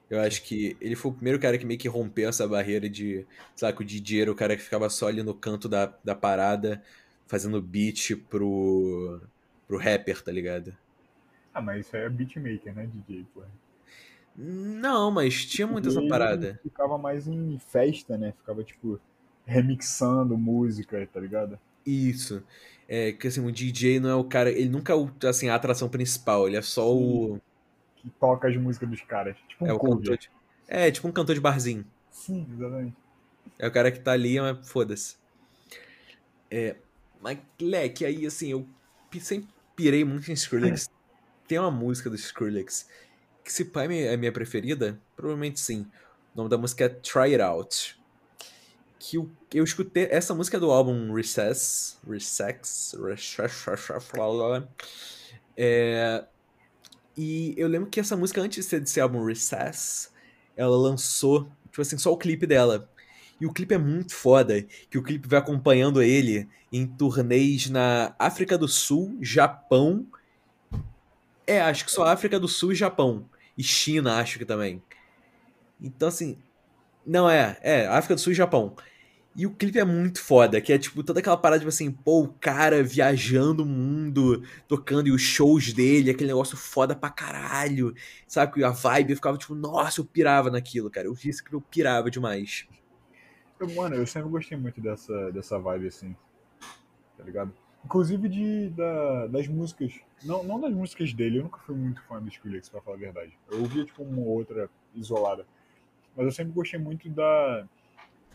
Eu 0.09 0.19
acho 0.19 0.43
que 0.43 0.75
ele 0.81 0.95
foi 0.95 1.11
o 1.11 1.13
primeiro 1.13 1.39
cara 1.39 1.57
que 1.57 1.65
meio 1.65 1.79
que 1.79 1.87
rompeu 1.87 2.29
essa 2.29 2.47
barreira 2.47 2.89
de. 2.89 3.25
Sabe, 3.55 3.77
que 3.77 3.83
o 3.83 3.85
DJ 3.85 4.21
era 4.21 4.31
o 4.31 4.35
cara 4.35 4.55
que 4.55 4.61
ficava 4.61 4.89
só 4.89 5.07
ali 5.07 5.23
no 5.23 5.33
canto 5.33 5.69
da, 5.69 5.93
da 6.03 6.13
parada, 6.13 6.83
fazendo 7.27 7.61
beat 7.61 8.15
pro. 8.29 9.21
pro 9.67 9.77
rapper, 9.77 10.21
tá 10.21 10.31
ligado? 10.31 10.75
Ah, 11.53 11.61
mas 11.61 11.85
isso 11.85 11.95
aí 11.95 12.03
é 12.03 12.09
beatmaker, 12.09 12.73
né, 12.73 12.89
DJ, 12.93 13.25
porra. 13.33 13.49
Não, 14.35 15.11
mas 15.11 15.45
tinha 15.45 15.67
muito 15.67 15.89
essa 15.89 15.99
Ele 15.99 16.09
parada. 16.09 16.59
Ficava 16.63 16.97
mais 16.97 17.27
em 17.27 17.59
festa, 17.59 18.17
né? 18.17 18.33
Ficava, 18.37 18.63
tipo, 18.63 18.99
remixando 19.45 20.37
música, 20.37 21.07
tá 21.11 21.19
ligado? 21.19 21.59
Isso. 21.85 22.43
É 22.87 23.11
que 23.13 23.27
assim, 23.27 23.45
o 23.45 23.51
DJ 23.51 23.99
não 23.99 24.09
é 24.09 24.15
o 24.15 24.23
cara. 24.23 24.51
Ele 24.51 24.69
nunca 24.69 24.93
é 24.93 24.95
o, 24.95 25.09
assim, 25.27 25.49
a 25.49 25.55
atração 25.55 25.89
principal, 25.89 26.47
ele 26.47 26.57
é 26.57 26.61
só 26.61 26.93
o. 26.93 27.39
Que 27.95 28.09
toca 28.19 28.47
as 28.47 28.57
músicas 28.57 28.89
dos 28.89 29.01
caras. 29.01 29.37
Tipo 29.47 29.65
um 29.65 29.67
É 29.67 29.73
o 29.73 29.79
cover. 29.79 29.97
cantor 29.97 30.17
de, 30.17 30.29
É, 30.67 30.91
tipo 30.91 31.07
um 31.07 31.11
cantor 31.11 31.35
de 31.35 31.41
barzinho. 31.41 31.85
Sim, 32.09 32.47
exatamente. 32.51 32.95
É 33.59 33.67
o 33.67 33.71
cara 33.71 33.91
que 33.91 33.99
tá 33.99 34.11
ali, 34.11 34.39
mas 34.39 34.67
foda-se. 34.67 35.15
É, 36.49 36.75
mas, 37.21 37.37
leque, 37.59 38.05
aí 38.05 38.25
assim, 38.25 38.49
eu 38.51 38.67
sempre 39.19 39.47
pirei 39.75 40.03
muito 40.03 40.29
em 40.29 40.33
Skrillex. 40.33 40.89
Tem 41.47 41.59
uma 41.59 41.71
música 41.71 42.09
do 42.09 42.15
Skrillex 42.15 42.87
que 43.43 43.51
se 43.51 43.65
pai 43.65 43.87
é 44.05 44.15
minha 44.17 44.31
preferida, 44.31 44.99
provavelmente 45.15 45.59
sim. 45.59 45.85
O 46.33 46.37
nome 46.37 46.49
da 46.49 46.57
música 46.57 46.85
é 46.85 46.89
Try 46.89 47.33
It 47.33 47.41
Out. 47.41 48.00
Que 49.03 49.17
eu, 49.17 49.31
eu 49.51 49.63
escutei, 49.63 50.07
essa 50.11 50.35
música 50.35 50.59
do 50.59 50.69
álbum 50.69 51.11
Recess, 51.11 51.97
Recess, 52.07 52.95
Recess, 53.03 53.65
é, 55.57 56.23
e 57.17 57.55
eu 57.57 57.67
lembro 57.67 57.89
que 57.89 57.99
essa 57.99 58.15
música, 58.15 58.41
antes 58.41 58.63
de 58.63 58.69
ser 58.69 58.79
desse 58.79 59.01
álbum 59.01 59.25
Recess, 59.25 60.11
ela 60.55 60.77
lançou, 60.77 61.51
tipo 61.69 61.81
assim, 61.81 61.97
só 61.97 62.11
o 62.11 62.17
clipe 62.17 62.45
dela. 62.45 62.89
E 63.39 63.45
o 63.47 63.51
clipe 63.51 63.73
é 63.73 63.77
muito 63.77 64.13
foda, 64.13 64.61
que 64.89 64.99
o 64.99 65.03
clipe 65.03 65.27
vai 65.27 65.39
acompanhando 65.39 66.01
ele 66.03 66.47
em 66.71 66.85
turnês 66.85 67.69
na 67.71 68.15
África 68.19 68.55
do 68.55 68.67
Sul, 68.67 69.17
Japão. 69.19 70.05
É, 71.47 71.59
acho 71.59 71.85
que 71.85 71.91
só 71.91 72.05
África 72.05 72.39
do 72.39 72.47
Sul 72.47 72.71
e 72.71 72.75
Japão. 72.75 73.27
E 73.57 73.63
China, 73.63 74.19
acho 74.19 74.37
que 74.37 74.45
também. 74.45 74.81
Então, 75.81 76.07
assim. 76.07 76.37
Não, 77.03 77.27
é, 77.27 77.57
é, 77.63 77.87
África 77.87 78.13
do 78.13 78.21
Sul 78.21 78.31
e 78.31 78.35
Japão. 78.35 78.75
E 79.33 79.47
o 79.47 79.51
clipe 79.51 79.79
é 79.79 79.85
muito 79.85 80.21
foda, 80.21 80.59
que 80.59 80.73
é 80.73 80.77
tipo 80.77 81.01
toda 81.03 81.21
aquela 81.21 81.37
parada, 81.37 81.59
tipo 81.59 81.69
assim, 81.69 81.89
pô, 81.89 82.23
o 82.23 82.33
cara 82.33 82.83
viajando 82.83 83.63
o 83.63 83.65
mundo, 83.65 84.43
tocando 84.67 85.07
e 85.07 85.11
os 85.11 85.21
shows 85.21 85.71
dele, 85.71 86.11
aquele 86.11 86.27
negócio 86.27 86.57
foda 86.57 86.93
pra 86.93 87.09
caralho, 87.09 87.95
sabe? 88.27 88.59
E 88.59 88.63
a 88.63 88.71
vibe, 88.71 89.11
eu 89.11 89.15
ficava 89.15 89.37
tipo, 89.37 89.55
nossa, 89.55 90.01
eu 90.01 90.05
pirava 90.05 90.51
naquilo, 90.51 90.89
cara. 90.91 91.07
Eu 91.07 91.13
vi 91.13 91.29
isso 91.29 91.43
que 91.43 91.53
eu 91.53 91.61
pirava 91.61 92.11
demais. 92.11 92.67
Eu, 93.57 93.73
mano, 93.73 93.95
eu 93.95 94.05
sempre 94.05 94.29
gostei 94.29 94.57
muito 94.57 94.81
dessa, 94.81 95.31
dessa 95.31 95.57
vibe, 95.57 95.87
assim. 95.87 96.13
Tá 97.17 97.23
ligado? 97.23 97.53
Inclusive 97.85 98.27
de, 98.27 98.69
da, 98.71 99.27
das 99.27 99.47
músicas. 99.47 99.93
Não, 100.25 100.43
não 100.43 100.59
das 100.59 100.73
músicas 100.73 101.13
dele, 101.13 101.37
eu 101.39 101.43
nunca 101.43 101.59
fui 101.59 101.75
muito 101.75 102.01
fã 102.03 102.21
do 102.21 102.27
Skrillex, 102.27 102.67
pra 102.67 102.81
falar 102.81 102.97
a 102.97 102.99
verdade. 102.99 103.31
Eu 103.49 103.61
ouvia, 103.61 103.85
tipo, 103.85 104.03
uma 104.03 104.19
ou 104.19 104.27
outra 104.27 104.69
isolada. 104.93 105.45
Mas 106.17 106.25
eu 106.25 106.31
sempre 106.33 106.51
gostei 106.51 106.77
muito 106.77 107.09
da 107.09 107.65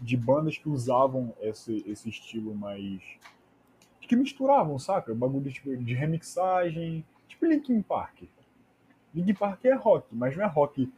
de 0.00 0.16
bandas 0.16 0.58
que 0.58 0.68
usavam 0.68 1.34
esse, 1.40 1.84
esse 1.86 2.08
estilo 2.08 2.54
mais. 2.54 3.00
que 4.00 4.16
misturavam, 4.16 4.78
saca? 4.78 5.14
Bagulho 5.14 5.50
tipo, 5.50 5.76
de 5.76 5.94
remixagem. 5.94 7.04
Tipo 7.28 7.46
Linkin 7.46 7.82
Park. 7.82 8.22
Linkin 9.14 9.34
Park 9.34 9.64
é 9.64 9.74
rock, 9.74 10.06
mas 10.12 10.36
não 10.36 10.44
é 10.44 10.46
rock 10.46 10.90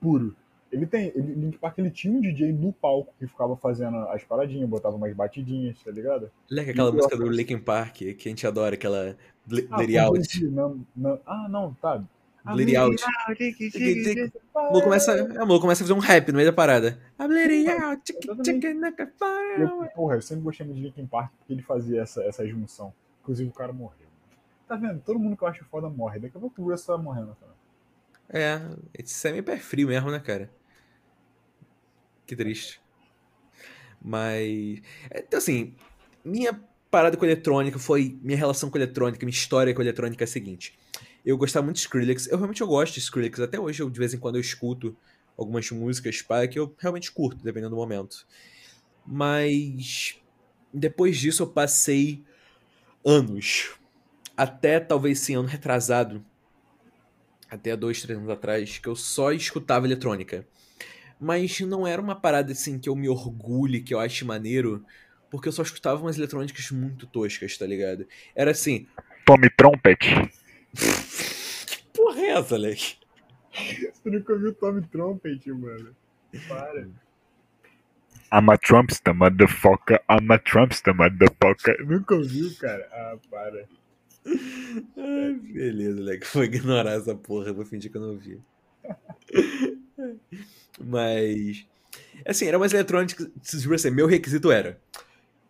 puro. 0.00 0.34
Ele 0.70 0.86
tem. 0.86 1.12
Ele, 1.14 1.34
Linkin 1.34 1.58
Park 1.58 1.78
ele 1.78 1.90
tinha 1.90 2.12
um 2.12 2.20
DJ 2.20 2.52
no 2.52 2.72
palco 2.72 3.14
que 3.18 3.26
ficava 3.26 3.56
fazendo 3.56 3.96
as 4.08 4.22
paradinhas, 4.24 4.68
botava 4.68 4.96
umas 4.96 5.14
batidinhas, 5.14 5.82
tá 5.82 5.90
ligado? 5.90 6.30
Leque 6.50 6.70
aquela 6.70 6.92
música 6.92 7.16
do 7.16 7.28
Linkin 7.28 7.58
Park, 7.58 7.96
que 7.96 8.16
a 8.24 8.28
gente 8.28 8.46
adora, 8.46 8.74
aquela 8.74 9.16
Bl 9.46 9.60
Ah, 9.70 10.04
Out. 10.04 10.44
Não, 10.44 10.84
não, 10.94 11.20
ah, 11.24 11.48
não, 11.48 11.74
tá. 11.74 12.02
Blurry 12.52 12.76
Out. 12.76 13.02
O 14.54 14.62
maluco 14.62 14.82
começa, 14.82 15.28
maluco 15.28 15.60
começa 15.60 15.82
a 15.82 15.86
fazer 15.86 15.92
um 15.92 15.98
rap 15.98 16.28
no 16.28 16.36
meio 16.36 16.48
da 16.48 16.52
parada. 16.52 17.00
A 17.18 17.26
Out. 17.68 18.12
Eu, 19.60 19.86
porra, 19.94 20.16
eu 20.16 20.22
sempre 20.22 20.44
gostei 20.44 20.66
muito 20.66 20.78
de 20.78 20.84
Linkin 20.86 21.06
Park 21.06 21.32
porque 21.38 21.52
ele 21.52 21.62
fazia 21.62 22.02
essa, 22.02 22.22
essa 22.24 22.46
junção. 22.46 22.92
Inclusive 23.22 23.48
o 23.48 23.52
cara 23.52 23.72
morreu. 23.72 24.08
Tá 24.66 24.76
vendo? 24.76 25.00
Todo 25.00 25.18
mundo 25.18 25.36
que 25.36 25.42
eu 25.42 25.48
acho 25.48 25.64
foda 25.64 25.88
morre. 25.88 26.18
Daqui 26.18 26.36
a 26.36 26.40
pouco 26.40 26.60
o 26.60 26.70
Russ 26.70 26.84
tá 26.84 26.98
morrendo 26.98 27.36
também. 27.40 27.56
É, 28.30 28.60
esse 28.92 29.26
é 29.26 29.32
meio 29.32 29.42
pé 29.42 29.56
frio 29.56 29.88
mesmo, 29.88 30.10
né, 30.10 30.20
cara? 30.20 30.50
Que 32.26 32.36
triste. 32.36 32.80
Mas. 34.00 34.82
é, 35.10 35.20
Então, 35.20 35.38
assim, 35.38 35.74
minha 36.22 36.60
parada 36.90 37.16
com 37.16 37.24
eletrônica 37.24 37.78
foi. 37.78 38.18
Minha 38.22 38.36
relação 38.36 38.70
com 38.70 38.76
eletrônica, 38.76 39.24
minha 39.24 39.34
história 39.34 39.74
com 39.74 39.80
eletrônica 39.80 40.22
é 40.22 40.26
a 40.26 40.28
seguinte. 40.28 40.78
Eu 41.28 41.36
gostava 41.36 41.62
muito 41.62 41.76
de 41.76 41.82
Skrillex. 41.82 42.26
Eu 42.26 42.38
realmente 42.38 42.62
eu 42.62 42.66
gosto 42.66 42.94
de 42.94 43.00
Skrillex. 43.00 43.38
Até 43.38 43.60
hoje, 43.60 43.82
eu, 43.82 43.90
de 43.90 43.98
vez 43.98 44.14
em 44.14 44.18
quando, 44.18 44.36
eu 44.36 44.40
escuto 44.40 44.96
algumas 45.36 45.70
músicas 45.70 46.22
pá, 46.22 46.46
que 46.46 46.58
eu 46.58 46.74
realmente 46.78 47.12
curto, 47.12 47.44
dependendo 47.44 47.74
do 47.74 47.76
momento. 47.76 48.26
Mas. 49.06 50.18
depois 50.72 51.18
disso 51.18 51.42
eu 51.42 51.46
passei 51.46 52.24
anos, 53.04 53.74
até 54.34 54.80
talvez 54.80 55.20
sim, 55.20 55.34
ano 55.34 55.46
retrasado, 55.46 56.24
até 57.50 57.76
dois, 57.76 58.00
três 58.00 58.18
anos 58.18 58.30
atrás, 58.30 58.78
que 58.78 58.88
eu 58.88 58.96
só 58.96 59.30
escutava 59.30 59.84
eletrônica. 59.84 60.46
Mas 61.20 61.60
não 61.60 61.86
era 61.86 62.00
uma 62.00 62.18
parada 62.18 62.52
assim 62.52 62.78
que 62.78 62.88
eu 62.88 62.96
me 62.96 63.06
orgulhe, 63.10 63.82
que 63.82 63.92
eu 63.92 64.00
ache 64.00 64.24
maneiro, 64.24 64.82
porque 65.30 65.48
eu 65.48 65.52
só 65.52 65.60
escutava 65.60 66.00
umas 66.00 66.16
eletrônicas 66.16 66.70
muito 66.70 67.06
toscas, 67.06 67.58
tá 67.58 67.66
ligado? 67.66 68.06
Era 68.34 68.52
assim, 68.52 68.86
Tommy 69.26 69.50
Trumpet. 69.50 70.37
Que 70.74 71.82
porra 71.94 72.20
é 72.20 72.28
essa, 72.30 72.56
Leque? 72.56 72.96
Você 73.52 74.10
nunca 74.10 74.32
ouviu 74.32 74.54
Tommy 74.54 74.82
Trumpet, 74.86 75.50
mano? 75.52 75.94
Para. 76.48 76.88
I'm 78.30 78.50
a 78.50 78.58
Trumpster, 78.58 79.14
motherfucker. 79.14 80.00
I'm 80.08 80.30
a 80.30 80.38
Trumpster, 80.38 80.94
motherfucker. 80.94 81.86
Nunca 81.86 82.14
ouviu, 82.14 82.54
cara? 82.60 82.86
Ah, 82.92 83.16
para. 83.30 83.66
Ai, 84.26 85.34
beleza, 85.34 86.00
Leque. 86.00 86.26
Vou 86.32 86.44
ignorar 86.44 86.92
essa 86.92 87.14
porra, 87.14 87.52
vou 87.52 87.64
fingir 87.64 87.90
que 87.90 87.96
eu 87.96 88.02
não 88.02 88.10
ouvi. 88.10 88.40
Mas. 90.78 91.66
Assim, 92.26 92.46
era 92.46 92.58
umas 92.58 92.72
eletrônicas. 92.72 93.28
tipo 93.42 93.74
Assim, 93.74 93.90
meu 93.90 94.06
requisito 94.06 94.50
era. 94.50 94.78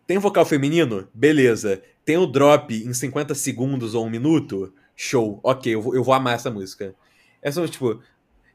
Tem 0.07 0.17
vocal 0.17 0.45
feminino? 0.45 1.07
Beleza. 1.13 1.83
Tem 2.03 2.17
o 2.17 2.25
drop 2.25 2.73
em 2.73 2.93
50 2.93 3.35
segundos 3.35 3.93
ou 3.93 4.05
um 4.05 4.09
minuto? 4.09 4.73
Show. 5.01 5.39
Ok, 5.41 5.73
eu 5.73 5.81
vou, 5.81 5.95
eu 5.95 6.03
vou 6.03 6.13
amar 6.13 6.35
essa 6.35 6.51
música. 6.51 6.93
É 7.41 7.49
só 7.49 7.65
tipo. 7.65 8.03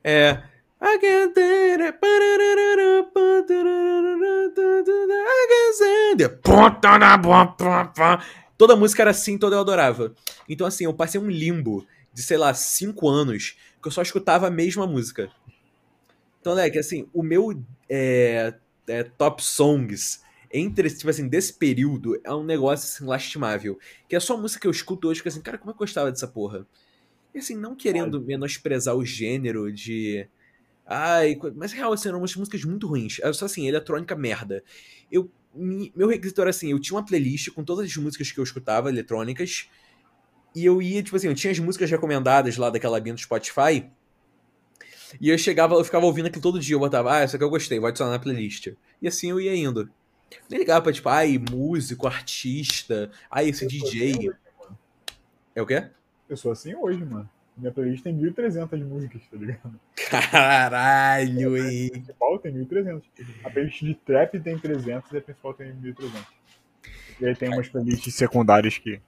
É. 0.05 0.43
Pá, 7.57 7.87
pá. 7.87 8.23
Toda 8.59 8.77
música 8.77 9.03
era 9.03 9.11
assim, 9.11 9.39
toda 9.39 9.57
eu 9.57 9.61
adorava. 9.61 10.15
Então, 10.47 10.67
assim, 10.67 10.85
eu 10.85 10.93
passei 10.93 11.19
um 11.19 11.31
limbo 11.31 11.87
de, 12.13 12.23
sei 12.23 12.37
lá, 12.37 12.53
cinco 12.53 13.09
anos 13.09 13.57
que 13.81 13.89
eu 13.89 13.93
só 13.93 14.03
escutava 14.03 14.49
a 14.49 14.51
mesma 14.51 14.87
música. 14.87 15.31
Então, 16.43 16.53
Leque, 16.53 16.79
assim, 16.79 17.09
o 17.15 17.23
meu 17.23 17.59
é, 17.89 18.53
é, 18.87 19.03
top 19.03 19.43
songs 19.43 20.23
entre, 20.57 20.89
tipo 20.89 21.11
assim, 21.11 21.27
desse 21.27 21.53
período 21.53 22.21
é 22.23 22.33
um 22.33 22.45
negócio, 22.45 22.87
assim, 22.87 23.05
lastimável. 23.05 23.77
Que 24.09 24.15
é 24.15 24.21
só 24.21 24.37
música 24.37 24.61
que 24.61 24.67
eu 24.69 24.71
escuto 24.71 25.09
hoje, 25.09 25.21
que 25.21 25.29
assim, 25.29 25.41
cara, 25.41 25.59
como 25.59 25.73
é 25.73 25.75
que 25.75 25.79
eu 25.79 25.87
gostava 25.87 26.13
dessa 26.13 26.29
porra? 26.29 26.65
E 27.35 27.39
assim, 27.39 27.57
não 27.57 27.75
querendo 27.75 28.23
menosprezar 28.23 28.95
o 28.95 29.05
gênero 29.05 29.73
de... 29.73 30.29
Ai, 30.87 31.37
mas 31.57 31.73
real, 31.73 31.93
assim, 31.93 32.09
eram 32.09 32.19
umas 32.19 32.37
músicas 32.37 32.63
muito 32.63 32.87
ruins. 32.87 33.19
Era 33.19 33.33
só 33.33 33.47
assim, 33.47 33.67
eletrônica 33.67 34.15
merda. 34.15 34.63
Eu, 35.11 35.29
meu 35.53 36.07
requisito 36.07 36.41
era 36.41 36.51
assim, 36.51 36.71
eu 36.71 36.79
tinha 36.79 36.97
uma 36.97 37.05
playlist 37.05 37.51
com 37.51 37.65
todas 37.65 37.87
as 37.87 37.97
músicas 37.97 38.31
que 38.31 38.39
eu 38.39 38.45
escutava, 38.45 38.89
eletrônicas, 38.89 39.69
e 40.55 40.65
eu 40.65 40.81
ia, 40.81 41.03
tipo 41.03 41.17
assim, 41.17 41.27
eu 41.27 41.35
tinha 41.35 41.51
as 41.51 41.59
músicas 41.59 41.91
recomendadas 41.91 42.57
lá 42.57 42.71
daquela 42.71 42.99
abinha 42.99 43.15
do 43.15 43.21
Spotify, 43.21 43.91
e 45.21 45.29
eu 45.29 45.39
chegava, 45.39 45.75
eu 45.75 45.85
ficava 45.85 46.07
ouvindo 46.07 46.27
aquilo 46.27 46.43
todo 46.43 46.61
dia, 46.61 46.75
eu 46.75 46.81
botava, 46.81 47.15
ah, 47.15 47.21
essa 47.21 47.37
aqui 47.37 47.45
eu 47.45 47.51
gostei, 47.51 47.79
vou 47.79 47.89
adicionar 47.89 48.13
na 48.13 48.19
playlist. 48.19 48.69
E 49.01 49.09
assim 49.09 49.31
eu 49.31 49.41
ia 49.41 49.55
indo. 49.55 49.91
Nem 50.51 50.59
ligava 50.59 50.83
pra, 50.83 50.93
tipo, 50.93 51.09
ai, 51.09 51.39
músico, 51.39 52.07
artista, 52.07 53.11
ai, 53.31 53.49
esse 53.49 53.65
Eu 53.65 53.69
DJ. 53.69 54.11
assim 54.13 54.29
hoje. 54.29 54.39
É 55.55 55.63
o 55.63 55.67
quê? 55.67 55.89
Eu 56.29 56.37
sou 56.37 56.51
assim 56.53 56.75
hoje, 56.75 57.05
mano. 57.05 57.29
Minha 57.57 57.71
playlist 57.71 58.03
tem 58.03 58.17
1.300 58.19 58.83
músicas, 58.85 59.23
tá 59.31 59.37
ligado? 59.37 59.79
Caralho, 60.11 61.55
A 61.55 61.59
hein? 61.73 61.89
principal 61.91 62.39
tem 62.41 62.53
1.300. 62.53 63.03
A 63.45 63.51
playlist 63.51 63.81
de 63.83 63.95
trap 63.95 64.41
tem 64.41 64.59
300 64.59 65.13
e 65.13 65.17
a 65.19 65.21
principal 65.21 65.55
tem 65.55 65.73
1.300. 65.73 66.27
E 67.21 67.27
aí 67.27 67.37
tem 67.37 67.49
umas 67.51 67.69
playlists 67.69 68.13
secundárias 68.15 68.77
que... 68.79 69.01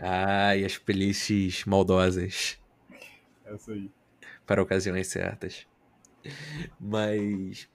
Ai, 0.00 0.64
as 0.64 0.78
playlists 0.78 1.64
maldosas. 1.66 2.58
Essa 3.44 3.72
aí. 3.72 3.90
para 4.46 4.62
ocasiões 4.62 5.06
certas. 5.08 5.66
Mas. 6.80 7.68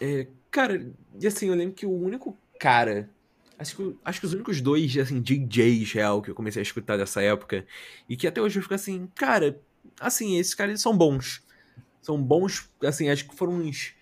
é, 0.00 0.26
cara, 0.50 0.92
e 1.20 1.26
assim, 1.26 1.48
eu 1.48 1.54
lembro 1.54 1.74
que 1.74 1.86
o 1.86 1.92
único 1.92 2.36
cara. 2.58 3.08
Acho 3.58 3.76
que, 3.76 3.96
acho 4.04 4.20
que 4.20 4.26
os 4.26 4.32
únicos 4.32 4.60
dois, 4.60 4.96
assim, 4.96 5.20
DJs 5.20 5.92
real 5.92 6.22
que 6.22 6.30
eu 6.30 6.34
comecei 6.34 6.60
a 6.60 6.62
escutar 6.62 6.96
dessa 6.96 7.20
época. 7.20 7.66
E 8.08 8.16
que 8.16 8.26
até 8.26 8.40
hoje 8.40 8.58
eu 8.58 8.62
fico 8.62 8.74
assim, 8.74 9.06
cara, 9.14 9.60
assim, 10.00 10.38
esses 10.38 10.54
caras 10.54 10.70
eles 10.70 10.82
são 10.82 10.96
bons. 10.96 11.42
São 12.00 12.20
bons, 12.20 12.70
assim, 12.82 13.10
acho 13.10 13.28
que 13.28 13.36
foram 13.36 13.52
uns. 13.54 13.94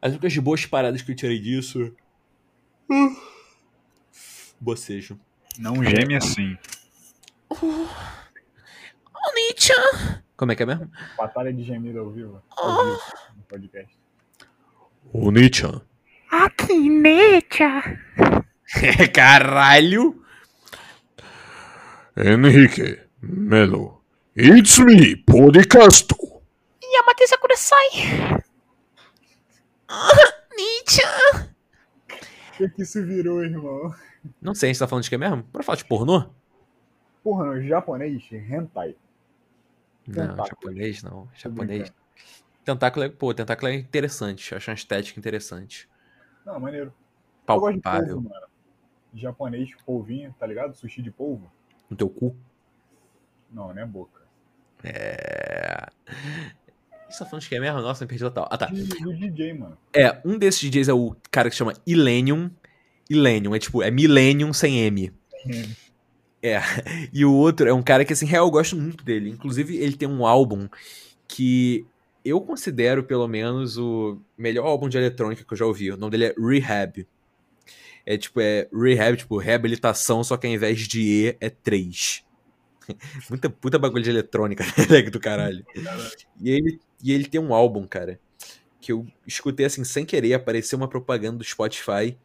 As 0.00 0.12
únicas 0.12 0.36
boas 0.38 0.66
paradas 0.66 1.02
que 1.02 1.10
eu 1.10 1.16
tirei 1.16 1.40
disso. 1.40 1.94
Bocejo. 4.60 5.18
Não 5.58 5.82
geme 5.82 6.16
assim. 6.16 6.56
Nietzsche! 9.34 9.72
Como 10.36 10.52
é 10.52 10.56
que 10.56 10.62
é 10.62 10.66
mesmo? 10.66 10.90
Batalha 11.16 11.52
de 11.52 11.62
gemido 11.62 12.00
ao 12.00 12.10
vivo. 12.10 12.42
Ao 12.56 12.84
vivo 12.84 13.00
no 13.36 13.42
podcast. 13.42 14.01
O 15.12 15.30
Nietzsche. 15.30 15.66
Aqui, 16.30 16.88
Nietzsche. 16.88 17.64
Caralho! 19.14 20.22
Henrique 22.16 23.00
Melo. 23.20 24.02
It's 24.36 24.78
me, 24.78 25.16
podcast. 25.16 26.08
Yamate 26.82 27.26
Sakurasai. 27.26 27.88
Nietzsche. 30.56 31.02
O 32.52 32.56
que, 32.56 32.68
que 32.68 32.82
isso 32.82 33.04
virou, 33.04 33.42
irmão? 33.42 33.94
Não 34.40 34.54
sei, 34.54 34.70
a 34.70 34.72
gente 34.72 34.78
tá 34.78 34.86
falando 34.86 35.04
de 35.04 35.10
quê 35.10 35.18
mesmo? 35.18 35.42
Pra 35.44 35.62
falar 35.62 35.76
de 35.76 35.84
pornô? 35.84 36.30
Porra, 37.24 37.46
no 37.46 37.62
japonês, 37.62 38.22
hentai. 38.32 38.94
Não, 40.06 40.14
Tentáculo. 40.14 40.46
japonês 40.48 41.02
não. 41.02 41.28
Japonês. 41.34 41.92
Tentáculo 42.64 43.04
é, 43.04 43.08
pô, 43.08 43.34
tentáculo 43.34 43.70
é 43.70 43.74
interessante. 43.74 44.54
Acho 44.54 44.70
uma 44.70 44.74
estética 44.74 45.18
interessante. 45.18 45.88
Não, 46.44 46.58
maneiro. 46.60 46.92
Eu 47.48 47.60
gosto 47.60 47.74
de 47.76 47.80
Palpável. 47.80 48.14
polvo, 48.14 48.28
mano. 48.30 48.46
Japonês, 49.14 49.70
polvinho, 49.84 50.34
tá 50.38 50.46
ligado? 50.46 50.74
Sushi 50.74 51.02
de 51.02 51.10
polvo. 51.10 51.52
No 51.90 51.96
teu 51.96 52.08
cu. 52.08 52.36
Não, 53.50 53.74
não 53.74 53.82
é 53.82 53.84
boca. 53.84 54.22
É. 54.82 55.86
Isso 57.08 57.18
tá 57.18 57.26
falando 57.26 57.42
de 57.42 57.48
quê 57.48 57.60
mesmo? 57.60 57.80
Nossa, 57.80 58.04
me 58.04 58.08
perdi 58.08 58.24
total. 58.24 58.48
Ah, 58.50 58.56
tá. 58.56 58.66
Do 58.66 59.14
DJ, 59.14 59.52
mano. 59.52 59.76
É, 59.94 60.18
um 60.24 60.38
desses 60.38 60.60
DJs 60.60 60.88
é 60.88 60.94
o 60.94 61.14
cara 61.30 61.48
que 61.50 61.54
se 61.54 61.58
chama 61.58 61.74
Illenium. 61.86 62.50
Illenium, 63.10 63.54
é 63.54 63.58
tipo, 63.58 63.82
é 63.82 63.90
Millennium 63.90 64.52
sem 64.52 64.78
M. 64.78 65.12
É. 66.42 66.58
E 67.12 67.24
o 67.24 67.32
outro 67.32 67.68
é 67.68 67.72
um 67.72 67.82
cara 67.82 68.04
que, 68.04 68.12
assim, 68.12 68.26
real, 68.26 68.46
eu 68.46 68.50
gosto 68.50 68.76
muito 68.76 69.04
dele. 69.04 69.28
Inclusive, 69.30 69.76
ele 69.76 69.94
tem 69.94 70.08
um 70.08 70.26
álbum 70.26 70.68
que 71.28 71.86
eu 72.24 72.40
considero, 72.40 73.04
pelo 73.04 73.26
menos, 73.26 73.76
o 73.78 74.20
melhor 74.36 74.66
álbum 74.66 74.88
de 74.88 74.96
eletrônica 74.96 75.44
que 75.44 75.52
eu 75.52 75.56
já 75.56 75.66
ouvi. 75.66 75.90
O 75.90 75.96
nome 75.96 76.12
dele 76.12 76.26
é 76.26 76.34
Rehab. 76.38 77.06
É 78.04 78.16
tipo, 78.16 78.40
é 78.40 78.68
Rehab, 78.72 79.16
tipo, 79.16 79.36
reabilitação, 79.38 80.22
só 80.24 80.36
que 80.36 80.46
ao 80.46 80.52
invés 80.52 80.80
de 80.80 81.00
E 81.00 81.36
é 81.40 81.50
3. 81.50 82.24
Muita 83.30 83.48
puta 83.48 83.78
bagulho 83.78 84.02
de 84.02 84.10
eletrônica, 84.10 84.64
né, 84.90 85.02
do 85.02 85.20
caralho. 85.20 85.64
E 86.40 86.50
ele, 86.50 86.80
e 87.02 87.12
ele 87.12 87.26
tem 87.26 87.40
um 87.40 87.54
álbum, 87.54 87.86
cara, 87.86 88.20
que 88.80 88.92
eu 88.92 89.06
escutei 89.26 89.66
assim 89.66 89.84
sem 89.84 90.04
querer, 90.04 90.34
apareceu 90.34 90.76
uma 90.76 90.88
propaganda 90.88 91.38
do 91.38 91.44
Spotify 91.44 92.16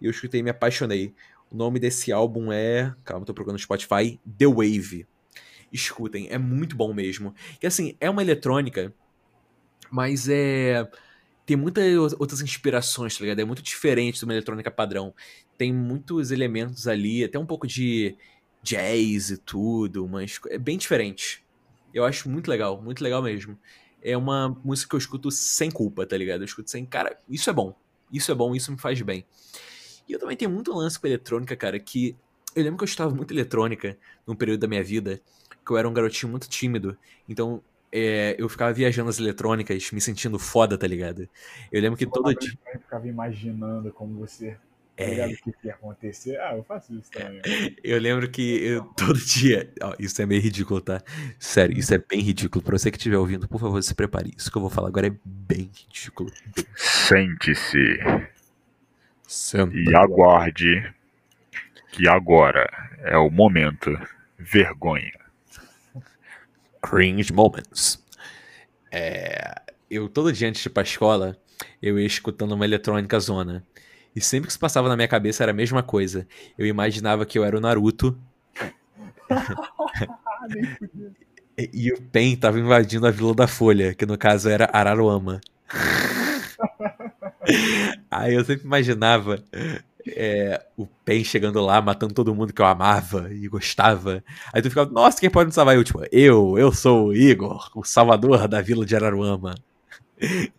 e 0.00 0.06
eu 0.06 0.10
escutei 0.10 0.40
e 0.40 0.42
me 0.42 0.50
apaixonei. 0.50 1.14
O 1.50 1.56
nome 1.56 1.78
desse 1.78 2.12
álbum 2.12 2.52
é. 2.52 2.94
Calma, 3.04 3.24
tô 3.24 3.32
procurando 3.32 3.56
no 3.56 3.62
Spotify. 3.62 4.20
The 4.38 4.46
Wave. 4.46 5.06
Escutem, 5.72 6.28
é 6.30 6.38
muito 6.38 6.76
bom 6.76 6.92
mesmo. 6.92 7.34
E 7.62 7.66
assim, 7.66 7.96
é 8.00 8.08
uma 8.10 8.22
eletrônica, 8.22 8.92
mas 9.94 10.28
é. 10.28 10.90
Tem 11.46 11.56
muitas 11.56 12.14
outras 12.14 12.40
inspirações, 12.40 13.16
tá 13.16 13.22
ligado? 13.22 13.38
É 13.38 13.44
muito 13.44 13.62
diferente 13.62 14.18
de 14.18 14.24
uma 14.24 14.32
eletrônica 14.32 14.70
padrão. 14.70 15.14
Tem 15.56 15.72
muitos 15.72 16.32
elementos 16.32 16.88
ali, 16.88 17.22
até 17.22 17.38
um 17.38 17.46
pouco 17.46 17.64
de 17.66 18.16
jazz 18.60 19.30
e 19.30 19.36
tudo, 19.36 20.08
mas 20.08 20.40
é 20.48 20.58
bem 20.58 20.76
diferente. 20.76 21.44
Eu 21.92 22.04
acho 22.04 22.28
muito 22.28 22.48
legal, 22.48 22.82
muito 22.82 23.04
legal 23.04 23.22
mesmo. 23.22 23.56
É 24.02 24.16
uma 24.16 24.48
música 24.64 24.88
que 24.88 24.94
eu 24.96 24.98
escuto 24.98 25.30
sem 25.30 25.70
culpa, 25.70 26.04
tá 26.04 26.16
ligado? 26.16 26.40
Eu 26.40 26.46
escuto 26.46 26.70
sem, 26.70 26.84
cara, 26.84 27.16
isso 27.28 27.48
é 27.48 27.52
bom. 27.52 27.76
Isso 28.10 28.32
é 28.32 28.34
bom, 28.34 28.54
isso 28.54 28.72
me 28.72 28.78
faz 28.78 29.00
bem. 29.02 29.24
E 30.08 30.12
eu 30.12 30.18
também 30.18 30.36
tenho 30.36 30.50
muito 30.50 30.74
lance 30.74 30.98
com 30.98 31.06
eletrônica, 31.06 31.54
cara, 31.54 31.78
que 31.78 32.16
eu 32.56 32.64
lembro 32.64 32.78
que 32.78 32.84
eu 32.84 32.88
estava 32.88 33.14
muito 33.14 33.32
eletrônica 33.32 33.96
num 34.26 34.34
período 34.34 34.60
da 34.60 34.66
minha 34.66 34.82
vida, 34.82 35.20
que 35.64 35.70
eu 35.70 35.76
era 35.76 35.88
um 35.88 35.92
garotinho 35.92 36.30
muito 36.30 36.48
tímido. 36.48 36.96
Então, 37.28 37.62
é, 37.96 38.34
eu 38.36 38.48
ficava 38.48 38.72
viajando 38.72 39.08
as 39.08 39.20
eletrônicas, 39.20 39.92
me 39.92 40.00
sentindo 40.00 40.36
foda, 40.38 40.76
tá 40.76 40.86
ligado? 40.86 41.28
Eu 41.70 41.80
lembro 41.80 41.96
que 41.96 42.04
todo 42.06 42.34
dia. 42.34 42.52
Eu 42.74 42.80
ficava 42.80 43.06
imaginando 43.06 43.92
como 43.92 44.18
você. 44.18 44.56
Tá 44.96 45.02
É. 45.04 45.10
ligado? 45.10 45.30
O 45.32 45.36
que 45.52 45.66
ia 45.66 45.74
acontecer. 45.74 46.36
Ah, 46.40 46.56
eu 46.56 46.62
faço 46.64 46.92
isso 46.94 47.10
também. 47.10 47.40
mano. 47.40 47.42
Eu 47.84 47.98
lembro 48.00 48.30
que 48.30 48.64
eu, 48.64 48.84
todo 48.96 49.18
dia. 49.18 49.72
Ó, 49.82 49.94
isso 49.98 50.20
é 50.22 50.26
meio 50.26 50.40
ridículo, 50.40 50.80
tá? 50.80 51.00
Sério, 51.38 51.76
isso 51.76 51.92
é 51.94 51.98
bem 51.98 52.20
ridículo. 52.20 52.64
Pra 52.64 52.78
você 52.78 52.90
que 52.90 52.96
estiver 52.96 53.18
ouvindo, 53.18 53.46
por 53.48 53.60
favor, 53.60 53.82
se 53.82 53.94
prepare. 53.94 54.32
Isso 54.36 54.50
que 54.50 54.56
eu 54.56 54.60
vou 54.62 54.70
falar 54.70 54.88
agora 54.88 55.08
é 55.08 55.12
bem 55.24 55.70
ridículo. 55.74 56.30
Sente-se. 56.76 57.98
Senta. 59.26 59.76
E 59.76 59.94
aguarde 59.96 60.92
que 61.92 62.08
agora 62.08 62.68
é 63.02 63.16
o 63.16 63.30
momento 63.30 63.90
vergonha. 64.38 65.12
Cringe 66.88 67.32
Moments. 67.32 68.02
É, 68.92 69.54
eu 69.90 70.08
todo 70.08 70.32
dia 70.32 70.48
antes 70.48 70.62
de 70.62 70.68
ir 70.68 70.72
pra 70.72 70.82
escola, 70.82 71.36
eu 71.82 71.98
ia 71.98 72.06
escutando 72.06 72.52
uma 72.52 72.64
eletrônica 72.64 73.18
zona. 73.18 73.64
E 74.14 74.20
sempre 74.20 74.46
que 74.46 74.52
isso 74.52 74.60
passava 74.60 74.88
na 74.88 74.96
minha 74.96 75.08
cabeça 75.08 75.42
era 75.42 75.50
a 75.50 75.54
mesma 75.54 75.82
coisa. 75.82 76.26
Eu 76.56 76.66
imaginava 76.66 77.26
que 77.26 77.38
eu 77.38 77.44
era 77.44 77.56
o 77.56 77.60
Naruto 77.60 78.16
e, 81.58 81.70
e 81.72 81.92
o 81.92 82.00
Pen 82.02 82.36
tava 82.36 82.60
invadindo 82.60 83.06
a 83.06 83.10
Vila 83.10 83.34
da 83.34 83.46
Folha, 83.46 83.94
que 83.94 84.06
no 84.06 84.18
caso 84.18 84.48
era 84.48 84.68
Araruama. 84.72 85.40
Aí 88.10 88.34
eu 88.34 88.44
sempre 88.44 88.64
imaginava 88.64 89.42
é, 90.08 90.64
o 90.76 90.86
Pen 90.86 91.24
chegando 91.24 91.60
lá, 91.60 91.80
matando 91.80 92.14
todo 92.14 92.34
mundo 92.34 92.52
que 92.52 92.60
eu 92.60 92.66
amava 92.66 93.32
e 93.32 93.48
gostava. 93.48 94.22
Aí 94.52 94.60
tu 94.60 94.68
ficava, 94.68 94.90
nossa, 94.90 95.18
quem 95.18 95.30
pode 95.30 95.46
me 95.46 95.52
salvar? 95.52 95.74
Eu, 95.74 95.84
tipo, 95.84 96.02
eu, 96.12 96.58
eu 96.58 96.72
sou 96.72 97.08
o 97.08 97.14
Igor, 97.14 97.70
o 97.74 97.84
salvador 97.84 98.46
da 98.48 98.60
Vila 98.60 98.84
de 98.84 98.94
Araruama. 98.94 99.54
E 100.20 100.52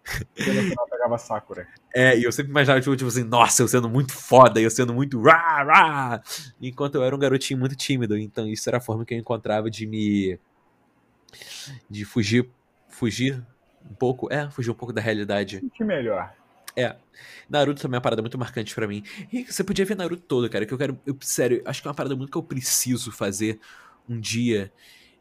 pegava 0.89 1.17
Sakura. 1.17 1.67
É, 1.93 2.17
e 2.17 2.23
eu 2.23 2.31
sempre 2.31 2.51
imaginava, 2.51 2.81
tipo, 2.81 2.95
tipo 2.95 3.07
assim, 3.07 3.23
nossa, 3.23 3.61
eu 3.61 3.67
sendo 3.67 3.89
muito 3.89 4.13
foda, 4.13 4.59
eu 4.59 4.69
sendo 4.69 4.93
muito 4.93 5.21
rá, 5.21 5.63
rá, 5.63 6.21
enquanto 6.61 6.95
eu 6.95 7.03
era 7.03 7.15
um 7.15 7.19
garotinho 7.19 7.59
muito 7.59 7.75
tímido, 7.75 8.17
então 8.17 8.47
isso 8.47 8.69
era 8.69 8.77
a 8.79 8.81
forma 8.81 9.05
que 9.05 9.13
eu 9.13 9.17
encontrava 9.17 9.69
de 9.69 9.87
me. 9.87 10.37
de 11.89 12.03
fugir, 12.03 12.49
fugir 12.89 13.41
um 13.89 13.93
pouco, 13.93 14.31
é, 14.31 14.49
fugir 14.49 14.71
um 14.71 14.75
pouco 14.75 14.93
da 14.93 15.01
realidade. 15.01 15.61
Que 15.73 15.83
melhor. 15.83 16.33
É. 16.75 16.95
Naruto 17.49 17.81
também 17.81 17.95
é 17.95 17.97
uma 17.97 18.01
parada 18.01 18.21
muito 18.21 18.37
marcante 18.37 18.75
pra 18.75 18.87
mim. 18.87 19.03
E 19.31 19.45
você 19.45 19.63
podia 19.63 19.85
ver 19.85 19.95
Naruto 19.95 20.23
todo, 20.23 20.49
cara, 20.49 20.65
que 20.65 20.73
eu 20.73 20.77
quero, 20.77 20.99
eu, 21.05 21.17
sério, 21.21 21.61
acho 21.65 21.81
que 21.81 21.87
é 21.87 21.89
uma 21.89 21.95
parada 21.95 22.15
muito 22.15 22.31
que 22.31 22.37
eu 22.37 22.43
preciso 22.43 23.11
fazer 23.11 23.59
um 24.09 24.19
dia, 24.19 24.71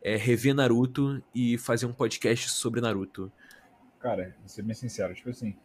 é 0.03 0.17
rever 0.17 0.55
Naruto 0.55 1.23
e 1.35 1.57
fazer 1.59 1.87
um 1.87 1.93
podcast 1.93 2.51
sobre 2.51 2.81
Naruto. 2.81 3.31
Cara, 4.01 4.35
vou 4.41 4.49
ser 4.49 4.63
bem 4.63 4.75
sincero, 4.75 5.15
tipo 5.15 5.31
assim, 5.31 5.57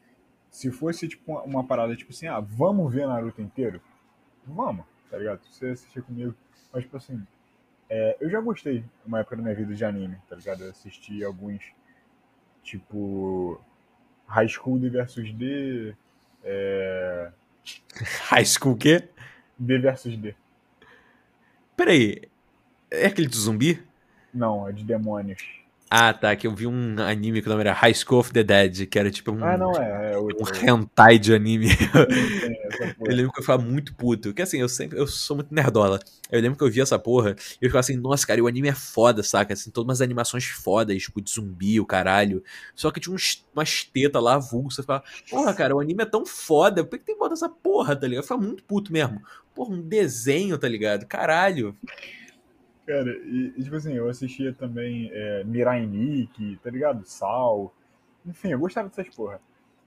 se 0.50 0.72
fosse 0.72 1.08
tipo 1.08 1.32
uma, 1.32 1.44
uma 1.44 1.64
parada 1.64 1.96
tipo 1.96 2.12
assim, 2.12 2.28
ah, 2.28 2.40
vamos 2.40 2.94
ver 2.94 3.08
Naruto 3.08 3.42
inteiro? 3.42 3.82
Vamos, 4.46 4.86
tá 5.10 5.18
ligado? 5.18 5.42
Você 5.46 5.68
assistir 5.68 6.02
comigo. 6.04 6.34
Mas 6.72 6.84
tipo 6.84 6.98
assim, 6.98 7.26
é, 7.90 8.18
eu 8.20 8.30
já 8.30 8.40
gostei 8.40 8.86
uma 9.06 9.20
época 9.20 9.36
da 9.36 9.42
minha 9.42 9.56
vida 9.56 9.74
de 9.74 9.84
anime, 9.84 10.18
tá 10.30 10.36
ligado? 10.36 10.64
Eu 10.64 10.70
assisti 10.70 11.24
alguns, 11.24 11.64
tipo, 12.64 13.60
High 14.30 14.48
School 14.48 14.80
D 14.80 14.90
versus 14.90 15.34
D, 15.34 15.96
é, 16.44 17.32
High 18.30 18.46
School 18.46 18.74
o 18.74 18.78
quê? 18.78 19.10
D 19.58 19.78
versus 19.80 20.16
D. 20.16 20.36
Peraí, 21.76 22.22
é 22.92 23.08
aquele 23.08 23.28
de 23.28 23.38
zumbi? 23.38 23.82
Não, 24.34 24.68
é 24.68 24.72
de 24.72 24.84
demônios. 24.84 25.59
Ah, 25.92 26.14
tá, 26.14 26.36
que 26.36 26.46
eu 26.46 26.54
vi 26.54 26.68
um 26.68 26.96
anime 27.02 27.42
que 27.42 27.48
o 27.48 27.50
nome 27.50 27.62
era 27.62 27.74
High 27.74 27.96
School 27.96 28.20
of 28.20 28.32
the 28.32 28.44
Dead, 28.44 28.86
que 28.88 29.00
era 29.00 29.10
tipo 29.10 29.32
um, 29.32 29.44
Ah, 29.44 29.58
não, 29.58 29.72
é, 29.74 30.14
é 30.14 30.18
um 30.20 30.24
outro. 30.24 30.54
hentai 30.64 31.18
de 31.18 31.34
anime. 31.34 31.70
É, 31.72 32.96
Eu 33.04 33.16
lembro 33.16 33.32
que 33.32 33.40
eu 33.40 33.44
ficava 33.44 33.62
muito 33.64 33.94
puto. 33.96 34.34
Que 34.34 34.42
assim, 34.44 34.60
eu 34.60 34.70
sempre. 34.70 35.00
Eu 35.00 35.08
sou 35.08 35.36
muito 35.38 35.54
nerdola. 35.54 36.00
Eu 36.32 36.40
lembro 36.42 36.58
que 36.58 36.64
eu 36.64 36.70
vi 36.70 36.80
essa 36.82 37.00
porra 37.00 37.32
e 37.60 37.66
eu 37.66 37.70
ficava 37.70 37.80
assim, 37.80 37.96
nossa, 37.98 38.26
cara, 38.28 38.42
o 38.44 38.48
anime 38.48 38.68
é 38.70 38.76
foda, 38.76 39.24
saca? 39.24 39.54
Assim, 39.54 39.72
todas 39.72 39.88
umas 39.88 40.02
animações 40.02 40.46
fodas, 40.46 41.02
tipo, 41.02 41.20
de 41.22 41.32
zumbi, 41.32 41.80
o 41.80 41.86
caralho. 41.86 42.44
Só 42.76 42.92
que 42.92 43.00
tinha 43.00 43.16
uns, 43.16 43.44
umas 43.54 43.84
tetas 43.84 44.22
lá 44.22 44.36
avulsas. 44.36 44.80
Eu 44.80 44.84
ficava, 44.84 45.04
porra, 45.30 45.54
cara, 45.54 45.76
o 45.76 45.80
anime 45.80 46.04
é 46.04 46.06
tão 46.06 46.26
foda. 46.26 46.84
Por 46.84 47.00
que 47.00 47.06
tem 47.06 47.16
que 47.16 47.20
botar 47.20 47.34
essa 47.34 47.50
porra, 47.50 47.96
tá 47.96 48.06
ligado? 48.06 48.20
Eu 48.20 48.24
ficava 48.24 48.42
muito 48.42 48.64
puto 48.64 48.94
mesmo. 48.94 49.22
Porra, 49.56 49.74
um 49.74 49.82
desenho, 49.82 50.58
tá 50.58 50.68
ligado? 50.68 51.06
Caralho. 51.08 51.76
Cara, 52.90 53.12
e, 53.24 53.54
e, 53.56 53.64
tipo 53.64 53.76
assim, 53.76 53.94
eu 53.94 54.10
assistia 54.10 54.52
também 54.52 55.12
é, 55.14 55.44
Mirai 55.44 55.86
Nikki, 55.86 56.58
tá 56.64 56.72
ligado? 56.72 57.06
Sal. 57.06 57.72
Enfim, 58.26 58.50
eu 58.50 58.58
gostava 58.58 58.90
dessas 58.90 59.16
porra. 59.16 59.40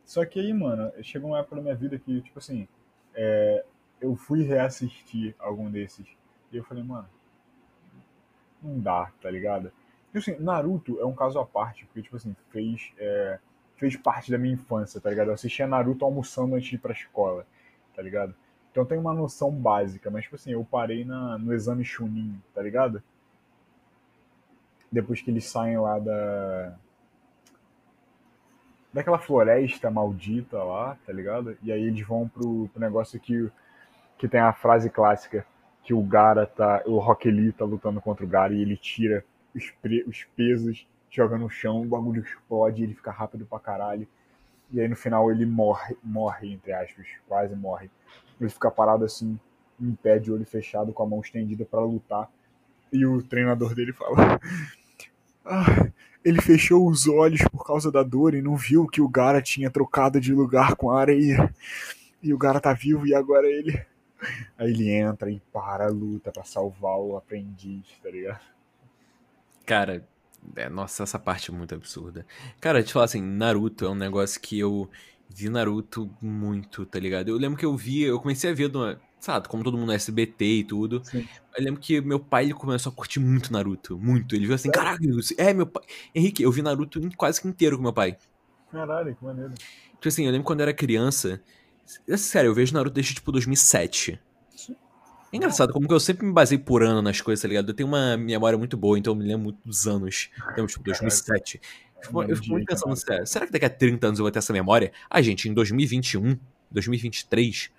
Só 0.04 0.24
que 0.24 0.38
aí, 0.38 0.52
mano, 0.52 0.92
chegou 1.02 1.30
uma 1.30 1.40
época 1.40 1.56
da 1.56 1.62
minha 1.62 1.74
vida 1.74 1.98
que, 1.98 2.20
tipo 2.20 2.38
assim, 2.38 2.68
é, 3.12 3.64
eu 4.00 4.14
fui 4.14 4.44
reassistir 4.44 5.34
algum 5.40 5.68
desses. 5.68 6.06
E 6.52 6.56
eu 6.56 6.62
falei, 6.62 6.84
mano, 6.84 7.08
não 8.62 8.78
dá, 8.78 9.10
tá 9.20 9.28
ligado? 9.28 9.72
Tipo 10.12 10.18
assim, 10.18 10.36
Naruto 10.38 11.00
é 11.00 11.04
um 11.04 11.12
caso 11.12 11.40
à 11.40 11.44
parte, 11.44 11.84
porque, 11.86 12.02
tipo 12.02 12.14
assim, 12.14 12.36
fez, 12.50 12.92
é, 12.98 13.40
fez 13.78 13.96
parte 13.96 14.30
da 14.30 14.38
minha 14.38 14.54
infância, 14.54 15.00
tá 15.00 15.10
ligado? 15.10 15.26
Eu 15.26 15.34
assistia 15.34 15.66
Naruto 15.66 16.04
almoçando 16.04 16.54
antes 16.54 16.68
de 16.68 16.76
ir 16.76 16.78
pra 16.78 16.92
escola, 16.92 17.44
tá 17.96 18.00
ligado? 18.00 18.32
Então 18.72 18.86
tenho 18.86 19.02
uma 19.02 19.14
noção 19.14 19.52
básica, 19.52 20.10
mas, 20.10 20.24
tipo 20.24 20.36
assim, 20.36 20.52
eu 20.52 20.64
parei 20.64 21.04
na, 21.04 21.38
no 21.38 21.54
exame 21.54 21.84
Chunin, 21.84 22.40
tá 22.54 22.62
ligado? 22.62 23.02
Depois 24.92 25.20
que 25.20 25.30
eles 25.30 25.44
saem 25.46 25.78
lá 25.78 25.98
da. 25.98 26.76
daquela 28.92 29.18
floresta 29.18 29.90
maldita 29.90 30.62
lá, 30.62 30.96
tá 31.06 31.12
ligado? 31.12 31.56
E 31.62 31.72
aí 31.72 31.82
eles 31.82 32.06
vão 32.06 32.28
pro, 32.28 32.68
pro 32.68 32.80
negócio 32.80 33.18
que, 33.18 33.50
que 34.18 34.28
tem 34.28 34.40
a 34.40 34.52
frase 34.52 34.90
clássica 34.90 35.46
que 35.84 35.94
o 35.94 36.02
Gara 36.02 36.46
tá. 36.46 36.82
O 36.86 36.98
Rock 36.98 37.30
Lee 37.30 37.52
tá 37.52 37.64
lutando 37.64 38.00
contra 38.00 38.24
o 38.24 38.28
Gara 38.28 38.54
e 38.54 38.62
ele 38.62 38.76
tira 38.76 39.24
os, 39.54 39.70
pre- 39.82 40.04
os 40.08 40.24
pesos, 40.36 40.86
joga 41.10 41.38
no 41.38 41.50
chão, 41.50 41.82
o 41.82 41.86
bagulho 41.86 42.22
explode, 42.22 42.84
ele 42.84 42.94
fica 42.94 43.10
rápido 43.10 43.46
pra 43.46 43.60
caralho. 43.60 44.08
E 44.72 44.80
aí 44.80 44.88
no 44.88 44.96
final 44.96 45.30
ele 45.30 45.46
morre, 45.46 45.96
morre, 46.02 46.52
entre 46.52 46.72
aspas, 46.72 47.06
quase 47.28 47.56
morre. 47.56 47.90
Ele 48.40 48.50
fica 48.50 48.70
parado 48.70 49.04
assim, 49.04 49.38
em 49.80 49.94
pé 49.94 50.18
de 50.18 50.30
olho 50.30 50.44
fechado, 50.44 50.92
com 50.92 51.02
a 51.02 51.06
mão 51.06 51.20
estendida 51.20 51.64
pra 51.64 51.80
lutar. 51.80 52.30
E 52.92 53.06
o 53.06 53.22
treinador 53.22 53.74
dele 53.74 53.92
fala: 53.92 54.40
"Ah, 55.44 55.88
ele 56.24 56.40
fechou 56.40 56.88
os 56.88 57.08
olhos 57.08 57.42
por 57.50 57.64
causa 57.64 57.90
da 57.90 58.02
dor 58.02 58.34
e 58.34 58.42
não 58.42 58.56
viu 58.56 58.86
que 58.86 59.00
o 59.00 59.08
Gara 59.08 59.42
tinha 59.42 59.70
trocado 59.70 60.20
de 60.20 60.32
lugar 60.32 60.76
com 60.76 60.90
a 60.90 61.00
areia. 61.00 61.52
E 62.22 62.32
o 62.32 62.38
Gara 62.38 62.60
tá 62.60 62.72
vivo 62.72 63.06
e 63.06 63.14
agora 63.14 63.46
ele. 63.46 63.84
Aí 64.56 64.70
ele 64.70 64.88
entra 64.88 65.30
e 65.30 65.40
para 65.52 65.86
a 65.86 65.90
luta 65.90 66.30
pra 66.30 66.44
salvar 66.44 66.96
o 66.98 67.16
aprendiz, 67.16 67.84
tá 68.00 68.08
ligado? 68.08 68.40
Cara, 69.66 70.06
é, 70.56 70.68
nossa, 70.68 71.02
essa 71.02 71.18
parte 71.18 71.50
é 71.50 71.54
muito 71.54 71.74
absurda. 71.74 72.24
Cara, 72.60 72.82
te 72.82 72.92
falar 72.92 73.06
assim, 73.06 73.22
Naruto 73.22 73.84
é 73.84 73.90
um 73.90 73.94
negócio 73.94 74.40
que 74.40 74.58
eu 74.58 74.88
vi 75.34 75.48
Naruto 75.48 76.10
muito, 76.20 76.84
tá 76.86 76.98
ligado? 76.98 77.28
Eu 77.28 77.36
lembro 77.36 77.58
que 77.58 77.64
eu 77.64 77.76
vi, 77.76 78.02
eu 78.02 78.20
comecei 78.20 78.50
a 78.50 78.54
ver, 78.54 78.68
do, 78.68 78.96
sabe, 79.18 79.48
como 79.48 79.62
todo 79.62 79.78
mundo 79.78 79.88
no 79.88 79.92
SBT 79.92 80.44
e 80.44 80.64
tudo. 80.64 81.00
Sim. 81.04 81.26
Eu 81.56 81.64
lembro 81.64 81.80
que 81.80 82.00
meu 82.00 82.18
pai 82.18 82.44
ele 82.44 82.54
começou 82.54 82.90
a 82.92 82.94
curtir 82.94 83.20
muito 83.20 83.52
Naruto, 83.52 83.98
muito. 83.98 84.34
Ele 84.34 84.46
viu 84.46 84.54
assim, 84.54 84.70
caraca, 84.70 85.02
é 85.38 85.54
meu 85.54 85.66
pai. 85.66 85.82
Henrique, 86.14 86.42
eu 86.42 86.50
vi 86.50 86.62
Naruto 86.62 87.00
quase 87.16 87.40
que 87.40 87.48
inteiro 87.48 87.76
com 87.76 87.82
meu 87.82 87.92
pai. 87.92 88.16
Caralho, 88.70 89.14
que 89.14 89.24
maneiro. 89.24 89.52
Tipo 89.54 90.08
assim, 90.08 90.24
eu 90.24 90.32
lembro 90.32 90.44
quando 90.44 90.60
eu 90.60 90.64
era 90.64 90.74
criança. 90.74 91.40
é 92.08 92.16
Sério, 92.16 92.48
eu 92.48 92.54
vejo 92.54 92.74
Naruto 92.74 92.94
desde 92.94 93.14
tipo 93.14 93.30
2007. 93.30 94.20
É 95.32 95.36
engraçado, 95.36 95.72
como 95.72 95.88
que 95.88 95.94
eu 95.94 96.00
sempre 96.00 96.26
me 96.26 96.32
basei 96.32 96.58
por 96.58 96.82
ano 96.82 97.00
nas 97.00 97.20
coisas, 97.22 97.40
tá 97.40 97.48
ligado? 97.48 97.70
Eu 97.70 97.74
tenho 97.74 97.88
uma 97.88 98.18
memória 98.18 98.58
muito 98.58 98.76
boa, 98.76 98.98
então 98.98 99.14
eu 99.14 99.16
me 99.16 99.24
lembro 99.24 99.44
muito 99.44 99.58
dos 99.64 99.86
anos. 99.86 100.30
Então, 100.52 100.66
tipo, 100.66 100.84
2007. 100.84 101.56
Eu 101.56 101.91
fico, 102.02 102.22
eu 102.22 102.36
fico 102.36 102.48
muito 102.50 102.66
pensando, 102.66 102.94
sério, 102.96 103.26
será 103.26 103.46
que 103.46 103.52
daqui 103.52 103.64
a 103.64 103.70
30 103.70 104.06
anos 104.08 104.18
eu 104.18 104.24
vou 104.24 104.30
ter 104.32 104.38
essa 104.38 104.52
memória? 104.52 104.92
Ah, 105.08 105.20
gente, 105.22 105.48
em 105.48 105.54
2021, 105.54 106.38
2023, 106.70 107.70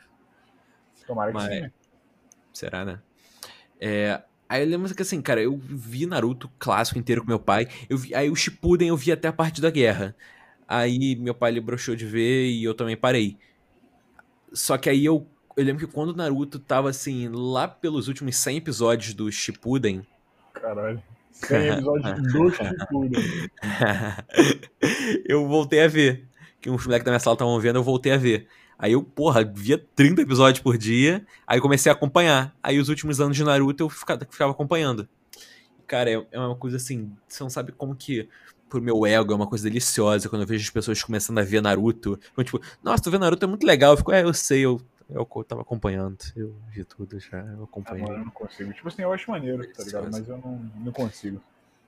Tomara 1.05 1.31
que 1.31 1.37
Mas- 1.37 1.53
sim. 1.65 1.71
será, 2.53 2.85
né? 2.85 2.99
É, 3.79 4.21
aí 4.47 4.63
eu 4.63 4.67
lembro 4.69 4.93
que 4.95 5.01
assim, 5.01 5.21
cara, 5.21 5.41
eu 5.41 5.57
vi 5.57 6.05
Naruto 6.05 6.49
clássico 6.57 6.97
inteiro 6.97 7.21
com 7.21 7.27
meu 7.27 7.39
pai. 7.39 7.67
Eu 7.89 7.97
vi, 7.97 8.15
aí 8.15 8.29
o 8.29 8.35
Shippuden 8.35 8.87
eu 8.87 8.97
vi 8.97 9.11
até 9.11 9.27
a 9.27 9.33
parte 9.33 9.59
da 9.61 9.69
guerra. 9.69 10.15
Aí 10.67 11.15
meu 11.17 11.33
pai 11.35 11.51
ele 11.51 11.59
broxou 11.59 11.95
de 11.95 12.05
ver 12.05 12.47
e 12.49 12.63
eu 12.63 12.73
também 12.73 12.95
parei. 12.95 13.37
Só 14.53 14.77
que 14.77 14.89
aí 14.89 15.03
eu, 15.03 15.27
eu 15.57 15.63
lembro 15.65 15.85
que 15.85 15.91
quando 15.93 16.11
o 16.11 16.15
Naruto 16.15 16.57
tava 16.59 16.89
assim, 16.89 17.27
lá 17.27 17.67
pelos 17.67 18.07
últimos 18.07 18.37
100 18.37 18.57
episódios 18.57 19.13
do 19.13 19.29
Shippuden, 19.31 20.05
Caralho. 20.53 21.03
100 21.33 21.67
episódios 21.67 22.33
do 22.33 22.49
Shippuden. 22.51 23.49
eu 25.25 25.47
voltei 25.47 25.83
a 25.83 25.87
ver. 25.87 26.27
Que 26.61 26.69
uns 26.69 26.85
moleques 26.85 27.03
da 27.03 27.11
minha 27.11 27.19
sala 27.19 27.33
estavam 27.33 27.59
vendo, 27.59 27.75
eu 27.75 27.83
voltei 27.83 28.13
a 28.13 28.17
ver. 28.17 28.47
Aí 28.77 28.93
eu, 28.93 29.03
porra, 29.03 29.43
via 29.43 29.77
30 29.95 30.21
episódios 30.21 30.61
por 30.63 30.77
dia, 30.77 31.25
aí 31.45 31.59
comecei 31.59 31.91
a 31.91 31.95
acompanhar. 31.95 32.55
Aí 32.61 32.79
os 32.79 32.89
últimos 32.89 33.19
anos 33.19 33.35
de 33.35 33.43
Naruto 33.43 33.83
eu 33.83 33.89
ficava, 33.89 34.25
ficava 34.29 34.51
acompanhando. 34.51 35.07
Cara, 35.85 36.09
é, 36.09 36.25
é 36.31 36.39
uma 36.39 36.55
coisa 36.55 36.77
assim, 36.77 37.11
você 37.27 37.43
não 37.43 37.49
sabe 37.49 37.71
como 37.71 37.95
que 37.95 38.27
pro 38.69 38.81
meu 38.81 39.05
ego 39.05 39.31
é 39.31 39.35
uma 39.35 39.45
coisa 39.45 39.63
deliciosa 39.65 40.27
quando 40.27 40.41
eu 40.41 40.47
vejo 40.47 40.63
as 40.63 40.69
pessoas 40.69 41.03
começando 41.03 41.37
a 41.37 41.43
ver 41.43 41.61
Naruto. 41.61 42.19
Então, 42.31 42.43
tipo, 42.43 42.61
nossa, 42.83 43.03
tu 43.03 43.11
vê 43.11 43.17
Naruto 43.17 43.45
é 43.45 43.47
muito 43.47 43.67
legal. 43.67 43.93
Eu 43.93 43.97
fico, 43.97 44.11
é, 44.11 44.23
eu 44.23 44.33
sei, 44.33 44.61
eu, 44.61 44.81
eu 45.13 45.43
tava 45.43 45.61
acompanhando. 45.61 46.17
Eu 46.35 46.55
vi 46.69 46.83
tudo 46.83 47.19
já, 47.19 47.39
eu 47.39 47.61
Ah, 47.61 47.63
acompanhei. 47.63 48.03
mano, 48.05 48.19
eu 48.19 48.25
não 48.25 48.31
consigo. 48.31 48.73
Tipo 48.73 48.87
assim, 48.87 49.01
eu 49.01 49.13
acho 49.13 49.29
maneiro, 49.29 49.67
tá 49.73 49.83
ligado? 49.83 50.09
Mas 50.11 50.27
eu 50.27 50.37
não, 50.37 50.55
não 50.77 50.91
consigo. 50.91 51.41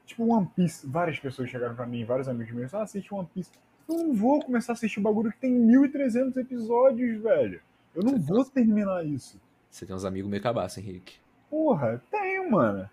Tipo, 0.06 0.26
One 0.32 0.48
Piece, 0.56 0.86
várias 0.86 1.20
pessoas 1.20 1.50
chegaram 1.50 1.76
pra 1.76 1.86
mim, 1.86 2.06
vários 2.06 2.28
amigos 2.28 2.54
meus, 2.54 2.74
ah, 2.74 2.84
assiste 2.84 3.14
One 3.14 3.28
Piece. 3.34 3.50
Eu 3.90 3.96
não 3.98 4.14
vou 4.14 4.42
começar 4.44 4.72
a 4.72 4.76
assistir 4.76 5.00
um 5.00 5.04
bagulho 5.04 5.32
que 5.32 5.40
tem 5.40 5.52
1.300 5.52 6.38
episódios, 6.38 7.22
velho. 7.22 7.60
Eu 7.96 8.04
não 8.04 8.20
vou 8.20 8.44
terminar 8.46 9.06
isso. 9.06 9.40
Você 9.70 9.86
tem 9.86 9.96
uns 9.96 10.06
amigos 10.06 10.30
meio 10.30 10.42
cabaço, 10.42 10.80
Henrique. 10.80 11.16
Porra, 11.50 12.02
tenho, 12.12 12.50
mano. 12.52 12.90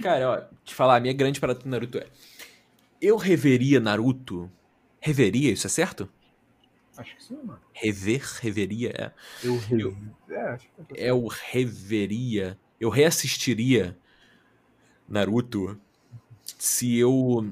Cara, 0.00 0.30
ó, 0.30 0.42
te 0.64 0.74
falar, 0.74 0.96
a 0.96 1.00
minha 1.00 1.12
grande 1.14 1.38
parada 1.40 1.60
com 1.60 1.68
Naruto 1.68 1.98
é. 1.98 2.06
Eu 3.00 3.16
reveria 3.16 3.78
Naruto. 3.80 4.50
Reveria, 5.00 5.52
isso 5.52 5.66
é 5.66 5.70
certo? 5.70 6.08
Acho 7.02 7.16
que 7.16 7.24
sim, 7.24 7.36
mano. 7.42 7.60
Rever, 7.74 8.22
reveria, 8.40 8.90
é. 8.90 9.12
Eu, 9.44 9.58
Eu- 9.78 9.96
É, 10.28 10.40
acho 10.52 10.68
que 10.68 10.82
tá 10.82 10.94
Eu 10.94 11.26
reveria. 11.26 12.58
Eu 12.80 12.90
reassistiria 12.90 13.96
Naruto 15.08 15.78
se 16.58 16.96
eu 16.96 17.46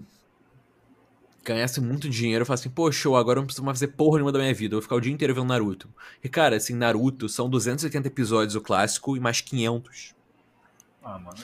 ganhasse 1.45 1.81
muito 1.81 2.09
dinheiro. 2.09 2.43
Eu 2.43 2.47
falasse 2.47 2.63
assim, 2.67 2.75
pô, 2.75 2.91
show, 2.93 3.17
agora 3.17 3.39
eu 3.39 3.43
não 3.43 3.47
preciso 3.47 3.65
mais 3.65 3.79
fazer 3.79 3.93
porra 3.93 4.17
nenhuma 4.17 4.33
da 4.33 4.39
minha 4.39 4.55
vida. 4.55 4.75
Eu 4.75 4.79
vou 4.79 4.83
ficar 4.83 4.97
o 4.97 5.01
dia 5.01 5.13
inteiro 5.13 5.35
vendo 5.35 5.47
Naruto. 5.47 5.89
E, 6.23 6.29
cara, 6.29 6.57
assim, 6.57 6.75
Naruto 6.75 7.29
são 7.29 7.49
280 7.49 8.09
episódios 8.09 8.55
o 8.55 8.61
clássico 8.61 9.17
e 9.17 9.21
mais 9.21 9.41
500 9.41 10.15
Ah, 11.03 11.19
mano. 11.19 11.39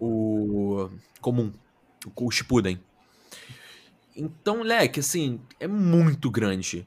o 0.00 0.88
comum, 1.20 1.52
o, 2.16 2.26
o 2.26 2.30
Shippuden. 2.30 2.78
Então, 4.14 4.62
leque, 4.62 5.00
assim, 5.00 5.40
é 5.58 5.66
muito 5.66 6.30
grande. 6.30 6.86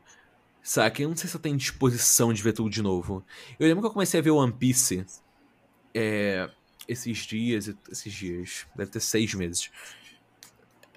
Saca? 0.66 1.00
Eu 1.00 1.10
não 1.10 1.16
sei 1.16 1.30
se 1.30 1.36
eu 1.36 1.40
tenho 1.40 1.56
disposição 1.56 2.34
de 2.34 2.42
ver 2.42 2.52
tudo 2.52 2.72
de 2.72 2.82
novo. 2.82 3.24
Eu 3.60 3.68
lembro 3.68 3.84
que 3.84 3.88
eu 3.88 3.94
comecei 3.94 4.20
a 4.20 4.24
ver 4.24 4.32
One 4.32 4.52
Piece 4.52 5.06
é, 5.94 6.50
esses 6.88 7.20
dias, 7.20 7.72
esses 7.88 8.12
dias, 8.12 8.66
deve 8.76 8.90
ter 8.90 9.00
seis 9.00 9.32
meses. 9.36 9.70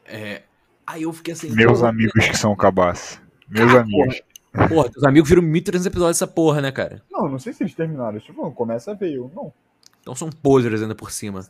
É, 0.07 0.45
aí 0.86 1.03
eu 1.03 1.12
fiquei 1.12 1.35
assim. 1.35 1.51
Meus 1.51 1.82
amigos 1.82 2.15
que 2.15 2.35
são 2.35 2.57
cabaço. 2.57 3.20
Meus 3.47 3.74
amigos. 3.74 4.23
Porra, 4.70 4.89
teus 4.89 5.05
amigos 5.05 5.28
viram 5.28 5.43
1.300 5.43 5.86
episódios 5.86 6.16
dessa 6.19 6.27
porra, 6.27 6.62
né, 6.62 6.73
cara? 6.73 7.03
Não, 7.11 7.28
não 7.28 7.39
sei 7.39 7.53
se 7.53 7.62
eles 7.62 7.74
terminaram. 7.74 8.19
Tipo, 8.19 8.51
começa 8.53 8.93
a 8.93 8.95
ver. 8.95 9.12
Eu 9.12 9.31
não. 9.36 9.53
Então 10.01 10.15
são 10.15 10.31
posers 10.31 10.81
ainda 10.81 10.95
por 10.95 11.12
cima. 11.12 11.47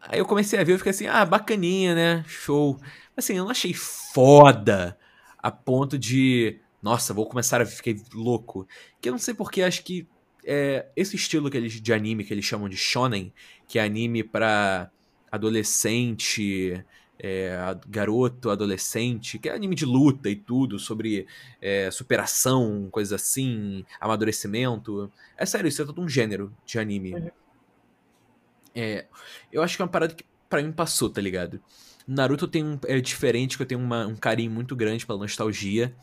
Aí 0.00 0.20
eu 0.20 0.24
comecei 0.24 0.60
a 0.60 0.62
ver 0.62 0.74
e 0.74 0.78
fiquei 0.78 0.90
assim, 0.90 1.08
ah, 1.08 1.24
bacaninha, 1.24 1.92
né? 1.92 2.24
Show. 2.28 2.78
Mas 3.16 3.24
assim, 3.24 3.34
eu 3.36 3.42
não 3.42 3.50
achei 3.50 3.74
foda 3.74 4.96
a 5.42 5.50
ponto 5.50 5.98
de. 5.98 6.58
Nossa, 6.82 7.12
vou 7.12 7.26
começar 7.26 7.60
a 7.60 7.66
fiquei 7.66 8.00
louco. 8.12 8.66
Que 9.00 9.08
eu 9.08 9.12
não 9.12 9.18
sei 9.18 9.34
porque 9.34 9.62
acho 9.62 9.84
que 9.84 10.06
é, 10.44 10.86
esse 10.96 11.16
estilo 11.16 11.50
que 11.50 11.56
eles, 11.56 11.80
de 11.80 11.92
anime 11.92 12.24
que 12.24 12.32
eles 12.32 12.44
chamam 12.44 12.68
de 12.68 12.76
shonen, 12.76 13.32
que 13.68 13.78
é 13.78 13.82
anime 13.82 14.22
pra 14.22 14.90
adolescente, 15.30 16.84
é, 17.18 17.56
garoto, 17.88 18.50
adolescente, 18.50 19.38
que 19.38 19.48
é 19.48 19.54
anime 19.54 19.74
de 19.74 19.84
luta 19.84 20.28
e 20.28 20.36
tudo, 20.36 20.78
sobre 20.78 21.26
é, 21.60 21.90
superação, 21.90 22.88
coisas 22.90 23.12
assim, 23.12 23.84
amadurecimento. 24.00 25.12
É 25.36 25.44
sério, 25.44 25.68
isso 25.68 25.82
é 25.82 25.84
todo 25.84 26.00
um 26.00 26.08
gênero 26.08 26.52
de 26.64 26.78
anime. 26.78 27.14
Uhum. 27.14 27.30
É, 28.74 29.06
eu 29.52 29.62
acho 29.62 29.76
que 29.76 29.82
é 29.82 29.84
uma 29.84 29.90
parada 29.90 30.14
que 30.14 30.24
pra 30.48 30.62
mim 30.62 30.72
passou, 30.72 31.10
tá 31.10 31.20
ligado? 31.20 31.60
Naruto 32.12 32.48
tem 32.48 32.64
um, 32.64 32.78
é 32.86 33.00
diferente, 33.00 33.56
que 33.56 33.62
eu 33.62 33.66
tenho 33.66 33.80
uma- 33.80 34.06
um 34.06 34.16
carinho 34.16 34.50
muito 34.50 34.74
grande 34.76 35.06
pela 35.06 35.18
nostalgia. 35.18 35.94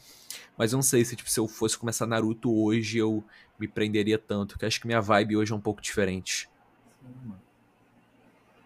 Mas 0.57 0.73
eu 0.73 0.77
não 0.77 0.83
sei 0.83 1.05
se, 1.05 1.15
tipo, 1.15 1.29
se 1.29 1.39
eu 1.39 1.47
fosse 1.47 1.77
começar 1.77 2.07
Naruto 2.07 2.53
hoje, 2.53 2.97
eu 2.99 3.25
me 3.59 3.67
prenderia 3.67 4.17
tanto. 4.19 4.51
Porque 4.53 4.65
eu 4.65 4.67
acho 4.67 4.81
que 4.81 4.87
minha 4.87 5.01
vibe 5.01 5.37
hoje 5.37 5.53
é 5.53 5.55
um 5.55 5.61
pouco 5.61 5.81
diferente. 5.81 6.49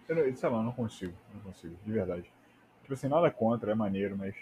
Eu, 0.08 0.36
sei 0.36 0.50
lá, 0.50 0.58
eu 0.58 0.64
não 0.64 0.72
consigo. 0.72 1.14
Não 1.34 1.42
consigo, 1.42 1.76
de 1.86 1.92
verdade. 1.92 2.32
Tipo 2.82 2.94
assim, 2.94 3.08
nada 3.08 3.32
contra, 3.32 3.72
é 3.72 3.76
maneiro, 3.76 4.18
mas 4.18 4.36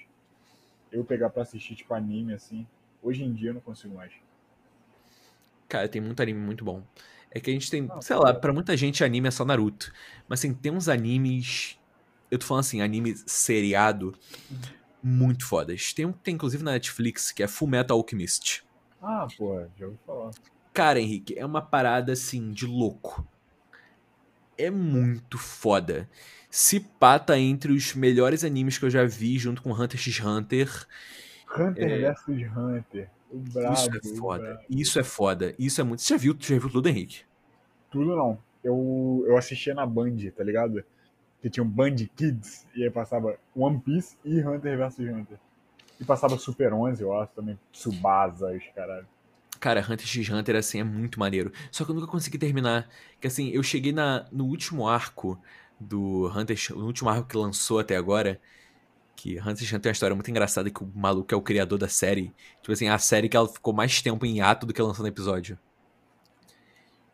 eu 0.92 1.04
pegar 1.06 1.30
pra 1.30 1.44
assistir, 1.44 1.76
tipo, 1.76 1.94
anime 1.94 2.34
assim, 2.34 2.68
hoje 3.04 3.24
em 3.24 3.34
dia 3.34 3.52
eu 3.52 3.56
não 3.56 3.62
consigo 3.62 3.96
mais. 3.96 4.14
Cara, 5.68 5.88
tem 5.88 6.02
muito 6.02 6.22
anime 6.22 6.40
muito 6.40 6.66
bom. 6.66 6.84
É 7.32 7.40
que 7.40 7.50
a 7.50 7.54
gente 7.54 7.70
tem, 7.70 7.84
Não, 7.84 8.02
sei 8.02 8.16
lá, 8.16 8.34
pra 8.34 8.52
muita 8.52 8.76
gente 8.76 9.04
anime 9.04 9.28
é 9.28 9.32
só 9.32 9.46
Naruto. 9.46 9.94
Mas 10.28 10.40
assim, 10.40 10.54
tem 10.54 10.72
uns 10.72 10.90
animes. 10.90 11.79
Eu 12.30 12.38
tô 12.38 12.46
falando 12.46 12.62
assim, 12.62 12.82
anime 12.82 13.16
seriado 13.26 14.14
muito 15.02 15.46
fodas. 15.46 15.94
Tem 15.94 16.06
um 16.06 16.12
que 16.12 16.20
tem 16.20 16.36
inclusive 16.36 16.64
na 16.64 16.72
Netflix, 16.72 17.32
que 17.32 17.42
é 17.42 17.48
Full 17.48 17.68
Metal 17.68 17.98
Alchemist. 17.98 18.64
Ah, 19.02 19.28
porra, 19.38 19.70
já 19.78 19.86
ouvi 19.86 19.98
falar. 20.06 20.32
Cara, 20.74 21.00
Henrique, 21.00 21.38
é 21.38 21.46
uma 21.46 21.62
parada 21.62 22.12
assim 22.14 22.52
de 22.52 22.66
louco. 22.66 23.26
É 24.58 24.70
muito 24.70 25.38
foda. 25.38 26.10
Se 26.50 26.80
pata 26.80 27.38
entre 27.38 27.72
os 27.72 27.94
melhores 27.96 28.44
animes 28.44 28.78
que 28.78 28.86
eu 28.86 28.90
já 28.90 29.06
vi, 29.06 29.38
junto 29.38 29.62
com 29.62 29.72
Hunter 29.72 30.00
x 30.00 30.20
Hunter. 30.20 30.88
Hunter 31.58 31.92
É. 31.92 32.12
vs 32.14 32.58
Hunter. 32.58 33.10
O 33.32 33.38
brabo. 33.38 33.74
Isso 33.74 33.90
é 33.90 34.18
foda. 34.18 34.62
Isso 34.70 35.00
é 35.00 35.04
foda. 35.04 35.56
Isso 35.60 35.82
é 35.82 35.84
muito. 35.84 36.02
Você 36.02 36.14
já 36.14 36.18
viu, 36.18 36.36
já 36.40 36.58
viu 36.58 36.70
tudo, 36.70 36.90
Henrique? 36.90 37.22
Tudo 37.92 38.16
não. 38.16 38.38
Eu, 38.64 39.24
eu 39.28 39.38
assistia 39.38 39.74
na 39.74 39.86
Band, 39.86 40.18
tá 40.36 40.44
ligado? 40.44 40.84
Que 41.42 41.50
tinha 41.50 41.64
um 41.64 41.70
Band 41.70 41.96
Kids, 42.16 42.68
e 42.76 42.84
aí 42.84 42.90
passava 42.90 43.38
One 43.56 43.80
Piece 43.80 44.18
e 44.26 44.42
Hunter 44.42 44.78
vs 44.78 45.00
Hunter. 45.00 45.38
E 46.00 46.06
passava 46.06 46.38
Super 46.38 46.74
11, 46.74 47.02
eu 47.02 47.18
acho, 47.18 47.32
também. 47.34 47.60
Tsubasa, 47.72 48.52
os 48.52 48.64
caralho. 48.76 49.08
Cara, 49.60 49.82
Hunter 49.82 50.06
x 50.08 50.30
Hunter, 50.30 50.56
assim, 50.56 50.80
é 50.80 50.84
muito 50.84 51.20
maneiro. 51.20 51.52
Só 51.72 51.84
que 51.84 51.92
eu 51.92 51.96
nunca 51.96 52.08
consegui 52.08 52.38
terminar. 52.38 52.88
Que 53.20 53.28
assim, 53.28 53.50
eu 53.50 53.62
cheguei 53.62 53.92
na, 53.92 54.26
no 54.32 54.46
último 54.46 54.88
arco 54.88 55.40
do 55.80 56.28
Hunter 56.36 56.56
x- 56.58 56.76
no 56.76 56.86
último 56.86 57.10
arco 57.10 57.28
que 57.28 57.36
lançou 57.38 57.80
até 57.80 57.96
agora. 57.98 58.40
Que 59.16 59.40
Hunter 59.40 59.58
x 59.60 59.70
Hunter 59.70 59.82
tem 59.82 59.90
uma 59.90 59.94
história 59.94 60.16
muito 60.16 60.32
engraçada 60.32 60.70
que 60.72 60.84
o 60.84 60.92
maluco 60.96 61.34
é 61.34 61.38
o 61.38 61.42
criador 61.42 61.78
da 61.80 61.90
série. 61.90 62.34
Tipo 62.62 62.72
assim, 62.74 62.90
a 62.90 62.98
série 63.00 63.30
que 63.30 63.38
ela 63.38 63.48
ficou 63.50 63.74
mais 63.74 64.02
tempo 64.02 64.26
em 64.26 64.42
ato 64.42 64.66
do 64.66 64.74
que 64.74 64.82
lançando 64.82 65.08
episódio. 65.08 65.60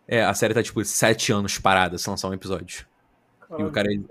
É, 0.08 0.24
a 0.24 0.34
série 0.34 0.54
tá 0.54 0.62
tipo 0.62 0.84
sete 0.86 1.32
anos 1.32 1.58
parada 1.58 1.98
se 1.98 2.10
lançar 2.10 2.30
um 2.30 2.34
episódio. 2.34 2.86
E 3.58 3.64
o 3.64 3.72
cara, 3.72 3.92
ele... 3.92 4.06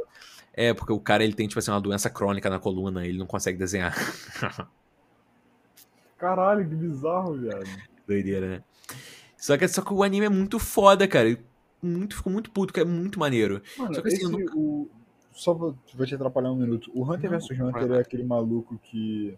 É, 0.52 0.72
porque 0.72 0.92
o 0.92 1.00
cara 1.00 1.24
ele 1.24 1.34
tem, 1.34 1.48
tipo 1.48 1.58
assim, 1.58 1.70
uma 1.70 1.80
doença 1.80 2.08
crônica 2.08 2.48
na 2.48 2.60
coluna, 2.60 3.06
ele 3.06 3.18
não 3.18 3.26
consegue 3.26 3.58
desenhar. 3.58 3.94
Caralho, 6.16 6.68
que 6.68 6.74
bizarro, 6.74 7.34
viado. 7.34 7.68
Doideira, 8.06 8.48
né? 8.48 8.64
Só 9.36 9.58
que, 9.58 9.66
só 9.68 9.82
que 9.82 9.92
o 9.92 10.02
anime 10.02 10.26
é 10.26 10.30
muito 10.30 10.58
foda, 10.58 11.06
cara. 11.06 11.36
Muito, 11.82 12.16
ficou 12.16 12.32
muito 12.32 12.50
puto, 12.50 12.72
que 12.72 12.80
é 12.80 12.84
muito 12.84 13.18
maneiro. 13.18 13.60
Mano, 13.76 13.94
Só 13.94 14.00
que 14.00 14.08
assim, 14.08 14.16
esse, 14.16 14.32
nunca- 14.32 14.56
o... 14.56 14.88
Só 15.32 15.52
vou, 15.52 15.76
vou 15.94 16.06
te 16.06 16.14
atrapalhar 16.14 16.50
um 16.50 16.56
minuto. 16.56 16.90
O 16.94 17.02
Hunter 17.02 17.30
Não, 17.30 17.38
vs 17.38 17.50
Hunter 17.50 17.92
é 17.92 18.00
aquele 18.00 18.24
maluco 18.24 18.78
que. 18.84 19.36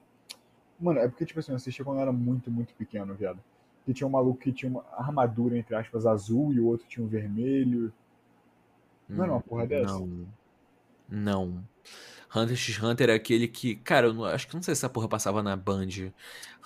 Mano, 0.79 1.01
é 1.01 1.09
porque, 1.09 1.25
tipo 1.25 1.41
assim, 1.41 1.53
eu 1.53 1.57
assisti 1.57 1.83
quando 1.83 1.97
eu 1.97 2.03
era 2.03 2.13
muito, 2.13 2.51
muito 2.51 2.75
pequeno, 2.75 3.15
viado. 3.15 3.41
Que 3.85 3.95
tinha 3.95 4.07
um 4.07 4.11
maluco 4.11 4.39
que 4.39 4.53
tinha 4.53 4.71
uma 4.71 4.85
armadura, 4.93 5.57
entre 5.57 5.75
aspas, 5.75 6.05
azul 6.05 6.53
e 6.53 6.61
o 6.61 6.67
outro 6.67 6.87
tinha 6.87 7.05
um 7.05 7.09
vermelho. 7.09 7.93
Não 9.09 9.25
era 9.25 9.33
uma 9.33 9.41
porra 9.41 9.67
dessa? 9.67 9.93
Não. 9.99 10.27
Não. 11.09 11.65
Hunter 12.35 12.57
x 12.57 12.83
Hunter 12.83 13.11
é 13.11 13.15
aquele 13.15 13.49
que. 13.49 13.77
Cara, 13.77 14.09
eu 14.09 14.15
não- 14.15 14.25
acho 14.25 14.49
que 14.49 14.55
não 14.55 14.63
sei 14.63 14.75
se 14.75 14.81
essa 14.81 14.89
porra 14.89 15.09
passava 15.09 15.43
na 15.43 15.57
Band. 15.57 15.89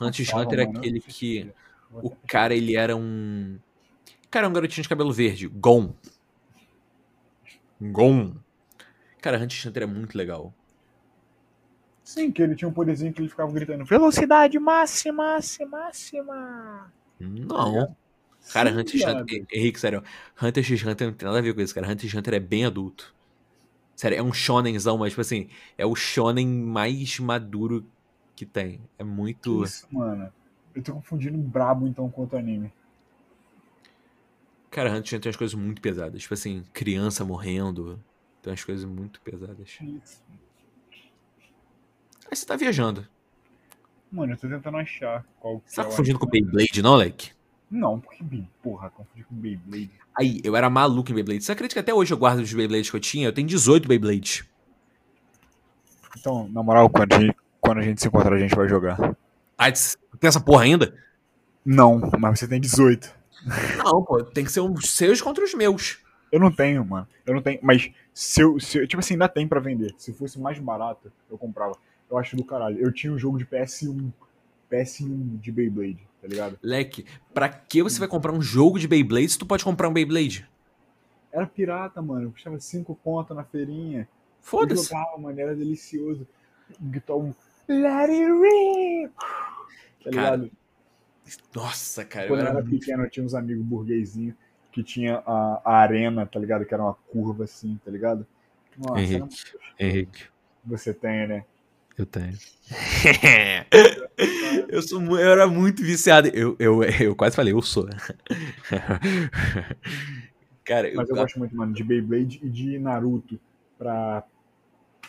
Hunter 0.01 0.25
x 0.25 0.33
Hunter 0.35 0.61
é 0.61 0.63
aquele 0.63 1.01
que. 1.01 1.53
O 1.93 2.11
cara, 2.27 2.55
ele 2.55 2.77
era 2.77 2.97
um. 2.97 3.59
Cara, 4.31 4.49
um 4.49 4.53
garotinho 4.53 4.83
de 4.83 4.89
cabelo 4.89 5.13
verde. 5.13 5.49
Gon. 5.49 5.93
Gon. 7.81 8.35
Cara, 9.21 9.37
Hunter 9.37 9.51
x 9.57 9.67
Hunter 9.67 9.83
é 9.83 9.87
muito 9.87 10.17
legal. 10.17 10.55
Sim, 12.03 12.33
que 12.33 12.43
ele 12.43 12.57
tinha 12.57 12.69
um 12.69 12.73
poderzinho 12.73 13.13
que 13.13 13.21
ele 13.21 13.29
ficava 13.29 13.53
gritando. 13.53 13.85
Velocidade 13.85 14.59
máxima, 14.59 15.23
máxima, 15.35 15.69
máxima. 15.69 16.93
Não. 17.21 17.97
Cara, 18.53 18.73
Sim, 18.73 18.79
Hunter 18.79 19.01
x. 19.01 19.15
Hunter. 19.15 19.47
Henrique, 19.53 19.81
sério. 19.81 20.03
Hunter 20.41 20.65
x 20.65 20.83
Hunter 20.85 21.07
não 21.09 21.15
tem 21.15 21.27
nada 21.27 21.39
a 21.39 21.43
ver 21.43 21.55
com 21.55 21.61
isso, 21.61 21.75
cara. 21.75 21.87
Hunter 21.87 22.09
x 22.09 22.15
Hunter 22.15 22.35
é 22.35 22.41
bem 22.41 22.65
adulto. 22.65 23.15
Sério, 23.95 24.19
é 24.19 24.23
um 24.23 24.33
shonenzão, 24.33 24.97
mas, 24.97 25.11
tipo 25.11 25.21
assim, 25.21 25.49
é 25.77 25.85
o 25.85 25.95
shonen 25.95 26.47
mais 26.47 27.19
maduro 27.21 27.87
que 28.35 28.47
tem. 28.47 28.81
É 28.99 29.05
muito. 29.05 29.63
Isso, 29.63 29.87
mano. 29.91 30.33
Eu 30.75 30.83
tô 30.83 30.95
confundindo 30.95 31.37
brabo 31.37 31.87
então 31.87 32.11
com 32.11 32.23
outro 32.23 32.39
anime. 32.39 32.73
Cara, 34.71 34.91
Hunter 34.91 35.05
x 35.05 35.13
Hunter 35.13 35.21
tem 35.21 35.29
umas 35.31 35.37
coisas 35.37 35.55
muito 35.55 35.83
pesadas. 35.83 36.23
Tipo 36.23 36.35
assim, 36.35 36.65
criança 36.73 37.25
morrendo. 37.25 38.03
Tem 38.41 38.51
umas 38.51 38.65
coisas 38.65 38.85
muito 38.85 39.21
pesadas. 39.21 39.79
Isso. 39.81 40.23
Aí 42.31 42.37
você 42.37 42.47
tá 42.47 42.57
viajando. 42.57 43.07
Mano, 44.11 44.33
eu 44.33 44.37
tô 44.37 44.49
tentando 44.49 44.77
achar 44.77 45.27
qual 45.39 45.61
que 45.61 45.71
Você 45.71 45.77
tá 45.77 45.83
é 45.83 45.85
confundindo 45.87 46.19
com. 46.19 46.27
Beyblade, 46.27 46.83
não, 46.83 46.97
Leque? 46.97 47.33
Não, 47.71 48.01
porque, 48.01 48.25
porra, 48.63 48.91
confundi 48.91 49.23
com 49.25 49.35
Beyblade. 49.35 49.91
Aí, 50.19 50.41
eu 50.43 50.57
era 50.57 50.69
maluco 50.69 51.11
em 51.11 51.15
Beyblade. 51.15 51.45
Você 51.45 51.53
acredita 51.53 51.75
que 51.75 51.79
até 51.81 51.95
hoje 51.95 52.13
eu 52.13 52.19
guardo 52.19 52.41
os 52.41 52.53
Beyblades 52.53 52.91
que 52.91 52.97
eu 52.97 53.01
tinha? 53.01 53.29
Eu 53.29 53.33
tenho 53.33 53.47
18 53.47 53.87
Beyblades. 53.87 54.45
Então, 56.19 56.49
Na 56.49 56.63
moral, 56.63 56.91
quando 56.91 57.13
a, 57.13 57.21
gente, 57.21 57.37
quando 57.61 57.79
a 57.79 57.83
gente 57.83 58.01
se 58.01 58.09
encontrar, 58.09 58.35
a 58.35 58.39
gente 58.39 58.55
vai 58.55 58.69
jogar. 58.69 58.97
Tss, 59.57 59.97
tem 60.19 60.29
essa 60.29 60.41
porra 60.41 60.65
ainda? 60.65 60.95
não, 61.65 62.01
mas 62.19 62.39
você 62.41 62.49
tem 62.49 62.61
18. 62.61 63.15
Não, 63.85 64.03
pô, 64.03 64.23
tem 64.25 64.45
que 64.45 64.51
ser 64.53 64.61
os 64.61 64.91
seus 64.91 65.21
contra 65.23 65.45
os 65.45 65.55
meus. 65.55 65.99
Eu 66.33 66.41
não 66.41 66.51
tenho, 66.51 66.85
mano. 66.85 67.07
Eu 67.25 67.35
não 67.35 67.43
tenho. 67.43 67.59
Mas 67.63 67.91
se 68.13 68.41
eu, 68.41 68.59
se 68.61 68.79
eu- 68.79 68.87
Tipo 68.87 69.01
assim, 69.01 69.15
ainda 69.15 69.29
tem 69.29 69.47
pra 69.47 69.61
vender. 69.61 69.95
Se 69.97 70.13
fosse 70.13 70.39
mais 70.39 70.59
barato, 70.59 71.11
eu 71.31 71.39
comprava. 71.39 71.77
Eu 72.11 72.19
acho 72.19 72.37
do 72.37 72.45
caralho. 72.45 72.79
Eu 72.79 72.93
tinha 72.93 73.13
um 73.13 73.19
jogo 73.19 73.39
de 73.39 73.45
PS1. 73.47 74.11
PS1 74.71 75.39
de 75.41 75.51
Beyblade. 75.53 75.99
Tá 76.21 76.29
ligado? 76.29 76.59
Leque, 76.63 77.07
pra 77.33 77.49
que 77.49 77.83
você 77.83 77.99
vai 77.99 78.09
comprar 78.09 78.33
um 78.33 78.43
jogo 78.43 78.79
de 78.79 78.87
Beyblade 78.87 79.31
se 79.31 79.39
tu 79.39 79.47
pode 79.47 79.65
comprar 79.65 79.89
um 79.89 79.93
Beyblade? 79.93 80.49
Era 81.33 81.47
pirata, 81.47 82.03
mano. 82.03 82.33
Custava 82.33 82.59
5 82.59 82.95
conto 82.97 83.35
na 83.35 83.45
feirinha. 83.45 84.09
Foda-se. 84.41 84.89
jogava, 84.89 85.19
mano. 85.19 85.41
Era 85.41 85.55
delicioso. 85.55 86.27
Gritar 86.81 87.15
um 87.15 87.33
Let 87.69 88.11
it 88.11 88.33
rip! 88.33 89.15
Tá 90.03 90.11
Cara, 90.11 90.37
ligado? 90.37 90.51
Nossa, 91.55 92.05
cara, 92.05 92.27
Quando 92.27 92.41
eu 92.41 92.47
era 92.47 92.59
era 92.59 92.69
pequeno, 92.69 93.05
eu 93.05 93.11
tinha 93.11 93.25
uns 93.25 93.35
amigos 93.35 93.65
burguesinhos 93.65 94.35
que 94.73 94.83
tinha 94.83 95.23
a, 95.27 95.61
a 95.65 95.77
arena, 95.77 96.27
tá 96.27 96.41
ligado? 96.41 96.65
Que 96.65 96.75
era 96.75 96.83
uma 96.83 96.95
curva 96.95 97.45
assim, 97.45 97.79
tá 97.85 97.91
ligado? 97.91 98.27
Nossa, 98.77 99.01
Henrique, 99.01 99.59
Henrique, 99.79 100.25
Você 100.65 100.95
tem, 100.95 101.29
né? 101.29 101.45
Eu 102.01 102.07
tenho. 102.07 102.37
eu, 104.69 104.83
sou, 104.83 105.03
eu 105.19 105.33
era 105.33 105.47
muito 105.47 105.83
viciado. 105.83 106.29
Eu, 106.29 106.57
eu, 106.59 106.83
eu 106.83 107.17
quase 107.17 107.37
falei, 107.37 107.53
eu 107.53 107.63
sou. 107.63 107.89
Cara, 110.65 110.89
eu, 110.89 110.97
Mas 110.97 111.09
eu 111.09 111.17
gosto 111.17 111.39
muito, 111.39 111.57
mano, 111.57 111.73
de 111.73 111.83
Beyblade 111.83 112.41
e 112.43 112.49
de 112.49 112.79
Naruto 112.79 113.41
pra 113.79 114.25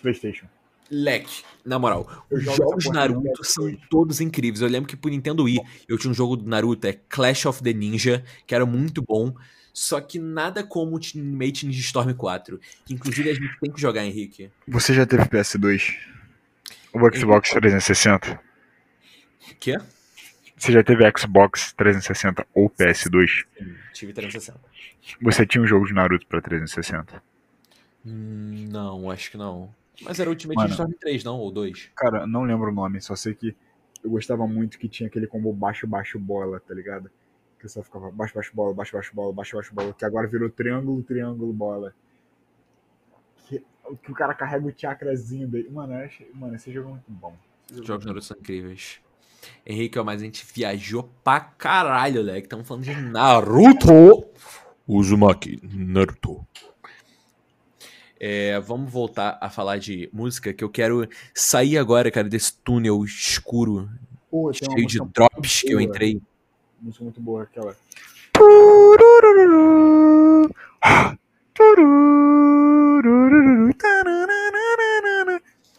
PlayStation. 0.02 0.48
Leque, 0.90 1.44
na 1.64 1.80
moral, 1.80 2.26
Eu 2.30 2.40
os 2.40 2.44
jogo 2.44 2.58
jogos 2.58 2.84
porra 2.84 3.00
Naruto 3.00 3.42
PS2. 3.42 3.44
são 3.44 3.78
todos 3.90 4.20
incríveis. 4.20 4.62
Eu 4.62 4.68
lembro 4.68 4.90
que 4.90 4.98
pro 4.98 5.10
Nintendo 5.10 5.44
Wii 5.44 5.62
eu 5.88 5.98
tinha 5.98 6.12
um 6.12 6.14
jogo 6.14 6.36
do 6.36 6.50
Naruto, 6.50 6.86
é 6.88 6.94
Clash 7.08 7.46
of 7.46 7.64
the 7.64 7.72
Ninja, 7.72 8.24
que 8.46 8.54
era 8.54 8.66
muito 8.66 9.02
bom. 9.02 9.34
Só 9.74 10.02
que 10.02 10.20
nada 10.20 10.64
como 10.64 10.92
o 10.92 10.94
Ultimate 10.96 11.66
Ninja 11.66 11.80
Storm 11.80 12.14
4. 12.14 12.60
Que 12.86 12.94
inclusive 12.94 13.30
a 13.30 13.34
gente 13.34 13.58
tem 13.62 13.72
que 13.72 13.80
jogar, 13.80 14.06
Henrique. 14.06 14.52
Você 14.68 14.94
já 14.94 15.06
teve 15.06 15.24
PS2? 15.26 15.96
Ou 16.94 17.14
Xbox 17.14 17.50
360? 17.52 18.40
Quê? 19.60 19.78
Você 20.58 20.72
já 20.72 20.84
teve 20.84 21.04
Xbox 21.18 21.74
360 21.74 22.46
ou 22.54 22.70
PS2? 22.70 23.46
Sim, 23.58 23.76
tive 23.94 24.14
360. 24.14 24.60
Você 25.22 25.46
tinha 25.46 25.64
um 25.64 25.68
jogo 25.68 25.86
de 25.88 25.94
Naruto 25.94 26.28
pra 26.28 26.42
360? 26.42 27.24
Hum, 28.06 28.68
Não, 28.70 29.10
acho 29.10 29.32
que 29.32 29.38
não. 29.38 29.74
Mas 30.02 30.20
era 30.20 30.30
Ultimate 30.30 30.56
Mano. 30.58 30.70
Storm 30.72 30.92
3, 31.00 31.24
não? 31.24 31.38
Ou 31.38 31.52
2? 31.52 31.92
Cara, 31.96 32.26
não 32.28 32.44
lembro 32.44 32.70
o 32.70 32.74
nome, 32.74 33.02
só 33.02 33.16
sei 33.16 33.34
que 33.34 33.56
eu 34.04 34.10
gostava 34.10 34.48
muito 34.48 34.78
que 34.80 34.88
tinha 34.90 35.08
aquele 35.08 35.28
combo 35.28 35.54
baixo, 35.54 35.86
baixo, 35.88 36.20
bola, 36.20 36.60
tá 36.60 36.74
ligado? 36.74 37.10
Que 37.60 37.68
só 37.70 37.84
ficava 37.84 38.10
baixo, 38.12 38.34
baixo, 38.34 38.52
bola, 38.54 38.74
baixo, 38.74 38.94
baixo, 38.94 39.12
bola, 39.14 39.32
baixo, 39.34 39.56
baixo, 39.56 39.74
bola, 39.74 39.94
que 39.94 40.04
agora 40.06 40.28
virou 40.28 40.50
triângulo, 40.50 41.04
triângulo, 41.04 41.54
bola. 41.54 41.94
Que, 43.98 44.12
o 44.12 44.16
cara 44.16 44.34
carrega 44.34 44.66
o 44.68 44.74
chakrazinho 44.76 45.48
daí. 45.48 45.70
Mano, 45.70 45.94
eu 45.94 46.06
achei- 46.06 46.30
mano, 46.34 46.56
esse 46.56 46.72
jogo 46.72 46.90
é 46.90 46.92
muito 46.92 47.04
bom. 47.10 47.36
Esse 47.66 47.74
Os 47.82 47.88
jogo 47.88 47.88
jogos 47.88 48.06
Naruto 48.06 48.26
são 48.26 48.38
incríveis. 48.38 49.00
Henrique, 49.66 49.98
ó, 49.98 50.04
mas 50.04 50.22
a 50.22 50.26
gente 50.26 50.46
viajou 50.54 51.10
pra 51.24 51.40
caralho, 51.40 52.22
Leque. 52.22 52.46
Estamos 52.46 52.68
falando 52.68 52.84
de 52.84 52.96
Naruto. 52.96 54.26
Uzumaki 54.88 55.60
Naruto. 55.64 56.46
É, 58.20 58.60
vamos 58.60 58.92
voltar 58.92 59.38
a 59.42 59.50
falar 59.50 59.78
de 59.80 60.08
música, 60.14 60.54
que 60.54 60.64
eu 60.64 60.70
quero 60.70 61.08
sair 61.34 61.78
agora, 61.78 62.12
cara, 62.12 62.30
desse 62.30 62.54
túnel 62.58 63.04
escuro, 63.04 63.90
Pô, 64.30 64.54
cheio 64.54 64.86
de 64.86 65.00
drops 65.00 65.62
que 65.62 65.72
eu 65.72 65.82
entrei. 65.82 66.22
música 66.80 67.04
muito 67.04 67.20
boa, 67.20 67.44
aquela. 67.44 67.76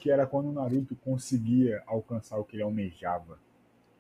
Que 0.03 0.11
era 0.11 0.27
quando 0.27 0.49
o 0.49 0.53
Naruto 0.53 0.97
conseguia 0.97 1.81
alcançar 1.87 2.37
o 2.37 2.43
que 2.43 2.57
ele 2.57 2.65
almejava. 2.65 3.39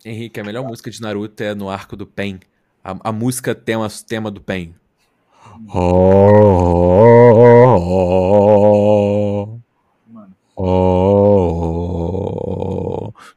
Henrique, 0.05 0.41
a 0.41 0.43
melhor 0.43 0.67
música 0.67 0.91
de 0.91 1.01
Naruto 1.01 1.41
é 1.41 1.55
no 1.55 1.71
arco 1.71 1.95
do 1.95 2.05
Pen. 2.05 2.41
A, 2.83 3.11
a 3.11 3.13
música 3.13 3.55
tema, 3.55 3.87
tema 4.05 4.29
do 4.29 4.41
Pen. 4.41 4.75
Mano, 10.09 10.35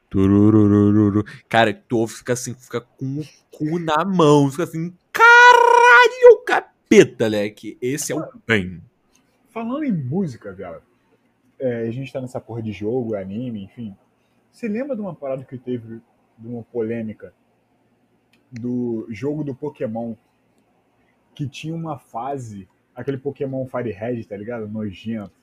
Tururururu. 0.09 1.23
Cara, 1.47 1.71
tu 1.71 1.99
ouve, 1.99 2.15
fica 2.15 2.33
assim, 2.33 2.55
fica 2.55 2.81
com 2.81 3.19
o 3.19 3.27
cu 3.51 3.77
na 3.77 4.03
mão, 4.03 4.49
fica 4.49 4.63
assim, 4.63 4.91
caralho, 5.13 6.43
capeta, 6.43 7.27
leque. 7.27 7.77
Esse 7.79 8.11
é 8.11 8.15
o 8.15 8.25
Pen. 8.43 8.81
falando 9.53 9.83
em 9.83 9.91
música, 9.91 10.51
viado, 10.51 10.81
é, 11.59 11.87
a 11.87 11.91
gente 11.91 12.11
tá 12.11 12.21
nessa 12.21 12.39
porra 12.39 12.61
de 12.61 12.71
jogo, 12.71 13.15
anime, 13.15 13.63
enfim. 13.63 13.95
Você 14.51 14.67
lembra 14.67 14.95
de 14.95 15.01
uma 15.01 15.13
parada 15.13 15.43
que 15.43 15.57
teve, 15.57 16.01
de 16.37 16.47
uma 16.47 16.63
polêmica, 16.63 17.33
do 18.51 19.05
jogo 19.09 19.43
do 19.43 19.53
Pokémon, 19.53 20.15
que 21.33 21.47
tinha 21.47 21.75
uma 21.75 21.97
fase, 21.97 22.67
aquele 22.95 23.17
Pokémon 23.17 23.65
Fire 23.67 23.91
Red, 23.91 24.23
tá 24.23 24.37
ligado? 24.37 24.67
Nojento. 24.67 25.33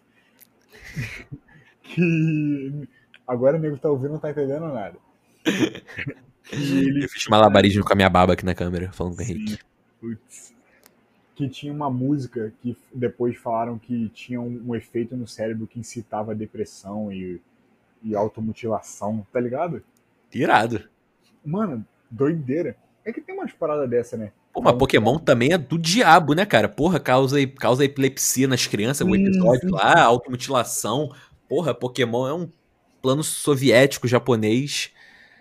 que 1.82 2.88
agora 3.26 3.58
o 3.58 3.60
nego 3.60 3.76
tá 3.78 3.90
ouvindo 3.90 4.12
não 4.12 4.18
tá 4.18 4.30
entendendo 4.30 4.68
nada. 4.68 4.96
ele 6.52 7.04
Eu 7.04 7.08
fiz 7.08 7.26
malabarismo 7.28 7.84
com 7.84 7.92
a 7.92 7.96
minha 7.96 8.08
baba 8.08 8.32
aqui 8.32 8.44
na 8.44 8.54
câmera, 8.54 8.92
falando 8.92 9.16
com 9.16 9.22
o 9.22 9.24
Henrique. 9.24 9.58
Putz. 10.00 10.51
Que 11.42 11.48
tinha 11.48 11.72
uma 11.72 11.90
música 11.90 12.52
que 12.62 12.76
depois 12.94 13.36
falaram 13.36 13.76
que 13.76 14.08
tinha 14.10 14.40
um, 14.40 14.62
um 14.68 14.76
efeito 14.76 15.16
no 15.16 15.26
cérebro 15.26 15.66
que 15.66 15.80
incitava 15.80 16.36
depressão 16.36 17.12
e, 17.12 17.40
e 18.00 18.14
automutilação, 18.14 19.26
tá 19.32 19.40
ligado? 19.40 19.82
Irado. 20.32 20.88
Mano, 21.44 21.84
doideira. 22.08 22.76
É 23.04 23.12
que 23.12 23.20
tem 23.20 23.34
umas 23.34 23.50
paradas 23.50 23.90
dessa, 23.90 24.16
né? 24.16 24.30
Pô, 24.52 24.60
mas 24.60 24.76
Pokémon 24.76 25.18
também 25.18 25.52
é 25.52 25.58
do 25.58 25.76
diabo, 25.76 26.32
né, 26.32 26.46
cara? 26.46 26.68
Porra, 26.68 27.00
causa, 27.00 27.44
causa 27.58 27.84
epilepsia 27.84 28.46
nas 28.46 28.68
crianças, 28.68 29.04
o 29.04 29.16
episódio 29.16 29.68
sim. 29.68 29.74
lá, 29.74 30.00
automutilação. 30.02 31.12
Porra, 31.48 31.74
Pokémon 31.74 32.28
é 32.28 32.34
um 32.34 32.48
plano 33.00 33.24
soviético 33.24 34.06
japonês. 34.06 34.92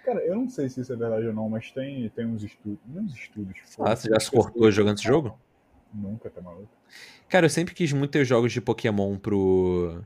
Cara, 0.03 0.19
eu 0.21 0.35
não 0.35 0.49
sei 0.49 0.67
se 0.67 0.81
isso 0.81 0.91
é 0.91 0.95
verdade 0.95 1.27
ou 1.27 1.33
não, 1.33 1.47
mas 1.47 1.69
tem, 1.69 2.09
tem 2.09 2.25
uns 2.25 2.43
estudos. 2.43 2.79
Uns 2.91 3.13
estudos. 3.13 3.55
Ah, 3.79 3.95
você 3.95 4.09
já 4.09 4.19
se 4.19 4.31
cortou 4.31 4.71
jogando 4.71 4.97
esse 4.97 5.07
jogo? 5.07 5.37
Nunca, 5.93 6.29
tá 6.29 6.41
maluco? 6.41 6.69
Cara, 7.29 7.45
eu 7.45 7.49
sempre 7.49 7.73
quis 7.73 7.91
muito 7.93 8.11
ter 8.11 8.25
jogos 8.25 8.51
de 8.51 8.61
Pokémon 8.61 9.17
pro 9.17 10.01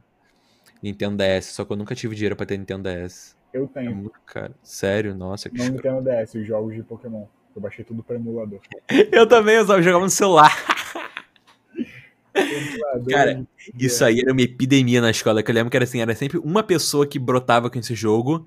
Nintendo 0.82 1.18
DS, 1.18 1.46
só 1.48 1.66
que 1.66 1.72
eu 1.72 1.78
nunca 1.78 1.96
tive 1.96 2.16
dinheiro 2.16 2.36
pra 2.36 2.46
ter 2.46 2.58
Nintendo 2.58 2.84
DS. 2.90 3.36
Eu 3.54 3.66
É 3.66 3.68
tenho. 3.80 3.96
muito 3.96 4.20
caro. 4.26 4.54
Sério? 4.62 5.16
Nossa, 5.16 5.50
que 5.50 5.58
Não. 5.58 5.70
Nintendo 5.70 6.02
DS, 6.04 6.36
os 6.36 6.46
jogos 6.48 6.76
de 6.76 6.84
Pokémon. 6.84 7.26
Eu 7.56 7.62
baixei 7.62 7.86
tudo 7.86 8.04
pra 8.04 8.16
emulador. 8.16 8.60
Eu 9.12 9.26
também, 9.28 9.56
eu 9.56 9.66
só 9.66 9.82
jogava 9.82 10.04
no 10.04 10.10
celular. 10.10 10.52
Cara, 13.10 13.46
Isso 13.80 14.04
aí 14.04 14.20
era 14.20 14.32
uma 14.34 14.42
epidemia 14.42 15.00
na 15.00 15.10
escola, 15.10 15.42
que 15.42 15.50
eu 15.50 15.56
lembro 15.56 15.72
que 15.72 15.78
era 15.78 15.86
assim, 15.86 16.02
era 16.02 16.14
sempre 16.16 16.38
uma 16.38 16.62
pessoa 16.62 17.08
que 17.08 17.18
brotava 17.18 17.70
com 17.70 17.80
esse 17.80 17.96
jogo. 17.96 18.46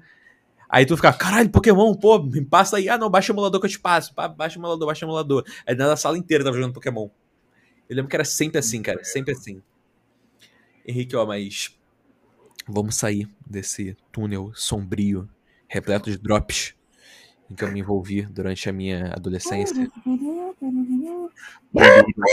Aí 0.68 0.84
tu 0.84 0.94
ficava, 0.94 1.16
caralho, 1.16 1.48
Pokémon, 1.48 1.94
pô, 1.94 2.18
me 2.22 2.44
passa 2.44 2.76
aí. 2.76 2.88
Ah, 2.90 2.98
não, 2.98 3.08
baixa 3.08 3.32
o 3.32 3.34
emulador 3.34 3.58
que 3.60 3.66
eu 3.66 3.70
te 3.70 3.80
passo. 3.80 4.12
Baixa 4.14 4.58
o 4.58 4.60
emulador, 4.60 4.86
baixa 4.86 5.06
o 5.06 5.08
emulador. 5.08 5.42
Aí 5.66 5.74
na 5.74 5.96
sala 5.96 6.18
inteira 6.18 6.44
tava 6.44 6.54
jogando 6.56 6.74
Pokémon. 6.74 7.08
Eu 7.88 7.96
lembro 7.96 8.08
que 8.08 8.16
era 8.16 8.24
sempre 8.24 8.58
assim, 8.58 8.82
cara, 8.82 9.02
sempre 9.04 9.32
assim. 9.32 9.62
Henrique, 10.86 11.16
ó, 11.16 11.26
mas 11.26 11.78
vamos 12.66 12.96
sair 12.96 13.28
desse 13.46 13.96
túnel 14.12 14.52
sombrio, 14.54 15.28
repleto 15.68 16.10
de 16.10 16.18
drops 16.18 16.74
em 17.50 17.54
que 17.54 17.64
eu 17.64 17.72
me 17.72 17.80
envolvi 17.80 18.22
durante 18.22 18.68
a 18.68 18.72
minha 18.72 19.12
adolescência. 19.14 19.90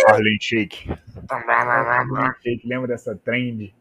Harlem 0.07 0.37
Shake. 0.41 0.89
Shake, 2.43 2.67
Lembra 2.67 2.87
dessa 2.87 3.15
trend? 3.15 3.73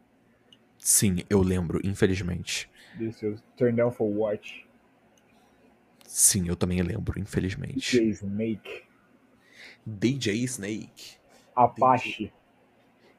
Sim, 0.79 1.25
eu 1.29 1.41
lembro, 1.41 1.81
infelizmente. 1.83 2.71
Desse 2.97 3.37
Turn 3.57 3.77
Down 3.77 3.91
for 3.91 4.07
Watch. 4.07 4.65
Sim, 6.07 6.47
eu 6.49 6.55
também 6.55 6.81
lembro, 6.83 7.19
infelizmente. 7.19 7.99
DJ 7.99 8.11
Snake. 8.11 8.83
DJ 9.85 10.45
Snake. 10.45 11.17
Apache. 11.55 12.33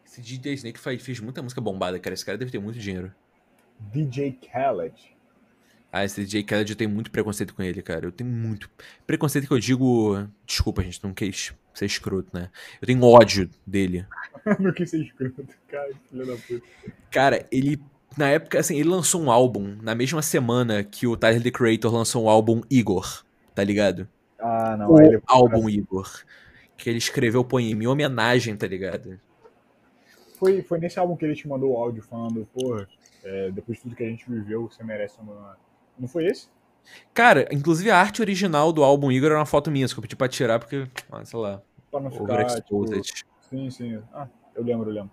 Esse 0.05 0.21
DJ 0.21 0.53
Snake 0.53 0.79
faz, 0.79 1.01
fez 1.01 1.19
muita 1.19 1.41
música 1.41 1.59
bombada, 1.61 1.99
cara. 1.99 2.13
Esse 2.13 2.25
cara 2.25 2.37
deve 2.37 2.51
ter 2.51 2.59
muito 2.59 2.79
dinheiro. 2.79 3.11
DJ 3.79 4.37
Khaled. 4.53 4.93
Ah, 5.91 6.03
esse 6.03 6.23
DJ 6.23 6.43
Khaled 6.43 6.69
eu 6.71 6.75
tenho 6.75 6.89
muito 6.89 7.09
preconceito 7.09 7.53
com 7.55 7.63
ele, 7.63 7.81
cara. 7.81 8.05
Eu 8.05 8.11
tenho 8.11 8.29
muito. 8.29 8.69
Preconceito 9.07 9.47
que 9.47 9.53
eu 9.53 9.59
digo. 9.59 10.27
Desculpa, 10.45 10.83
gente, 10.83 11.03
não 11.03 11.13
quis 11.13 11.53
ser 11.73 11.85
escroto, 11.85 12.29
né? 12.33 12.49
Eu 12.81 12.85
tenho 12.85 13.03
ódio 13.03 13.49
dele. 13.65 14.05
não 14.59 14.71
quis 14.73 14.89
ser 14.89 15.01
escroto, 15.03 15.45
cara, 15.67 15.91
filho 16.09 16.25
da 16.25 16.35
puta. 16.35 16.65
Cara, 17.11 17.45
ele. 17.51 17.81
Na 18.17 18.29
época, 18.29 18.59
assim, 18.59 18.77
ele 18.77 18.87
lançou 18.87 19.21
um 19.21 19.29
álbum 19.29 19.75
na 19.81 19.93
mesma 19.93 20.21
semana 20.21 20.83
que 20.85 21.05
o 21.05 21.17
Tyler 21.17 21.43
The 21.43 21.51
Creator 21.51 21.93
lançou 21.93 22.23
um 22.23 22.29
álbum 22.29 22.61
Igor, 22.69 23.25
tá 23.53 23.61
ligado? 23.61 24.07
Ah, 24.39 24.77
não. 24.77 24.91
O 24.91 25.01
ele- 25.01 25.21
álbum 25.27 25.69
Igor. 25.69 26.09
Que 26.77 26.89
ele 26.89 26.97
escreveu 26.97 27.43
poema 27.43 27.84
em 27.84 27.88
homenagem, 27.88 28.56
tá 28.56 28.68
ligado? 28.68 29.19
Foi, 30.38 30.61
foi 30.61 30.80
nesse 30.80 30.99
álbum 30.99 31.15
que 31.15 31.23
ele 31.23 31.35
te 31.35 31.47
mandou 31.47 31.73
o 31.73 31.77
áudio 31.77 32.03
falando, 32.03 32.45
porra, 32.53 32.88
é, 33.23 33.52
depois 33.52 33.77
de 33.77 33.84
tudo 33.84 33.95
que 33.95 34.03
a 34.03 34.10
gente 34.10 34.30
viveu, 34.30 34.69
você 34.69 34.84
merece 34.84 35.19
uma. 35.19 35.57
Não 35.97 36.07
foi 36.07 36.26
esse? 36.26 36.49
Cara, 37.14 37.47
inclusive 37.52 37.89
a 37.89 37.97
arte 37.97 38.22
original 38.22 38.72
do 38.72 38.84
álbum 38.84 39.11
Igor 39.11 39.31
era 39.31 39.39
uma 39.39 39.45
foto 39.45 39.72
minha, 39.72 39.88
que 39.88 39.97
eu 39.97 40.02
pedi 40.02 40.15
pra 40.15 40.27
tirar 40.27 40.60
porque, 40.60 40.88
ah, 41.11 41.26
sei 41.26 41.39
lá, 41.39 41.61
Pra 41.95 42.02
não 42.02 42.11
ficar, 42.11 42.45
tipo, 42.47 42.85
sim, 43.49 43.69
sim. 43.69 44.03
Ah, 44.14 44.27
eu 44.53 44.64
lembro, 44.64 44.89
eu 44.89 44.93
lembro. 44.93 45.11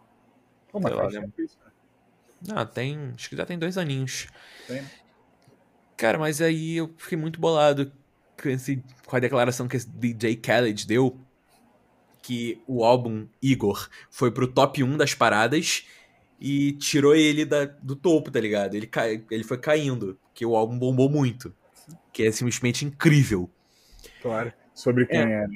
Como 0.72 0.88
Sei 0.88 0.96
lá, 0.96 1.02
faz 1.02 1.14
lembro. 1.14 1.30
tempo 1.30 1.42
isso, 1.42 1.56
né? 1.64 2.54
Ah, 2.56 2.66
tem. 2.66 3.12
Acho 3.14 3.28
que 3.28 3.36
já 3.36 3.46
tem 3.46 3.56
dois 3.56 3.78
aninhos. 3.78 4.26
Tem. 4.66 4.82
Cara, 5.96 6.18
mas 6.18 6.40
aí 6.42 6.78
eu 6.78 6.92
fiquei 6.96 7.16
muito 7.16 7.38
bolado 7.38 7.92
com, 8.42 8.48
esse, 8.48 8.82
com 9.06 9.14
a 9.14 9.20
declaração 9.20 9.68
que 9.68 9.76
esse 9.76 9.88
DJ 9.88 10.34
Khaled 10.34 10.84
deu. 10.84 11.16
Que 12.22 12.62
o 12.68 12.84
álbum 12.84 13.26
Igor 13.42 13.88
foi 14.10 14.30
pro 14.30 14.46
top 14.46 14.82
1 14.82 14.96
das 14.96 15.12
paradas 15.12 15.86
e 16.40 16.72
tirou 16.74 17.14
ele 17.14 17.44
da- 17.44 17.64
do 17.66 17.94
topo, 17.96 18.30
tá 18.30 18.38
ligado? 18.40 18.74
Ele, 18.76 18.86
cai, 18.86 19.24
ele 19.30 19.44
foi 19.44 19.58
caindo, 19.58 20.18
porque 20.28 20.46
o 20.46 20.56
álbum 20.56 20.78
bombou 20.78 21.10
muito. 21.10 21.52
Que 22.12 22.22
é 22.24 22.30
simplesmente 22.32 22.84
incrível. 22.84 23.50
Claro. 24.22 24.52
Sobre 24.74 25.04
quem 25.06 25.18
é? 25.20 25.46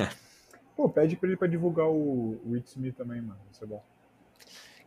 É. 0.00 0.08
Pô, 0.74 0.88
pede 0.88 1.16
pra 1.16 1.28
ele 1.28 1.36
pra 1.36 1.46
divulgar 1.46 1.86
o, 1.86 2.40
o 2.44 2.56
It's 2.56 2.74
Me 2.76 2.90
também, 2.90 3.20
mano. 3.20 3.38
Isso 3.52 3.62
é 3.62 3.66
bom. 3.66 3.84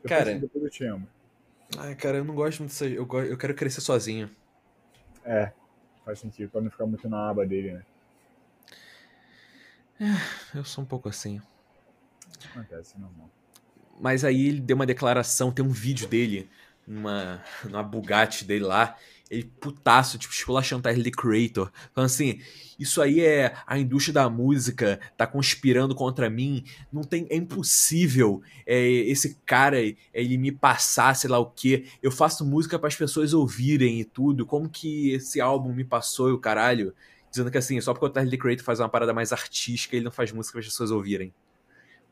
Depois, 0.01 0.09
Cara- 0.09 0.39
Depois 0.39 0.63
eu 0.63 0.69
te 0.69 0.83
amo. 0.85 1.07
Ai, 1.77 1.95
cara, 1.95 2.17
eu 2.17 2.23
não 2.25 2.35
gosto 2.35 2.59
muito 2.59 2.71
disso. 2.71 2.85
Eu, 2.85 3.07
eu 3.23 3.37
quero 3.37 3.53
crescer 3.53 3.81
sozinho. 3.81 4.29
É, 5.23 5.51
faz 6.03 6.19
sentido. 6.19 6.49
Pra 6.49 6.61
não 6.61 6.69
ficar 6.71 6.85
muito 6.85 7.07
na 7.07 7.29
aba 7.29 7.45
dele, 7.45 7.73
né? 7.73 7.83
Eu 10.53 10.63
sou 10.63 10.84
um 10.84 10.88
pouco 10.88 11.09
assim. 11.09 11.41
Acontece, 12.51 12.99
normal. 12.99 13.30
Mas 13.99 14.23
aí 14.23 14.47
ele 14.47 14.59
deu 14.59 14.76
uma 14.76 14.85
declaração, 14.85 15.51
tem 15.51 15.63
um 15.63 15.69
vídeo 15.69 16.07
dele, 16.07 16.49
numa, 16.85 17.41
numa 17.63 17.81
Bugatti 17.81 18.43
dele 18.43 18.65
lá, 18.65 18.97
ele 19.30 19.51
putaço, 19.59 20.17
tipo, 20.17 20.34
esculachando 20.34 20.84
Tyler 20.84 21.03
The 21.03 21.11
Creator, 21.11 21.72
falando 21.93 22.07
assim, 22.07 22.41
isso 22.77 23.01
aí 23.01 23.22
é 23.22 23.55
a 23.65 23.80
indústria 23.80 24.13
da 24.13 24.30
música, 24.30 24.99
tá 25.17 25.26
conspirando 25.26 25.95
contra 25.95 26.30
mim, 26.30 26.63
não 26.91 27.03
tem, 27.03 27.26
é 27.30 27.35
impossível 27.35 28.41
é, 28.65 28.80
esse 28.80 29.35
cara, 29.45 29.77
ele 30.13 30.38
me 30.38 30.51
passar, 30.51 31.15
sei 31.15 31.30
lá 31.30 31.39
o 31.39 31.49
que, 31.49 31.88
eu 32.03 32.11
faço 32.11 32.45
música 32.45 32.77
para 32.77 32.88
as 32.88 32.95
pessoas 32.95 33.34
ouvirem 33.34 33.99
e 33.99 34.05
tudo, 34.05 34.45
como 34.45 34.69
que 34.69 35.11
esse 35.11 35.41
álbum 35.41 35.73
me 35.73 35.84
passou 35.84 36.30
e 36.30 36.34
o 36.34 36.39
caralho, 36.39 36.93
dizendo 37.36 37.52
que 37.52 37.57
assim, 37.57 37.80
só 37.82 37.94
porque 37.94 38.06
o 38.06 38.10
Tyler 38.10 38.32
The 38.32 38.38
Creator 38.38 38.64
faz 38.66 38.80
uma 38.80 38.90
parada 38.90 39.14
mais 39.14 39.34
artística, 39.34 39.95
ele 39.95 40.06
não 40.06 40.12
faz 40.12 40.32
música 40.32 40.53
para 40.53 40.62
as 40.62 40.68
pessoas 40.68 40.91
ouvirem. 40.91 41.34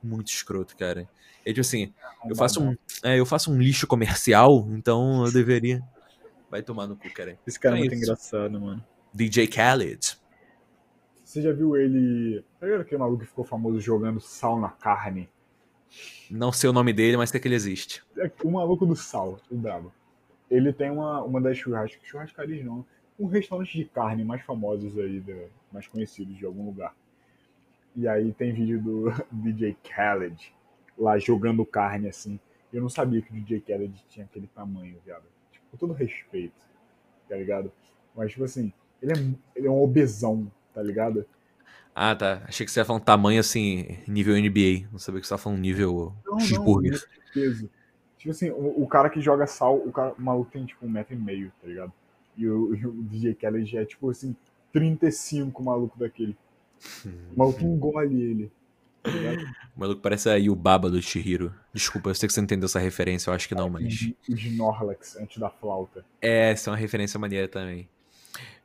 Muito 0.02 0.28
escroto, 0.28 0.76
cara. 0.76 1.08
É 1.46 1.50
tipo 1.50 1.62
assim, 1.62 1.94
eu 2.30 2.36
faço 2.36 2.62
um, 2.62 2.76
é, 3.04 3.20
eu 3.20 3.26
faço 3.26 3.52
um 3.52 3.58
lixo 3.58 3.88
comercial, 3.88 4.68
então 4.72 5.26
eu 5.26 5.32
deveria. 5.32 5.82
Vai 6.50 6.62
tomar 6.62 6.88
no 6.88 6.96
cu, 6.96 7.10
cara. 7.14 7.38
Esse 7.48 7.60
cara 7.60 7.76
é 7.76 7.80
Então 7.80 7.86
é 7.86 7.90
muito 7.90 7.94
isso. 7.94 8.04
engraçado, 8.04 8.60
mano. 8.60 8.86
DJ 9.14 9.48
Khaled. 9.48 10.18
Você 11.24 11.42
já 11.42 11.52
viu 11.52 11.76
ele. 11.76 12.44
Ligado 12.62 12.82
aquele 12.82 13.00
maluco 13.00 13.22
que 13.22 13.28
ficou 13.28 13.44
famoso 13.44 13.80
jogando 13.80 14.20
sal 14.20 14.60
na 14.60 14.70
carne? 14.70 15.30
Não 16.30 16.52
sei 16.52 16.70
o 16.70 16.74
nome 16.74 16.94
dele, 16.94 17.18
mas 17.18 17.30
sei 17.30 17.40
que 17.40 17.48
ele 17.48 17.56
existe. 17.56 18.04
É 18.18 18.30
o 18.44 18.52
maluco 18.52 18.86
do 18.86 18.96
sal, 18.96 19.40
o 19.50 19.56
brabo. 19.56 19.92
Ele 20.50 20.72
tem 20.74 20.92
uma, 20.92 21.24
uma 21.24 21.42
das 21.42 21.58
churras, 21.58 21.92
churrascarias 22.04 22.64
não, 22.66 22.86
um 23.26 23.28
restaurante 23.28 23.78
de 23.78 23.86
carne 23.86 24.24
mais 24.24 24.42
famosos 24.44 24.98
aí, 24.98 25.20
da- 25.20 25.48
mais 25.72 25.88
conhecidos 25.88 26.38
de 26.38 26.46
algum 26.46 26.66
lugar. 26.66 26.96
E 27.96 28.08
aí 28.08 28.32
tem 28.34 28.54
vídeo 28.54 28.82
do 28.82 29.06
DJ 29.32 29.78
Khaled 29.84 30.54
lá 30.98 31.18
jogando 31.20 31.66
carne 31.66 32.08
assim. 32.10 32.40
Eu 32.72 32.82
não 32.82 32.90
sabia 32.90 33.22
que 33.22 33.32
o 33.32 33.34
DJ 33.34 33.60
Khaled 33.60 33.94
tinha 34.10 34.26
aquele 34.26 34.48
tamanho, 34.48 34.98
viado. 35.06 35.24
Tipo, 35.52 35.66
com 35.72 35.78
todo 35.78 35.94
respeito, 35.94 36.56
tá 37.30 37.36
ligado? 37.36 37.72
Mas, 38.16 38.32
tipo 38.32 38.44
assim, 38.44 38.74
ele 39.02 39.12
é, 39.14 39.16
ele 39.56 39.68
é 39.68 39.72
um 39.72 39.82
obesão, 39.82 40.52
tá 40.74 40.82
ligado? 40.82 41.26
Ah, 41.96 42.16
tá. 42.16 42.42
Achei 42.48 42.66
que 42.66 42.72
você 42.72 42.80
ia 42.80 42.86
falar 42.86 42.98
um 43.00 43.04
tamanho 43.04 43.40
assim, 43.40 44.00
nível 44.08 44.36
NBA. 44.36 44.88
Não 44.92 44.98
sabia 44.98 45.22
que 45.22 45.28
você 45.28 45.34
ia 45.34 45.38
falando 45.38 45.60
nível 45.60 46.14
Não, 46.26 46.34
não, 46.34 46.40
cheeseburger. 46.40 46.92
muito 46.92 47.08
peso. 47.34 47.70
Tipo 48.18 48.32
assim, 48.32 48.50
o, 48.50 48.82
o 48.84 48.88
cara 48.88 49.10
que 49.10 49.22
joga 49.22 49.46
sal, 49.46 49.78
o, 49.78 49.92
cara, 49.92 50.14
o 50.18 50.22
maluco 50.22 50.50
tem 50.52 50.66
tipo 50.66 50.84
um 50.86 50.90
metro 50.90 51.14
e 51.14 51.18
meio, 51.20 51.52
tá 51.62 51.68
ligado? 51.68 51.94
E 52.38 52.48
o, 52.48 52.76
e 52.76 52.86
o 52.86 52.92
DJ 53.04 53.34
Khaled 53.34 53.70
já 53.70 53.82
é 53.82 53.86
tipo 53.86 54.10
assim, 54.10 54.36
35 54.72 55.64
maluco 55.64 55.98
daquele. 56.00 56.36
O 57.06 57.38
maluco 57.38 57.62
engole 57.64 58.22
ele. 58.22 58.52
Tá? 59.04 59.12
O 59.76 59.80
maluco 59.82 60.02
parece 60.02 60.30
aí 60.30 60.50
o 60.50 60.56
Baba 60.56 60.90
do 60.90 61.02
Chihiro. 61.02 61.54
Desculpa, 61.74 62.10
eu 62.10 62.16
sei 62.16 62.28
que 62.28 62.34
você 62.34 62.40
não 62.40 62.46
entendeu 62.46 62.66
essa 62.66 62.80
referência, 62.80 63.30
eu 63.30 63.34
acho 63.34 63.48
que 63.48 63.56
não, 63.56 63.70
mas. 63.70 64.14
O 64.30 64.34
Snorlax 64.34 65.18
antes 65.18 65.38
da 65.38 65.50
flauta. 65.50 66.06
É, 66.22 66.52
essa 66.52 66.70
é 66.70 66.72
uma 66.72 66.78
referência 66.78 67.20
maneira 67.20 67.48
também. 67.48 67.88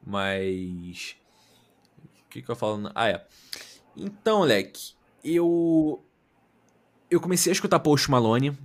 Mas. 0.05 1.17
O 2.25 2.29
que, 2.31 2.43
que 2.43 2.51
eu 2.51 2.55
falo? 2.57 2.91
Ah, 2.95 3.09
é. 3.09 3.27
Então, 3.97 4.39
moleque, 4.39 4.93
eu. 5.25 6.03
Eu 7.11 7.21
comecei 7.21 7.51
a 7.51 7.55
escutar 7.55 7.81
Post 7.81 8.11
Malone. 8.11 8.57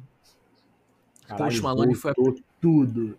Post 1.38 1.62
Malone 1.62 1.96
foi 1.96 2.12
a- 2.12 2.16
tudo. 2.62 3.18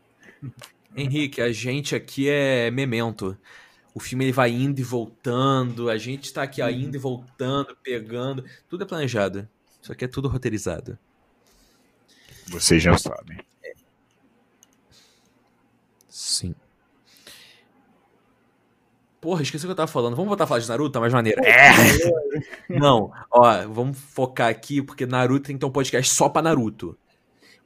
Henrique, 0.97 1.41
a 1.41 1.53
gente 1.53 1.95
aqui 1.95 2.29
é 2.29 2.71
memento. 2.71 3.37
O 3.95 4.01
filme 4.01 4.25
ele 4.25 4.33
vai 4.33 4.51
indo 4.51 4.81
e 4.81 4.83
voltando, 4.83 5.89
a 5.89 5.97
gente 5.97 6.33
tá 6.33 6.43
aqui 6.43 6.61
ó, 6.61 6.69
indo 6.69 6.97
e 6.97 6.99
voltando, 6.99 7.77
pegando. 7.83 8.45
Tudo 8.69 8.85
é 8.85 8.87
planejado. 8.87 9.49
Isso 9.81 9.93
aqui 9.93 10.05
é 10.05 10.09
tudo 10.09 10.29
roteirizado. 10.29 10.99
Vocês 12.49 12.83
já 12.83 12.97
sabem. 12.99 13.39
Sim. 16.09 16.55
Porra, 19.21 19.43
esqueci 19.43 19.65
o 19.65 19.69
que 19.69 19.73
eu 19.73 19.77
tava 19.77 19.91
falando. 19.91 20.15
Vamos 20.15 20.29
voltar 20.29 20.45
a 20.45 20.47
falar 20.47 20.61
de 20.61 20.69
Naruto, 20.69 20.93
tá 20.93 21.01
mais 21.01 21.13
maneiro. 21.13 21.41
É! 21.45 21.73
Não, 22.69 23.11
ó, 23.31 23.67
vamos 23.69 23.99
focar 23.99 24.49
aqui, 24.49 24.83
porque 24.83 25.07
Naruto 25.07 25.47
tem 25.47 25.57
que 25.57 25.61
ter 25.61 25.67
um 25.67 25.71
podcast 25.71 26.13
só 26.13 26.29
pra 26.29 26.43
Naruto. 26.43 26.97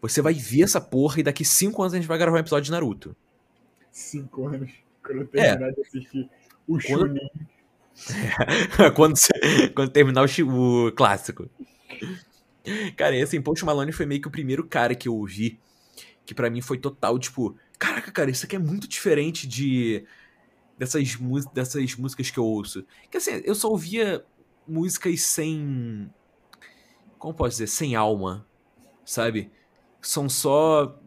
Você 0.01 0.23
vai 0.23 0.35
ver 0.35 0.63
essa 0.63 0.81
porra 0.81 1.21
e 1.21 1.23
daqui 1.23 1.45
cinco 1.45 1.83
anos 1.83 1.95
a 1.95 1.97
gente 1.97 2.07
vai 2.09 2.19
gravar 2.19 2.37
um 2.37 2.41
episódio 2.41 2.65
de 2.67 2.71
Naruto. 2.71 3.17
Cinco 3.91 4.47
anos. 4.47 4.71
Quando 5.03 5.23
eu 5.23 5.29
É. 5.35 5.49
terminar 5.57 5.73
de 5.73 5.81
assistir 5.81 6.31
o 6.67 6.79
Quando- 6.79 6.83
Chunin. 6.83 7.31
quando, 8.95 9.17
você- 9.17 9.69
quando 9.75 9.91
terminar 9.91 10.25
o, 10.25 10.87
o 10.87 10.93
clássico. 10.93 11.49
Cara, 12.97 13.17
e 13.17 13.23
assim, 13.23 13.41
Post 13.41 13.65
Malone 13.65 13.93
foi 13.93 14.07
meio 14.07 14.21
que 14.21 14.29
o 14.29 14.31
primeiro 14.31 14.65
cara 14.67 14.95
que 14.95 15.09
eu 15.09 15.17
ouvi 15.17 15.59
que 16.25 16.35
pra 16.35 16.51
mim 16.51 16.61
foi 16.61 16.77
total, 16.77 17.19
tipo, 17.19 17.57
caraca, 17.79 18.13
cara, 18.13 18.31
isso 18.31 18.45
aqui 18.45 18.55
é 18.55 18.59
muito 18.59 18.87
diferente 18.87 19.49
de 19.49 20.05
dessas, 20.77 21.17
dessas 21.55 21.97
músicas 21.97 22.31
que 22.31 22.39
eu 22.39 22.45
ouço. 22.45 22.85
Que 23.11 23.17
assim, 23.17 23.41
eu 23.45 23.55
só 23.55 23.71
ouvia 23.71 24.23
músicas 24.67 25.23
sem 25.23 26.11
como 27.19 27.33
posso 27.33 27.53
dizer, 27.53 27.67
sem 27.67 27.97
alma, 27.97 28.47
sabe? 29.07 29.51
São 30.01 30.29
só 30.29 30.99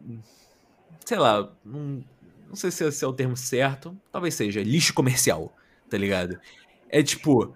sei 1.04 1.18
lá, 1.18 1.50
não, 1.64 2.04
não 2.48 2.56
sei 2.56 2.70
se 2.70 2.84
esse 2.84 3.04
é 3.04 3.08
o 3.08 3.12
termo 3.12 3.36
certo, 3.36 3.96
talvez 4.10 4.34
seja 4.34 4.62
lixo 4.62 4.94
comercial, 4.94 5.54
tá 5.88 5.98
ligado? 5.98 6.38
É 6.88 7.02
tipo 7.02 7.54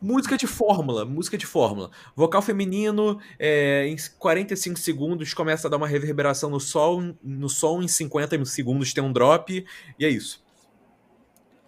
música 0.00 0.36
de 0.36 0.46
fórmula, 0.46 1.04
música 1.04 1.38
de 1.38 1.46
fórmula. 1.46 1.90
Vocal 2.14 2.42
feminino, 2.42 3.18
é, 3.38 3.86
em 3.86 3.96
45 4.18 4.78
segundos 4.78 5.32
começa 5.32 5.66
a 5.66 5.70
dar 5.70 5.78
uma 5.78 5.88
reverberação 5.88 6.50
no 6.50 6.60
som, 6.60 7.14
no 7.22 7.48
som 7.48 7.82
em 7.82 7.88
50 7.88 8.44
segundos 8.44 8.92
tem 8.92 9.02
um 9.02 9.12
drop, 9.12 9.64
e 9.98 10.04
é 10.04 10.08
isso. 10.08 10.44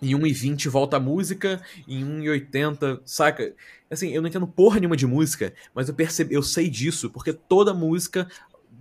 Em 0.02 0.10
1,20 0.10 0.68
volta 0.68 0.98
a 0.98 1.01
música, 1.01 1.62
em 1.89 2.05
1,80, 2.05 3.01
saca? 3.06 3.55
Assim, 3.90 4.10
eu 4.10 4.20
não 4.20 4.28
entendo 4.28 4.47
porra 4.47 4.78
nenhuma 4.78 4.97
de 4.97 5.06
música, 5.06 5.55
mas 5.74 5.89
eu 5.89 5.94
percebi, 5.94 6.35
eu 6.35 6.43
sei 6.43 6.68
disso, 6.68 7.09
porque 7.09 7.32
toda 7.32 7.73
música, 7.73 8.28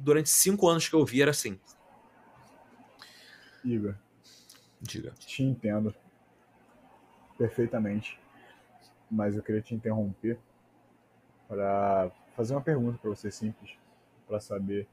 durante 0.05 0.29
5 0.29 0.67
anos 0.67 0.87
que 0.87 0.93
eu 0.93 0.99
ouvi, 0.99 1.21
era 1.21 1.31
assim. 1.31 1.59
Igor, 3.63 3.95
Diga. 4.79 5.11
te 5.17 5.41
entendo 5.41 5.93
perfeitamente, 7.35 8.19
mas 9.09 9.35
eu 9.35 9.41
queria 9.41 9.61
te 9.61 9.73
interromper 9.73 10.37
para 11.47 12.11
fazer 12.35 12.53
uma 12.53 12.61
pergunta 12.61 12.99
para 12.99 13.09
você 13.09 13.31
simples, 13.31 13.71
para 14.27 14.39
saber 14.39 14.87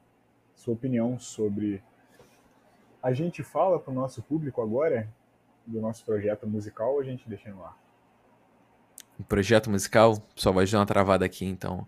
sua 0.55 0.73
opinião 0.73 1.19
sobre. 1.19 1.83
A 3.03 3.13
gente 3.13 3.43
fala 3.43 3.79
para 3.79 3.91
o 3.91 3.95
nosso 3.95 4.23
público 4.23 4.63
agora 4.63 5.13
do 5.67 5.81
nosso 5.81 6.05
projeto 6.05 6.47
musical 6.47 6.95
ou 6.95 7.01
a 7.01 7.05
gente 7.05 7.29
deixa 7.29 7.51
no 7.51 7.63
ar? 7.63 7.77
Um 9.21 9.23
projeto 9.23 9.69
musical, 9.69 10.27
só 10.35 10.51
vai 10.51 10.67
dar 10.67 10.79
uma 10.79 10.87
travada 10.87 11.27
aqui, 11.27 11.45
então. 11.45 11.87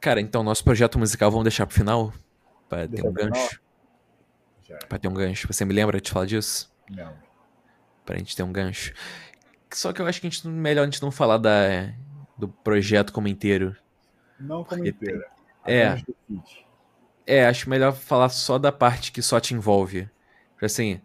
Cara, 0.00 0.20
então, 0.20 0.42
nosso 0.42 0.64
projeto 0.64 0.98
musical 0.98 1.30
vamos 1.30 1.44
deixar 1.44 1.66
pro 1.66 1.76
final? 1.76 2.12
Pra 2.70 2.86
ter 2.88 3.04
um 3.06 3.12
gancho? 3.12 3.60
Já, 4.62 4.78
Pra 4.88 4.98
ter 4.98 5.08
um 5.08 5.12
gancho. 5.14 5.46
Você 5.52 5.64
me 5.64 5.74
lembra 5.74 6.00
de 6.00 6.10
falar 6.10 6.24
disso? 6.26 6.72
não. 6.88 7.12
Pra 8.06 8.16
gente 8.16 8.34
ter 8.34 8.42
um 8.42 8.50
gancho. 8.50 8.92
Só 9.72 9.92
que 9.92 10.00
eu 10.00 10.06
acho 10.06 10.20
que 10.20 10.26
a 10.26 10.30
gente, 10.30 10.48
melhor 10.48 10.82
a 10.82 10.84
gente 10.86 11.02
não 11.02 11.10
falar 11.12 11.38
da, 11.38 11.92
do 12.36 12.48
projeto 12.48 13.12
como 13.12 13.28
inteiro. 13.28 13.76
Não 14.38 14.64
como 14.64 14.84
inteira. 14.86 15.28
É. 15.64 15.96
feat. 15.96 16.66
É, 17.26 17.46
acho 17.46 17.68
melhor 17.70 17.92
falar 17.92 18.28
só 18.30 18.58
da 18.58 18.72
parte 18.72 19.12
que 19.12 19.22
só 19.22 19.38
te 19.38 19.54
envolve. 19.54 20.08
Porque, 20.52 20.66
Assim, 20.66 21.00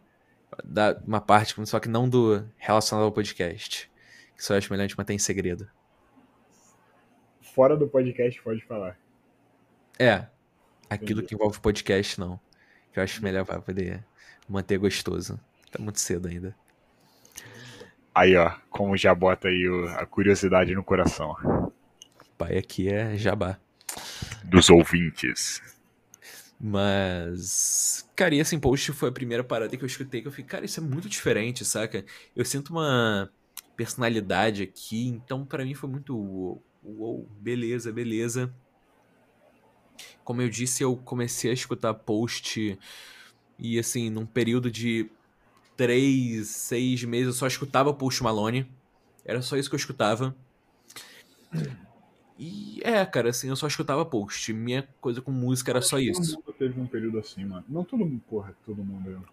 da 0.64 1.00
uma 1.06 1.22
parte, 1.22 1.54
só 1.68 1.80
que 1.80 1.90
não 1.90 2.10
do 2.10 2.48
relacionado 2.58 3.06
ao 3.06 3.12
podcast. 3.12 3.92
Que 4.36 4.44
só 4.44 4.58
acho 4.58 4.72
melhor 4.72 4.86
a 4.86 4.88
gente 4.88 4.98
manter 4.98 5.14
em 5.14 5.20
segredo. 5.20 5.70
Fora 7.42 7.78
do 7.78 7.88
podcast, 7.88 8.42
pode 8.42 8.64
falar. 8.66 8.98
É. 10.00 10.28
Aquilo 10.90 11.20
Entendi. 11.20 11.28
que 11.28 11.36
envolve 11.36 11.60
podcast, 11.60 12.20
não. 12.20 12.40
Que 12.94 13.00
eu 13.00 13.04
acho 13.04 13.22
melhor 13.24 13.46
pra 13.46 13.60
poder 13.62 14.04
manter 14.48 14.78
gostoso. 14.78 15.40
Tá 15.72 15.82
muito 15.82 16.00
cedo 16.00 16.28
ainda. 16.28 16.56
Aí, 18.14 18.36
ó, 18.38 18.52
como 18.70 18.96
já 18.96 19.14
bota 19.14 19.48
aí 19.50 19.68
o- 19.68 19.88
a 19.90 20.06
curiosidade 20.06 20.74
no 20.74 20.84
coração 20.84 21.36
Pai 22.38 22.58
aqui 22.58 22.88
é 22.88 23.18
jabá. 23.18 23.58
dos 24.44 24.70
ouvintes. 24.70 25.62
Mas. 26.60 28.10
Cara, 28.16 28.34
e 28.36 28.40
esse 28.40 28.58
post 28.58 28.92
foi 28.94 29.10
a 29.10 29.12
primeira 29.12 29.44
parada 29.44 29.76
que 29.76 29.84
eu 29.84 29.88
escutei 29.88 30.22
que 30.22 30.28
eu 30.28 30.32
fiquei, 30.32 30.46
cara, 30.46 30.66
isso 30.66 30.80
é 30.80 30.84
muito 30.84 31.10
diferente, 31.10 31.66
saca? 31.66 32.06
Eu 32.36 32.46
sinto 32.46 32.70
uma 32.72 33.30
personalidade 33.76 34.64
aqui, 34.64 35.08
então 35.08 35.46
pra 35.46 35.66
mim 35.66 35.74
foi 35.74 35.90
muito. 35.90 36.16
Uou, 36.18 36.64
uou, 36.84 37.30
beleza, 37.42 37.92
beleza. 37.92 38.54
Como 40.26 40.42
eu 40.44 40.50
disse, 40.50 40.84
eu 40.84 40.98
comecei 40.98 41.52
a 41.52 41.56
escutar 41.56 41.96
post 41.96 42.80
e 43.60 43.80
assim, 43.80 44.10
num 44.10 44.26
período 44.26 44.72
de 44.72 45.10
três, 45.78 46.50
seis 46.50 47.04
meses, 47.06 47.28
eu 47.28 47.34
só 47.34 47.48
escutava 47.48 47.94
Post 47.94 48.24
Malone. 48.24 48.68
Era 49.26 49.42
só 49.42 49.58
isso 49.58 49.70
que 49.70 49.76
eu 49.76 49.80
escutava. 49.80 50.36
E 52.38 52.82
é, 52.84 53.06
cara, 53.06 53.30
assim, 53.30 53.48
eu 53.50 53.56
só 53.56 53.68
escutava 53.68 54.06
post. 54.06 54.52
Minha 54.54 54.88
coisa 55.00 55.22
com 55.22 55.32
música 55.32 55.72
era 55.72 55.82
só 55.82 55.98
Todo 56.06 56.20
isso. 56.20 56.38
mundo 56.38 56.54
teve 56.58 56.80
um 56.80 56.88
período 56.88 57.20
assim, 57.20 57.46
mano. 57.46 57.66
Não 57.68 57.84
todo 57.84 58.06
mundo, 58.06 58.22
porra, 58.30 58.56
todo 58.66 58.84
mundo, 58.84 59.24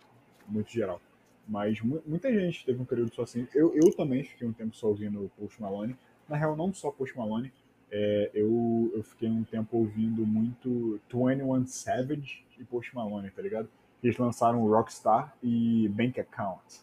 muito 0.48 0.70
geral. 0.70 1.00
Mas 1.48 1.80
mu- 1.80 2.02
muita 2.06 2.32
gente 2.32 2.64
teve 2.64 2.80
um 2.80 2.84
período 2.84 3.14
só 3.14 3.22
assim. 3.22 3.46
Eu, 3.54 3.74
eu 3.74 3.92
também 3.94 4.24
fiquei 4.24 4.46
um 4.46 4.52
tempo 4.52 4.74
só 4.76 4.88
ouvindo 4.88 5.30
Post 5.38 5.60
Malone. 5.60 5.96
Na 6.28 6.36
real, 6.36 6.56
não 6.56 6.72
só 6.72 6.90
Post 6.90 7.16
Malone. 7.16 7.52
É, 7.94 8.30
eu, 8.32 8.90
eu 8.94 9.02
fiquei 9.02 9.28
um 9.28 9.44
tempo 9.44 9.76
ouvindo 9.76 10.24
muito 10.24 10.98
21 11.12 11.66
Savage 11.66 12.42
e 12.58 12.64
Post 12.64 12.94
Malone, 12.94 13.30
tá 13.30 13.42
ligado? 13.42 13.68
Eles 14.02 14.16
lançaram 14.16 14.66
Rockstar 14.66 15.36
e 15.42 15.88
Bank 15.88 16.18
Account, 16.18 16.80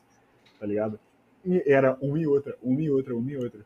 tá 0.60 0.68
ligado? 0.68 1.00
E 1.44 1.64
era 1.66 1.98
uma 2.00 2.20
e 2.20 2.28
outra, 2.28 2.56
uma 2.62 2.80
e 2.80 2.92
outra, 2.92 3.16
uma 3.16 3.32
e 3.32 3.38
outra. 3.38 3.66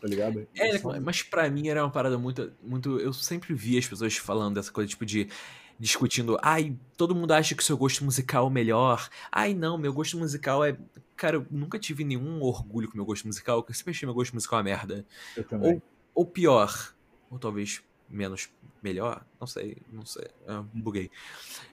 Tá 0.00 0.06
ligado? 0.06 0.46
É, 0.54 0.78
mas 1.00 1.24
pra 1.24 1.50
mim 1.50 1.66
era 1.66 1.82
uma 1.82 1.90
parada 1.90 2.16
muito, 2.16 2.52
muito. 2.62 3.00
Eu 3.00 3.12
sempre 3.12 3.52
vi 3.52 3.76
as 3.76 3.88
pessoas 3.88 4.16
falando 4.16 4.54
dessa 4.54 4.70
coisa, 4.70 4.88
tipo, 4.88 5.04
de. 5.04 5.28
discutindo. 5.76 6.38
Ai, 6.40 6.76
todo 6.96 7.16
mundo 7.16 7.32
acha 7.32 7.56
que 7.56 7.62
o 7.62 7.66
seu 7.66 7.76
gosto 7.76 8.04
musical 8.04 8.44
é 8.44 8.46
o 8.46 8.50
melhor. 8.50 9.08
Ai, 9.32 9.54
não, 9.54 9.76
meu 9.76 9.92
gosto 9.92 10.16
musical 10.16 10.64
é. 10.64 10.78
Cara, 11.16 11.34
eu 11.34 11.46
nunca 11.50 11.80
tive 11.80 12.04
nenhum 12.04 12.40
orgulho 12.42 12.88
com 12.88 12.96
meu 12.96 13.04
gosto 13.04 13.26
musical, 13.26 13.60
porque 13.60 13.72
eu 13.72 13.76
sempre 13.76 13.90
achei 13.90 14.06
meu 14.06 14.14
gosto 14.14 14.34
musical 14.34 14.58
uma 14.58 14.62
merda. 14.62 15.04
Eu 15.36 15.42
também. 15.42 15.74
Ou 15.74 15.82
pior, 16.26 16.94
ou 17.30 17.38
talvez 17.38 17.82
menos 18.08 18.48
melhor, 18.82 19.24
não 19.40 19.46
sei, 19.46 19.76
não 19.92 20.04
sei, 20.06 20.26
ah, 20.46 20.64
buguei. 20.72 21.10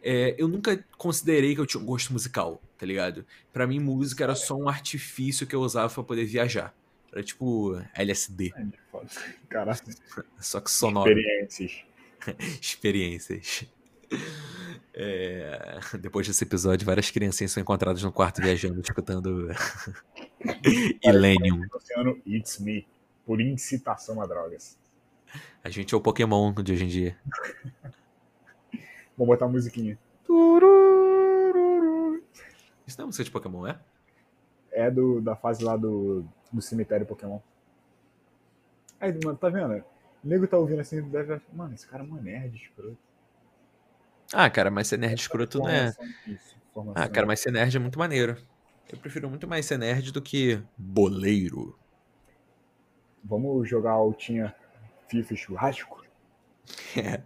É, 0.01 0.35
eu 0.37 0.47
nunca 0.47 0.83
considerei 0.97 1.53
que 1.53 1.61
eu 1.61 1.65
tinha 1.65 1.81
um 1.81 1.85
gosto 1.85 2.11
musical, 2.11 2.61
tá 2.77 2.85
ligado? 2.85 3.25
Pra 3.53 3.67
mim, 3.67 3.79
música 3.79 4.23
era 4.23 4.35
só 4.35 4.55
um 4.55 4.67
artifício 4.67 5.45
que 5.47 5.55
eu 5.55 5.61
usava 5.61 5.93
pra 5.93 6.03
poder 6.03 6.25
viajar. 6.25 6.73
Era 7.11 7.23
tipo 7.23 7.81
LSD, 7.93 8.53
É, 8.55 8.65
foda. 8.91 9.09
Caralho, 9.47 9.79
só 10.39 10.59
que 10.59 10.69
sonoro. 10.69 11.09
Experiências. 11.09 11.85
Experiências. 12.61 13.65
É, 14.93 15.79
depois 15.99 16.27
desse 16.27 16.43
episódio, 16.43 16.85
várias 16.85 17.09
criancinhas 17.09 17.51
são 17.51 17.61
encontradas 17.61 18.01
no 18.03 18.11
quarto 18.11 18.41
viajando, 18.41 18.81
escutando 18.81 19.49
Illenium. 21.03 21.65
Luciano, 21.73 22.21
it's 22.25 22.59
me. 22.59 22.87
Por 23.25 23.41
incitação 23.41 24.21
a 24.21 24.25
drogas. 24.25 24.77
A 25.63 25.69
gente 25.69 25.93
é 25.93 25.97
o 25.97 26.01
Pokémon 26.01 26.53
de 26.53 26.73
hoje 26.73 26.85
em 26.85 26.87
dia. 26.87 27.17
Vou 29.17 29.25
botar 29.25 29.45
a 29.45 29.49
musiquinha. 29.49 29.97
Isso 32.85 32.97
não 32.99 33.03
é 33.03 33.05
música 33.07 33.23
de 33.23 33.31
Pokémon, 33.31 33.65
é? 33.65 33.79
É 34.71 34.91
do, 34.91 35.21
da 35.21 35.35
fase 35.35 35.63
lá 35.63 35.75
do, 35.75 36.25
do 36.51 36.61
cemitério 36.61 37.05
Pokémon. 37.05 37.39
Aí, 38.99 39.11
mano, 39.23 39.37
tá 39.37 39.49
vendo? 39.49 39.83
O 40.23 40.27
nego 40.27 40.47
tá 40.47 40.57
ouvindo 40.57 40.81
assim, 40.81 41.01
deve 41.01 41.41
mano, 41.53 41.73
esse 41.73 41.87
cara 41.87 42.03
é 42.03 42.05
uma 42.05 42.19
nerd, 42.19 42.55
escroto. 42.55 42.97
Ah, 44.33 44.49
cara, 44.49 44.71
mas 44.71 44.87
ser 44.87 44.97
nerd 44.97 45.19
escroto 45.19 45.59
não 45.59 45.69
é. 45.69 45.93
Isso. 46.27 46.55
Ah, 46.93 47.07
cara, 47.07 47.25
mas 47.25 47.39
ser 47.39 47.51
nerd 47.51 47.75
é 47.75 47.79
muito 47.79 47.97
maneiro. 47.97 48.37
Eu 48.91 48.97
prefiro 48.97 49.29
muito 49.29 49.47
mais 49.47 49.65
ser 49.65 49.77
nerd 49.77 50.11
do 50.11 50.21
que 50.21 50.61
boleiro. 50.77 51.77
Vamos 53.27 53.67
jogar 53.67 53.91
altinha 53.91 54.55
FIFA 55.09 55.33
e 55.33 55.37
churrasco? 55.37 56.05
É. 56.97 57.21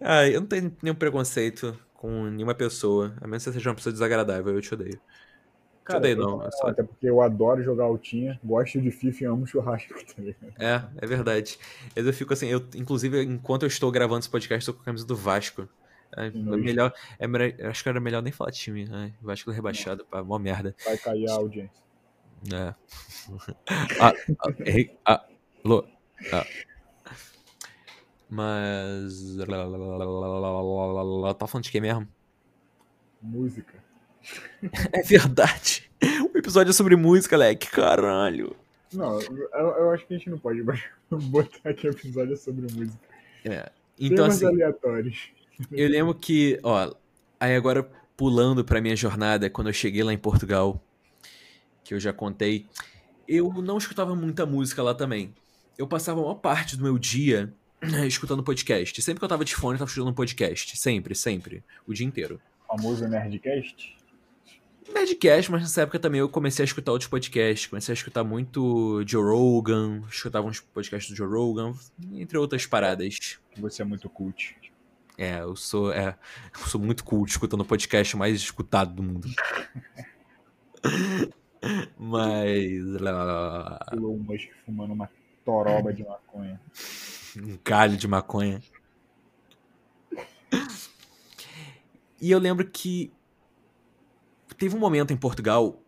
Ah, 0.00 0.26
eu 0.26 0.40
não 0.40 0.46
tenho 0.48 0.74
nenhum 0.82 0.94
preconceito 0.94 1.78
com 1.94 2.24
nenhuma 2.24 2.54
pessoa, 2.54 3.14
a 3.20 3.26
menos 3.26 3.42
que 3.44 3.50
você 3.50 3.54
seja 3.58 3.68
uma 3.70 3.74
pessoa 3.76 3.92
desagradável, 3.92 4.54
eu 4.54 4.60
te 4.60 4.72
odeio. 4.72 5.00
Te 5.86 5.96
odeio 5.96 6.16
não, 6.16 6.42
é 6.46 6.50
só- 6.50 6.68
Até 6.68 6.82
porque 6.82 7.08
eu 7.08 7.20
adoro 7.20 7.62
jogar 7.62 7.84
altinha, 7.84 8.38
gosto 8.44 8.80
de 8.80 8.90
FIFA 8.90 9.22
e 9.22 9.26
amo 9.26 9.46
churrasco, 9.46 9.94
tá? 10.06 10.22
É, 10.58 11.04
é 11.04 11.06
verdade. 11.06 11.58
Eu 11.94 12.12
fico 12.12 12.32
assim, 12.32 12.46
eu, 12.48 12.60
inclusive, 12.74 13.22
enquanto 13.22 13.62
eu 13.64 13.68
estou 13.68 13.90
gravando 13.90 14.20
esse 14.20 14.30
podcast, 14.30 14.66
eu 14.66 14.72
tô 14.74 14.78
com 14.78 14.82
a 14.82 14.86
camisa 14.86 15.06
do 15.06 15.16
Vasco. 15.16 15.68
É, 16.16 16.26
é 16.26 16.30
melhor, 16.30 16.92
é, 17.18 17.66
acho 17.66 17.82
que 17.82 17.88
era 17.88 18.00
melhor 18.00 18.22
nem 18.22 18.32
falar 18.32 18.50
time, 18.50 18.84
né? 18.86 19.12
Vasco 19.20 19.50
rebaixado, 19.50 20.04
pá, 20.04 20.22
mó 20.22 20.38
merda. 20.38 20.74
Vai 20.84 20.96
cair 20.98 21.28
a 21.28 21.34
audiência. 21.34 21.89
É. 22.52 22.74
ah, 24.00 24.14
ah. 24.38 24.54
Ah. 25.04 25.24
Ah. 26.32 26.46
Mas. 28.28 29.36
Tá 31.38 31.46
falando 31.46 31.64
de 31.64 31.70
quem 31.70 31.80
mesmo? 31.80 32.06
Música. 33.22 33.80
É 34.92 35.02
verdade. 35.02 35.90
O 36.32 36.36
episódio 36.36 36.70
é 36.70 36.74
sobre 36.74 36.94
música, 36.94 37.36
Leque. 37.36 37.70
Caralho. 37.70 38.54
Não, 38.92 39.20
eu, 39.20 39.48
eu 39.54 39.90
acho 39.92 40.06
que 40.06 40.14
a 40.14 40.18
gente 40.18 40.28
não 40.28 40.38
pode 40.38 40.62
botar 41.10 41.70
aqui 41.70 41.86
episódio 41.86 42.36
sobre 42.36 42.62
música. 42.72 42.98
É. 43.44 43.70
Então, 43.98 44.24
Temas 44.24 44.36
assim, 44.36 44.46
aleatórios. 44.46 45.30
eu 45.72 45.88
lembro 45.88 46.14
que, 46.14 46.58
ó, 46.62 46.94
aí 47.38 47.54
agora 47.54 47.88
pulando 48.16 48.64
pra 48.64 48.80
minha 48.80 48.96
jornada, 48.96 49.48
quando 49.48 49.68
eu 49.68 49.72
cheguei 49.72 50.02
lá 50.02 50.12
em 50.12 50.18
Portugal, 50.18 50.82
que 51.90 51.94
eu 51.94 51.98
já 51.98 52.12
contei, 52.12 52.66
eu 53.26 53.52
não 53.60 53.76
escutava 53.76 54.14
muita 54.14 54.46
música 54.46 54.80
lá 54.80 54.94
também. 54.94 55.34
Eu 55.76 55.88
passava 55.88 56.20
a 56.20 56.22
maior 56.22 56.36
parte 56.36 56.76
do 56.76 56.84
meu 56.84 56.96
dia 56.96 57.52
escutando 58.06 58.44
podcast. 58.44 59.02
Sempre 59.02 59.18
que 59.18 59.24
eu 59.24 59.28
tava 59.28 59.44
de 59.44 59.56
fone, 59.56 59.74
eu 59.74 59.80
tava 59.80 59.88
escutando 59.88 60.14
podcast. 60.14 60.78
Sempre, 60.78 61.16
sempre. 61.16 61.64
O 61.84 61.92
dia 61.92 62.06
inteiro. 62.06 62.40
famoso 62.64 63.08
Nerdcast. 63.08 63.96
Nerdcast, 64.94 65.50
mas 65.50 65.62
nessa 65.62 65.82
época 65.82 65.98
também 65.98 66.20
eu 66.20 66.28
comecei 66.28 66.62
a 66.62 66.64
escutar 66.64 66.92
outros 66.92 67.10
podcasts. 67.10 67.66
Comecei 67.66 67.92
a 67.92 67.94
escutar 67.94 68.22
muito 68.22 69.02
Joe 69.04 69.24
Rogan, 69.24 70.04
escutava 70.08 70.46
uns 70.46 70.60
podcasts 70.60 71.10
do 71.10 71.16
Joe 71.16 71.28
Rogan, 71.28 71.72
entre 72.12 72.38
outras 72.38 72.66
paradas. 72.66 73.40
Você 73.56 73.82
é 73.82 73.84
muito 73.84 74.08
cult. 74.08 74.54
É, 75.18 75.40
eu 75.40 75.56
sou, 75.56 75.92
é, 75.92 76.16
eu 76.56 76.68
sou 76.68 76.80
muito 76.80 77.02
cool 77.02 77.24
escutando 77.24 77.62
o 77.62 77.64
podcast 77.64 78.16
mais 78.16 78.36
escutado 78.36 78.94
do 78.94 79.02
mundo. 79.02 79.28
Mas. 81.98 82.96
Elon 83.92 84.18
Musk 84.18 84.48
fumando 84.64 84.92
uma 84.92 85.10
toroba 85.44 85.92
de 85.92 86.04
maconha. 86.04 86.60
Um 87.36 87.58
galho 87.64 87.96
de 87.96 88.08
maconha. 88.08 88.62
E 92.20 92.30
eu 92.30 92.38
lembro 92.38 92.66
que 92.68 93.12
teve 94.58 94.76
um 94.76 94.78
momento 94.78 95.12
em 95.12 95.16
Portugal 95.16 95.80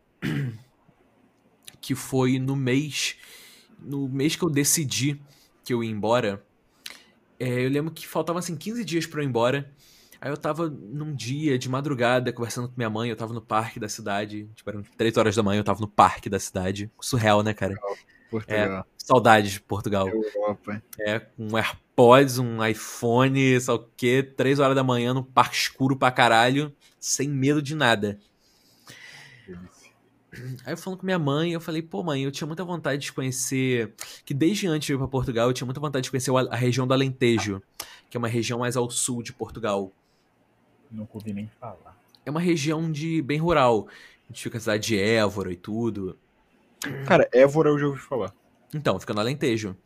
que 1.81 1.95
foi 1.95 2.39
no 2.39 2.57
mês 2.57 3.17
no 3.79 4.09
mês 4.09 4.37
que 4.37 4.43
eu 4.43 4.49
decidi 4.49 5.21
que 5.65 5.75
eu 5.75 5.83
ia 5.83 5.91
embora. 5.91 6.45
é, 7.39 7.65
eu 7.65 7.69
lembro 7.69 7.93
que 7.93 8.07
faltavam 8.07 8.39
assim 8.39 8.57
15 8.57 8.85
dias 8.85 9.07
pra 9.07 9.21
eu 9.21 9.25
ir 9.25 9.29
embora. 9.29 9.71
Aí 10.23 10.31
eu 10.31 10.37
tava 10.37 10.71
num 10.71 11.13
dia 11.13 11.59
de 11.59 11.69
madrugada 11.69 12.33
conversando 12.33 12.69
com 12.69 12.75
minha 12.77 12.89
mãe, 12.89 13.11
eu 13.11 13.17
tava 13.17 13.35
no 13.35 13.43
parque 13.43 13.81
da 13.81 13.89
cidade, 13.89 14.49
tipo, 14.55 14.71
eram 14.71 14.81
3 14.97 15.17
horas 15.17 15.35
da 15.35 15.43
manhã, 15.43 15.59
eu 15.59 15.65
tava 15.65 15.81
no 15.81 15.89
parque 15.89 16.31
da 16.31 16.39
cidade. 16.39 16.89
Surreal, 17.01 17.43
né, 17.43 17.53
cara? 17.53 17.75
Portugal. 18.31 18.87
Saudades 18.97 19.51
de 19.51 19.61
Portugal. 19.61 20.07
Europa. 20.09 20.81
É, 21.01 21.19
com 21.19 21.49
um 21.49 21.57
AirPods, 21.57 22.39
um 22.39 22.65
iPhone, 22.65 23.61
sei 23.61 23.75
o 23.75 23.81
quê, 23.97 24.23
3 24.23 24.61
horas 24.61 24.77
da 24.77 24.85
manhã 24.85 25.13
no 25.13 25.25
parque 25.25 25.57
escuro 25.57 25.97
pra 25.97 26.13
caralho, 26.13 26.73
sem 27.01 27.29
medo 27.29 27.61
de 27.61 27.75
nada. 27.75 28.17
Aí 30.65 30.73
eu 30.73 30.77
falando 30.77 31.01
com 31.01 31.05
minha 31.05 31.19
mãe, 31.19 31.51
eu 31.51 31.61
falei, 31.61 31.83
pô, 31.83 32.01
mãe, 32.05 32.23
eu 32.23 32.31
tinha 32.31 32.47
muita 32.47 32.65
vontade 32.65 33.03
de 33.03 33.13
conhecer. 33.13 33.93
Que 34.25 34.33
desde 34.33 34.69
antes 34.69 34.87
de 34.87 34.93
ir 34.93 34.99
pra 34.99 35.09
Portugal, 35.09 35.49
eu 35.49 35.53
tinha 35.53 35.67
muita 35.67 35.81
vontade 35.81 36.05
de 36.05 36.11
conhecer 36.13 36.31
a 36.49 36.55
região 36.55 36.87
do 36.87 36.95
Alentejo, 36.95 37.61
que 38.09 38.17
é 38.17 38.19
uma 38.19 38.29
região 38.29 38.61
mais 38.61 38.77
ao 38.77 38.89
sul 38.89 39.21
de 39.21 39.33
Portugal. 39.33 39.93
Não 40.93 41.09
ouvi 41.13 41.33
nem 41.33 41.49
falar. 41.59 41.97
é 42.25 42.31
uma 42.31 42.41
região 42.41 42.91
de 42.91 43.23
bem 43.23 43.39
rural. 43.39 43.89
A 44.25 44.33
gente 44.33 44.43
fica 44.43 44.57
na 44.57 44.61
cidade 44.61 44.87
de 44.87 44.99
Évora 44.99 45.53
e 45.53 45.57
tudo. 45.57 46.19
Cara, 47.07 47.29
Évora 47.33 47.71
eu 47.71 47.79
já 47.79 47.87
ouvi 47.87 48.01
falar. 48.01 48.35
Então, 48.75 48.99
fica 48.99 49.13
no 49.13 49.21
Alentejo. 49.21 49.77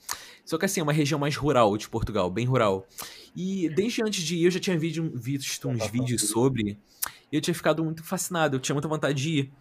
Só 0.44 0.56
que 0.56 0.64
assim, 0.64 0.80
é 0.80 0.82
uma 0.82 0.92
região 0.92 1.18
mais 1.18 1.36
rural 1.36 1.76
de 1.76 1.88
Portugal, 1.88 2.30
bem 2.30 2.46
rural. 2.46 2.86
E 3.34 3.68
desde 3.70 4.02
antes 4.02 4.22
de 4.22 4.36
ir, 4.36 4.44
eu 4.44 4.50
já 4.50 4.60
tinha 4.60 4.78
vídeo, 4.78 5.10
visto 5.14 5.68
uns 5.68 5.86
vídeos 5.88 6.28
sobre. 6.28 6.78
E 7.32 7.36
eu 7.36 7.40
tinha 7.40 7.54
ficado 7.54 7.84
muito 7.84 8.04
fascinado, 8.04 8.56
eu 8.56 8.60
tinha 8.60 8.74
muita 8.74 8.88
vontade 8.88 9.20
de 9.20 9.30
ir. 9.30 9.52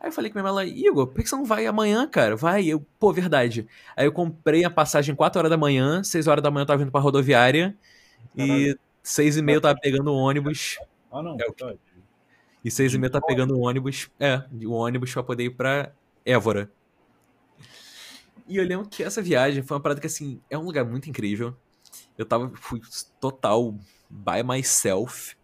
Aí 0.00 0.08
eu 0.08 0.12
falei 0.12 0.30
com 0.30 0.38
minha 0.38 0.52
mãe, 0.52 0.68
Igor, 0.68 1.06
por 1.06 1.22
que 1.22 1.28
você 1.28 1.36
não 1.36 1.44
vai 1.44 1.66
amanhã, 1.66 2.06
cara? 2.06 2.36
Vai, 2.36 2.66
eu, 2.66 2.84
pô, 2.98 3.12
verdade. 3.12 3.66
Aí 3.96 4.04
eu 4.04 4.12
comprei 4.12 4.64
a 4.64 4.70
passagem 4.70 5.14
4 5.14 5.38
horas 5.38 5.50
da 5.50 5.56
manhã, 5.56 6.02
6 6.02 6.26
horas 6.26 6.42
da 6.42 6.50
manhã 6.50 6.62
eu 6.62 6.66
tava 6.66 6.78
vindo 6.80 6.90
pra 6.90 7.00
rodoviária. 7.00 7.76
E 8.36 8.76
6 9.06 9.36
e 9.36 9.42
meia 9.42 9.58
eu 9.58 9.60
tava 9.60 9.78
pegando 9.78 10.10
o 10.10 10.16
ônibus. 10.16 10.78
Ah, 11.12 11.22
não, 11.22 11.36
É 11.40 11.46
o 11.46 11.52
tá. 11.52 11.72
E 12.64 12.70
6 12.72 12.94
e 12.94 12.98
meia 12.98 13.06
eu 13.06 13.12
tava 13.12 13.24
pegando 13.24 13.56
o 13.56 13.60
ônibus. 13.60 14.10
É, 14.18 14.42
o 14.64 14.72
ônibus 14.72 15.12
pra 15.12 15.22
poder 15.22 15.44
ir 15.44 15.50
pra 15.50 15.92
Évora. 16.24 16.68
E 18.48 18.56
eu 18.56 18.66
lembro 18.66 18.88
que 18.88 19.04
essa 19.04 19.22
viagem 19.22 19.62
foi 19.62 19.76
uma 19.76 19.82
parada 19.82 20.00
que, 20.00 20.08
assim, 20.08 20.40
é 20.50 20.58
um 20.58 20.64
lugar 20.64 20.84
muito 20.84 21.08
incrível. 21.08 21.56
Eu 22.18 22.26
tava, 22.26 22.50
fui 22.56 22.80
total 23.20 23.78
by 24.10 24.42
myself. 24.44 25.36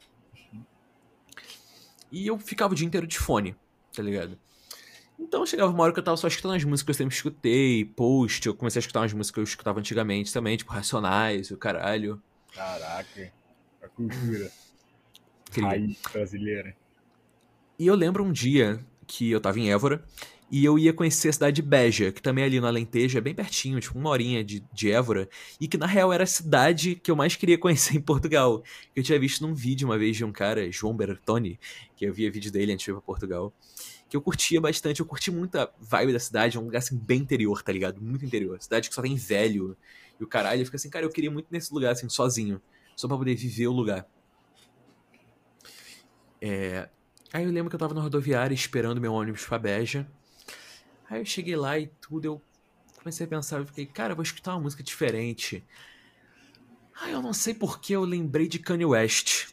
E 2.10 2.26
eu 2.26 2.36
ficava 2.40 2.72
o 2.72 2.76
dia 2.76 2.86
inteiro 2.86 3.06
de 3.06 3.16
fone, 3.16 3.54
tá 3.94 4.02
ligado? 4.02 4.36
Então 5.16 5.46
chegava 5.46 5.70
uma 5.70 5.84
hora 5.84 5.92
que 5.92 6.00
eu 6.00 6.04
tava 6.04 6.16
só 6.16 6.26
escutando 6.26 6.56
as 6.56 6.64
músicas 6.64 6.96
que 6.96 7.02
eu 7.02 7.04
sempre 7.04 7.14
escutei, 7.14 7.84
post, 7.84 8.44
eu 8.44 8.56
comecei 8.56 8.80
a 8.80 8.82
escutar 8.82 9.00
umas 9.00 9.12
músicas 9.12 9.34
que 9.34 9.40
eu 9.40 9.44
escutava 9.44 9.78
antigamente 9.78 10.32
também, 10.32 10.56
tipo 10.56 10.72
Racionais, 10.72 11.52
o 11.52 11.56
caralho. 11.56 12.20
Caraca. 12.52 13.41
A 13.82 13.88
cultura 13.88 14.50
raiz 15.60 15.98
brasileira. 16.12 16.74
E 17.78 17.86
eu 17.86 17.94
lembro 17.94 18.24
um 18.24 18.32
dia 18.32 18.80
que 19.06 19.30
eu 19.30 19.40
tava 19.40 19.58
em 19.58 19.70
Évora 19.70 20.02
e 20.50 20.64
eu 20.64 20.78
ia 20.78 20.92
conhecer 20.92 21.30
a 21.30 21.32
cidade 21.32 21.56
de 21.56 21.62
Beja, 21.62 22.12
que 22.12 22.20
também 22.20 22.44
é 22.44 22.46
ali 22.46 22.60
no 22.60 22.66
Alentejo, 22.66 23.16
é 23.16 23.20
bem 23.20 23.34
pertinho, 23.34 23.80
tipo 23.80 23.98
uma 23.98 24.10
horinha 24.10 24.44
de, 24.44 24.62
de 24.72 24.90
Évora, 24.90 25.26
e 25.58 25.66
que 25.66 25.78
na 25.78 25.86
real 25.86 26.12
era 26.12 26.24
a 26.24 26.26
cidade 26.26 26.94
que 26.94 27.10
eu 27.10 27.16
mais 27.16 27.34
queria 27.34 27.56
conhecer 27.58 27.96
em 27.96 28.00
Portugal. 28.00 28.62
Que 28.94 29.00
eu 29.00 29.02
tinha 29.02 29.18
visto 29.18 29.46
num 29.46 29.54
vídeo 29.54 29.88
uma 29.88 29.98
vez 29.98 30.16
de 30.16 30.24
um 30.24 30.30
cara, 30.30 30.70
João 30.70 30.94
Bertoni, 30.94 31.58
que 31.96 32.04
eu 32.04 32.12
via 32.12 32.30
vídeo 32.30 32.52
dele 32.52 32.72
antes 32.72 32.84
de 32.84 32.90
ir 32.90 32.94
pra 32.94 33.02
Portugal, 33.02 33.52
que 34.10 34.16
eu 34.16 34.20
curtia 34.20 34.60
bastante, 34.60 35.00
eu 35.00 35.06
curti 35.06 35.30
muito 35.30 35.56
a 35.56 35.70
vibe 35.80 36.12
da 36.12 36.20
cidade, 36.20 36.58
é 36.58 36.60
um 36.60 36.64
lugar 36.64 36.78
assim 36.78 36.98
bem 36.98 37.20
interior, 37.20 37.62
tá 37.62 37.72
ligado? 37.72 37.98
Muito 37.98 38.24
interior. 38.24 38.60
Cidade 38.60 38.90
que 38.90 38.94
só 38.94 39.00
tem 39.00 39.16
velho 39.16 39.74
e 40.20 40.24
o 40.24 40.26
caralho, 40.26 40.60
eu 40.60 40.66
fico 40.66 40.76
assim, 40.76 40.90
cara, 40.90 41.06
eu 41.06 41.10
queria 41.10 41.30
muito 41.30 41.46
nesse 41.50 41.72
lugar, 41.72 41.92
assim, 41.92 42.08
sozinho, 42.10 42.60
só 42.96 43.08
pra 43.08 43.16
poder 43.16 43.34
viver 43.34 43.66
o 43.66 43.72
lugar. 43.72 44.06
É, 46.40 46.88
Aí 47.32 47.44
eu 47.44 47.50
lembro 47.50 47.70
que 47.70 47.74
eu 47.74 47.80
tava 47.80 47.94
na 47.94 48.02
rodoviária 48.02 48.54
esperando 48.54 49.00
meu 49.00 49.14
ônibus 49.14 49.46
pra 49.46 49.58
Beja. 49.58 50.06
Aí 51.08 51.18
eu 51.20 51.24
cheguei 51.24 51.56
lá 51.56 51.78
e 51.78 51.86
tudo, 51.86 52.24
eu 52.26 52.42
comecei 52.98 53.24
a 53.24 53.28
pensar, 53.28 53.58
eu 53.58 53.66
fiquei, 53.66 53.86
cara, 53.86 54.12
eu 54.12 54.16
vou 54.16 54.22
escutar 54.22 54.52
uma 54.52 54.60
música 54.60 54.82
diferente. 54.82 55.64
Aí 57.00 57.12
eu 57.12 57.22
não 57.22 57.32
sei 57.32 57.54
por 57.54 57.80
que 57.80 57.94
eu 57.94 58.04
lembrei 58.04 58.46
de 58.46 58.58
Kanye 58.58 58.84
West. 58.84 59.48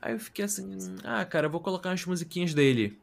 Aí 0.00 0.12
eu 0.12 0.20
fiquei 0.20 0.44
assim, 0.44 0.76
ah, 1.04 1.24
cara, 1.24 1.46
eu 1.46 1.50
vou 1.50 1.60
colocar 1.60 1.88
umas 1.88 2.04
musiquinhas 2.04 2.52
dele. 2.52 2.98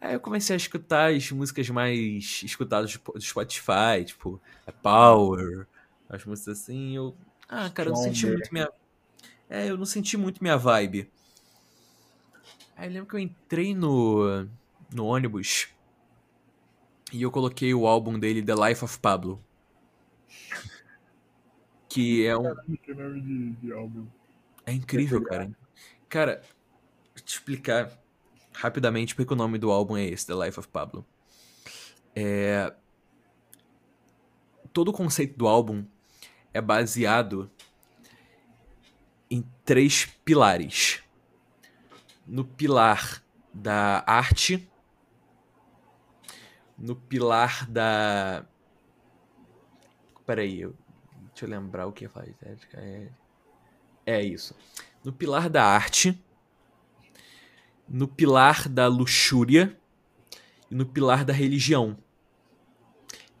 Aí 0.00 0.14
eu 0.14 0.20
comecei 0.20 0.54
a 0.54 0.56
escutar 0.56 1.12
as 1.12 1.32
músicas 1.32 1.68
mais 1.68 2.42
escutadas 2.44 2.96
do 2.96 3.20
Spotify, 3.20 4.04
tipo, 4.04 4.40
a 4.64 4.70
Power, 4.70 5.66
as 6.08 6.24
músicas 6.24 6.60
assim, 6.60 6.94
eu. 6.94 7.16
Ah, 7.48 7.70
cara, 7.70 7.88
eu 7.88 7.94
não 7.94 8.02
senti 8.02 8.26
muito 8.26 8.52
minha. 8.52 8.70
É, 9.48 9.70
eu 9.70 9.76
não 9.76 9.86
senti 9.86 10.16
muito 10.16 10.42
minha 10.42 10.56
vibe. 10.56 11.10
Aí 12.76 12.88
eu 12.88 12.92
lembro 12.92 13.08
que 13.08 13.14
eu 13.16 13.20
entrei 13.20 13.74
no, 13.74 14.48
no 14.92 15.06
ônibus 15.06 15.68
e 17.12 17.22
eu 17.22 17.30
coloquei 17.30 17.72
o 17.72 17.86
álbum 17.86 18.18
dele, 18.18 18.42
The 18.42 18.54
Life 18.54 18.84
of 18.84 18.98
Pablo. 18.98 19.40
Que 21.88 22.26
é 22.26 22.36
um. 22.36 22.52
É 24.66 24.72
incrível, 24.72 25.22
cara. 25.22 25.56
Cara, 26.08 26.42
vou 27.14 27.24
te 27.24 27.34
explicar 27.34 27.92
rapidamente 28.52 29.14
porque 29.14 29.32
o 29.32 29.36
nome 29.36 29.58
do 29.58 29.70
álbum 29.70 29.96
é 29.96 30.04
esse, 30.04 30.26
The 30.26 30.34
Life 30.34 30.58
of 30.58 30.68
Pablo. 30.68 31.06
É... 32.16 32.74
Todo 34.72 34.88
o 34.88 34.92
conceito 34.92 35.36
do 35.36 35.46
álbum 35.46 35.84
é 36.54 36.60
baseado 36.60 37.50
em 39.28 39.42
três 39.64 40.06
pilares. 40.24 41.02
No 42.24 42.44
pilar 42.44 43.22
da 43.52 44.02
arte, 44.06 44.66
no 46.78 46.94
pilar 46.94 47.68
da. 47.68 48.46
Peraí, 50.24 50.60
eu... 50.60 50.74
deixa 51.28 51.44
eu 51.44 51.50
lembrar 51.50 51.86
o 51.86 51.92
que 51.92 52.08
faz. 52.08 52.32
É... 52.72 53.08
é 54.06 54.22
isso. 54.22 54.56
No 55.04 55.12
pilar 55.12 55.50
da 55.50 55.64
arte, 55.64 56.18
no 57.86 58.08
pilar 58.08 58.68
da 58.68 58.86
luxúria 58.86 59.78
e 60.70 60.74
no 60.74 60.86
pilar 60.86 61.24
da 61.24 61.32
religião. 61.32 61.98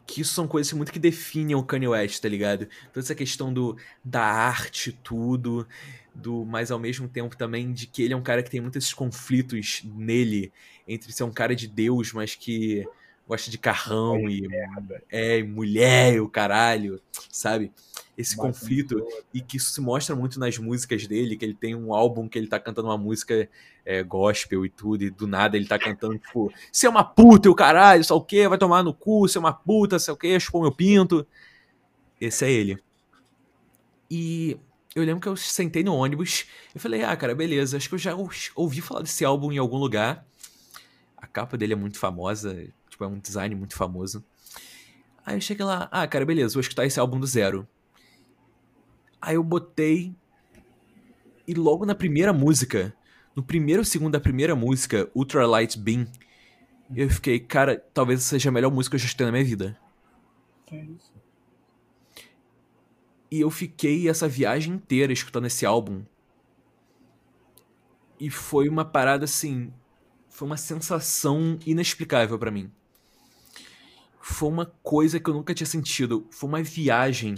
Que 0.06 0.20
isso 0.20 0.34
são 0.34 0.46
coisas 0.46 0.72
muito 0.72 0.92
que 0.92 0.98
definem 0.98 1.54
o 1.54 1.62
Kanye 1.62 1.88
West, 1.88 2.20
tá 2.20 2.28
ligado? 2.28 2.66
Toda 2.92 3.04
essa 3.04 3.14
questão 3.14 3.52
do, 3.52 3.76
da 4.04 4.22
arte, 4.22 4.92
tudo, 5.02 5.66
do 6.14 6.44
mas 6.44 6.70
ao 6.70 6.78
mesmo 6.78 7.08
tempo 7.08 7.36
também 7.36 7.72
de 7.72 7.86
que 7.86 8.02
ele 8.02 8.14
é 8.14 8.16
um 8.16 8.22
cara 8.22 8.42
que 8.42 8.50
tem 8.50 8.60
muitos 8.60 8.92
conflitos 8.92 9.82
nele, 9.84 10.52
entre 10.86 11.10
ser 11.12 11.24
um 11.24 11.32
cara 11.32 11.56
de 11.56 11.66
Deus, 11.66 12.12
mas 12.12 12.34
que 12.34 12.86
gosta 13.26 13.50
de 13.50 13.58
carrão 13.58 14.28
e 14.28 14.46
é, 15.10 15.38
e 15.38 15.42
mulher 15.42 16.14
e 16.14 16.20
o 16.20 16.28
caralho, 16.28 17.00
sabe? 17.30 17.72
Esse 18.16 18.36
Bate 18.36 18.48
conflito 18.48 19.04
e 19.32 19.40
que 19.40 19.56
isso 19.56 19.72
se 19.72 19.80
mostra 19.80 20.14
muito 20.14 20.38
nas 20.38 20.56
músicas 20.56 21.06
dele, 21.06 21.36
que 21.36 21.44
ele 21.44 21.54
tem 21.54 21.74
um 21.74 21.92
álbum 21.92 22.28
que 22.28 22.38
ele 22.38 22.46
tá 22.46 22.60
cantando 22.60 22.88
uma 22.88 22.98
música 22.98 23.48
é, 23.84 24.02
gospel 24.02 24.64
e 24.64 24.70
tudo, 24.70 25.02
e 25.02 25.10
do 25.10 25.26
nada 25.26 25.56
ele 25.56 25.66
tá 25.66 25.78
cantando, 25.78 26.16
tipo, 26.18 26.52
você 26.70 26.86
é 26.86 26.90
uma 26.90 27.02
puta 27.04 27.48
e 27.48 27.50
o 27.50 27.54
caralho, 27.54 28.04
sei 28.04 28.14
o 28.14 28.20
quê, 28.20 28.48
vai 28.48 28.56
tomar 28.56 28.82
no 28.84 28.94
cu, 28.94 29.28
você 29.28 29.36
é 29.36 29.40
uma 29.40 29.52
puta, 29.52 29.98
sei 29.98 30.14
o 30.14 30.16
quê, 30.16 30.38
chupou 30.38 30.62
meu 30.62 30.72
pinto. 30.72 31.26
Esse 32.20 32.44
é 32.44 32.50
ele. 32.52 32.78
E 34.10 34.56
eu 34.94 35.02
lembro 35.04 35.20
que 35.20 35.28
eu 35.28 35.36
sentei 35.36 35.82
no 35.82 35.94
ônibus 35.94 36.46
e 36.74 36.78
falei, 36.78 37.02
ah, 37.02 37.16
cara, 37.16 37.34
beleza, 37.34 37.76
acho 37.76 37.88
que 37.88 37.94
eu 37.94 37.98
já 37.98 38.14
ou- 38.14 38.30
ouvi 38.54 38.80
falar 38.80 39.02
desse 39.02 39.24
álbum 39.24 39.50
em 39.50 39.58
algum 39.58 39.76
lugar. 39.76 40.24
A 41.16 41.26
capa 41.26 41.56
dele 41.56 41.72
é 41.72 41.76
muito 41.76 41.98
famosa, 41.98 42.68
tipo, 42.88 43.02
é 43.02 43.06
um 43.08 43.18
design 43.18 43.54
muito 43.54 43.74
famoso. 43.74 44.24
Aí 45.26 45.36
eu 45.36 45.40
cheguei 45.40 45.64
lá, 45.64 45.88
ah, 45.90 46.06
cara, 46.06 46.24
beleza, 46.24 46.54
vou 46.54 46.60
escutar 46.60 46.84
esse 46.86 47.00
álbum 47.00 47.18
do 47.18 47.26
zero. 47.26 47.66
Aí 49.24 49.36
eu 49.36 49.42
botei. 49.42 50.14
E 51.48 51.54
logo 51.54 51.86
na 51.86 51.94
primeira 51.94 52.30
música, 52.30 52.94
no 53.34 53.42
primeiro 53.42 53.82
segundo 53.82 54.12
da 54.12 54.20
primeira 54.20 54.54
música, 54.54 55.10
Ultralight 55.14 55.78
Beam, 55.78 56.06
eu 56.94 57.08
fiquei, 57.08 57.40
cara, 57.40 57.82
talvez 57.94 58.20
essa 58.20 58.28
seja 58.30 58.50
a 58.50 58.52
melhor 58.52 58.70
música 58.70 58.92
que 58.92 58.96
eu 58.96 59.00
já 59.00 59.06
escutei 59.06 59.24
na 59.24 59.32
minha 59.32 59.44
vida. 59.44 59.78
Que 60.66 60.76
é 60.76 60.84
isso? 60.84 61.12
E 63.30 63.40
eu 63.40 63.50
fiquei 63.50 64.10
essa 64.10 64.28
viagem 64.28 64.74
inteira 64.74 65.12
escutando 65.12 65.46
esse 65.46 65.64
álbum. 65.64 66.04
E 68.20 68.28
foi 68.28 68.68
uma 68.68 68.84
parada 68.84 69.24
assim. 69.24 69.72
Foi 70.28 70.46
uma 70.46 70.58
sensação 70.58 71.58
inexplicável 71.64 72.38
pra 72.38 72.50
mim. 72.50 72.70
Foi 74.20 74.50
uma 74.50 74.66
coisa 74.82 75.18
que 75.18 75.30
eu 75.30 75.34
nunca 75.34 75.54
tinha 75.54 75.66
sentido. 75.66 76.26
Foi 76.30 76.48
uma 76.48 76.62
viagem 76.62 77.36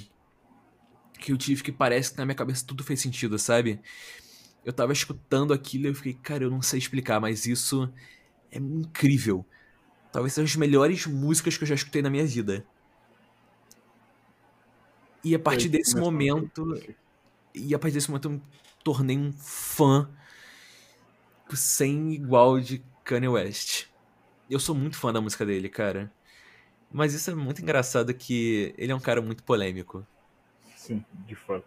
que 1.19 1.33
eu 1.33 1.37
tive 1.37 1.63
que 1.63 1.73
parece 1.73 2.13
que 2.13 2.19
na 2.19 2.25
minha 2.25 2.35
cabeça 2.35 2.65
tudo 2.67 2.85
fez 2.85 3.01
sentido, 3.01 3.39
sabe? 3.39 3.81
Eu 4.65 4.73
tava 4.73 4.93
escutando 4.93 5.53
aquilo 5.53 5.87
e 5.87 5.89
eu 5.89 5.95
fiquei, 5.95 6.15
cara, 6.15 6.45
eu 6.45 6.51
não 6.51 6.61
sei 6.61 6.79
explicar, 6.79 7.21
mas 7.21 7.47
isso 7.47 7.93
é 8.51 8.59
incrível. 8.59 9.45
Talvez 10.13 10.33
seja 10.33 10.51
as 10.51 10.57
melhores 10.57 11.07
músicas 11.07 11.57
que 11.57 11.65
eu 11.65 11.69
já 11.69 11.75
escutei 11.75 12.03
na 12.03 12.11
minha 12.11 12.27
vida. 12.27 12.67
E 15.23 15.35
a 15.35 15.39
partir 15.39 15.69
desse 15.69 15.97
momento, 15.97 16.81
e 17.55 17.75
a 17.75 17.79
partir 17.79 17.95
desse 17.95 18.09
momento 18.09 18.27
eu 18.27 18.33
me 18.33 18.43
tornei 18.83 19.19
um 19.19 19.33
fã 19.33 20.09
sem 21.53 22.13
igual 22.13 22.61
de 22.61 22.85
Kanye 23.05 23.29
West. 23.29 23.87
Eu 24.49 24.61
sou 24.61 24.75
muito 24.75 24.97
fã 24.97 25.13
da 25.13 25.21
música 25.21 25.45
dele, 25.45 25.69
cara. 25.69 26.13
Mas 26.93 27.15
isso 27.15 27.31
é 27.31 27.35
muito 27.35 27.61
engraçado 27.61 28.15
que 28.15 28.75
ele 28.79 28.93
é 28.93 28.95
um 28.95 29.01
cara 29.01 29.21
muito 29.21 29.43
polêmico. 29.43 30.07
Sim, 30.87 31.05
de 31.27 31.35
fato. 31.35 31.65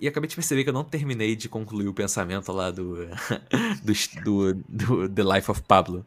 E 0.00 0.08
acabei 0.08 0.28
de 0.28 0.34
perceber 0.34 0.64
que 0.64 0.70
eu 0.70 0.74
não 0.74 0.84
terminei 0.84 1.36
de 1.36 1.46
concluir 1.46 1.88
o 1.88 1.94
pensamento 1.94 2.50
lá 2.52 2.70
do, 2.70 2.96
do, 4.24 4.54
do, 4.54 4.54
do 4.66 5.08
The 5.08 5.22
Life 5.22 5.50
of 5.50 5.62
Pablo. 5.62 6.06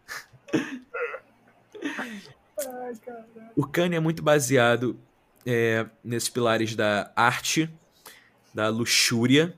O 3.56 3.68
Kanye 3.68 3.98
é 3.98 4.00
muito 4.00 4.24
baseado 4.24 5.00
é, 5.46 5.86
nesses 6.04 6.30
pilares 6.30 6.76
da 6.76 7.12
arte, 7.16 7.70
da 8.54 8.70
luxúria 8.70 9.58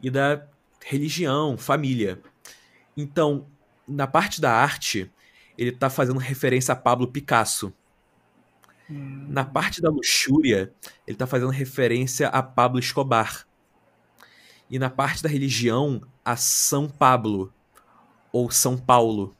e 0.00 0.10
da 0.10 0.46
religião, 0.84 1.58
família. 1.58 2.20
Então, 2.96 3.48
na 3.86 4.06
parte 4.06 4.40
da 4.40 4.52
arte, 4.52 5.10
ele 5.58 5.72
tá 5.72 5.90
fazendo 5.90 6.18
referência 6.18 6.72
a 6.72 6.76
Pablo 6.76 7.08
Picasso. 7.08 7.72
Na 8.88 9.44
parte 9.44 9.82
da 9.82 9.90
luxúria, 9.90 10.72
ele 11.06 11.16
tá 11.16 11.26
fazendo 11.26 11.50
referência 11.50 12.28
a 12.28 12.42
Pablo 12.42 12.78
Escobar. 12.78 13.46
E 14.70 14.78
na 14.78 14.90
parte 14.90 15.22
da 15.22 15.28
religião, 15.28 16.02
a 16.24 16.36
São 16.36 16.88
Pablo 16.88 17.52
ou 18.32 18.50
São 18.50 18.76
Paulo. 18.76 19.34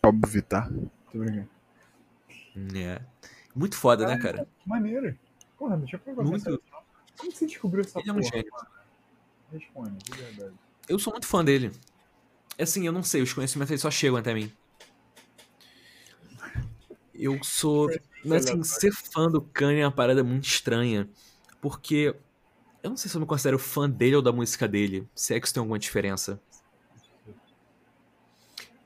Tô 0.00 0.10
brincando. 0.10 0.90
É. 2.74 3.02
Muito 3.54 3.76
foda, 3.76 4.06
né, 4.06 4.16
cara? 4.18 4.48
Maneiro. 4.66 5.16
Porra, 5.58 5.76
deixa 5.76 5.96
eu 5.96 6.00
perguntar. 6.00 6.28
Muito. 6.28 6.62
Como 7.16 7.30
você 7.30 7.46
descobriu 7.46 7.82
essa 7.82 8.00
Ele 8.00 8.10
é 8.10 8.12
um 8.12 8.16
porra? 8.16 8.30
gênio. 8.30 8.52
Responde, 9.52 9.98
de 9.98 10.18
verdade. 10.18 10.54
Eu 10.88 10.98
sou 10.98 11.12
muito 11.12 11.26
fã 11.26 11.44
dele. 11.44 11.70
Assim, 12.58 12.86
eu 12.86 12.92
não 12.92 13.02
sei, 13.02 13.22
os 13.22 13.32
conhecimentos 13.32 13.80
só 13.80 13.90
chegam 13.90 14.16
até 14.16 14.34
mim. 14.34 14.52
Eu 17.14 17.38
sou. 17.44 17.88
Mas 18.24 18.46
assim, 18.46 18.62
ser 18.62 18.92
fã 18.92 19.28
do 19.30 19.40
Kanye 19.40 19.80
é 19.80 19.86
uma 19.86 19.92
parada 19.92 20.22
muito 20.22 20.44
estranha. 20.44 21.08
Porque. 21.60 22.14
Eu 22.82 22.90
não 22.90 22.96
sei 22.96 23.08
se 23.08 23.16
eu 23.16 23.20
me 23.20 23.26
considero 23.26 23.60
fã 23.60 23.88
dele 23.88 24.16
ou 24.16 24.22
da 24.22 24.32
música 24.32 24.66
dele. 24.66 25.08
Se 25.14 25.34
é 25.34 25.40
que 25.40 25.46
isso 25.46 25.54
tem 25.54 25.60
alguma 25.60 25.78
diferença. 25.78 26.40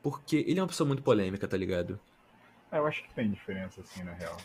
Porque 0.03 0.45
ele 0.47 0.61
é 0.61 0.63
uma 0.63 0.69
pessoa 0.69 0.87
muito 0.87 1.03
polêmica, 1.03 1.49
tá 1.49 1.57
ligado? 1.57 1.99
É, 2.71 2.79
eu 2.79 2.87
acho 2.87 3.03
que 3.03 3.15
tem 3.15 3.31
diferença, 3.31 3.81
assim, 3.81 4.03
na 4.03 4.13
real. 4.13 4.37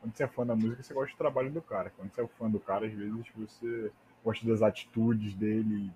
Quando 0.00 0.14
você 0.14 0.24
é 0.24 0.28
fã 0.28 0.44
da 0.44 0.54
música, 0.54 0.82
você 0.82 0.92
gosta 0.92 1.14
do 1.14 1.18
trabalho 1.18 1.50
do 1.50 1.62
cara. 1.62 1.90
Quando 1.96 2.12
você 2.12 2.20
é 2.20 2.26
fã 2.38 2.50
do 2.50 2.60
cara, 2.60 2.86
às 2.86 2.92
vezes 2.92 3.26
você 3.34 3.90
gosta 4.22 4.46
das 4.46 4.62
atitudes 4.62 5.34
dele, 5.34 5.90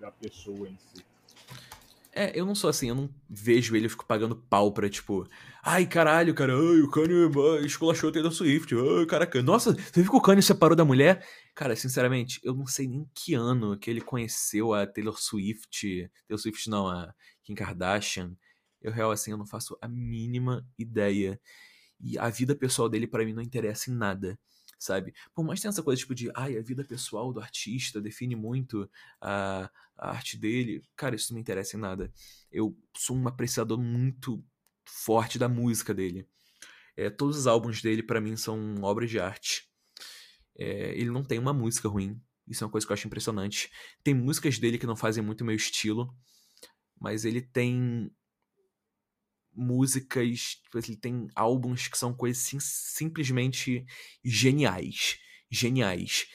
da 0.00 0.10
pessoa 0.10 0.68
em 0.68 0.76
si. 0.76 1.04
É, 2.18 2.32
eu 2.34 2.46
não 2.46 2.54
sou 2.54 2.70
assim, 2.70 2.88
eu 2.88 2.94
não 2.94 3.10
vejo 3.28 3.76
ele, 3.76 3.84
eu 3.84 3.90
fico 3.90 4.06
pagando 4.06 4.34
pau 4.34 4.72
pra, 4.72 4.88
tipo, 4.88 5.28
ai 5.62 5.84
caralho, 5.86 6.34
cara, 6.34 6.54
ai, 6.54 6.80
o 6.80 6.90
Kanye 6.90 7.28
esculachou 7.66 8.08
o 8.08 8.12
Taylor 8.12 8.32
Swift, 8.32 8.74
ai, 8.74 9.04
caraca, 9.04 9.42
nossa, 9.42 9.74
você 9.74 10.00
viu 10.00 10.10
que 10.10 10.16
o 10.16 10.20
Kanye 10.22 10.40
separou 10.40 10.74
da 10.74 10.82
mulher? 10.82 11.22
Cara, 11.54 11.76
sinceramente, 11.76 12.40
eu 12.42 12.54
não 12.54 12.66
sei 12.66 12.88
nem 12.88 13.06
que 13.14 13.34
ano 13.34 13.78
que 13.78 13.90
ele 13.90 14.00
conheceu 14.00 14.72
a 14.72 14.86
Taylor 14.86 15.20
Swift, 15.20 16.10
Taylor 16.26 16.40
Swift 16.40 16.70
não, 16.70 16.88
a 16.88 17.12
Kim 17.44 17.54
Kardashian. 17.54 18.34
Eu, 18.80 18.92
real, 18.92 19.10
assim, 19.10 19.32
eu 19.32 19.36
não 19.36 19.46
faço 19.46 19.76
a 19.82 19.86
mínima 19.86 20.66
ideia. 20.78 21.38
E 22.00 22.18
a 22.18 22.30
vida 22.30 22.56
pessoal 22.56 22.88
dele, 22.88 23.06
pra 23.06 23.26
mim, 23.26 23.34
não 23.34 23.42
interessa 23.42 23.90
em 23.90 23.94
nada, 23.94 24.38
sabe? 24.78 25.14
Por 25.34 25.44
mais 25.44 25.58
que 25.58 25.62
tenha 25.62 25.70
essa 25.70 25.82
coisa, 25.82 26.00
tipo, 26.00 26.14
de, 26.14 26.30
ai, 26.34 26.56
a 26.56 26.62
vida 26.62 26.84
pessoal 26.84 27.32
do 27.32 27.40
artista 27.40 28.00
define 28.00 28.36
muito 28.36 28.88
a, 29.20 29.70
a 29.96 30.10
arte 30.10 30.36
dele. 30.36 30.82
Cara, 30.96 31.16
isso 31.16 31.32
não 31.32 31.36
me 31.36 31.40
interessa 31.40 31.76
em 31.76 31.80
nada. 31.80 32.12
Eu 32.50 32.76
sou 32.96 33.16
um 33.16 33.28
apreciador 33.28 33.78
muito 33.78 34.44
forte 34.84 35.38
da 35.38 35.48
música 35.48 35.94
dele. 35.94 36.26
É, 36.96 37.10
todos 37.10 37.36
os 37.36 37.46
álbuns 37.46 37.82
dele, 37.82 38.02
pra 38.02 38.20
mim, 38.20 38.36
são 38.36 38.76
obras 38.82 39.10
de 39.10 39.18
arte. 39.18 39.68
É, 40.58 40.98
ele 40.98 41.10
não 41.10 41.22
tem 41.22 41.38
uma 41.38 41.52
música 41.52 41.88
ruim. 41.88 42.20
Isso 42.48 42.62
é 42.62 42.66
uma 42.66 42.70
coisa 42.70 42.86
que 42.86 42.92
eu 42.92 42.94
acho 42.94 43.06
impressionante. 43.06 43.70
Tem 44.02 44.14
músicas 44.14 44.58
dele 44.58 44.78
que 44.78 44.86
não 44.86 44.96
fazem 44.96 45.22
muito 45.22 45.44
meu 45.44 45.56
estilo, 45.56 46.14
mas 46.98 47.24
ele 47.24 47.42
tem 47.42 48.10
músicas, 49.56 50.56
tipo, 50.62 50.78
ele 50.78 50.96
tem 50.96 51.28
álbuns 51.34 51.88
que 51.88 51.96
são 51.98 52.14
coisas 52.14 52.42
sim- 52.42 52.60
simplesmente 52.60 53.84
geniais. 54.24 55.18
Geniais. 55.50 56.26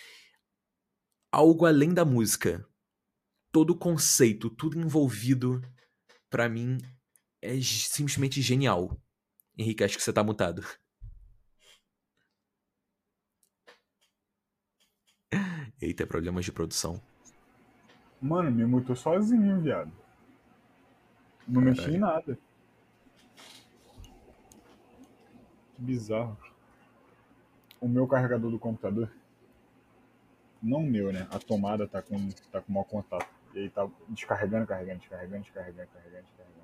Algo 1.31 1.65
além 1.65 1.93
da 1.93 2.03
música. 2.03 2.65
Todo 3.51 3.71
o 3.71 3.77
conceito, 3.77 4.49
tudo 4.49 4.79
envolvido, 4.79 5.61
pra 6.29 6.47
mim, 6.47 6.77
é 7.41 7.59
simplesmente 7.61 8.41
genial. 8.41 8.97
Henrique, 9.57 9.83
acho 9.83 9.97
que 9.97 10.03
você 10.03 10.13
tá 10.13 10.23
mutado. 10.23 10.63
Eita, 15.81 16.07
problemas 16.07 16.45
de 16.45 16.51
produção. 16.51 17.01
Mano, 18.21 18.51
me 18.51 18.65
mutou 18.65 18.95
sozinho, 18.95 19.61
viado. 19.61 19.91
Não 21.47 21.61
mexi 21.61 21.89
em 21.89 21.97
nada. 21.97 22.35
Que 22.35 22.41
bizarro. 25.81 26.37
O 27.79 27.87
meu 27.87 28.07
carregador 28.07 28.51
do 28.51 28.59
computador. 28.59 29.11
Não 30.61 30.79
o 30.79 30.87
meu, 30.87 31.11
né? 31.11 31.27
A 31.31 31.39
tomada 31.39 31.87
tá 31.87 32.01
com, 32.01 32.29
tá 32.51 32.61
com 32.61 32.71
mau 32.71 32.85
contato. 32.85 33.27
E 33.53 33.59
aí 33.59 33.69
tá 33.69 33.89
descarregando, 34.07 34.67
carregando, 34.67 34.99
descarregando, 34.99 35.43
descarregando, 35.43 35.89
carregando, 35.91 36.23
descarregando. 36.23 36.61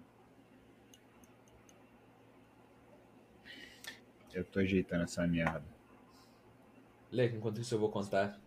Eu 4.34 4.46
tô 4.46 4.60
ajeitando 4.60 5.04
essa 5.04 5.26
merda. 5.26 5.66
Leque, 7.12 7.36
enquanto 7.36 7.60
isso 7.60 7.74
eu 7.74 7.80
vou 7.80 7.90
contar 7.90 8.40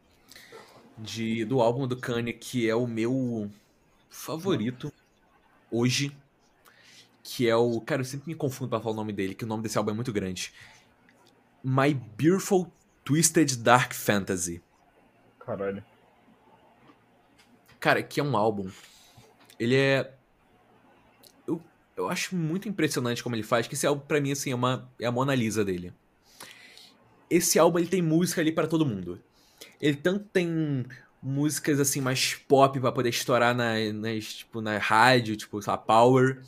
de, 0.96 1.44
do 1.44 1.60
álbum 1.60 1.88
do 1.88 1.96
Kanye, 1.96 2.32
que 2.32 2.68
é 2.68 2.74
o 2.74 2.86
meu 2.86 3.50
favorito 4.08 4.92
hoje. 5.70 6.16
Que 7.22 7.48
é 7.48 7.56
o. 7.56 7.80
Cara, 7.80 8.00
eu 8.00 8.04
sempre 8.04 8.28
me 8.28 8.34
confundo 8.34 8.70
pra 8.70 8.80
falar 8.80 8.92
o 8.92 8.96
nome 8.96 9.12
dele, 9.12 9.34
que 9.34 9.44
o 9.44 9.48
nome 9.48 9.62
desse 9.62 9.76
álbum 9.76 9.90
é 9.90 9.94
muito 9.94 10.12
grande. 10.12 10.52
My 11.62 11.92
Beautiful 11.92 12.72
Twisted 13.04 13.56
Dark 13.56 13.92
Fantasy. 13.92 14.62
Caralho. 15.38 15.84
Cara, 17.78 18.02
que 18.02 18.20
é 18.20 18.22
um 18.22 18.36
álbum. 18.36 18.70
Ele 19.58 19.74
é. 19.74 20.12
Eu, 21.46 21.60
eu 21.96 22.08
acho 22.08 22.36
muito 22.36 22.68
impressionante 22.68 23.22
como 23.22 23.34
ele 23.34 23.42
faz, 23.42 23.66
que 23.66 23.74
esse 23.74 23.86
álbum, 23.86 24.04
pra 24.06 24.20
mim, 24.20 24.32
assim, 24.32 24.52
é, 24.52 24.54
uma, 24.54 24.88
é 25.00 25.06
a 25.06 25.12
Mona 25.12 25.34
Lisa 25.34 25.64
dele. 25.64 25.92
Esse 27.28 27.58
álbum, 27.58 27.78
ele 27.78 27.88
tem 27.88 28.02
música 28.02 28.40
ali 28.40 28.52
pra 28.52 28.66
todo 28.66 28.86
mundo. 28.86 29.20
Ele 29.80 29.96
tanto 29.96 30.26
tem 30.32 30.84
músicas, 31.22 31.80
assim, 31.80 32.00
mais 32.00 32.34
pop 32.34 32.78
pra 32.80 32.92
poder 32.92 33.10
estourar 33.10 33.54
na, 33.54 33.74
nas, 33.92 34.34
tipo, 34.34 34.60
na 34.60 34.78
rádio, 34.78 35.36
tipo, 35.36 35.60
sei 35.60 35.70
lá, 35.70 35.78
Power. 35.78 36.42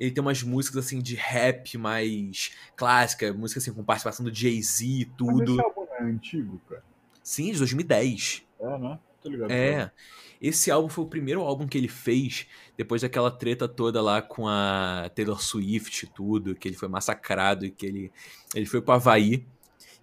Ele 0.00 0.10
tem 0.10 0.22
umas 0.22 0.42
músicas, 0.42 0.86
assim, 0.86 0.98
de 0.98 1.14
rap 1.14 1.76
mais 1.76 2.52
clássica, 2.74 3.30
música, 3.34 3.60
assim, 3.60 3.70
com 3.70 3.84
participação 3.84 4.24
do 4.24 4.34
Jay-Z 4.34 4.84
e 4.86 5.06
Mas 5.06 5.16
tudo. 5.18 5.52
esse 5.52 5.60
álbum 5.60 5.86
é 5.92 6.02
antigo, 6.02 6.60
cara. 6.66 6.82
Sim, 7.22 7.52
de 7.52 7.58
2010. 7.58 8.42
É, 8.58 8.78
né? 8.78 8.98
Tô 9.20 9.28
ligado. 9.28 9.50
É. 9.50 9.90
Esse 10.40 10.70
álbum 10.70 10.88
foi 10.88 11.04
o 11.04 11.06
primeiro 11.06 11.42
álbum 11.42 11.66
que 11.66 11.76
ele 11.76 11.86
fez 11.86 12.46
depois 12.78 13.02
daquela 13.02 13.30
treta 13.30 13.68
toda 13.68 14.00
lá 14.00 14.22
com 14.22 14.48
a 14.48 15.10
Taylor 15.14 15.38
Swift 15.42 16.06
e 16.06 16.08
tudo, 16.08 16.54
que 16.54 16.66
ele 16.66 16.76
foi 16.76 16.88
massacrado 16.88 17.66
e 17.66 17.70
que 17.70 17.84
ele, 17.84 18.10
ele 18.54 18.64
foi 18.64 18.80
pro 18.80 18.94
Havaí. 18.94 19.46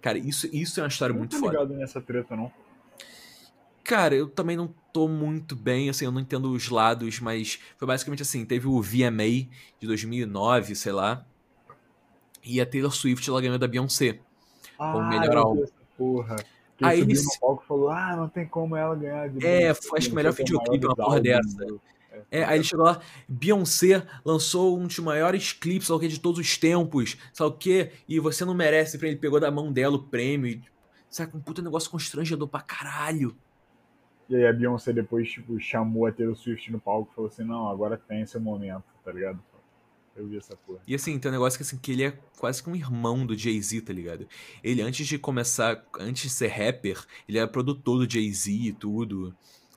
Cara, 0.00 0.16
isso, 0.16 0.48
isso 0.54 0.78
é 0.78 0.84
uma 0.84 0.88
história 0.88 1.10
Eu 1.10 1.14
não 1.14 1.18
muito 1.22 1.32
tô 1.32 1.40
foda. 1.40 1.52
ligado 1.58 1.74
nessa 1.74 2.00
treta, 2.00 2.36
não. 2.36 2.52
Cara, 3.88 4.14
eu 4.14 4.28
também 4.28 4.54
não 4.54 4.68
tô 4.92 5.08
muito 5.08 5.56
bem, 5.56 5.88
assim, 5.88 6.04
eu 6.04 6.12
não 6.12 6.20
entendo 6.20 6.52
os 6.52 6.68
lados, 6.68 7.20
mas 7.20 7.58
foi 7.78 7.88
basicamente 7.88 8.20
assim, 8.20 8.44
teve 8.44 8.68
o 8.68 8.82
VMA 8.82 9.48
de 9.80 9.86
2009, 9.86 10.76
sei 10.76 10.92
lá, 10.92 11.24
e 12.44 12.60
a 12.60 12.66
Taylor 12.66 12.94
Swift, 12.94 13.26
ela 13.30 13.40
ganhou 13.40 13.56
da 13.58 13.66
Beyoncé. 13.66 14.20
Como 14.76 14.98
Ah, 14.98 15.08
melhor 15.08 15.32
eu 15.32 15.38
álbum. 15.38 15.64
Porra. 15.96 16.36
Que 16.76 16.84
Aí 16.84 17.00
ele 17.00 17.14
no 17.14 17.40
palco 17.40 17.64
falou: 17.66 17.88
Ah, 17.88 18.14
não 18.14 18.28
tem 18.28 18.46
como 18.46 18.76
ela 18.76 18.94
ganhar 18.94 19.26
de 19.30 19.38
É, 19.38 19.60
Beyoncé, 19.60 19.88
acho 19.96 20.06
que 20.08 20.12
o 20.12 20.16
melhor 20.16 20.32
o 20.32 20.34
videoclipe, 20.34 20.84
maior 20.84 20.94
uma 20.98 21.04
porra 21.06 21.20
dessa. 21.20 21.64
do- 21.64 21.80
É, 22.30 22.44
aí 22.44 22.58
ele 22.58 22.64
chegou 22.64 22.84
lá, 22.84 23.00
Beyoncé 23.26 24.06
lançou 24.22 24.78
um 24.78 24.86
dos 24.86 24.98
maiores 24.98 25.54
clipes, 25.54 25.86
sei 25.86 25.96
o 25.96 25.98
que, 25.98 26.08
de 26.08 26.20
todos 26.20 26.38
os 26.38 26.58
tempos, 26.58 27.16
sabe 27.32 27.50
o 27.52 27.54
que, 27.54 27.90
e 28.06 28.20
você 28.20 28.44
não 28.44 28.52
merece, 28.52 29.02
ele 29.02 29.16
pegou 29.16 29.40
da 29.40 29.50
mão 29.50 29.72
dela 29.72 29.96
o 29.96 30.02
prêmio, 30.02 30.46
e, 30.50 30.62
sabe, 31.08 31.34
um 31.34 31.40
puta 31.40 31.62
negócio 31.62 31.90
constrangedor 31.90 32.46
pra 32.46 32.60
caralho. 32.60 33.34
E 34.28 34.36
aí 34.36 34.46
a 34.46 34.52
Beyoncé 34.52 34.92
depois, 34.92 35.30
tipo, 35.30 35.58
chamou 35.58 36.06
a 36.06 36.12
Taylor 36.12 36.36
Swift 36.36 36.70
no 36.70 36.78
palco 36.78 37.10
e 37.10 37.14
falou 37.14 37.28
assim, 37.28 37.44
não, 37.44 37.68
agora 37.68 37.96
tem 37.96 38.22
esse 38.22 38.38
momento, 38.38 38.84
tá 39.04 39.10
ligado? 39.10 39.40
Eu 40.14 40.26
vi 40.26 40.36
essa 40.36 40.56
porra. 40.56 40.80
E 40.86 40.94
assim, 40.94 41.18
tem 41.18 41.30
um 41.30 41.32
negócio 41.32 41.56
que 41.56 41.62
assim, 41.62 41.78
que 41.78 41.92
ele 41.92 42.04
é 42.04 42.18
quase 42.38 42.62
que 42.62 42.68
um 42.68 42.74
irmão 42.74 43.24
do 43.24 43.38
Jay-Z, 43.38 43.82
tá 43.82 43.92
ligado? 43.92 44.26
Ele 44.62 44.82
antes 44.82 45.06
de 45.06 45.18
começar, 45.18 45.82
antes 45.98 46.24
de 46.24 46.30
ser 46.30 46.48
rapper, 46.48 47.02
ele 47.28 47.38
era 47.38 47.46
produtor 47.46 48.04
do 48.04 48.12
Jay-Z 48.12 48.50
e 48.50 48.72
tudo, 48.72 49.34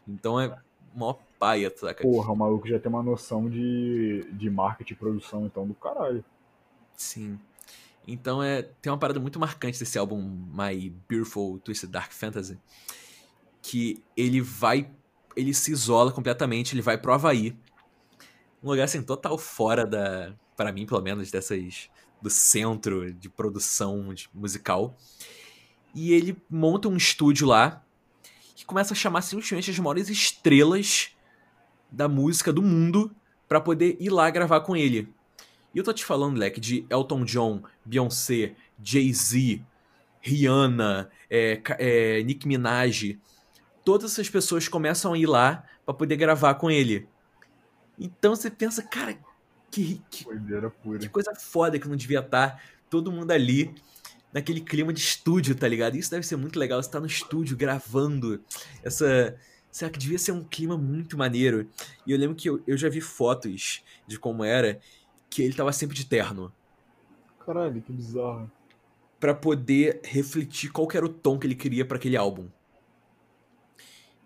então 0.07 0.39
é 0.39 0.57
mó 0.93 1.15
paia, 1.39 1.71
saca? 1.75 2.01
Porra, 2.01 2.31
o 2.31 2.35
maluco 2.35 2.67
já 2.67 2.79
tem 2.79 2.89
uma 2.89 3.03
noção 3.03 3.49
de, 3.49 4.25
de 4.33 4.49
marketing 4.49 4.93
e 4.93 4.95
produção, 4.95 5.45
então, 5.45 5.67
do 5.67 5.73
caralho. 5.73 6.25
Sim. 6.95 7.39
Então 8.07 8.41
é, 8.41 8.63
tem 8.63 8.91
uma 8.91 8.97
parada 8.97 9.19
muito 9.19 9.39
marcante 9.39 9.79
desse 9.79 9.97
álbum 9.97 10.21
My 10.21 10.89
Beautiful 11.07 11.59
Twisted 11.59 11.91
Dark 11.91 12.11
Fantasy, 12.11 12.59
que 13.61 14.01
ele 14.15 14.41
vai, 14.41 14.89
ele 15.35 15.53
se 15.53 15.71
isola 15.71 16.11
completamente, 16.11 16.73
ele 16.73 16.81
vai 16.81 16.97
pro 16.97 17.13
Havaí, 17.13 17.55
um 18.63 18.69
lugar 18.69 18.83
assim 18.83 19.01
total 19.01 19.37
fora 19.37 19.85
da, 19.85 20.33
para 20.55 20.71
mim 20.71 20.85
pelo 20.85 21.01
menos 21.01 21.31
dessas 21.31 21.89
do 22.21 22.29
centro 22.29 23.11
de 23.11 23.29
produção 23.29 24.13
de- 24.13 24.29
musical, 24.33 24.95
e 25.93 26.13
ele 26.13 26.37
monta 26.49 26.87
um 26.87 26.95
estúdio 26.95 27.47
lá 27.47 27.83
que 28.55 28.65
começa 28.65 28.93
a 28.93 28.95
chamar 28.95 29.21
simplesmente 29.23 29.71
as 29.71 29.79
maiores 29.79 30.09
estrelas 30.09 31.15
da 31.91 32.07
música 32.07 32.53
do 32.53 32.61
mundo 32.61 33.13
pra 33.47 33.59
poder 33.59 33.97
ir 33.99 34.09
lá 34.09 34.29
gravar 34.29 34.61
com 34.61 34.75
ele. 34.75 35.11
E 35.73 35.77
eu 35.77 35.83
tô 35.83 35.91
te 35.91 36.05
falando, 36.05 36.37
leque, 36.37 36.59
de 36.59 36.85
Elton 36.89 37.25
John, 37.25 37.63
Beyoncé, 37.83 38.55
Jay-Z, 38.81 39.61
Rihanna, 40.21 41.09
é, 41.29 41.61
é, 41.79 42.23
Nicki 42.23 42.47
Minaj. 42.47 43.17
Todas 43.83 44.11
essas 44.11 44.29
pessoas 44.29 44.67
começam 44.67 45.13
a 45.13 45.17
ir 45.17 45.25
lá 45.25 45.63
pra 45.85 45.93
poder 45.93 46.15
gravar 46.15 46.55
com 46.55 46.69
ele. 46.69 47.07
Então 47.99 48.35
você 48.35 48.49
pensa, 48.49 48.81
cara, 48.81 49.17
que, 49.69 50.01
que, 50.09 50.25
que 50.99 51.09
coisa 51.09 51.33
foda 51.35 51.79
que 51.79 51.87
não 51.87 51.95
devia 51.95 52.19
estar 52.19 52.61
todo 52.89 53.11
mundo 53.11 53.31
ali 53.31 53.73
naquele 54.33 54.61
clima 54.61 54.93
de 54.93 54.99
estúdio, 54.99 55.55
tá 55.55 55.67
ligado? 55.67 55.95
Isso 55.95 56.11
deve 56.11 56.25
ser 56.25 56.35
muito 56.35 56.59
legal, 56.59 56.81
você 56.81 56.89
tá 56.89 56.99
no 56.99 57.05
estúdio 57.05 57.57
gravando 57.57 58.41
essa. 58.83 59.35
Será 59.71 59.89
que 59.89 59.97
devia 59.97 60.19
ser 60.19 60.33
um 60.33 60.43
clima 60.43 60.77
muito 60.77 61.17
maneiro? 61.17 61.69
E 62.05 62.11
eu 62.11 62.17
lembro 62.17 62.35
que 62.35 62.49
eu, 62.49 62.61
eu 62.67 62.75
já 62.75 62.89
vi 62.89 62.99
fotos 62.99 63.81
de 64.05 64.19
como 64.19 64.43
era, 64.43 64.79
que 65.29 65.41
ele 65.41 65.53
tava 65.53 65.71
sempre 65.71 65.95
de 65.95 66.05
terno. 66.05 66.51
Caralho, 67.45 67.81
que 67.81 67.91
bizarro. 67.93 68.51
Pra 69.17 69.33
poder 69.33 70.01
refletir 70.03 70.71
qual 70.71 70.87
era 70.93 71.05
o 71.05 71.09
tom 71.09 71.39
que 71.39 71.47
ele 71.47 71.55
queria 71.55 71.85
pra 71.85 71.95
aquele 71.95 72.17
álbum. 72.17 72.49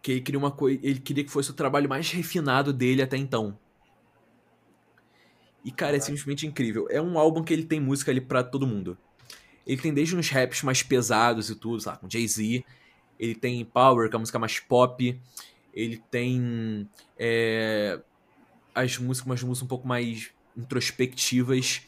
Que 0.05 0.11
ele 0.11 0.21
queria 0.21 0.37
uma 0.37 0.51
coisa, 0.51 0.79
ele 0.83 0.99
queria 0.99 1.23
que 1.23 1.31
fosse 1.31 1.49
o 1.49 1.53
trabalho 1.55 1.89
mais 1.89 2.11
refinado 2.11 2.71
dele 2.71 3.01
até 3.01 3.17
então. 3.17 3.57
E 5.63 5.71
cara, 5.71 5.97
é 5.97 5.99
simplesmente 5.99 6.45
incrível. 6.45 6.85
É 6.91 7.01
um 7.01 7.17
álbum 7.17 7.43
que 7.43 7.51
ele 7.51 7.63
tem 7.63 7.79
música 7.79 8.11
ali 8.11 8.21
pra 8.21 8.43
todo 8.43 8.67
mundo. 8.67 8.95
Ele 9.65 9.81
tem 9.81 9.91
desde 9.91 10.15
uns 10.15 10.29
raps 10.29 10.61
mais 10.61 10.83
pesados 10.83 11.49
e 11.49 11.55
tudo, 11.55 11.81
sabe, 11.81 12.01
com 12.01 12.07
Jay-Z. 12.07 12.63
Ele 13.19 13.33
tem 13.33 13.65
Power, 13.65 14.07
que 14.07 14.15
é 14.15 14.17
a 14.17 14.19
música 14.19 14.37
mais 14.37 14.59
pop. 14.59 15.19
Ele 15.73 15.97
tem 16.11 16.87
é, 17.17 17.99
as 18.75 18.99
músicas, 18.99 19.25
umas 19.25 19.41
músicas 19.41 19.65
um 19.65 19.67
pouco 19.67 19.87
mais 19.87 20.29
introspectivas. 20.55 21.81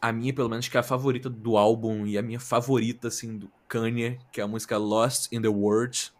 A 0.00 0.10
minha, 0.10 0.32
pelo 0.32 0.48
menos, 0.48 0.68
que 0.68 0.76
é 0.78 0.80
a 0.80 0.82
favorita 0.82 1.28
do 1.28 1.58
álbum 1.58 2.06
e 2.06 2.16
a 2.16 2.22
minha 2.22 2.40
favorita, 2.40 3.08
assim, 3.08 3.36
do 3.36 3.52
Kanye, 3.68 4.18
que 4.32 4.40
é 4.40 4.44
a 4.44 4.48
música 4.48 4.78
Lost 4.78 5.30
in 5.30 5.42
the 5.42 5.48
World, 5.48 6.10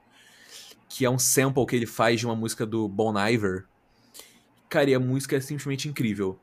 que 0.93 1.07
é 1.07 1.11
um 1.11 1.19
sample 1.19 1.65
que 1.65 1.75
ele 1.75 1.87
faz 1.87 2.21
de 2.21 2.27
uma 2.27 2.37
música 2.37 2.67
do 2.67 2.87
Bon 2.87 3.15
Iver. 3.19 3.65
Cara, 4.69 4.91
e 4.91 4.95
a 4.95 5.01
música 5.01 5.35
é 5.37 5.41
simplesmente 5.41 5.89
incrível. 5.89 6.39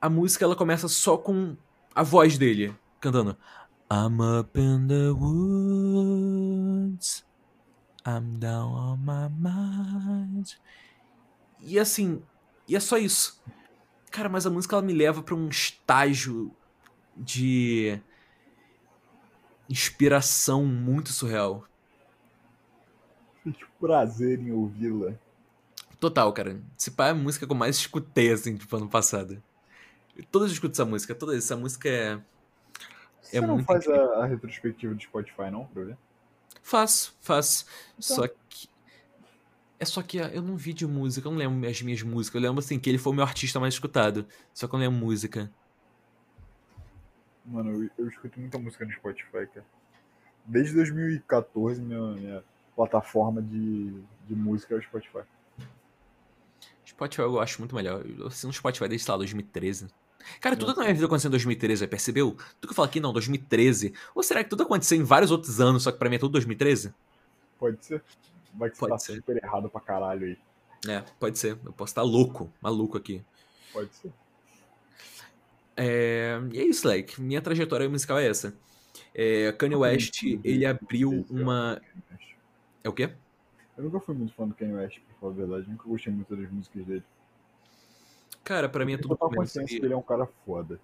A 0.00 0.08
música, 0.08 0.42
ela 0.42 0.56
começa 0.56 0.88
só 0.88 1.18
com 1.18 1.54
a 1.94 2.02
voz 2.02 2.38
dele, 2.38 2.74
cantando 2.98 3.36
I'm 3.92 4.22
up 4.22 4.58
in 4.58 4.86
the 4.88 5.10
woods, 5.10 6.46
I'm 8.06 8.38
down 8.38 8.72
on 8.72 8.96
my 8.96 9.28
mind. 9.28 10.52
E 11.60 11.78
assim, 11.78 12.22
e 12.66 12.74
é 12.74 12.80
só 12.80 12.96
isso. 12.96 13.44
Cara, 14.10 14.30
mas 14.30 14.46
a 14.46 14.50
música 14.50 14.76
ela 14.76 14.82
me 14.82 14.94
leva 14.94 15.22
pra 15.22 15.34
um 15.34 15.50
estágio 15.50 16.56
de 17.14 18.00
inspiração 19.68 20.64
muito 20.64 21.12
surreal. 21.12 21.68
Sente 23.42 23.66
prazer 23.80 24.40
em 24.40 24.52
ouvi-la. 24.52 25.14
Total, 25.98 26.32
cara. 26.32 26.60
Se 26.76 26.90
pá 26.90 27.08
é 27.08 27.10
a 27.10 27.14
música 27.14 27.46
que 27.46 27.52
eu 27.52 27.56
mais 27.56 27.76
escutei, 27.76 28.32
assim, 28.32 28.56
tipo, 28.56 28.74
ano 28.74 28.88
passado. 28.88 29.42
Todas 30.30 30.48
eu 30.48 30.54
escuto 30.54 30.72
essa 30.72 30.84
música, 30.84 31.14
todas. 31.14 31.36
Essa 31.36 31.56
música 31.56 31.88
é. 31.88 32.20
Você 33.20 33.36
É 33.36 33.40
não 33.40 33.56
muito 33.56 33.66
faz 33.66 33.86
a, 33.86 34.22
a 34.22 34.26
retrospectiva 34.26 34.94
do 34.94 35.02
Spotify, 35.02 35.50
não, 35.50 35.66
pra 35.66 35.84
ver? 35.84 35.98
Faço, 36.62 37.14
faço. 37.20 37.66
Então. 37.98 38.16
Só 38.16 38.28
que. 38.28 38.68
É 39.78 39.84
só 39.84 40.02
que 40.02 40.18
eu 40.18 40.42
não 40.42 40.56
vi 40.56 40.74
de 40.74 40.86
música, 40.86 41.26
eu 41.26 41.32
não 41.32 41.38
lembro 41.38 41.68
as 41.68 41.80
minhas 41.80 42.02
músicas. 42.02 42.34
Eu 42.34 42.48
lembro, 42.48 42.60
assim, 42.60 42.78
que 42.78 42.88
ele 42.90 42.98
foi 42.98 43.12
o 43.12 43.16
meu 43.16 43.24
artista 43.24 43.58
mais 43.58 43.74
escutado. 43.74 44.26
Só 44.52 44.68
que 44.68 44.74
eu 44.74 44.78
não 44.78 44.86
lembro 44.86 45.06
música. 45.06 45.50
Mano, 47.46 47.84
eu, 47.84 47.90
eu 47.98 48.08
escuto 48.08 48.38
muita 48.38 48.58
música 48.58 48.84
no 48.84 48.92
Spotify, 48.92 49.46
cara. 49.46 49.64
Desde 50.44 50.74
2014, 50.74 51.80
minha, 51.80 52.00
minha 52.12 52.44
plataforma 52.80 53.42
de, 53.42 53.92
de 54.26 54.34
música 54.34 54.74
é 54.74 54.78
o 54.78 54.82
Spotify. 54.82 55.20
Spotify 56.86 57.22
eu 57.22 57.38
acho 57.38 57.60
muito 57.60 57.74
melhor. 57.74 58.04
Eu 58.06 58.28
assino 58.28 58.52
Spotify 58.52 58.88
desde, 58.88 59.04
sei 59.04 59.12
lá, 59.12 59.18
2013. 59.18 59.88
Cara, 60.40 60.56
tudo 60.56 60.74
na 60.74 60.82
minha 60.82 60.94
vida 60.94 61.06
aconteceu 61.06 61.28
em 61.28 61.32
2013, 61.32 61.80
já 61.80 61.88
percebeu? 61.88 62.32
Tudo 62.32 62.68
que 62.68 62.68
eu 62.68 62.74
falo 62.74 62.88
aqui, 62.88 63.00
não, 63.00 63.12
2013. 63.12 63.92
Ou 64.14 64.22
será 64.22 64.42
que 64.42 64.50
tudo 64.50 64.62
aconteceu 64.62 64.98
em 64.98 65.02
vários 65.02 65.30
outros 65.30 65.60
anos, 65.60 65.82
só 65.82 65.92
que 65.92 65.98
pra 65.98 66.08
mim 66.08 66.16
é 66.16 66.18
tudo 66.18 66.32
2013? 66.32 66.94
Pode 67.58 67.84
ser? 67.84 68.02
Vai 68.54 68.70
que 68.70 68.76
você 68.76 68.80
Pode 68.80 68.92
tá 68.92 68.98
ser. 68.98 69.14
super 69.16 69.36
errado 69.42 69.68
pra 69.68 69.80
caralho 69.80 70.26
aí. 70.26 70.38
É, 70.88 71.04
pode 71.18 71.38
ser. 71.38 71.58
Eu 71.64 71.72
posso 71.72 71.90
estar 71.90 72.02
louco, 72.02 72.50
maluco 72.60 72.96
aqui. 72.96 73.22
Pode 73.72 73.94
ser. 73.94 74.10
É, 75.76 76.40
e 76.52 76.60
é 76.60 76.64
isso, 76.64 76.86
like. 76.86 77.20
Minha 77.20 77.40
trajetória 77.40 77.88
musical 77.88 78.18
é 78.18 78.26
essa. 78.26 78.54
É, 79.14 79.52
Kanye 79.52 79.76
West, 79.76 80.22
ele 80.44 80.64
abriu 80.64 81.26
uma. 81.30 81.80
É 82.82 82.88
o 82.88 82.92
quê? 82.92 83.12
Eu 83.76 83.84
nunca 83.84 84.00
fui 84.00 84.14
muito 84.14 84.34
fã 84.34 84.46
do 84.46 84.54
Kanye 84.54 84.74
West, 84.74 85.00
pra 85.00 85.14
falar 85.20 85.32
a 85.32 85.36
verdade. 85.36 85.70
Nunca 85.70 85.84
gostei 85.88 86.12
muito 86.12 86.34
das 86.34 86.50
músicas 86.50 86.84
dele. 86.84 87.04
Cara, 88.44 88.68
pra 88.68 88.84
mim 88.84 88.92
é 88.92 88.96
Eu 88.96 89.02
tudo 89.02 89.16
começo. 89.16 89.36
consciência 89.36 89.78
que 89.78 89.84
ele 89.84 89.94
é 89.94 89.96
um 89.96 90.02
cara 90.02 90.26
foda, 90.44 90.80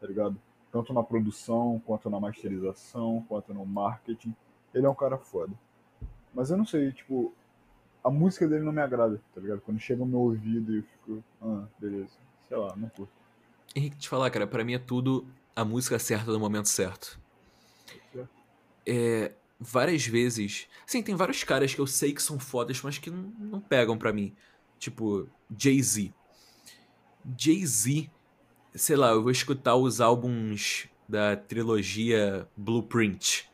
tá 0.00 0.06
ligado? 0.06 0.36
Tanto 0.70 0.92
na 0.92 1.02
produção, 1.02 1.80
quanto 1.86 2.10
na 2.10 2.20
masterização, 2.20 3.24
quanto 3.28 3.54
no 3.54 3.64
marketing. 3.64 4.34
Ele 4.74 4.86
é 4.86 4.88
um 4.90 4.94
cara 4.94 5.16
foda. 5.16 5.52
Mas 6.34 6.50
eu 6.50 6.56
não 6.56 6.66
sei, 6.66 6.92
tipo, 6.92 7.32
a 8.04 8.10
música 8.10 8.46
dele 8.46 8.64
não 8.64 8.72
me 8.72 8.82
agrada, 8.82 9.20
tá 9.34 9.40
ligado? 9.40 9.60
Quando 9.62 9.80
chega 9.80 10.00
no 10.00 10.06
meu 10.06 10.20
ouvido 10.20 10.76
eu 10.76 10.82
fico, 10.82 11.24
ah, 11.40 11.64
beleza. 11.78 12.10
Sei 12.46 12.56
lá, 12.56 12.76
não 12.76 12.88
curto. 12.90 13.12
Henrique, 13.74 13.96
te 13.96 14.08
falar, 14.08 14.30
cara, 14.30 14.46
pra 14.46 14.64
mim 14.64 14.74
é 14.74 14.78
tudo 14.78 15.26
a 15.56 15.64
música 15.64 15.98
certa 15.98 16.30
no 16.30 16.38
momento 16.38 16.68
certo. 16.68 17.18
É, 18.86 19.32
várias 19.58 20.06
vezes. 20.06 20.66
Sim, 20.86 21.02
tem 21.02 21.14
vários 21.14 21.42
caras 21.44 21.74
que 21.74 21.80
eu 21.80 21.86
sei 21.86 22.12
que 22.12 22.22
são 22.22 22.38
fodas, 22.38 22.80
mas 22.82 22.98
que 22.98 23.10
não, 23.10 23.32
não 23.38 23.60
pegam 23.60 23.98
pra 23.98 24.12
mim. 24.12 24.34
Tipo, 24.78 25.28
Jay-Z. 25.56 26.12
Jay-Z, 27.36 28.10
sei 28.74 28.96
lá, 28.96 29.10
eu 29.10 29.22
vou 29.22 29.30
escutar 29.30 29.74
os 29.74 30.00
álbuns 30.00 30.88
da 31.08 31.36
trilogia 31.36 32.48
Blueprint. 32.56 33.50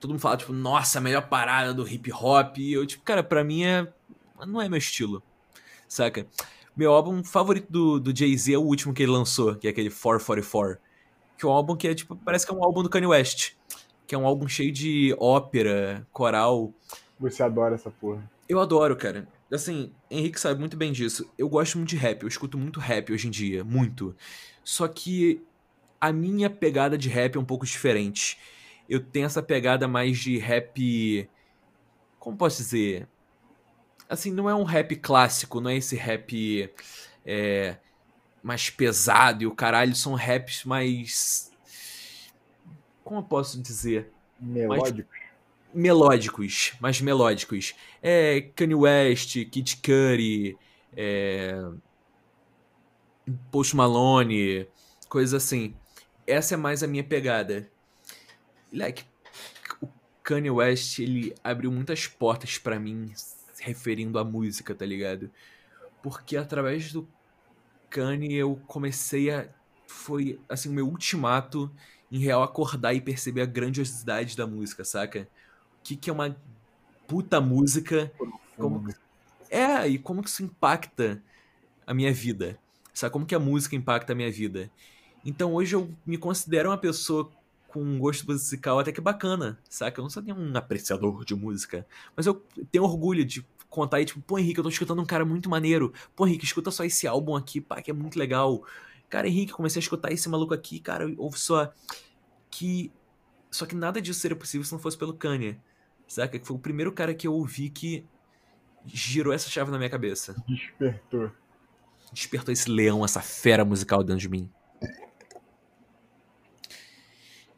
Todo 0.00 0.10
mundo 0.10 0.20
fala, 0.20 0.36
tipo, 0.36 0.52
nossa, 0.52 0.98
a 0.98 1.00
melhor 1.00 1.28
parada 1.28 1.74
do 1.74 1.86
hip 1.86 2.12
hop. 2.12 2.58
E 2.58 2.72
eu, 2.72 2.86
tipo, 2.86 3.02
cara, 3.02 3.22
pra 3.22 3.44
mim 3.44 3.64
é. 3.64 3.92
Não 4.46 4.60
é 4.60 4.68
meu 4.68 4.78
estilo. 4.78 5.22
Saca? 5.88 6.26
Meu 6.76 6.92
álbum 6.92 7.22
favorito 7.22 7.70
do, 7.70 8.00
do 8.00 8.16
Jay-Z 8.16 8.52
é 8.52 8.58
o 8.58 8.62
último 8.62 8.92
que 8.92 9.02
ele 9.02 9.12
lançou, 9.12 9.54
que 9.54 9.66
é 9.66 9.70
aquele 9.70 9.90
444. 9.90 10.78
Que 11.38 11.46
é 11.46 11.48
um 11.48 11.52
álbum 11.52 11.76
que 11.76 11.88
é, 11.88 11.94
tipo, 11.94 12.16
parece 12.16 12.44
que 12.44 12.52
é 12.52 12.56
um 12.56 12.64
álbum 12.64 12.82
do 12.82 12.90
Kanye 12.90 13.06
West. 13.06 13.52
Que 14.06 14.14
é 14.14 14.18
um 14.18 14.26
álbum 14.26 14.46
cheio 14.46 14.72
de 14.72 15.14
ópera, 15.18 16.06
coral. 16.12 16.72
Você 17.18 17.42
adora 17.42 17.74
essa 17.74 17.90
porra. 17.90 18.30
Eu 18.48 18.60
adoro, 18.60 18.96
cara. 18.96 19.26
Assim, 19.52 19.92
Henrique 20.10 20.40
sabe 20.40 20.58
muito 20.58 20.76
bem 20.76 20.92
disso. 20.92 21.30
Eu 21.38 21.48
gosto 21.48 21.78
muito 21.78 21.90
de 21.90 21.96
rap, 21.96 22.22
eu 22.22 22.28
escuto 22.28 22.58
muito 22.58 22.80
rap 22.80 23.12
hoje 23.12 23.28
em 23.28 23.30
dia, 23.30 23.64
muito. 23.64 24.14
Só 24.62 24.88
que 24.88 25.42
a 26.00 26.12
minha 26.12 26.50
pegada 26.50 26.98
de 26.98 27.08
rap 27.08 27.36
é 27.36 27.40
um 27.40 27.44
pouco 27.44 27.64
diferente. 27.64 28.38
Eu 28.88 29.00
tenho 29.00 29.26
essa 29.26 29.42
pegada 29.42 29.88
mais 29.88 30.18
de 30.18 30.38
rap. 30.38 31.28
Como 32.18 32.36
posso 32.36 32.58
dizer? 32.58 33.08
Assim, 34.08 34.30
não 34.30 34.50
é 34.50 34.54
um 34.54 34.64
rap 34.64 34.96
clássico, 34.96 35.60
não 35.60 35.70
é 35.70 35.76
esse 35.76 35.96
rap 35.96 36.70
é, 37.24 37.76
mais 38.42 38.68
pesado 38.68 39.42
e 39.42 39.46
o 39.46 39.54
caralho, 39.54 39.94
são 39.94 40.14
raps 40.14 40.64
mais. 40.64 41.50
Como 43.04 43.18
eu 43.18 43.22
posso 43.22 43.60
dizer? 43.60 44.10
Melódico. 44.40 45.08
melódicos, 45.72 46.72
mais 46.80 47.00
melódicos. 47.00 47.74
É 48.02 48.40
Kanye 48.56 48.74
West, 48.74 49.32
Kid 49.50 49.76
Cudi, 49.76 50.56
é... 50.96 51.70
Post 53.50 53.74
Malone, 53.76 54.66
coisas 55.08 55.42
assim. 55.42 55.74
Essa 56.26 56.54
é 56.54 56.56
mais 56.56 56.82
a 56.82 56.86
minha 56.86 57.04
pegada. 57.04 57.70
Like, 58.72 59.04
o 59.80 59.88
Kanye 60.22 60.50
West, 60.50 60.98
ele 60.98 61.34
abriu 61.42 61.70
muitas 61.70 62.06
portas 62.06 62.58
pra 62.58 62.78
mim 62.78 63.12
referindo 63.60 64.18
à 64.18 64.24
música, 64.24 64.74
tá 64.74 64.84
ligado? 64.84 65.30
Porque 66.02 66.36
através 66.36 66.92
do 66.92 67.08
Kanye 67.90 68.34
eu 68.34 68.60
comecei 68.66 69.30
a 69.30 69.48
foi 69.86 70.40
assim 70.48 70.68
o 70.68 70.72
meu 70.72 70.88
ultimato 70.88 71.70
em 72.10 72.18
real 72.18 72.42
acordar 72.42 72.94
e 72.94 73.00
perceber 73.00 73.42
a 73.42 73.46
grandiosidade 73.46 74.36
da 74.36 74.46
música, 74.46 74.84
saca? 74.84 75.28
O 75.80 75.82
que, 75.82 75.96
que 75.96 76.10
é 76.10 76.12
uma 76.12 76.36
puta 77.06 77.40
música, 77.40 78.12
como 78.56 78.86
é, 79.50 79.86
e 79.88 79.98
como 79.98 80.22
que 80.22 80.28
isso 80.28 80.42
impacta 80.42 81.22
a 81.86 81.94
minha 81.94 82.12
vida. 82.12 82.58
Sabe 82.92 83.12
como 83.12 83.26
que 83.26 83.34
a 83.34 83.40
música 83.40 83.76
impacta 83.76 84.12
a 84.12 84.16
minha 84.16 84.30
vida? 84.30 84.70
Então 85.24 85.54
hoje 85.54 85.74
eu 85.74 85.90
me 86.06 86.16
considero 86.16 86.70
uma 86.70 86.78
pessoa 86.78 87.30
com 87.68 87.82
um 87.82 87.98
gosto 87.98 88.26
musical 88.26 88.78
até 88.78 88.92
que 88.92 89.00
bacana, 89.00 89.58
saca? 89.68 90.00
Eu 90.00 90.02
não 90.02 90.10
sou 90.10 90.22
nenhum 90.22 90.56
apreciador 90.56 91.24
de 91.24 91.34
música, 91.34 91.86
mas 92.16 92.26
eu 92.26 92.34
tenho 92.70 92.84
orgulho 92.84 93.24
de 93.24 93.44
contar 93.68 93.96
aí, 93.96 94.04
tipo, 94.04 94.20
pô, 94.20 94.38
Henrique, 94.38 94.60
eu 94.60 94.62
tô 94.62 94.70
escutando 94.70 95.02
um 95.02 95.06
cara 95.06 95.24
muito 95.24 95.50
maneiro. 95.50 95.92
Pô, 96.14 96.26
Henrique, 96.26 96.44
escuta 96.44 96.70
só 96.70 96.84
esse 96.84 97.06
álbum 97.08 97.34
aqui, 97.34 97.60
pá, 97.60 97.82
que 97.82 97.90
é 97.90 97.94
muito 97.94 98.16
legal. 98.16 98.64
Cara, 99.14 99.28
Henrique, 99.28 99.52
comecei 99.52 99.78
a 99.78 99.80
escutar 99.84 100.10
esse 100.10 100.28
maluco 100.28 100.52
aqui, 100.52 100.80
cara, 100.80 101.06
ouve 101.18 101.38
só. 101.38 101.72
Que. 102.50 102.90
Só 103.48 103.64
que 103.64 103.76
nada 103.76 104.02
disso 104.02 104.18
seria 104.18 104.36
possível 104.36 104.64
se 104.64 104.72
não 104.72 104.78
fosse 104.80 104.98
pelo 104.98 105.14
Kanye. 105.14 105.56
Saca? 106.08 106.36
Que 106.36 106.44
foi 106.44 106.56
o 106.56 106.58
primeiro 106.58 106.90
cara 106.90 107.14
que 107.14 107.24
eu 107.24 107.32
ouvi 107.32 107.70
que 107.70 108.04
girou 108.84 109.32
essa 109.32 109.48
chave 109.48 109.70
na 109.70 109.78
minha 109.78 109.88
cabeça. 109.88 110.34
Despertou. 110.48 111.30
Despertou 112.12 112.52
esse 112.52 112.68
leão, 112.68 113.04
essa 113.04 113.20
fera 113.20 113.64
musical 113.64 114.02
dentro 114.02 114.18
de 114.18 114.28
mim. 114.28 114.50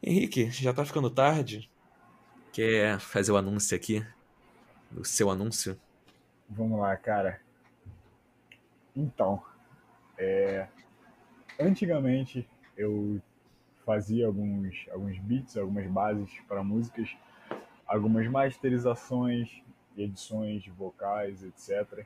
Henrique, 0.03 0.51
já 0.51 0.75
tá 0.75 0.85
ficando 0.85 1.09
tarde? 1.09 1.71
Quer 2.53 3.01
fazer 3.01 3.33
o 3.33 3.37
anúncio 3.39 3.75
aqui? 3.75 4.07
O 4.95 5.07
seu 5.07 5.31
anúncio? 5.31 5.81
Vamos 6.51 6.79
lá, 6.79 6.95
cara. 6.99 7.41
Então, 8.95 9.43
é, 10.19 10.69
antigamente 11.59 12.49
eu 12.77 13.21
fazia 13.85 14.27
alguns, 14.27 14.87
alguns 14.91 15.19
beats, 15.19 15.57
algumas 15.57 15.87
bases 15.87 16.31
para 16.49 16.63
músicas, 16.63 17.17
algumas 17.87 18.27
masterizações, 18.29 19.63
edições 19.97 20.63
de 20.63 20.71
vocais, 20.71 21.43
etc. 21.43 22.05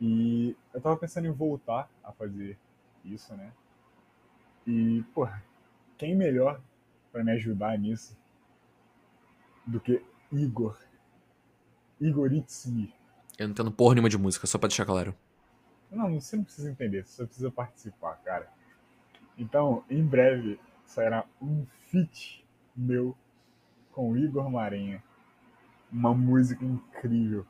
E 0.00 0.56
eu 0.74 0.80
tava 0.80 0.96
pensando 0.96 1.26
em 1.26 1.32
voltar 1.32 1.88
a 2.02 2.12
fazer 2.12 2.58
isso, 3.04 3.34
né? 3.34 3.52
E, 4.66 5.04
pô, 5.14 5.28
quem 5.96 6.14
melhor 6.14 6.60
para 7.12 7.24
me 7.24 7.32
ajudar 7.32 7.78
nisso 7.78 8.18
do 9.64 9.80
que 9.80 10.02
Igor? 10.32 10.76
Igor. 12.00 12.30
Eu 13.38 13.46
não 13.46 13.52
entendo 13.52 13.70
porra 13.70 13.94
nenhuma 13.94 14.10
de 14.10 14.18
música, 14.18 14.46
só 14.46 14.58
pra 14.58 14.68
deixar 14.68 14.84
claro. 14.84 15.14
Não, 15.96 16.20
você 16.20 16.36
não 16.36 16.44
precisa 16.44 16.70
entender, 16.70 17.04
você 17.04 17.16
só 17.16 17.26
precisa 17.26 17.50
participar, 17.50 18.16
cara. 18.24 18.48
Então, 19.38 19.84
em 19.90 20.04
breve, 20.04 20.58
sairá 20.84 21.24
um 21.40 21.66
feat 21.90 22.44
meu 22.76 23.16
com 23.92 24.12
o 24.12 24.16
Igor 24.16 24.50
Marinha. 24.50 25.02
Uma 25.90 26.14
música 26.14 26.64
incrível 26.64 27.46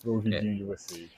pro 0.00 0.14
ouvidinho 0.14 0.56
de 0.56 0.64
vocês. 0.64 1.10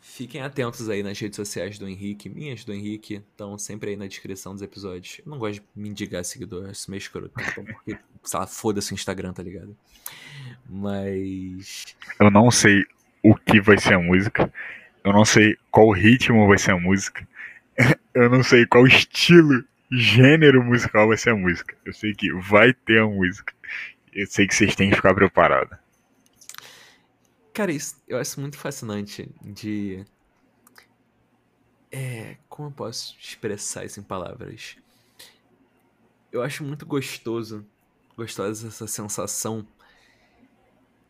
Fiquem 0.00 0.40
atentos 0.40 0.88
aí 0.88 1.02
nas 1.02 1.18
redes 1.18 1.36
sociais 1.36 1.78
do 1.78 1.88
Henrique, 1.88 2.28
minhas 2.28 2.64
do 2.64 2.72
Henrique, 2.72 3.14
estão 3.14 3.58
sempre 3.58 3.90
aí 3.90 3.96
na 3.96 4.06
descrição 4.06 4.52
dos 4.52 4.62
episódios. 4.62 5.18
Eu 5.18 5.30
não 5.30 5.38
gosto 5.38 5.60
de 5.60 5.66
mendigar 5.74 6.24
seguidor, 6.24 6.70
acho 6.70 6.90
meio 6.90 6.98
escroto. 6.98 7.32
Então, 7.40 7.64
porque, 7.64 7.98
sei 8.22 8.38
lá, 8.38 8.46
foda-se 8.46 8.92
o 8.92 8.94
Instagram, 8.94 9.32
tá 9.32 9.42
ligado? 9.42 9.76
Mas. 10.68 11.96
Eu 12.20 12.30
não 12.30 12.50
sei 12.50 12.84
o 13.22 13.34
que 13.34 13.60
vai 13.60 13.76
ser 13.78 13.94
a 13.94 13.98
música. 13.98 14.52
Eu 15.04 15.12
não 15.12 15.24
sei 15.24 15.56
qual 15.70 15.90
ritmo 15.90 16.46
vai 16.46 16.58
ser 16.58 16.72
a 16.72 16.78
música. 16.78 17.26
Eu 18.14 18.28
não 18.28 18.42
sei 18.42 18.66
qual 18.66 18.86
estilo, 18.86 19.64
gênero 19.90 20.62
musical 20.64 21.08
vai 21.08 21.16
ser 21.16 21.30
a 21.30 21.36
música. 21.36 21.76
Eu 21.84 21.92
sei 21.92 22.14
que 22.14 22.32
vai 22.32 22.72
ter 22.72 23.00
a 23.00 23.06
música. 23.06 23.54
Eu 24.12 24.26
sei 24.26 24.46
que 24.46 24.54
vocês 24.54 24.74
têm 24.74 24.90
que 24.90 24.96
ficar 24.96 25.14
preparados. 25.14 25.78
Cara, 27.54 27.72
isso 27.72 28.00
eu 28.08 28.18
acho 28.18 28.40
muito 28.40 28.58
fascinante 28.58 29.30
de. 29.42 30.04
É. 31.90 32.36
Como 32.48 32.68
eu 32.68 32.72
posso 32.72 33.16
expressar 33.20 33.84
isso 33.84 34.00
em 34.00 34.02
palavras? 34.02 34.76
Eu 36.30 36.42
acho 36.42 36.62
muito 36.62 36.84
gostoso, 36.84 37.64
gostosa 38.16 38.68
essa 38.68 38.86
sensação 38.86 39.66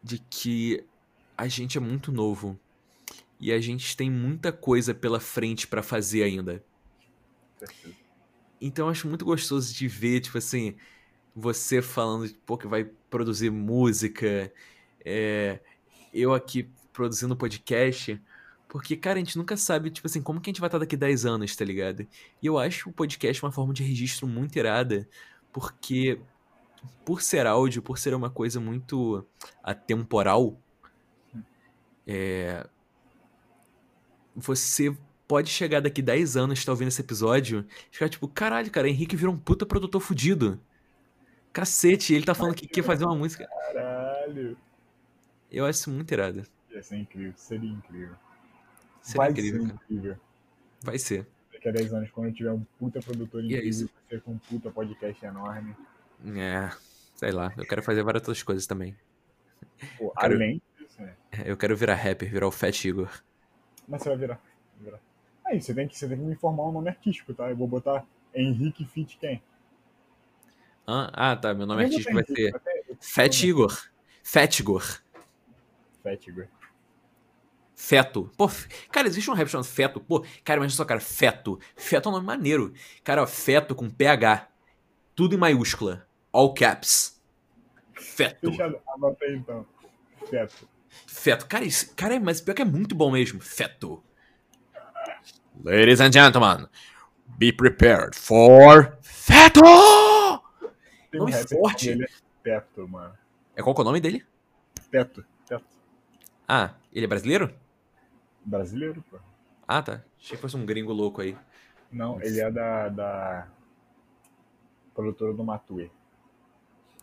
de 0.03 0.19
que 0.19 0.85
a 1.37 1.49
gente 1.49 1.77
é 1.77 1.81
muito 1.81 2.13
novo 2.13 2.59
e 3.41 3.53
a 3.53 3.61
gente 3.61 3.97
tem 3.97 4.11
muita 4.11 4.53
coisa 4.53 4.95
pela 4.95 5.21
frente 5.21 5.67
pra 5.67 5.83
fazer 5.83 6.23
ainda. 6.23 6.65
Então 8.61 8.87
eu 8.87 8.91
acho 8.91 9.09
muito 9.09 9.25
gostoso 9.25 9.73
de 9.73 9.87
ver, 9.87 10.21
tipo 10.21 10.39
assim, 10.39 10.75
você 11.35 11.81
falando 11.81 12.33
pô, 12.45 12.59
que 12.59 12.67
vai 12.67 12.85
produzir 13.09 13.51
música, 13.51 14.53
é, 15.05 15.61
eu 16.13 16.35
aqui 16.35 16.69
produzindo 16.93 17.37
podcast, 17.37 18.21
porque, 18.69 18.97
cara, 18.97 19.17
a 19.17 19.19
gente 19.21 19.39
nunca 19.39 19.57
sabe, 19.57 19.91
tipo 19.91 20.07
assim, 20.07 20.21
como 20.21 20.41
que 20.41 20.51
a 20.51 20.53
gente 20.53 20.61
vai 20.61 20.69
estar 20.69 20.79
daqui 20.79 20.97
10 20.97 21.25
anos, 21.25 21.57
tá 21.57 21.65
ligado? 21.65 22.07
E 22.43 22.47
eu 22.47 22.59
acho 22.59 22.91
o 22.91 22.93
podcast 22.93 23.43
uma 23.43 23.53
forma 23.53 23.73
de 23.73 23.83
registro 23.83 24.27
muito 24.27 24.59
irada, 24.59 25.09
porque 25.53 26.21
por 27.05 27.23
ser 27.23 27.47
áudio, 27.47 27.81
por 27.83 27.99
ser 27.99 28.13
uma 28.15 28.29
coisa 28.29 28.61
muito 28.61 29.25
atemporal, 29.63 30.61
é, 32.07 32.69
você 34.39 34.97
pode 35.27 35.51
chegar 35.51 35.81
daqui 35.81 36.01
10 36.01 36.37
anos, 36.37 36.65
tá 36.65 36.73
ouvindo 36.73 36.89
esse 36.89 37.01
episódio, 37.01 37.67
e 37.93 37.95
ficar 37.95 38.09
tipo, 38.09 38.27
caralho, 38.27 38.71
cara, 38.71 38.89
Henrique 38.89 39.15
virou 39.15 39.35
um 39.35 39.39
puta 39.39 39.67
produtor 39.67 40.01
fudido. 40.01 40.59
Cacete, 41.53 42.15
ele 42.15 42.25
tá 42.25 42.35
falando 42.35 42.55
que 42.55 42.67
quer 42.67 42.83
fazer 42.83 43.05
uma 43.05 43.17
música. 43.17 43.47
Caralho. 43.47 44.57
Eu 45.51 45.67
acho 45.67 45.81
isso 45.81 45.91
muito 45.91 46.11
irado. 46.13 46.45
Ia 46.71 46.83
ser 46.83 46.97
incrível, 46.97 47.33
seria 47.37 47.71
incrível. 47.71 48.15
Seria 49.03 49.17
vai 49.19 49.31
incrível, 49.31 49.61
ser 49.63 49.67
cara. 49.67 49.81
incrível. 49.85 50.17
Vai 50.83 50.99
ser. 50.99 51.27
Daqui 51.53 51.69
a 51.69 51.73
10 51.73 51.95
anos, 51.95 52.11
quando 52.11 52.27
eu 52.29 52.33
tiver 52.35 52.53
um 52.53 52.65
puta 52.79 53.01
produtor 53.01 53.43
E 53.43 53.47
é 53.47 53.59
incrível, 53.59 53.69
isso. 53.69 53.91
você 54.09 54.21
com 54.21 54.33
um 54.33 54.39
puta 54.39 54.71
podcast 54.71 55.25
enorme. 55.25 55.75
É, 56.37 56.71
sei 57.15 57.33
lá, 57.33 57.53
eu 57.57 57.67
quero 57.67 57.83
fazer 57.83 58.03
várias 58.03 58.23
outras 58.23 58.43
coisas 58.43 58.67
também. 58.67 58.97
Pô, 59.97 60.11
Cara, 60.11 60.35
além 60.35 60.63
disso, 60.79 61.01
né? 61.03 61.15
Eu 61.45 61.57
quero 61.57 61.77
virar 61.77 61.95
rapper, 61.95 62.31
virar 62.31 62.47
o 62.47 62.53
Fat 62.53 62.85
Igor. 62.85 63.11
Mas 63.89 64.03
você 64.03 64.09
vai 64.11 64.19
virar. 64.19 64.41
vai 64.77 64.85
virar. 64.85 65.01
Aí, 65.47 65.61
você 65.61 65.75
tem, 65.75 65.89
que, 65.89 65.97
você 65.99 66.07
tem 66.07 66.19
que 66.19 66.23
me 66.23 66.33
informar 66.33 66.65
um 66.65 66.73
nome 66.73 66.89
artístico, 66.91 67.33
tá? 67.33 67.49
Eu 67.51 67.57
vou 67.57 67.67
botar 67.67 68.05
Henrique 68.35 68.85
Fit 68.85 69.17
quem? 69.19 69.43
Hã? 70.87 71.11
Ah, 71.13 71.35
tá, 71.37 71.55
meu 71.55 71.67
nome 71.67 71.83
Eu 71.83 71.87
artístico 71.87 72.15
vai 72.15 72.25
ser 72.25 72.55
eu- 72.55 72.97
Fat 73.01 73.43
Igor. 73.43 73.89
Fat 74.23 74.59
Igor. 74.59 75.03
Fat 76.03 76.27
Igor. 76.27 76.47
Feto. 77.75 78.29
Pô, 78.37 78.51
cara, 78.91 79.07
existe 79.07 79.31
um 79.31 79.35
rap 79.35 79.47
chamado 79.49 79.67
Feto. 79.67 80.01
Pô, 80.01 80.25
cara, 80.45 80.59
imagina 80.59 80.77
só, 80.77 80.85
cara, 80.85 80.99
Feto. 81.01 81.61
Feto 81.77 82.09
é 82.09 82.11
um 82.11 82.15
nome 82.17 82.27
maneiro. 82.27 82.75
Cara, 83.05 83.23
ó, 83.23 83.27
Feto 83.27 83.73
com 83.75 83.89
PH. 83.89 84.49
Tudo 85.15 85.37
em 85.37 85.39
maiúscula. 85.39 86.07
All 86.33 86.53
caps. 86.53 87.23
Feto. 87.95 88.51
Fechado, 88.51 88.81
anota 88.89 89.25
aí 89.25 89.37
então. 89.37 89.65
Feto. 90.29 90.69
Feto. 91.07 91.47
Cara, 91.47 91.65
isso, 91.65 91.95
cara, 91.95 92.19
mas 92.21 92.41
pior 92.41 92.55
que 92.55 92.63
é 92.63 92.65
muito 92.65 92.95
bom 92.95 93.11
mesmo. 93.11 93.41
Feto. 93.41 94.03
Ladies 95.65 96.01
and 96.01 96.13
gentlemen, 96.13 96.69
be 97.27 97.53
prepared 97.53 98.17
for 98.17 98.97
Feto! 99.03 99.61
Tem 101.11 101.21
Nome 101.21 101.33
que 101.33 101.49
forte. 101.49 101.91
Ele 101.91 102.05
é 102.05 102.09
Teto, 102.43 102.89
mano. 102.89 103.15
É 103.57 103.63
qual 103.63 103.75
que 103.75 103.81
é 103.81 103.83
o 103.83 103.85
nome 103.85 104.01
dele? 104.01 104.25
Teto. 104.91 105.25
Teto. 105.47 105.65
Ah, 106.47 106.75
ele 106.93 107.05
é 107.05 107.09
brasileiro? 107.09 107.53
Brasileiro, 108.45 109.05
pô. 109.11 109.19
Ah, 109.67 109.83
tá. 109.83 110.03
Achei 110.19 110.37
que 110.37 110.41
fosse 110.41 110.57
um 110.57 110.65
gringo 110.65 110.93
louco 110.93 111.21
aí. 111.21 111.37
Não, 111.91 112.21
ele 112.23 112.41
é 112.41 112.51
da, 112.51 112.89
da 112.89 113.49
produtora 114.95 115.35
do 115.35 115.45
Matue. 115.45 115.91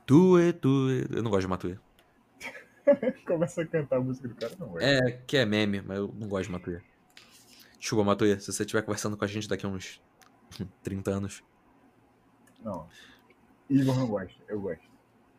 Tue, 0.05 0.53
tue. 0.53 1.07
Eu 1.11 1.23
não 1.23 1.31
gosto 1.31 1.41
de 1.41 1.47
Matuê. 1.47 1.77
Começa 3.25 3.61
a 3.61 3.65
cantar 3.65 3.97
a 3.97 4.01
música 4.01 4.27
do 4.27 4.35
cara, 4.35 4.53
não 4.59 4.69
vai. 4.69 4.83
É, 4.83 5.11
que 5.25 5.37
é 5.37 5.45
meme, 5.45 5.81
mas 5.81 5.97
eu 5.97 6.13
não 6.15 6.27
gosto 6.27 6.45
de 6.45 6.51
Matuê. 6.51 6.81
Desculpa, 7.79 8.05
Matuê, 8.05 8.39
se 8.39 8.51
você 8.51 8.63
estiver 8.63 8.81
conversando 8.81 9.17
com 9.17 9.25
a 9.25 9.27
gente 9.27 9.47
daqui 9.47 9.65
a 9.65 9.69
uns 9.69 10.01
30 10.83 11.11
anos. 11.11 11.43
Não. 12.63 12.87
Igor 13.69 13.95
não 13.95 14.07
gosta, 14.07 14.41
eu 14.47 14.59
gosto. 14.59 14.83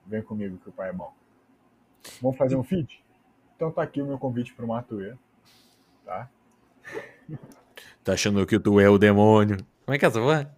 Vem 0.07 0.23
comigo 0.23 0.59
que 0.59 0.69
o 0.69 0.73
pai 0.73 0.91
é 0.91 0.93
bom. 0.93 1.13
Vamos 2.23 2.37
fazer 2.37 2.57
um 2.57 2.63
feat? 2.63 3.03
Então 3.57 3.71
tá 3.71 3.83
aqui 3.83 4.01
o 4.01 4.07
meu 4.07 4.19
convite 4.19 4.55
pro 4.55 4.67
Matue. 4.67 5.15
Tá? 6.05 6.31
Tá 8.05 8.13
achando 8.13 8.47
que 8.47 8.59
tu 8.59 8.79
é 8.79 8.89
o 8.89 8.99
demônio? 8.99 9.57
Como 9.85 9.95
é 9.95 9.99
que 9.99 10.05
é 10.05 10.09
essa 10.09 10.21
porra? 10.21 10.55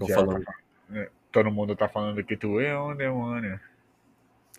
Eu 0.00 0.06
Já 0.06 0.14
falando. 0.14 0.44
Todo 1.32 1.50
mundo 1.50 1.74
tá 1.74 1.88
falando 1.88 2.22
que 2.24 2.36
tu 2.36 2.60
é 2.60 2.80
um 2.80 2.94
demônio. 2.94 3.60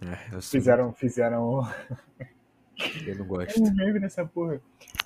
É, 0.02 0.36
eu, 0.36 0.42
Fizeram, 0.42 0.92
fizeram 0.94 1.72
eu 3.06 3.16
não 3.16 3.26
gosto. 3.30 3.62
um 3.62 3.74
meme 3.74 4.00
nessa 4.00 4.26
porra. 4.26 4.60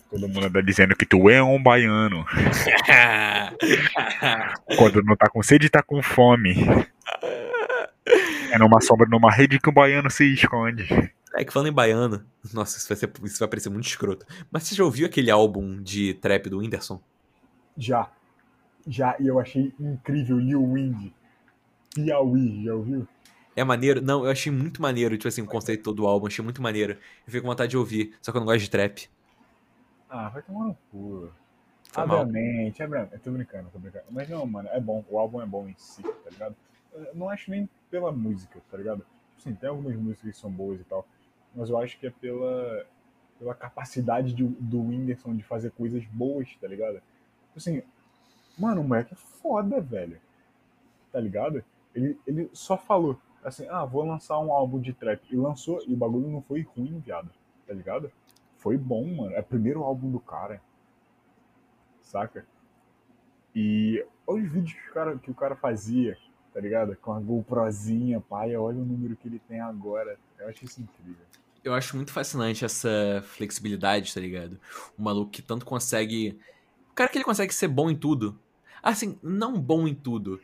Todo 0.09 0.27
mundo 0.30 0.49
tá 0.49 0.61
dizendo 0.61 0.95
que 0.95 1.05
tu 1.05 1.30
é 1.30 1.43
um 1.43 1.61
baiano. 1.61 2.26
Quando 4.77 5.03
não 5.03 5.15
tá 5.15 5.30
com 5.30 5.43
sede, 5.43 5.69
tá 5.69 5.84
com 5.84 6.01
fome. 6.01 6.55
É 8.51 8.57
numa 8.57 8.80
sombra, 8.80 9.07
numa 9.09 9.31
rede 9.31 9.59
que 9.59 9.67
o 9.67 9.73
baiano 9.73 10.09
se 10.09 10.34
esconde. 10.34 10.88
É 11.35 11.43
que 11.43 11.51
falando 11.51 11.67
em 11.67 11.73
baiano, 11.73 12.26
nossa, 12.53 12.77
isso 12.77 12.88
vai, 12.88 12.95
ser, 12.95 13.11
isso 13.23 13.39
vai 13.39 13.49
parecer 13.49 13.69
muito 13.69 13.88
escroto. 13.88 14.26
Mas 14.49 14.63
você 14.63 14.76
já 14.76 14.85
ouviu 14.85 15.05
aquele 15.05 15.30
álbum 15.30 15.81
de 15.81 16.13
trap 16.13 16.49
do 16.49 16.59
Whindersson? 16.59 17.01
Já. 17.77 18.09
Já, 18.88 19.15
e 19.19 19.27
eu 19.27 19.39
achei 19.39 19.73
incrível 19.77 20.38
Lil 20.38 20.73
Wind. 20.73 21.11
Piauí, 21.93 22.63
já 22.63 22.76
ouviu? 22.76 23.05
É 23.56 23.64
maneiro? 23.64 24.02
Não, 24.02 24.26
eu 24.26 24.32
achei 24.32 24.52
muito 24.52 24.82
maneiro, 24.82 25.18
tipo 25.18 25.27
assim, 25.27 25.41
o 25.41 25.48
conceito 25.48 25.84
todo 25.84 25.98
do 25.98 26.07
álbum, 26.07 26.27
achei 26.27 26.44
muito 26.44 26.61
maneiro. 26.61 26.94
Eu 26.94 26.99
fiquei 27.26 27.41
com 27.41 27.48
vontade 27.48 27.72
de 27.72 27.77
ouvir, 27.77 28.18
só 28.22 28.32
que 28.32 28.38
eu 28.38 28.41
não 28.41 28.45
gosto 28.45 28.61
de 28.64 28.69
trap. 28.69 29.07
Ah, 30.10 30.30
vai 30.30 30.41
tomar 30.41 30.65
no 30.65 30.76
cu. 30.91 31.32
Foi 31.91 32.03
mal. 32.03 32.22
Obviamente, 32.22 32.82
é. 32.82 32.86
Eu 32.86 33.19
tô 33.19 33.32
brincando, 33.32 33.69
tô 33.72 33.80
brincando. 33.80 34.06
Mas 34.11 34.30
não, 34.30 34.45
mano, 34.45 34.69
é 34.72 34.80
bom. 34.80 35.03
O 35.10 35.18
álbum 35.18 35.41
é 35.41 35.45
bom 35.45 35.68
em 35.68 35.76
si, 35.77 36.02
tá 36.03 36.30
ligado? 36.30 36.56
Eu 36.94 37.15
não 37.15 37.30
acho 37.30 37.49
nem 37.52 37.69
pela 37.90 38.11
música, 38.11 38.61
tá 38.69 38.77
ligado? 38.77 39.06
Sim, 39.38 39.56
tem 39.56 39.69
algumas 39.69 39.95
músicas 39.95 40.32
que 40.36 40.41
são 40.41 40.52
boas 40.52 40.80
e 40.80 40.84
tal. 40.84 41.07
Mas 41.56 41.69
eu 41.69 41.77
acho 41.77 41.98
que 41.99 42.07
é 42.07 42.10
pela, 42.11 42.86
pela 43.40 43.56
capacidade 43.56 44.34
de- 44.34 44.44
do 44.44 44.82
Whindersson 44.82 45.36
de 45.36 45.44
fazer 45.44 45.72
coisas 45.72 46.03
boas, 46.07 46.49
tá 46.60 46.68
ligado? 46.68 47.02
Assim, 47.56 47.82
mano, 48.57 48.82
o 48.82 48.84
moleque 48.84 49.14
é 49.14 49.18
foda, 49.18 49.82
velho. 49.82 50.19
Tá 51.11 51.19
ligado? 51.19 51.64
Ele, 51.94 52.18
ele 52.27 52.49
só 52.53 52.77
falou 52.77 53.19
assim, 53.45 53.67
ah, 53.69 53.85
vou 53.85 54.03
lançar 54.03 54.39
um 54.39 54.51
álbum 54.51 54.80
de 54.80 54.91
trap. 54.91 55.22
E 55.30 55.38
lançou, 55.38 55.81
e 55.88 55.93
o 55.93 55.97
bagulho 55.97 56.27
não 56.27 56.41
foi 56.41 56.61
ruim, 56.76 56.99
viado. 56.99 57.30
Tá 57.67 57.73
ligado? 57.73 58.11
Foi 58.57 58.77
bom, 58.77 59.05
mano. 59.05 59.34
É 59.34 59.39
o 59.39 59.43
primeiro 59.43 59.84
álbum 59.84 60.11
do 60.11 60.19
cara. 60.19 60.61
Saca? 62.01 62.45
E 63.55 64.05
olha 64.27 64.43
os 64.43 64.51
vídeos 64.51 64.73
que 64.73 64.89
o 64.89 64.93
cara, 64.93 65.17
que 65.17 65.31
o 65.31 65.35
cara 65.35 65.55
fazia, 65.55 66.17
tá 66.53 66.59
ligado? 66.59 66.95
Com 66.97 67.13
a 67.13 67.19
GoProzinha, 67.19 68.19
pai, 68.19 68.55
olha 68.55 68.80
o 68.80 68.85
número 68.85 69.15
que 69.15 69.27
ele 69.27 69.39
tem 69.47 69.59
agora. 69.61 70.17
Eu 70.39 70.49
acho 70.49 70.65
isso 70.65 70.81
incrível. 70.81 71.26
Eu 71.63 71.73
acho 71.73 71.95
muito 71.95 72.11
fascinante 72.11 72.65
essa 72.65 73.23
flexibilidade, 73.23 74.13
tá 74.13 74.19
ligado? 74.19 74.59
O 74.97 75.01
maluco 75.01 75.31
que 75.31 75.41
tanto 75.41 75.65
consegue. 75.65 76.39
O 76.91 76.93
cara 76.93 77.09
que 77.09 77.17
ele 77.17 77.26
consegue 77.26 77.53
ser 77.53 77.67
bom 77.67 77.89
em 77.89 77.95
tudo. 77.95 78.39
Assim, 78.84 79.17
não 79.23 79.59
bom 79.59 79.88
em 79.88 79.95
tudo, 79.95 80.39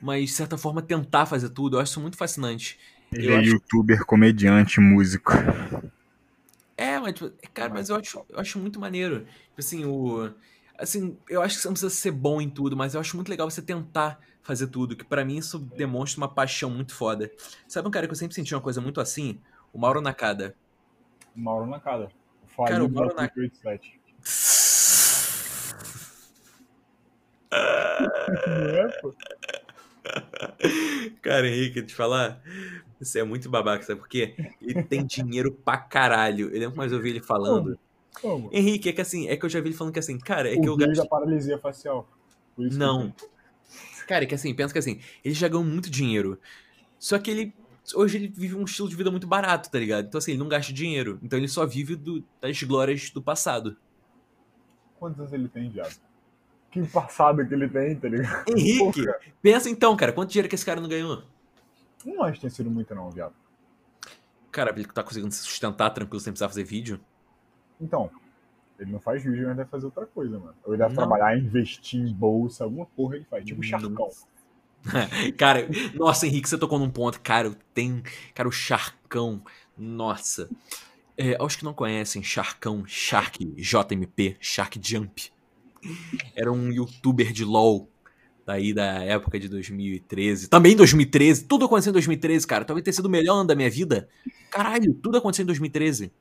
mas 0.00 0.30
de 0.30 0.36
certa 0.36 0.56
forma 0.58 0.82
tentar 0.82 1.26
fazer 1.26 1.50
tudo. 1.50 1.76
Eu 1.76 1.80
acho 1.80 1.92
isso 1.92 2.00
muito 2.00 2.16
fascinante. 2.16 2.78
Ele 3.12 3.28
Eu 3.28 3.34
é 3.34 3.38
acho- 3.40 3.50
youtuber, 3.50 4.04
comediante, 4.04 4.80
músico. 4.80 5.32
É, 6.76 6.98
mas, 6.98 7.14
tipo, 7.14 7.30
cara, 7.52 7.72
mas 7.74 7.90
eu 7.90 7.96
acho, 7.96 8.24
eu 8.28 8.38
acho 8.38 8.58
muito 8.58 8.80
maneiro. 8.80 9.20
Tipo 9.26 9.58
assim, 9.58 9.84
o. 9.84 10.32
Assim, 10.78 11.18
eu 11.28 11.42
acho 11.42 11.56
que 11.56 11.62
você 11.62 11.68
não 11.68 11.74
precisa 11.74 11.94
ser 11.94 12.10
bom 12.10 12.40
em 12.40 12.48
tudo, 12.48 12.74
mas 12.76 12.94
eu 12.94 13.00
acho 13.00 13.14
muito 13.16 13.28
legal 13.28 13.50
você 13.50 13.60
tentar 13.60 14.18
fazer 14.42 14.68
tudo, 14.68 14.96
que 14.96 15.04
pra 15.04 15.22
mim 15.24 15.36
isso 15.36 15.58
demonstra 15.58 16.18
uma 16.22 16.28
paixão 16.34 16.70
muito 16.70 16.94
foda. 16.94 17.30
Sabe 17.68 17.86
um 17.86 17.90
cara 17.90 18.06
que 18.06 18.12
eu 18.12 18.16
sempre 18.16 18.34
senti 18.34 18.54
uma 18.54 18.62
coisa 18.62 18.80
muito 18.80 18.98
assim? 18.98 19.38
O 19.74 19.78
Mauro 19.78 20.00
Nakada. 20.00 20.56
Mauro 21.36 21.66
Nakada. 21.66 22.08
Cara, 22.66 22.82
o 22.84 22.90
Mauro 22.90 23.14
da 23.14 23.30
Cara, 31.22 31.48
Henrique, 31.48 31.82
te 31.82 31.94
falar, 31.94 32.42
você 32.98 33.20
é 33.20 33.24
muito 33.24 33.48
babaca, 33.48 33.82
sabe 33.84 34.00
por 34.00 34.08
quê? 34.08 34.34
Ele 34.60 34.82
tem 34.82 35.04
dinheiro 35.04 35.52
pra 35.52 35.76
caralho. 35.78 36.48
Eu 36.48 36.54
lembro 36.58 36.72
que 36.72 36.78
mais 36.78 36.92
eu 36.92 36.98
ouvi 36.98 37.10
ele 37.10 37.20
falando. 37.20 37.78
Como? 38.20 38.50
Henrique, 38.52 38.88
é 38.88 38.92
que 38.92 39.00
assim, 39.00 39.28
é 39.28 39.36
que 39.36 39.44
eu 39.44 39.48
já 39.48 39.60
vi 39.60 39.68
ele 39.68 39.76
falando 39.76 39.92
que 39.92 39.98
assim, 39.98 40.18
cara, 40.18 40.52
é 40.52 40.56
que 40.58 40.68
eu 40.68 40.74
o 40.74 40.76
gasto. 40.76 40.96
da 40.96 41.06
paralisia 41.06 41.58
facial. 41.58 42.08
Que 42.56 42.62
Não. 42.76 43.06
eu 43.06 43.30
Cara, 44.06 44.24
é 44.24 44.26
que 44.26 44.34
assim, 44.34 44.52
pensa 44.52 44.72
que 44.72 44.78
assim, 44.78 45.00
ele 45.24 45.34
já 45.34 45.46
ganhou 45.46 45.64
muito 45.64 45.88
dinheiro. 45.88 46.38
Só 46.98 47.18
que 47.18 47.30
ele. 47.30 47.54
Hoje 47.94 48.18
ele 48.18 48.28
vive 48.28 48.56
um 48.56 48.64
estilo 48.64 48.88
de 48.88 48.96
vida 48.96 49.10
muito 49.10 49.26
barato, 49.26 49.70
tá 49.70 49.78
ligado? 49.78 50.06
Então 50.06 50.18
assim, 50.18 50.32
ele 50.32 50.40
não 50.40 50.48
gasta 50.48 50.72
dinheiro. 50.72 51.18
Então 51.22 51.38
ele 51.38 51.48
só 51.48 51.64
vive 51.64 51.96
do- 51.96 52.22
das 52.40 52.60
glórias 52.62 53.10
do 53.10 53.22
passado. 53.22 53.76
Quantos 54.98 55.20
anos 55.20 55.32
ele 55.32 55.48
tem, 55.48 55.70
viado? 55.70 55.96
Que 56.70 56.86
passado 56.86 57.46
que 57.46 57.52
ele 57.52 57.68
tem, 57.68 57.96
tá 57.96 58.08
ligado? 58.08 58.48
Henrique, 58.48 59.04
Porra. 59.04 59.18
pensa 59.42 59.68
então, 59.68 59.96
cara, 59.96 60.12
quanto 60.12 60.30
dinheiro 60.30 60.48
que 60.48 60.54
esse 60.54 60.64
cara 60.64 60.80
não 60.80 60.88
ganhou? 60.88 61.22
Não 62.04 62.22
acho 62.22 62.34
que 62.34 62.40
tenha 62.42 62.50
sido 62.50 62.70
muito, 62.70 62.94
não, 62.94 63.10
viado. 63.10 63.34
Cara, 64.52 64.70
ele 64.70 64.84
tá 64.84 65.02
conseguindo 65.02 65.32
se 65.32 65.42
sustentar 65.42 65.90
tranquilo 65.90 66.20
sem 66.20 66.32
precisar 66.32 66.48
fazer 66.48 66.64
vídeo. 66.64 67.00
Então, 67.80 68.10
ele 68.78 68.92
não 68.92 69.00
faz 69.00 69.22
vídeo, 69.22 69.46
mas 69.46 69.56
deve 69.56 69.68
fazer 69.68 69.86
outra 69.86 70.06
coisa, 70.06 70.38
mano. 70.38 70.54
Ou 70.64 70.72
ele 70.72 70.82
deve 70.82 70.94
Não. 70.94 71.06
trabalhar, 71.06 71.36
investir 71.38 72.00
em 72.00 72.12
bolsa, 72.12 72.64
alguma 72.64 72.86
porra 72.86 73.16
ele 73.16 73.26
faz. 73.26 73.44
Tipo 73.44 73.62
Charcão. 73.62 74.08
Cara, 75.36 75.68
nossa, 75.94 76.26
Henrique, 76.26 76.48
você 76.48 76.56
tocou 76.56 76.78
num 76.78 76.90
ponto. 76.90 77.20
Cara, 77.20 77.48
eu 77.48 77.56
tenho. 77.74 78.02
Cara, 78.34 78.48
o 78.48 78.52
Charcão. 78.52 79.42
Nossa. 79.76 80.48
É, 81.16 81.36
aos 81.38 81.54
que 81.54 81.64
não 81.64 81.74
conhecem, 81.74 82.22
Charcão, 82.22 82.86
Shark, 82.86 83.44
JMP, 83.44 84.36
Shark 84.40 84.80
Jump. 84.82 85.30
Era 86.34 86.52
um 86.52 86.70
youtuber 86.70 87.32
de 87.32 87.44
LOL. 87.44 87.88
Daí 88.46 88.72
da 88.72 89.04
época 89.04 89.38
de 89.38 89.48
2013. 89.48 90.48
Também 90.48 90.74
2013. 90.74 91.44
Tudo 91.44 91.66
aconteceu 91.66 91.90
em 91.90 91.94
2013, 91.94 92.46
cara. 92.46 92.64
Talvez 92.64 92.82
tenha 92.82 92.94
sido 92.94 93.06
o 93.06 93.10
melhor 93.10 93.36
ano 93.36 93.46
da 93.46 93.54
minha 93.54 93.70
vida. 93.70 94.08
Caralho, 94.50 94.92
tudo 94.94 95.18
aconteceu 95.18 95.44
em 95.44 95.46
2013. 95.46 96.12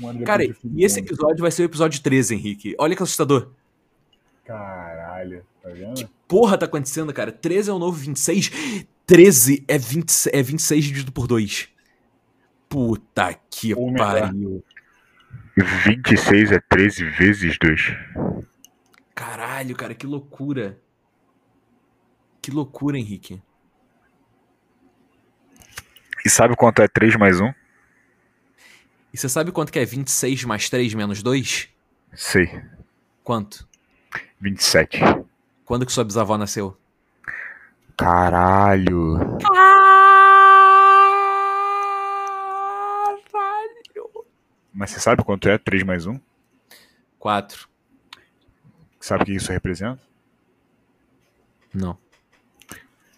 Um 0.00 0.24
Cara, 0.24 0.44
e 0.44 0.84
esse 0.84 1.00
episódio 1.00 1.40
vai 1.40 1.50
ser 1.50 1.62
o 1.62 1.64
episódio 1.66 2.02
13, 2.02 2.34
Henrique. 2.34 2.74
Olha 2.78 2.96
que 2.96 3.02
assustador. 3.02 3.52
Caralho, 4.44 5.44
tá 5.62 5.70
vendo? 5.70 5.94
Que 5.94 6.08
porra 6.26 6.58
tá 6.58 6.66
acontecendo, 6.66 7.12
cara? 7.12 7.30
13 7.30 7.70
é 7.70 7.72
o 7.72 7.78
novo 7.78 7.96
26. 7.96 8.50
13 9.06 9.64
é, 9.68 9.78
20, 9.78 10.30
é 10.32 10.42
26 10.42 10.84
dividido 10.84 11.12
por 11.12 11.26
2. 11.26 11.68
Puta 12.68 13.38
que 13.50 13.74
Ou 13.74 13.90
melhor. 13.90 14.20
pariu. 14.20 14.64
26 15.56 16.52
é 16.52 16.60
13 16.60 17.04
vezes 17.04 17.58
2. 17.58 17.80
Caralho, 19.14 19.76
cara, 19.76 19.94
que 19.94 20.06
loucura. 20.06 20.80
Que 22.40 22.50
loucura, 22.50 22.98
Henrique. 22.98 23.42
E 26.24 26.30
sabe 26.30 26.56
quanto 26.56 26.82
é 26.82 26.88
3 26.88 27.16
mais 27.16 27.40
1? 27.40 27.52
E 29.12 29.18
você 29.18 29.28
sabe 29.28 29.52
quanto 29.52 29.72
que 29.72 29.78
é 29.78 29.84
26 29.84 30.44
mais 30.44 30.70
3 30.70 30.94
menos 30.94 31.22
2? 31.22 31.68
Sei. 32.14 32.62
Quanto? 33.22 33.68
27. 34.40 35.00
Quando 35.64 35.84
que 35.84 35.92
sua 35.92 36.04
bisavó 36.04 36.36
nasceu? 36.38 36.76
Caralho. 37.96 39.18
Mas 44.72 44.90
você 44.90 45.00
sabe 45.00 45.22
quanto 45.22 45.48
é 45.48 45.58
3 45.58 45.82
mais 45.82 46.06
1? 46.06 46.18
4. 47.18 47.68
Sabe 49.02 49.24
o 49.24 49.26
que 49.26 49.32
isso 49.32 49.50
representa? 49.50 50.00
Não. 51.74 51.98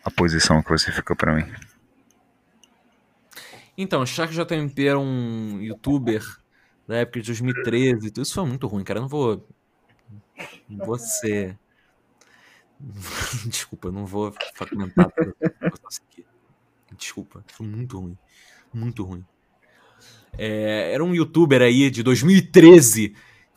A 0.03 0.11
posição 0.11 0.63
que 0.63 0.71
você 0.71 0.91
ficou 0.91 1.15
pra 1.15 1.35
mim. 1.35 1.45
Então, 3.77 4.07
Shark 4.07 4.33
JMP 4.33 4.87
era 4.87 4.99
um 4.99 5.61
youtuber 5.61 6.25
da 6.89 6.97
época 6.97 7.21
de 7.21 7.27
2013. 7.27 8.11
Tudo 8.11 8.23
isso 8.23 8.33
foi 8.33 8.47
muito 8.47 8.67
ruim, 8.67 8.83
cara. 8.83 8.99
Eu 8.99 9.03
não 9.03 9.09
vou. 9.09 9.47
Ser. 10.99 11.59
Desculpa, 13.47 13.93
não 13.93 14.07
vou 14.07 14.33
comentar. 14.71 15.13
Desculpa, 16.97 17.45
foi 17.49 17.67
muito 17.67 18.01
ruim. 18.01 18.17
Muito 18.73 19.05
ruim. 19.05 19.25
É, 20.39 20.95
era 20.95 21.05
um 21.05 21.15
youtuber 21.15 21.61
aí 21.61 21.91
de 21.91 22.03
2013 22.03 23.15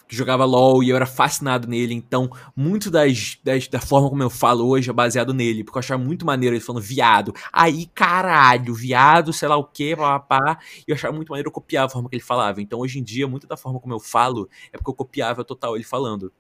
que 0.08 0.16
jogava 0.16 0.46
LOL 0.46 0.84
e 0.84 0.90
eu 0.90 0.96
era 0.96 1.06
fascinado 1.06 1.68
nele, 1.68 1.94
então 1.94 2.30
muito 2.56 2.90
das, 2.90 3.38
das- 3.44 3.68
da 3.68 3.80
forma 3.80 4.10
como 4.10 4.24
eu 4.24 4.30
falo 4.30 4.68
hoje 4.68 4.90
é 4.90 4.94
baseado 4.94 5.34
nele, 5.34 5.64
porque 5.64 5.78
eu 5.78 5.80
achava 5.80 6.02
muito 6.04 6.26
maneiro 6.26 6.56
ele 6.56 6.64
falando 6.64 6.84
viado. 6.84 7.34
Aí, 7.52 7.88
caralho, 7.88 8.74
viado, 8.74 9.34
sei 9.34 9.48
lá 9.48 9.58
o 9.58 9.64
que, 9.66 9.96
papá. 9.96 10.58
E 10.88 10.92
eu 10.92 10.96
achava 10.96 11.14
muito 11.16 11.30
maneiro 11.30 11.50
eu 11.50 11.54
copiar 11.54 11.86
a 11.86 11.90
forma 11.90 12.10
que 12.10 12.16
ele 12.16 12.24
falava. 12.24 12.62
Então, 12.62 12.80
hoje 12.80 13.00
em 13.00 13.04
dia, 13.04 13.28
muito 13.28 13.48
da 13.48 13.58
forma 13.58 13.80
como 13.80 13.94
eu 13.94 14.00
falo 14.00 14.50
é 14.72 14.78
porque 14.78 14.90
eu 14.90 14.96
copiava 14.96 15.44
total 15.44 15.76
ele 15.76 15.84
falando. 15.84 16.32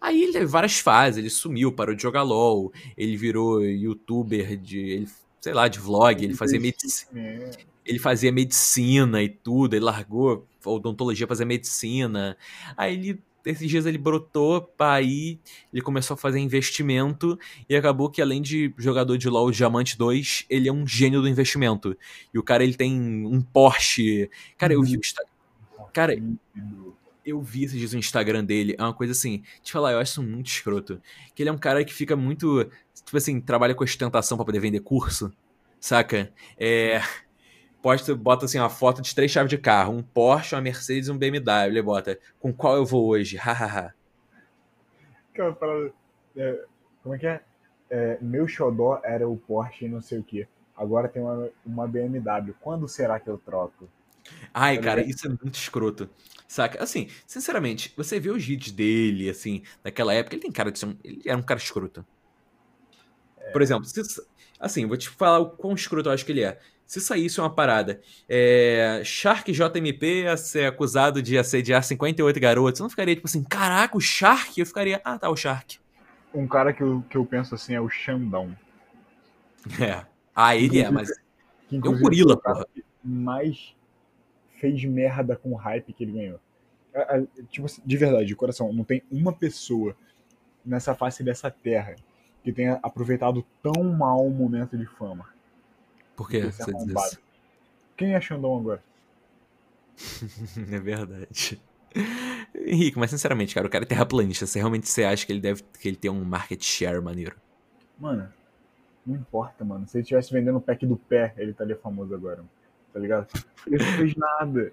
Aí 0.00 0.22
ele 0.22 0.32
teve 0.32 0.46
várias 0.46 0.78
fases, 0.78 1.18
ele 1.18 1.30
sumiu, 1.30 1.72
parou 1.72 1.94
de 1.94 2.02
jogar 2.02 2.22
LOL, 2.22 2.72
ele 2.96 3.16
virou 3.16 3.62
youtuber 3.62 4.56
de. 4.56 4.78
Ele, 4.78 5.08
sei 5.40 5.52
lá, 5.52 5.68
de 5.68 5.78
vlog, 5.78 6.22
ele 6.24 6.34
fazia 6.34 6.60
medicina 6.60 7.10
É, 7.14 7.50
ele 7.90 7.98
fazia 7.98 8.32
medicina 8.32 9.22
e 9.22 9.28
tudo, 9.28 9.74
ele 9.74 9.84
largou 9.84 10.46
a 10.64 10.70
odontologia 10.70 11.26
pra 11.26 11.34
fazer 11.36 11.44
medicina. 11.44 12.36
Aí 12.76 12.94
ele, 12.94 13.22
esses 13.44 13.68
dias 13.68 13.86
ele 13.86 13.98
brotou, 13.98 14.62
pá, 14.62 14.94
aí 14.94 15.38
ele 15.72 15.82
começou 15.82 16.14
a 16.14 16.16
fazer 16.18 16.38
investimento 16.38 17.38
e 17.68 17.74
acabou 17.76 18.10
que 18.10 18.22
além 18.22 18.40
de 18.42 18.72
jogador 18.78 19.16
de 19.18 19.28
LoL 19.28 19.50
Diamante 19.50 19.96
2, 19.98 20.46
ele 20.50 20.68
é 20.68 20.72
um 20.72 20.86
gênio 20.86 21.20
do 21.22 21.28
investimento. 21.28 21.96
E 22.32 22.38
o 22.38 22.42
cara 22.42 22.62
ele 22.64 22.74
tem 22.74 23.26
um 23.26 23.40
Porsche. 23.42 24.30
Cara, 24.58 24.72
eu 24.74 24.82
vi 24.82 24.96
o 24.96 25.00
Insta- 25.00 25.24
Cara, 25.92 26.14
líquido. 26.14 26.96
eu 27.26 27.40
vi 27.42 27.64
esses 27.64 27.78
dias 27.78 27.92
o 27.92 27.98
Instagram 27.98 28.44
dele, 28.44 28.74
é 28.78 28.82
uma 28.82 28.94
coisa 28.94 29.12
assim, 29.12 29.42
te 29.62 29.72
falar, 29.72 29.92
eu 29.92 29.98
acho 29.98 30.12
isso 30.12 30.22
muito 30.22 30.46
escroto. 30.46 31.00
Que 31.34 31.42
ele 31.42 31.50
é 31.50 31.52
um 31.52 31.58
cara 31.58 31.84
que 31.84 31.92
fica 31.92 32.16
muito, 32.16 32.64
tipo 33.04 33.16
assim, 33.16 33.40
trabalha 33.40 33.74
com 33.74 33.84
ostentação 33.84 34.36
pra 34.38 34.44
poder 34.46 34.60
vender 34.60 34.80
curso, 34.80 35.32
saca? 35.80 36.32
É. 36.58 37.00
Posta, 37.82 38.14
bota 38.14 38.44
assim 38.46 38.58
uma 38.58 38.70
foto 38.70 39.02
de 39.02 39.14
três 39.14 39.30
chaves 39.30 39.50
de 39.50 39.58
carro, 39.58 39.94
um 39.94 40.02
Porsche, 40.02 40.54
uma 40.54 40.60
Mercedes 40.62 41.08
e 41.08 41.12
um 41.12 41.18
BMW. 41.18 41.72
Ele 41.74 41.82
bota, 41.82 42.18
com 42.38 42.52
qual 42.52 42.76
eu 42.76 42.84
vou 42.86 43.06
hoje? 43.08 43.36
Hahaha. 43.36 43.94
É, 46.36 46.64
como 47.02 47.14
é 47.14 47.18
que 47.18 47.26
é? 47.26 47.40
é, 47.90 48.18
meu 48.20 48.46
xodó 48.46 49.00
era 49.04 49.28
o 49.28 49.36
Porsche 49.36 49.86
e 49.86 49.88
não 49.88 50.00
sei 50.00 50.18
o 50.20 50.24
que. 50.24 50.46
Agora 50.76 51.08
tem 51.08 51.22
uma, 51.22 51.48
uma 51.66 51.86
BMW. 51.88 52.54
Quando 52.60 52.88
será 52.88 53.18
que 53.20 53.28
eu 53.28 53.38
troco? 53.38 53.88
Ai, 54.52 54.78
Tá 54.78 54.80
cara, 54.80 55.00
isso 55.02 55.26
é 55.26 55.30
muito 55.30 55.54
escroto. 55.54 56.08
Saca? 56.46 56.82
Assim, 56.82 57.08
sinceramente, 57.26 57.92
você 57.96 58.18
vê 58.20 58.30
os 58.30 58.44
vídeos 58.44 58.72
dele, 58.72 59.30
assim, 59.30 59.62
naquela 59.84 60.12
época, 60.14 60.34
ele 60.36 60.42
tem 60.42 60.52
cara 60.52 60.70
de 60.72 60.78
ser 60.78 60.86
um. 60.86 60.98
Ele 61.04 61.22
era 61.26 61.38
um 61.38 61.42
cara 61.42 61.60
escroto. 61.60 62.04
Por 63.50 63.62
exemplo, 63.62 63.84
se- 63.84 64.00
assim, 64.58 64.86
vou 64.86 64.96
te 64.96 65.08
falar 65.08 65.38
o 65.40 65.56
quão 65.56 65.74
escroto 65.74 66.08
eu 66.08 66.12
acho 66.12 66.24
que 66.24 66.32
ele 66.32 66.42
é. 66.44 66.60
Se 66.90 67.00
saísse 67.00 67.40
uma 67.40 67.48
parada, 67.48 68.00
é, 68.28 69.00
Shark 69.04 69.52
JMP 69.52 70.26
a 70.26 70.36
ser 70.36 70.66
acusado 70.66 71.22
de 71.22 71.38
assediar 71.38 71.84
58 71.84 72.40
garotos, 72.40 72.80
eu 72.80 72.82
não 72.82 72.90
ficaria 72.90 73.14
tipo 73.14 73.28
assim, 73.28 73.44
caraca, 73.44 73.96
o 73.96 74.00
Shark? 74.00 74.58
Eu 74.58 74.66
ficaria, 74.66 75.00
ah, 75.04 75.16
tá, 75.16 75.30
o 75.30 75.36
Shark. 75.36 75.78
Um 76.34 76.48
cara 76.48 76.72
que 76.72 76.82
eu, 76.82 77.04
que 77.08 77.16
eu 77.16 77.24
penso 77.24 77.54
assim 77.54 77.74
é 77.74 77.80
o 77.80 77.88
Xandão. 77.88 78.56
É. 79.80 80.04
Ah, 80.34 80.56
ele 80.56 80.80
é, 80.80 80.90
mas 80.90 81.12
Que 81.68 81.76
é 81.76 81.76
um 81.76 81.78
inclusive 81.78 82.02
gorila, 82.02 82.36
porra. 82.36 82.66
mais 83.04 83.72
fez 84.58 84.84
merda 84.84 85.36
com 85.36 85.52
o 85.52 85.56
hype 85.56 85.92
que 85.92 86.02
ele 86.02 86.12
ganhou. 86.12 86.40
Tipo 87.50 87.66
assim, 87.66 87.82
de 87.86 87.96
verdade, 87.96 88.26
de 88.26 88.34
coração, 88.34 88.72
não 88.72 88.82
tem 88.82 89.00
uma 89.12 89.32
pessoa 89.32 89.94
nessa 90.66 90.92
face 90.96 91.22
dessa 91.22 91.52
terra 91.52 91.94
que 92.42 92.52
tenha 92.52 92.80
aproveitado 92.82 93.46
tão 93.62 93.84
mal 93.84 94.26
o 94.26 94.30
momento 94.30 94.76
de 94.76 94.86
fama. 94.86 95.28
Por 96.20 96.28
que 96.28 96.36
Esse 96.36 96.62
você 96.62 96.70
diz 96.74 96.86
isso? 96.86 97.18
Quem 97.96 98.12
é 98.12 98.20
Xandão 98.20 98.58
agora? 98.58 98.84
É 100.70 100.78
verdade. 100.78 101.58
Henrique, 102.54 102.98
mas 102.98 103.08
sinceramente, 103.08 103.54
cara, 103.54 103.66
o 103.66 103.70
cara 103.70 103.84
é 103.84 103.86
terraplanista. 103.86 104.44
Você 104.44 104.58
realmente 104.58 104.86
você 104.86 105.02
acha 105.02 105.24
que 105.24 105.32
ele 105.32 105.40
deve 105.40 105.62
que 105.62 105.88
ele 105.88 105.96
tem 105.96 106.10
um 106.10 106.22
market 106.22 106.62
share 106.62 107.00
maneiro? 107.00 107.36
Mano, 107.98 108.28
não 109.06 109.16
importa, 109.16 109.64
mano. 109.64 109.88
Se 109.88 109.96
ele 109.96 110.02
estivesse 110.02 110.30
vendendo 110.30 110.58
o 110.58 110.60
pack 110.60 110.84
do 110.84 110.98
pé, 110.98 111.32
ele 111.38 111.52
estaria 111.52 111.74
famoso 111.74 112.14
agora. 112.14 112.44
Tá 112.92 113.00
ligado? 113.00 113.26
Ele 113.66 113.82
não 113.82 113.92
fez 113.92 114.14
nada. 114.14 114.72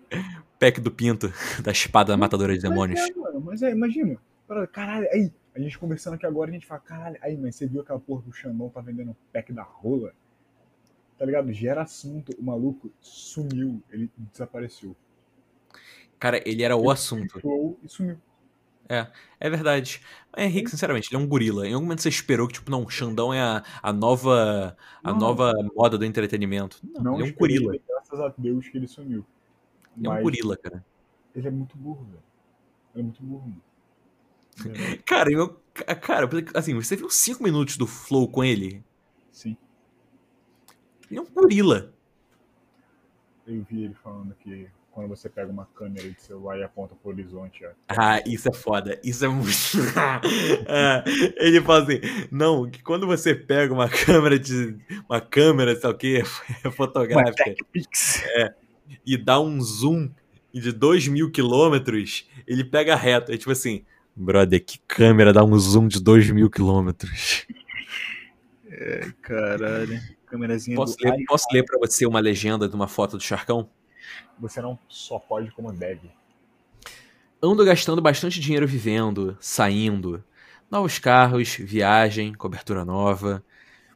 Pack 0.59 0.81
do 0.81 0.91
pinto, 0.91 1.31
da 1.63 1.71
espada 1.71 2.17
matadora 2.17 2.53
de 2.53 2.61
demônios. 2.61 2.99
Mas 2.99 3.09
é, 3.09 3.13
mano, 3.15 3.39
mas 3.39 3.61
é, 3.61 3.71
imagina. 3.71 4.17
Caralho, 4.73 5.07
aí, 5.13 5.31
a 5.55 5.59
gente 5.61 5.79
conversando 5.79 6.15
aqui 6.15 6.25
agora, 6.25 6.49
a 6.49 6.53
gente 6.53 6.67
fala, 6.67 6.81
caralho, 6.81 7.17
aí, 7.21 7.37
mas 7.37 7.55
você 7.55 7.65
viu 7.65 7.79
aquela 7.79 8.01
porra 8.01 8.21
do 8.23 8.33
Xandão 8.33 8.67
tá 8.67 8.81
vendendo 8.81 9.11
o 9.11 9.17
pack 9.31 9.53
da 9.53 9.63
rola? 9.63 10.11
Tá 11.17 11.25
ligado? 11.25 11.51
Gera 11.51 11.81
assunto, 11.81 12.31
o 12.37 12.43
maluco 12.43 12.91
sumiu, 13.01 13.81
ele 13.89 14.09
desapareceu. 14.31 14.95
Cara, 16.19 16.41
ele 16.47 16.63
era 16.63 16.75
o 16.75 16.89
assunto. 16.89 17.39
E 17.83 17.89
sumiu. 17.89 18.17
É 19.39 19.49
verdade. 19.49 20.01
Mas, 20.31 20.45
Henrique, 20.45 20.69
sinceramente, 20.69 21.09
ele 21.11 21.21
é 21.21 21.25
um 21.25 21.27
gorila. 21.27 21.67
Em 21.67 21.73
algum 21.73 21.85
momento 21.85 22.01
você 22.01 22.09
esperou 22.09 22.47
que, 22.47 22.53
tipo, 22.55 22.71
não, 22.71 22.83
o 22.83 22.89
Xandão 22.89 23.33
é 23.33 23.41
a, 23.41 23.63
a 23.81 23.91
nova 23.91 24.77
a 25.03 25.11
Não. 25.11 25.19
nova 25.19 25.53
moda 25.75 25.97
do 25.97 26.05
entretenimento. 26.05 26.79
Não, 26.83 27.03
Não 27.03 27.19
ele 27.19 27.29
é 27.29 27.33
um 27.33 27.35
gorila. 27.35 27.75
Graças 27.87 28.19
a 28.19 28.33
Deus 28.37 28.67
que 28.69 28.77
ele 28.77 28.87
sumiu. 28.87 29.25
Ele 29.97 30.07
é 30.07 30.09
um 30.09 30.13
Mas 30.13 30.23
gorila, 30.23 30.57
cara. 30.57 30.85
Ele 31.35 31.47
é 31.47 31.51
muito 31.51 31.77
burro, 31.77 32.05
velho. 32.05 32.23
Ele 32.93 33.01
é 33.01 33.03
muito 33.03 33.23
burro, 33.23 33.49
mano. 33.49 33.61
Cara, 35.05 35.31
eu, 35.31 35.61
cara, 36.01 36.27
assim, 36.55 36.73
você 36.73 36.95
viu 36.95 37.09
5 37.09 37.43
minutos 37.43 37.77
do 37.77 37.85
Flow 37.85 38.27
com 38.27 38.43
ele? 38.43 38.83
Sim, 39.31 39.55
Ele 41.09 41.19
é 41.19 41.21
um 41.21 41.25
gorila. 41.25 41.93
eu 43.45 43.65
vi 43.69 43.85
ele 43.85 43.95
falando 44.03 44.35
que 44.43 44.67
quando 44.91 45.09
você 45.09 45.29
pega 45.29 45.51
uma 45.51 45.67
câmera 45.75 46.09
de 46.09 46.19
celular 46.19 46.57
e 46.57 46.63
aponta 46.63 46.95
pro 46.95 47.11
horizonte, 47.11 47.63
ó, 47.63 47.69
Ah, 47.87 48.19
isso 48.25 48.49
é 48.49 48.53
foda. 48.53 48.99
Isso 49.03 49.23
é 49.23 49.27
muito. 49.27 49.47
Ah, 50.67 51.03
ele 51.37 51.61
fala 51.61 51.83
assim: 51.83 52.01
não, 52.31 52.67
que 52.69 52.81
quando 52.81 53.05
você 53.05 53.35
pega 53.35 53.71
uma 53.73 53.87
câmera 53.87 54.39
de. 54.39 54.75
Uma 55.07 55.21
câmera, 55.21 55.75
sei 55.79 55.89
o 55.89 55.93
quê, 55.93 56.23
fotográfica, 56.75 57.55
Pix. 57.71 58.23
e 59.05 59.15
dá 59.15 59.39
um 59.39 59.61
zoom 59.61 60.09
de 60.51 60.71
2 60.71 61.07
mil 61.07 61.31
quilômetros, 61.31 62.27
ele 62.47 62.63
pega 62.63 62.95
reto. 62.95 63.31
É 63.31 63.37
tipo 63.37 63.51
assim, 63.51 63.85
brother, 64.15 64.65
que 64.65 64.79
câmera 64.87 65.31
dá 65.31 65.43
um 65.43 65.57
zoom 65.59 65.87
de 65.87 66.01
2 66.01 66.31
mil 66.31 66.49
quilômetros? 66.49 67.45
Caralho. 69.21 70.16
Câmerazinha 70.37 70.77
Posso 70.77 70.95
ler, 71.01 71.09
iPhone. 71.09 71.25
posso 71.25 71.47
ler 71.51 71.65
pra 71.65 71.79
você 71.79 72.05
uma 72.05 72.19
legenda 72.19 72.69
de 72.69 72.75
uma 72.75 72.87
foto 72.87 73.17
do 73.17 73.23
Charcão? 73.23 73.67
Você 74.39 74.61
não 74.61 74.77
só 74.87 75.17
pode 75.17 75.49
como 75.51 75.73
deve. 75.73 76.11
Ando 77.41 77.65
gastando 77.65 78.01
bastante 78.01 78.39
dinheiro 78.39 78.67
vivendo, 78.67 79.35
saindo. 79.39 80.23
Novos 80.69 80.99
carros, 80.99 81.55
viagem, 81.55 82.33
cobertura 82.35 82.85
nova. 82.85 83.43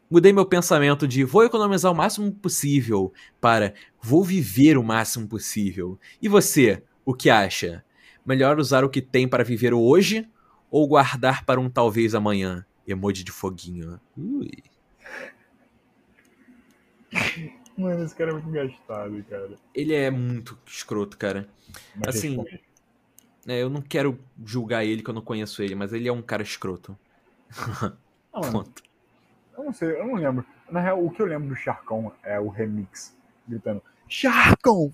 Mudei 0.09 0.33
meu 0.33 0.45
pensamento 0.45 1.07
de 1.07 1.23
vou 1.23 1.43
economizar 1.43 1.91
o 1.91 1.95
máximo 1.95 2.31
possível 2.33 3.13
para 3.39 3.75
vou 4.01 4.23
viver 4.23 4.77
o 4.77 4.83
máximo 4.83 5.27
possível. 5.27 5.99
E 6.19 6.27
você, 6.27 6.83
o 7.05 7.13
que 7.13 7.29
acha? 7.29 7.85
Melhor 8.25 8.59
usar 8.59 8.83
o 8.83 8.89
que 8.89 9.01
tem 9.01 9.27
para 9.27 9.43
viver 9.43 9.73
hoje 9.73 10.27
ou 10.71 10.87
guardar 10.87 11.45
para 11.45 11.59
um 11.59 11.69
talvez 11.69 12.15
amanhã? 12.15 12.65
Emoji 12.87 13.23
de 13.23 13.31
foguinho. 13.31 13.99
Ui. 14.17 14.49
Mano, 17.77 18.03
esse 18.03 18.15
cara 18.15 18.31
é 18.31 18.33
muito 18.33 18.49
gastado, 18.49 19.23
cara. 19.29 19.51
Ele 19.73 19.93
é 19.93 20.11
muito 20.11 20.57
escroto, 20.65 21.17
cara. 21.17 21.47
Mas 21.95 22.15
Assim. 22.15 22.43
É, 23.47 23.61
eu 23.61 23.69
não 23.69 23.81
quero 23.81 24.19
julgar 24.45 24.85
ele 24.85 25.01
que 25.01 25.09
eu 25.09 25.13
não 25.13 25.21
conheço 25.21 25.63
ele, 25.63 25.73
mas 25.73 25.91
ele 25.93 26.07
é 26.07 26.13
um 26.13 26.21
cara 26.21 26.43
escroto. 26.43 26.97
Não, 28.33 28.41
mano, 28.41 28.51
Ponto. 28.51 28.83
eu 29.57 29.63
não 29.63 29.73
sei, 29.73 29.91
eu 29.91 30.07
não 30.07 30.15
lembro. 30.15 30.45
Na 30.69 30.79
real, 30.79 31.03
o 31.03 31.11
que 31.11 31.21
eu 31.21 31.25
lembro 31.25 31.49
do 31.49 31.55
Charcão 31.55 32.13
é 32.23 32.39
o 32.39 32.47
remix. 32.47 33.17
Gritando, 33.47 33.81
Charcão! 34.07 34.93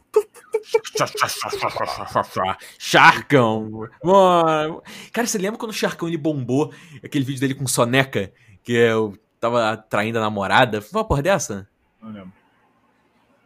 Charcão! 2.77 3.89
Mano. 4.03 4.84
Cara, 5.11 5.27
você 5.27 5.38
lembra 5.38 5.60
quando 5.60 5.72
o 5.72 5.73
Charcão 5.73 6.07
ele 6.07 6.18
bombou 6.18 6.72
aquele 7.03 7.26
vídeo 7.26 7.41
dele 7.41 7.56
com 7.56 7.68
soneca? 7.68 8.31
Que 8.64 8.73
eu 8.73 9.18
tava 9.39 9.76
traindo 9.76 10.19
a 10.19 10.22
namorada? 10.22 10.81
Foi 10.81 10.99
uma 10.99 11.07
porra 11.07 11.23
dessa? 11.23 11.68
Não 12.07 12.13
lembro. 12.13 12.34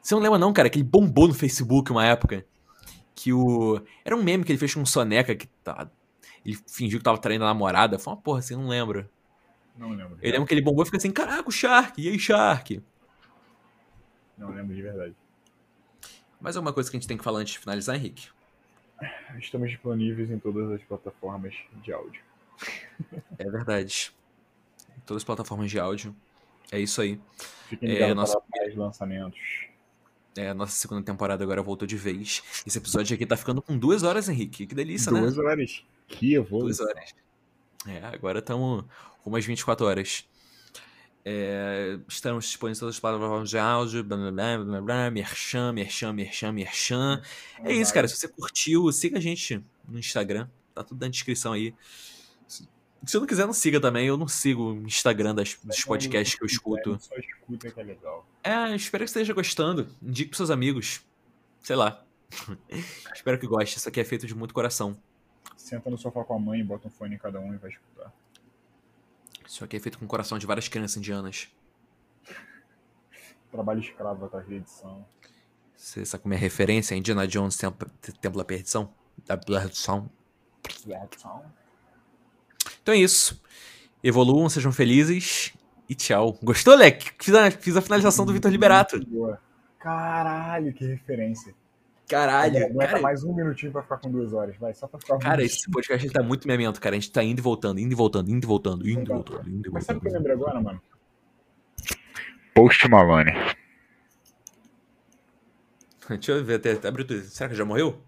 Você 0.01 0.13
não 0.13 0.21
lembra 0.21 0.37
não, 0.37 0.53
cara? 0.53 0.69
Que 0.69 0.77
ele 0.77 0.87
bombou 0.87 1.27
no 1.27 1.33
Facebook 1.33 1.91
uma 1.91 2.05
época. 2.05 2.45
Que 3.15 3.33
o... 3.33 3.81
Era 4.05 4.15
um 4.15 4.23
meme 4.23 4.43
que 4.43 4.51
ele 4.51 4.59
fez 4.59 4.73
com 4.73 4.85
soneca 4.85 5.35
que 5.35 5.47
tá... 5.63 5.89
Ele 6.45 6.57
fingiu 6.67 6.99
que 6.99 7.03
tava 7.03 7.17
traindo 7.17 7.43
a 7.43 7.47
namorada. 7.47 7.97
Foi 7.97 8.13
uma 8.13 8.19
porra 8.19 8.39
assim, 8.39 8.55
não 8.55 8.67
lembro. 8.67 9.09
Não 9.75 9.89
lembro. 9.89 10.17
Eu 10.21 10.31
lembro 10.31 10.47
que 10.47 10.53
ele 10.53 10.61
bombou 10.61 10.83
e 10.83 10.85
fica 10.85 10.97
assim, 10.97 11.11
caraca, 11.11 11.47
o 11.47 11.51
Shark, 11.51 11.99
e 12.01 12.07
aí, 12.07 12.19
Shark? 12.19 12.83
Não 14.37 14.49
lembro 14.49 14.75
de 14.75 14.81
verdade. 14.81 15.15
Mais 16.39 16.55
alguma 16.55 16.73
coisa 16.73 16.89
que 16.89 16.97
a 16.97 16.99
gente 16.99 17.07
tem 17.07 17.17
que 17.17 17.23
falar 17.23 17.39
antes 17.39 17.53
de 17.53 17.59
finalizar, 17.59 17.95
Henrique? 17.95 18.29
Estamos 19.37 19.69
disponíveis 19.69 20.29
em 20.29 20.39
todas 20.39 20.71
as 20.71 20.81
plataformas 20.83 21.55
de 21.83 21.93
áudio. 21.93 22.21
É 23.37 23.49
verdade. 23.49 24.11
Todas 25.05 25.21
as 25.21 25.25
plataformas 25.25 25.69
de 25.69 25.79
áudio. 25.79 26.15
É 26.71 26.79
isso 26.79 27.01
aí. 27.01 27.19
Fiquem 27.69 27.89
É, 27.89 27.93
ligados 27.93 28.15
nossa- 28.15 28.39
para 28.41 28.61
mais 28.63 28.75
lançamentos. 28.75 29.39
É, 30.37 30.49
a 30.49 30.53
nossa 30.53 30.73
segunda 30.73 31.03
temporada 31.03 31.43
agora 31.43 31.61
voltou 31.61 31.85
de 31.85 31.97
vez. 31.97 32.41
Esse 32.65 32.77
episódio 32.77 33.13
aqui 33.13 33.25
tá 33.25 33.35
ficando 33.35 33.61
com 33.61 33.77
duas 33.77 34.01
horas, 34.03 34.29
Henrique. 34.29 34.65
Que 34.65 34.73
delícia, 34.73 35.11
Duas 35.11 35.35
né? 35.35 35.43
horas. 35.43 35.83
Que 36.07 36.35
Duas 36.35 36.47
evolução. 36.47 36.85
horas. 36.87 37.13
É, 37.85 37.99
agora 38.05 38.39
estamos 38.39 38.85
com 39.21 39.29
umas 39.29 39.43
24 39.45 39.85
horas. 39.85 40.25
É, 41.23 41.99
estamos 42.07 42.45
disponíveis 42.45 42.77
em 42.77 42.79
todas 42.79 42.95
as 42.95 42.99
plataformas 42.99 43.49
de 43.49 43.57
áudio, 43.57 44.03
blá 44.03 44.17
blá 44.17 44.31
blá 44.31 44.57
blá 44.63 44.81
blá, 44.81 45.11
merchan, 45.11 45.71
merchan, 45.73 46.13
merchan, 46.13 46.51
merchan. 46.51 47.21
É 47.63 47.73
isso, 47.73 47.93
cara. 47.93 48.07
Se 48.07 48.15
você 48.17 48.27
curtiu, 48.27 48.91
siga 48.91 49.17
a 49.17 49.21
gente 49.21 49.61
no 49.87 49.99
Instagram. 49.99 50.47
Tá 50.73 50.83
tudo 50.83 50.99
na 51.01 51.09
descrição 51.09 51.51
aí. 51.53 51.75
Se 53.05 53.17
não 53.17 53.25
quiser, 53.25 53.45
não 53.45 53.53
siga 53.53 53.79
também. 53.79 54.07
Eu 54.07 54.17
não 54.17 54.27
sigo 54.27 54.73
o 54.73 54.77
Instagram 54.85 55.33
das, 55.33 55.57
dos 55.63 55.83
podcasts 55.83 56.37
que 56.37 56.43
eu 56.43 56.47
escuto. 56.47 56.97
Só 56.99 57.15
escuta 57.15 57.71
que 57.71 57.79
é 57.79 57.83
legal. 57.83 58.25
É, 58.43 58.75
espero 58.75 59.03
que 59.03 59.09
você 59.09 59.19
esteja 59.19 59.33
gostando. 59.33 59.87
Indique 60.01 60.29
pros 60.29 60.37
seus 60.37 60.51
amigos. 60.51 61.01
Sei 61.61 61.75
lá. 61.75 62.03
espero 63.13 63.39
que 63.39 63.47
goste. 63.47 63.77
Isso 63.77 63.89
aqui 63.89 63.99
é 63.99 64.03
feito 64.03 64.27
de 64.27 64.35
muito 64.35 64.53
coração. 64.53 64.95
Senta 65.57 65.89
no 65.89 65.97
sofá 65.97 66.23
com 66.23 66.35
a 66.35 66.39
mãe, 66.39 66.63
bota 66.63 66.87
um 66.87 66.91
fone 66.91 67.15
em 67.15 67.17
cada 67.17 67.39
um 67.39 67.53
e 67.53 67.57
vai 67.57 67.71
escutar. 67.71 68.13
Isso 69.47 69.63
aqui 69.63 69.77
é 69.77 69.79
feito 69.79 69.97
com 69.97 70.05
o 70.05 70.07
coração 70.07 70.37
de 70.37 70.45
várias 70.45 70.67
crianças 70.67 70.97
indianas. 70.97 71.49
Trabalho 73.51 73.79
escravo 73.81 74.25
atrás 74.25 74.47
da 74.47 74.55
edição. 74.55 75.05
Você 75.75 76.05
sabe 76.05 76.21
como 76.21 76.33
é 76.33 76.37
a 76.37 76.39
referência? 76.39 76.95
Indiana 76.95 77.27
Jones, 77.27 77.57
Templo, 77.57 77.89
da 78.37 78.45
Perdição? 78.45 78.93
Da 79.25 79.35
Perdição. 79.35 80.09
Então 82.81 82.93
é 82.93 82.97
isso. 82.97 83.41
Evoluam, 84.03 84.49
sejam 84.49 84.71
felizes 84.71 85.53
e 85.87 85.95
tchau. 85.95 86.37
Gostou, 86.41 86.75
Leque? 86.75 87.11
Fiz 87.19 87.33
a, 87.35 87.51
fiz 87.51 87.75
a 87.77 87.81
finalização 87.81 88.25
do 88.25 88.33
Vitor 88.33 88.51
Liberato. 88.51 88.99
Caralho, 89.79 90.73
que 90.73 90.85
referência. 90.85 91.53
Caralho, 92.07 92.65
Aguenta 92.65 92.87
cara, 92.87 93.01
mais 93.01 93.23
um 93.23 93.33
minutinho 93.33 93.71
pra 93.71 93.81
ficar 93.83 93.97
com 93.97 94.11
duas 94.11 94.33
horas, 94.33 94.57
vai, 94.57 94.73
só 94.73 94.85
pra 94.85 94.99
ficar 94.99 95.15
um 95.15 95.19
cara, 95.19 95.37
minutinho. 95.37 95.57
esse 95.59 95.71
podcast 95.71 96.05
ele 96.05 96.13
tá 96.13 96.21
muito 96.21 96.45
memento, 96.45 96.81
cara. 96.81 96.95
A 96.95 96.99
gente 96.99 97.09
tá 97.11 97.23
indo 97.23 97.39
e 97.39 97.41
voltando, 97.41 97.79
indo 97.79 97.93
e 97.93 97.95
voltando, 97.95 98.29
indo 98.29 98.43
e 98.43 98.47
voltando, 98.47 98.85
indo 98.89 99.09
e 99.09 99.13
voltando, 99.13 99.49
indo 99.49 99.69
e 99.69 99.71
Mas 99.71 99.85
sabe 99.85 99.99
o 99.99 100.01
que 100.01 100.07
eu 100.09 100.11
voltando. 100.11 100.29
lembrei 100.29 100.35
agora, 100.35 100.61
mano? 100.61 100.81
Post 102.53 102.89
Malone. 102.89 103.31
Deixa 106.09 106.33
eu 106.33 106.43
ver 106.43 106.55
até, 106.55 106.73
até 106.73 106.87
abrir 106.89 107.03
o 107.03 107.07
Twitter. 107.07 107.29
Será 107.29 107.49
que 107.49 107.55
já 107.55 107.63
morreu? 107.63 108.01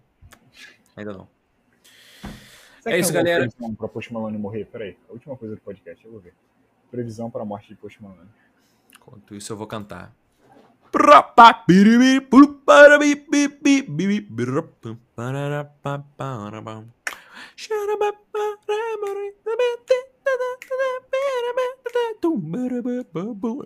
Ainda 0.96 1.12
não. 1.14 1.33
Será 2.84 2.96
É 2.96 3.00
isso, 3.00 3.14
galera. 3.14 3.48
Pra 3.78 3.88
Post 3.88 4.12
Malone 4.12 4.36
morrer? 4.36 4.66
Peraí, 4.66 4.94
a 5.08 5.12
última 5.14 5.34
coisa 5.38 5.54
do 5.54 5.60
podcast, 5.62 6.04
eu 6.04 6.12
vou 6.12 6.20
ver. 6.20 6.34
Previsão 6.90 7.30
pra 7.30 7.42
morte 7.42 7.68
de 7.68 7.76
Post 7.76 8.02
Malone. 8.02 8.28
Enquanto 8.94 9.34
isso 9.34 9.50
eu 9.54 9.56
vou 9.56 9.66
cantar. 9.66 10.14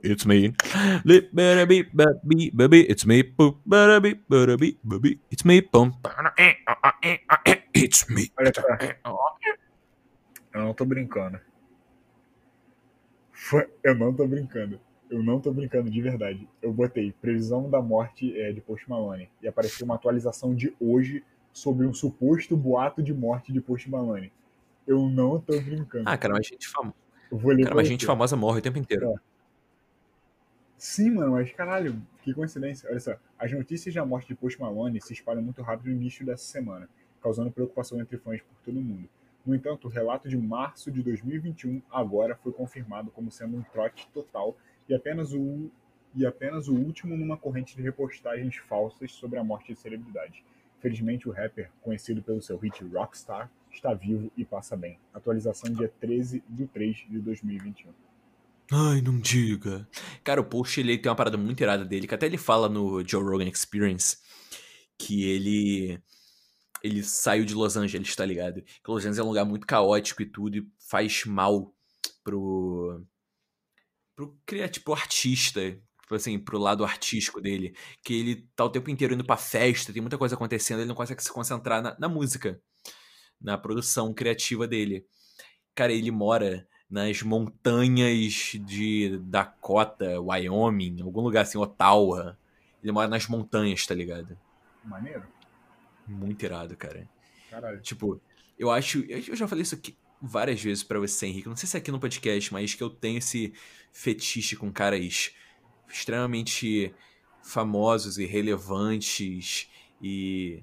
It's 0.04 0.24
me. 0.26 0.54
It's 1.06 1.32
me. 2.24 2.52
It's 2.84 3.04
me. 3.04 3.32
It's 7.74 8.08
me. 8.08 8.32
Olha 8.38 8.52
eu 10.54 10.60
não 10.64 10.74
tô 10.74 10.84
brincando. 10.84 11.38
Eu 13.82 13.94
não 13.94 14.12
tô 14.12 14.26
brincando. 14.26 14.80
Eu 15.10 15.22
não 15.22 15.40
tô 15.40 15.52
brincando 15.52 15.90
de 15.90 16.02
verdade. 16.02 16.48
Eu 16.60 16.72
botei 16.72 17.12
previsão 17.12 17.70
da 17.70 17.80
morte 17.80 18.38
é, 18.38 18.52
de 18.52 18.60
Post 18.60 18.88
Malone 18.90 19.30
e 19.42 19.48
apareceu 19.48 19.84
uma 19.84 19.94
atualização 19.94 20.54
de 20.54 20.74
hoje 20.80 21.24
sobre 21.52 21.86
um 21.86 21.94
suposto 21.94 22.56
boato 22.56 23.02
de 23.02 23.14
morte 23.14 23.52
de 23.52 23.60
Post 23.60 23.88
Malone. 23.90 24.32
Eu 24.88 25.06
não 25.10 25.38
tô 25.38 25.60
brincando. 25.60 26.04
Ah, 26.06 26.16
cara, 26.16 26.32
mas 26.32 26.46
gente, 26.46 26.66
fam... 26.66 26.94
Eu 27.30 27.36
vou 27.36 27.52
ler 27.52 27.64
cara, 27.64 27.76
mas 27.76 27.86
gente 27.86 28.06
famosa 28.06 28.34
morre 28.34 28.60
o 28.60 28.62
tempo 28.62 28.78
inteiro. 28.78 29.20
Sim, 30.78 31.10
mano, 31.10 31.32
mas 31.32 31.52
caralho, 31.52 32.00
que 32.22 32.32
coincidência. 32.32 32.88
Olha 32.88 32.98
só, 32.98 33.14
as 33.38 33.52
notícias 33.52 33.94
da 33.94 34.06
morte 34.06 34.28
de 34.28 34.34
Post 34.34 34.58
Malone 34.58 34.98
se 35.02 35.12
espalham 35.12 35.42
muito 35.42 35.60
rápido 35.60 35.90
no 35.90 35.92
início 35.92 36.24
dessa 36.24 36.44
semana, 36.44 36.88
causando 37.20 37.50
preocupação 37.50 38.00
entre 38.00 38.16
fãs 38.16 38.40
por 38.40 38.56
todo 38.64 38.80
mundo. 38.80 39.06
No 39.44 39.54
entanto, 39.54 39.88
o 39.88 39.90
relato 39.90 40.26
de 40.26 40.38
março 40.38 40.90
de 40.90 41.02
2021 41.02 41.82
agora 41.90 42.34
foi 42.36 42.52
confirmado 42.52 43.10
como 43.10 43.30
sendo 43.30 43.58
um 43.58 43.62
trote 43.62 44.08
total 44.12 44.56
e 44.88 44.94
apenas 44.94 45.34
o 45.34 45.70
e 46.14 46.24
apenas 46.24 46.68
o 46.68 46.74
último 46.74 47.14
numa 47.14 47.36
corrente 47.36 47.76
de 47.76 47.82
repostagens 47.82 48.56
falsas 48.56 49.12
sobre 49.12 49.38
a 49.38 49.44
morte 49.44 49.74
de 49.74 49.78
celebridades. 49.78 50.42
Felizmente, 50.80 51.28
o 51.28 51.32
rapper, 51.32 51.70
conhecido 51.82 52.22
pelo 52.22 52.40
seu 52.40 52.56
hit 52.56 52.82
Rockstar, 52.84 53.50
está 53.78 53.94
vivo 53.94 54.30
e 54.36 54.44
passa 54.44 54.76
bem. 54.76 54.98
Atualização 55.14 55.72
dia 55.72 55.92
13 56.00 56.42
de 56.48 56.66
3 56.66 56.96
de 57.08 57.18
2021. 57.20 57.92
Ai, 58.70 59.00
não 59.00 59.18
diga. 59.18 59.88
Cara, 60.22 60.40
o 60.40 60.44
Post 60.44 60.78
ele 60.78 60.98
tem 60.98 61.08
uma 61.08 61.16
parada 61.16 61.38
muito 61.38 61.60
irada 61.62 61.84
dele, 61.84 62.06
que 62.06 62.14
até 62.14 62.26
ele 62.26 62.36
fala 62.36 62.68
no 62.68 63.02
Joe 63.06 63.22
Rogan 63.22 63.48
Experience 63.48 64.18
que 64.98 65.24
ele 65.24 66.02
ele 66.82 67.02
saiu 67.02 67.44
de 67.44 67.54
Los 67.54 67.76
Angeles, 67.76 68.14
tá 68.14 68.24
ligado? 68.24 68.62
Que 68.62 68.90
Los 68.90 69.00
Angeles 69.02 69.18
é 69.18 69.22
um 69.22 69.28
lugar 69.28 69.44
muito 69.44 69.66
caótico 69.66 70.22
e 70.22 70.26
tudo 70.26 70.58
e 70.58 70.68
faz 70.78 71.24
mal 71.24 71.72
pro 72.22 73.04
pro 74.14 74.36
criativo, 74.44 74.84
pro 74.84 74.94
artista, 74.94 75.60
tipo 76.02 76.14
assim, 76.14 76.38
pro 76.38 76.58
lado 76.58 76.84
artístico 76.84 77.40
dele, 77.40 77.76
que 78.02 78.14
ele 78.14 78.48
tá 78.56 78.64
o 78.64 78.70
tempo 78.70 78.90
inteiro 78.90 79.14
indo 79.14 79.24
pra 79.24 79.36
festa, 79.36 79.92
tem 79.92 80.02
muita 80.02 80.18
coisa 80.18 80.34
acontecendo, 80.34 80.80
ele 80.80 80.88
não 80.88 80.94
consegue 80.94 81.22
se 81.22 81.32
concentrar 81.32 81.80
na, 81.80 81.96
na 81.98 82.08
música, 82.08 82.60
na 83.40 83.56
produção 83.56 84.12
criativa 84.12 84.66
dele. 84.66 85.06
Cara, 85.74 85.92
ele 85.92 86.10
mora 86.10 86.66
nas 86.90 87.22
montanhas 87.22 88.52
de 88.64 89.18
Dakota, 89.18 90.20
Wyoming, 90.20 91.02
algum 91.02 91.20
lugar 91.20 91.42
assim, 91.42 91.58
Ottawa. 91.58 92.38
Ele 92.82 92.92
mora 92.92 93.08
nas 93.08 93.26
montanhas, 93.28 93.86
tá 93.86 93.94
ligado? 93.94 94.38
Maneiro? 94.84 95.24
Muito 96.06 96.42
irado, 96.44 96.76
cara. 96.76 97.08
Caralho. 97.50 97.80
Tipo, 97.80 98.20
eu 98.58 98.70
acho. 98.70 99.00
Eu 99.00 99.36
já 99.36 99.46
falei 99.46 99.62
isso 99.62 99.74
aqui 99.74 99.96
várias 100.20 100.62
vezes 100.62 100.82
pra 100.82 100.98
você, 100.98 101.26
Henrique. 101.26 101.48
Não 101.48 101.56
sei 101.56 101.68
se 101.68 101.76
é 101.76 101.80
aqui 101.80 101.90
no 101.90 102.00
podcast, 102.00 102.52
mas 102.52 102.74
que 102.74 102.82
eu 102.82 102.90
tenho 102.90 103.18
esse 103.18 103.52
fetiche 103.92 104.56
com 104.56 104.72
caras 104.72 105.32
extremamente 105.88 106.94
famosos 107.42 108.18
e 108.18 108.26
relevantes 108.26 109.70
e 110.02 110.62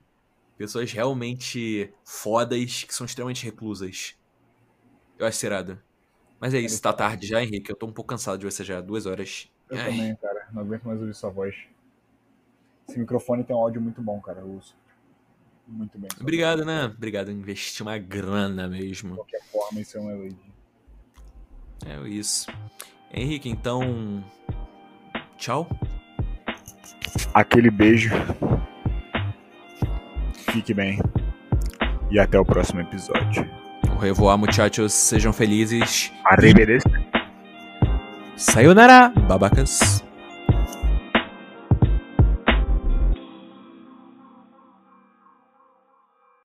pessoas 0.58 0.92
realmente 0.92 1.92
fodas 2.04 2.84
que 2.84 2.94
são 2.94 3.06
extremamente 3.06 3.44
reclusas. 3.44 4.16
Eu 5.18 5.26
acho 5.26 5.38
isso 5.38 5.46
irado. 5.46 5.82
Mas 6.40 6.54
é 6.54 6.60
isso, 6.60 6.82
tá 6.82 6.92
tarde 6.92 7.28
já, 7.28 7.42
Henrique. 7.42 7.72
Eu 7.72 7.76
tô 7.76 7.86
um 7.86 7.92
pouco 7.92 8.10
cansado 8.10 8.38
de 8.38 8.46
você 8.46 8.64
já, 8.64 8.82
duas 8.82 9.06
horas. 9.06 9.50
Eu 9.70 9.78
Ai. 9.78 9.86
também, 9.86 10.16
cara. 10.16 10.48
Não 10.52 10.62
aguento 10.62 10.84
mais 10.84 11.00
ouvir 11.00 11.14
sua 11.14 11.30
voz. 11.30 11.56
Esse 12.88 13.00
microfone 13.00 13.44
tem 13.44 13.56
um 13.56 13.60
áudio 13.60 13.82
muito 13.82 14.02
bom, 14.02 14.20
cara. 14.22 14.42
Eu 14.42 14.52
uso 14.52 14.76
muito 15.68 15.98
bem. 15.98 16.10
Obrigado, 16.20 16.64
né? 16.64 16.86
Obrigado, 16.86 17.32
investir 17.32 17.82
uma 17.82 17.98
grana 17.98 18.68
mesmo. 18.68 19.12
De 19.12 19.16
qualquer 19.16 19.44
forma, 19.52 19.80
isso 19.80 19.98
é 19.98 20.02
um 20.02 20.12
elogio. 20.12 20.38
É 21.86 22.08
isso. 22.08 22.48
Henrique, 23.12 23.50
então. 23.50 24.24
Tchau. 25.38 25.68
Aquele 27.34 27.72
beijo. 27.72 28.12
Fique 30.56 30.74
bem. 30.74 30.98
E 32.10 32.18
até 32.18 32.40
o 32.40 32.46
próximo 32.46 32.80
episódio. 32.80 33.46
Au 33.92 33.98
revoir, 33.98 34.38
muchachos. 34.38 34.94
Sejam 34.94 35.34
felizes. 35.34 36.14
Arrivederci. 36.24 36.88
Sayonara, 38.38 39.10
babacas. 39.28 40.05